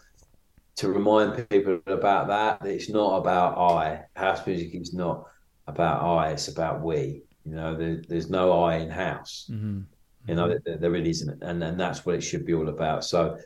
to 0.77 0.89
remind 0.89 1.49
people 1.49 1.79
about 1.87 2.27
that. 2.27 2.61
That 2.61 2.69
it's 2.69 2.89
not 2.89 3.17
about 3.17 3.57
I. 3.57 4.03
House 4.15 4.45
music 4.47 4.73
is 4.73 4.93
not 4.93 5.27
about 5.67 6.01
I. 6.03 6.31
It's 6.31 6.47
about 6.47 6.81
we. 6.81 7.23
You 7.45 7.55
know, 7.55 7.75
there, 7.75 8.01
there's 8.07 8.29
no 8.29 8.63
I 8.63 8.77
in 8.77 8.89
house. 8.89 9.49
Mm-hmm. 9.51 9.81
You 10.27 10.35
know, 10.35 10.59
there, 10.63 10.77
there 10.77 10.91
really 10.91 11.09
isn't, 11.09 11.41
and 11.43 11.61
and 11.63 11.77
that's 11.77 12.05
what 12.05 12.15
it 12.15 12.21
should 12.21 12.45
be 12.45 12.53
all 12.53 12.69
about. 12.69 13.03
So 13.03 13.37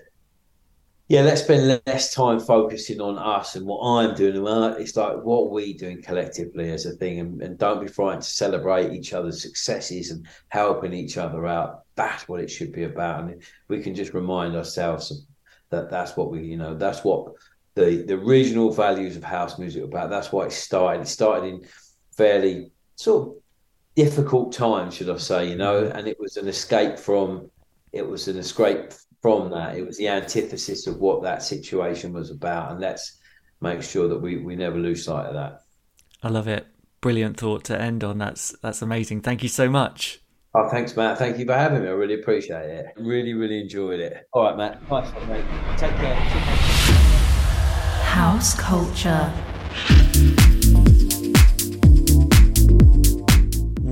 yeah, 1.07 1.21
let's 1.21 1.43
spend 1.43 1.81
less 1.85 2.13
time 2.15 2.39
focusing 2.39 2.99
on 2.99 3.19
us 3.19 3.55
and 3.55 3.65
what 3.65 3.81
I'm 3.81 4.15
doing. 4.15 4.43
It's 4.79 4.95
like 4.95 5.17
what 5.23 5.51
we're 5.51 5.61
we 5.61 5.73
doing 5.73 6.01
collectively 6.01 6.71
as 6.71 6.87
a 6.87 6.93
thing, 6.93 7.19
and, 7.19 7.41
and, 7.43 7.59
don't 7.59 7.79
be 7.79 7.87
frightened 7.87 8.23
to 8.23 8.29
celebrate 8.29 8.91
each 8.91 9.13
other's 9.13 9.41
successes 9.41 10.09
and 10.09 10.25
helping 10.49 10.93
each 10.93 11.17
other 11.17 11.45
out. 11.45 11.83
That's 11.93 12.27
what 12.27 12.41
it 12.41 12.49
should 12.49 12.71
be 12.71 12.85
about, 12.85 13.21
and 13.21 13.43
we 13.67 13.83
can 13.83 13.93
just 13.93 14.15
remind 14.15 14.55
ourselves 14.55 15.27
that 15.69 15.91
that's 15.91 16.17
what 16.17 16.31
we, 16.31 16.43
you 16.43 16.57
know, 16.57 16.75
that's 16.75 17.03
what 17.03 17.33
the 17.75 18.03
the 18.07 18.15
original 18.15 18.71
values 18.71 19.15
of 19.15 19.23
house 19.23 19.59
music 19.59 19.83
about. 19.83 20.09
That's 20.09 20.31
why 20.31 20.45
it 20.45 20.53
started. 20.53 21.03
It 21.03 21.07
started 21.07 21.47
in 21.47 21.67
fairly 22.17 22.71
sort 22.95 23.27
of 23.27 23.35
difficult 23.95 24.53
time, 24.53 24.89
should 24.89 25.11
I 25.11 25.17
say? 25.17 25.49
You 25.49 25.55
know, 25.55 25.83
mm-hmm. 25.83 25.97
and 25.97 26.07
it 26.07 26.19
was 26.19 26.37
an 26.37 26.47
escape 26.47 26.97
from 26.97 27.51
it 27.93 28.07
was 28.07 28.27
an 28.27 28.37
escape 28.37 28.91
from 29.25 29.49
that. 29.49 29.75
It 29.75 29.83
was 29.83 29.97
the 29.97 30.07
antithesis 30.07 30.85
of 30.85 30.99
what 30.99 31.23
that 31.23 31.41
situation 31.41 32.13
was 32.13 32.29
about, 32.29 32.69
and 32.69 32.79
let's 32.79 33.17
make 33.59 33.81
sure 33.81 34.07
that 34.07 34.19
we 34.19 34.37
we 34.37 34.55
never 34.55 34.77
lose 34.77 35.03
sight 35.03 35.25
of 35.25 35.33
that. 35.33 35.61
I 36.21 36.29
love 36.29 36.47
it. 36.47 36.67
Brilliant 37.01 37.35
thought 37.35 37.63
to 37.63 37.81
end 37.81 38.03
on. 38.03 38.19
That's 38.19 38.55
that's 38.61 38.83
amazing. 38.83 39.21
Thank 39.21 39.41
you 39.41 39.49
so 39.49 39.67
much. 39.67 40.19
Oh, 40.53 40.69
thanks, 40.69 40.95
Matt. 40.95 41.17
Thank 41.17 41.39
you 41.39 41.45
for 41.47 41.55
having 41.55 41.81
me. 41.81 41.87
I 41.87 41.93
really 41.93 42.19
appreciate 42.21 42.69
it. 42.69 42.85
Really, 42.97 43.33
really 43.33 43.59
enjoyed 43.59 43.99
it. 43.99 44.27
All 44.31 44.43
right, 44.43 44.55
Matt. 44.55 44.79
Nice 44.91 45.11
one, 45.11 45.27
mate. 45.27 45.45
Take 45.75 45.95
care. 45.95 46.15
House 48.03 48.53
culture. 48.53 49.33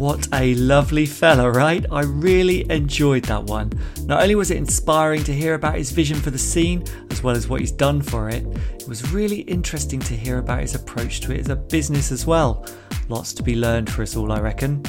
What 0.03 0.27
a 0.33 0.53
lovely 0.55 1.05
fella, 1.05 1.49
right? 1.49 1.85
I 1.89 2.01
really 2.01 2.69
enjoyed 2.69 3.23
that 3.23 3.41
one. 3.41 3.71
Not 4.01 4.21
only 4.21 4.35
was 4.35 4.51
it 4.51 4.57
inspiring 4.57 5.23
to 5.23 5.33
hear 5.33 5.53
about 5.53 5.75
his 5.75 5.91
vision 5.91 6.17
for 6.17 6.29
the 6.29 6.37
scene, 6.37 6.83
as 7.09 7.23
well 7.23 7.37
as 7.37 7.47
what 7.47 7.61
he's 7.61 7.71
done 7.71 8.01
for 8.01 8.27
it, 8.27 8.45
it 8.73 8.85
was 8.85 9.13
really 9.13 9.43
interesting 9.43 10.01
to 10.01 10.13
hear 10.13 10.39
about 10.39 10.59
his 10.59 10.75
approach 10.75 11.21
to 11.21 11.31
it 11.31 11.39
as 11.39 11.47
a 11.47 11.55
business 11.55 12.11
as 12.11 12.25
well. 12.25 12.67
Lots 13.07 13.31
to 13.31 13.43
be 13.43 13.55
learned 13.55 13.89
for 13.89 14.01
us 14.01 14.17
all, 14.17 14.33
I 14.33 14.41
reckon. 14.41 14.83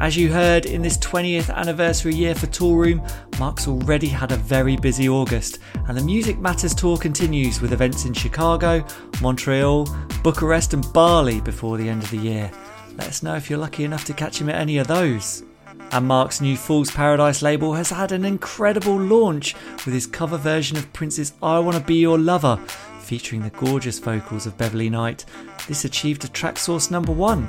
As 0.00 0.16
you 0.16 0.32
heard, 0.32 0.64
in 0.64 0.80
this 0.80 0.96
20th 0.96 1.54
anniversary 1.54 2.14
year 2.14 2.34
for 2.34 2.46
Toolroom, 2.46 3.06
Mark's 3.38 3.68
already 3.68 4.08
had 4.08 4.32
a 4.32 4.36
very 4.36 4.78
busy 4.78 5.10
August, 5.10 5.58
and 5.88 5.94
the 5.94 6.02
Music 6.02 6.38
Matters 6.38 6.74
tour 6.74 6.96
continues 6.96 7.60
with 7.60 7.74
events 7.74 8.06
in 8.06 8.14
Chicago, 8.14 8.82
Montreal, 9.20 9.86
Bucharest, 10.22 10.72
and 10.72 10.90
Bali 10.94 11.42
before 11.42 11.76
the 11.76 11.86
end 11.86 12.02
of 12.02 12.10
the 12.10 12.16
year. 12.16 12.50
Let 12.96 13.08
us 13.08 13.22
know 13.22 13.34
if 13.34 13.50
you're 13.50 13.58
lucky 13.58 13.84
enough 13.84 14.04
to 14.06 14.14
catch 14.14 14.40
him 14.40 14.48
at 14.48 14.54
any 14.54 14.78
of 14.78 14.86
those. 14.86 15.42
And 15.90 16.06
Mark's 16.06 16.40
new 16.40 16.56
Fool's 16.56 16.90
Paradise 16.90 17.42
label 17.42 17.74
has 17.74 17.90
had 17.90 18.12
an 18.12 18.24
incredible 18.24 18.96
launch 18.96 19.54
with 19.84 19.94
his 19.94 20.06
cover 20.06 20.36
version 20.36 20.76
of 20.76 20.92
Prince's 20.92 21.32
I 21.42 21.58
Wanna 21.58 21.80
Be 21.80 21.96
Your 21.96 22.18
Lover, 22.18 22.56
featuring 23.00 23.42
the 23.42 23.50
gorgeous 23.50 23.98
vocals 23.98 24.46
of 24.46 24.56
Beverley 24.56 24.88
Knight. 24.90 25.24
This 25.68 25.84
achieved 25.84 26.24
a 26.24 26.28
Traxsource 26.28 26.90
number 26.90 27.12
one. 27.12 27.48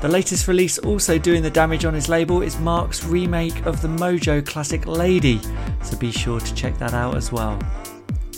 The 0.00 0.08
latest 0.08 0.48
release 0.48 0.78
also 0.78 1.18
doing 1.18 1.42
the 1.42 1.50
damage 1.50 1.84
on 1.84 1.94
his 1.94 2.08
label 2.08 2.42
is 2.42 2.58
Mark's 2.58 3.04
remake 3.04 3.66
of 3.66 3.82
the 3.82 3.88
Modjo 3.88 4.44
classic 4.44 4.86
Lady, 4.86 5.40
so 5.82 5.96
be 5.98 6.10
sure 6.10 6.40
to 6.40 6.54
check 6.54 6.78
that 6.78 6.94
out 6.94 7.16
as 7.16 7.30
well. 7.30 7.58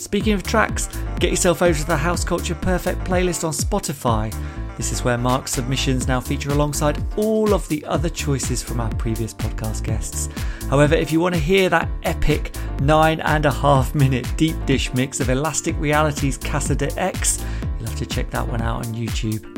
Speaking 0.03 0.33
of 0.33 0.43
tracks, 0.43 0.89
get 1.21 1.29
yourself 1.29 1.61
over 1.61 1.79
to 1.79 1.87
the 1.87 1.95
House 1.95 2.25
Culture 2.25 2.55
Perfect 2.55 3.05
playlist 3.05 3.45
on 3.45 3.53
Spotify. 3.53 4.35
This 4.75 4.91
is 4.91 5.05
where 5.05 5.17
Mark's 5.17 5.53
submissions 5.53 6.09
now 6.09 6.19
feature 6.19 6.51
alongside 6.51 7.01
all 7.15 7.53
of 7.53 7.65
the 7.69 7.85
other 7.85 8.09
choices 8.09 8.61
from 8.61 8.81
our 8.81 8.93
previous 8.95 9.33
podcast 9.33 9.83
guests. 9.83 10.27
However, 10.69 10.93
if 10.93 11.13
you 11.13 11.21
want 11.21 11.35
to 11.35 11.39
hear 11.39 11.69
that 11.69 11.87
epic 12.03 12.53
nine 12.81 13.21
and 13.21 13.45
a 13.45 13.51
half 13.51 13.95
minute 13.95 14.27
deep 14.35 14.57
dish 14.65 14.93
mix 14.93 15.21
of 15.21 15.29
Elastic 15.29 15.73
Reality's 15.79 16.37
Cada 16.37 16.75
Vez, 16.75 17.41
you'll 17.79 17.87
have 17.87 17.97
to 17.97 18.05
check 18.05 18.29
that 18.31 18.45
one 18.45 18.61
out 18.61 18.85
on 18.85 18.93
YouTube. 18.93 19.49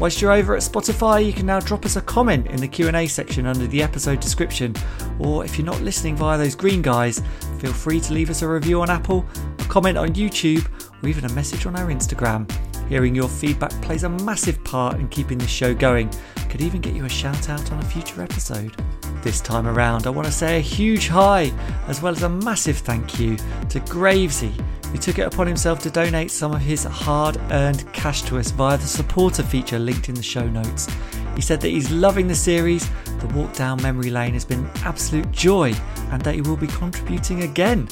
Whilst 0.00 0.22
you're 0.22 0.32
over 0.32 0.56
at 0.56 0.62
Spotify, 0.62 1.26
you 1.26 1.34
can 1.34 1.44
now 1.44 1.60
drop 1.60 1.84
us 1.84 1.96
a 1.96 2.00
comment 2.00 2.46
in 2.46 2.56
the 2.56 2.66
Q&A 2.66 3.06
section 3.06 3.44
under 3.44 3.66
the 3.66 3.82
episode 3.82 4.18
description, 4.18 4.74
or 5.18 5.44
if 5.44 5.58
you're 5.58 5.66
not 5.66 5.82
listening 5.82 6.16
via 6.16 6.38
those 6.38 6.54
green 6.54 6.80
guys, 6.80 7.22
feel 7.58 7.70
free 7.70 8.00
to 8.00 8.14
leave 8.14 8.30
us 8.30 8.40
a 8.40 8.48
review 8.48 8.80
on 8.80 8.88
Apple, 8.88 9.26
a 9.58 9.64
comment 9.64 9.98
on 9.98 10.14
YouTube, 10.14 10.66
or 11.02 11.08
even 11.10 11.26
a 11.26 11.32
message 11.34 11.66
on 11.66 11.76
our 11.76 11.88
Instagram. 11.88 12.50
Hearing 12.88 13.14
your 13.14 13.28
feedback 13.28 13.72
plays 13.82 14.04
a 14.04 14.08
massive 14.08 14.64
part 14.64 14.98
in 14.98 15.06
keeping 15.08 15.36
this 15.36 15.50
show 15.50 15.74
going. 15.74 16.10
Could 16.48 16.62
even 16.62 16.80
get 16.80 16.94
you 16.94 17.04
a 17.04 17.08
shout 17.08 17.50
out 17.50 17.70
on 17.70 17.78
a 17.78 17.84
future 17.84 18.22
episode. 18.22 18.74
This 19.22 19.42
time 19.42 19.66
around, 19.66 20.06
I 20.06 20.10
want 20.10 20.26
to 20.26 20.32
say 20.32 20.56
a 20.56 20.62
huge 20.62 21.08
hi, 21.08 21.52
as 21.88 22.00
well 22.00 22.14
as 22.14 22.22
a 22.22 22.28
massive 22.30 22.78
thank 22.78 23.20
you 23.20 23.36
to 23.36 23.80
Gravesy, 23.80 24.50
who 24.92 24.98
took 24.98 25.18
it 25.18 25.22
upon 25.22 25.46
himself 25.46 25.78
to 25.80 25.90
donate 25.90 26.30
some 26.30 26.52
of 26.52 26.60
his 26.60 26.84
hard 26.84 27.36
earned 27.50 27.90
cash 27.92 28.22
to 28.22 28.38
us 28.38 28.50
via 28.50 28.76
the 28.76 28.86
supporter 28.86 29.42
feature 29.42 29.78
linked 29.78 30.08
in 30.08 30.14
the 30.14 30.22
show 30.22 30.46
notes. 30.48 30.88
He 31.36 31.40
said 31.40 31.60
that 31.60 31.68
he's 31.68 31.90
loving 31.90 32.26
the 32.26 32.34
series, 32.34 32.88
the 33.18 33.26
walk 33.34 33.52
down 33.54 33.80
memory 33.82 34.10
lane 34.10 34.34
has 34.34 34.44
been 34.44 34.60
an 34.60 34.70
absolute 34.84 35.30
joy, 35.30 35.72
and 36.10 36.20
that 36.22 36.34
he 36.34 36.40
will 36.40 36.56
be 36.56 36.66
contributing 36.66 37.44
again. 37.44 37.88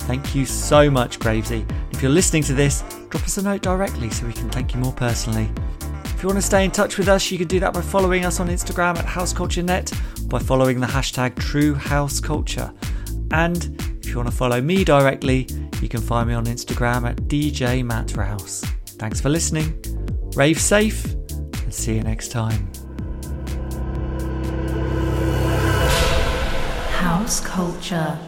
Thank 0.00 0.34
you 0.34 0.44
so 0.44 0.90
much, 0.90 1.18
Gravesy. 1.18 1.68
If 1.92 2.02
you're 2.02 2.10
listening 2.10 2.42
to 2.44 2.54
this, 2.54 2.82
drop 3.08 3.24
us 3.24 3.38
a 3.38 3.42
note 3.42 3.62
directly 3.62 4.10
so 4.10 4.26
we 4.26 4.32
can 4.32 4.50
thank 4.50 4.74
you 4.74 4.80
more 4.80 4.92
personally. 4.92 5.48
If 6.04 6.22
you 6.22 6.28
want 6.28 6.38
to 6.38 6.46
stay 6.46 6.64
in 6.64 6.70
touch 6.70 6.98
with 6.98 7.08
us, 7.08 7.30
you 7.30 7.38
can 7.38 7.48
do 7.48 7.60
that 7.60 7.72
by 7.72 7.80
following 7.80 8.24
us 8.24 8.40
on 8.40 8.48
Instagram 8.48 8.96
at 8.98 9.06
HouseCultureNet, 9.06 10.28
by 10.28 10.38
following 10.38 10.80
the 10.80 10.86
hashtag 10.86 11.34
TrueHouseCulture. 11.34 12.72
And 13.32 13.91
if 14.02 14.10
you 14.10 14.16
want 14.16 14.28
to 14.28 14.34
follow 14.34 14.60
me 14.60 14.84
directly, 14.84 15.46
you 15.80 15.88
can 15.88 16.00
find 16.00 16.28
me 16.28 16.34
on 16.34 16.46
Instagram 16.46 17.08
at 17.08 17.16
DJ 17.28 17.84
Matt 17.84 18.16
Rouse. 18.16 18.64
Thanks 18.98 19.20
for 19.20 19.28
listening. 19.28 19.80
Rave 20.34 20.60
safe 20.60 21.04
and 21.62 21.72
see 21.72 21.94
you 21.94 22.02
next 22.02 22.28
time. 22.28 22.68
House 26.90 27.40
culture. 27.40 28.18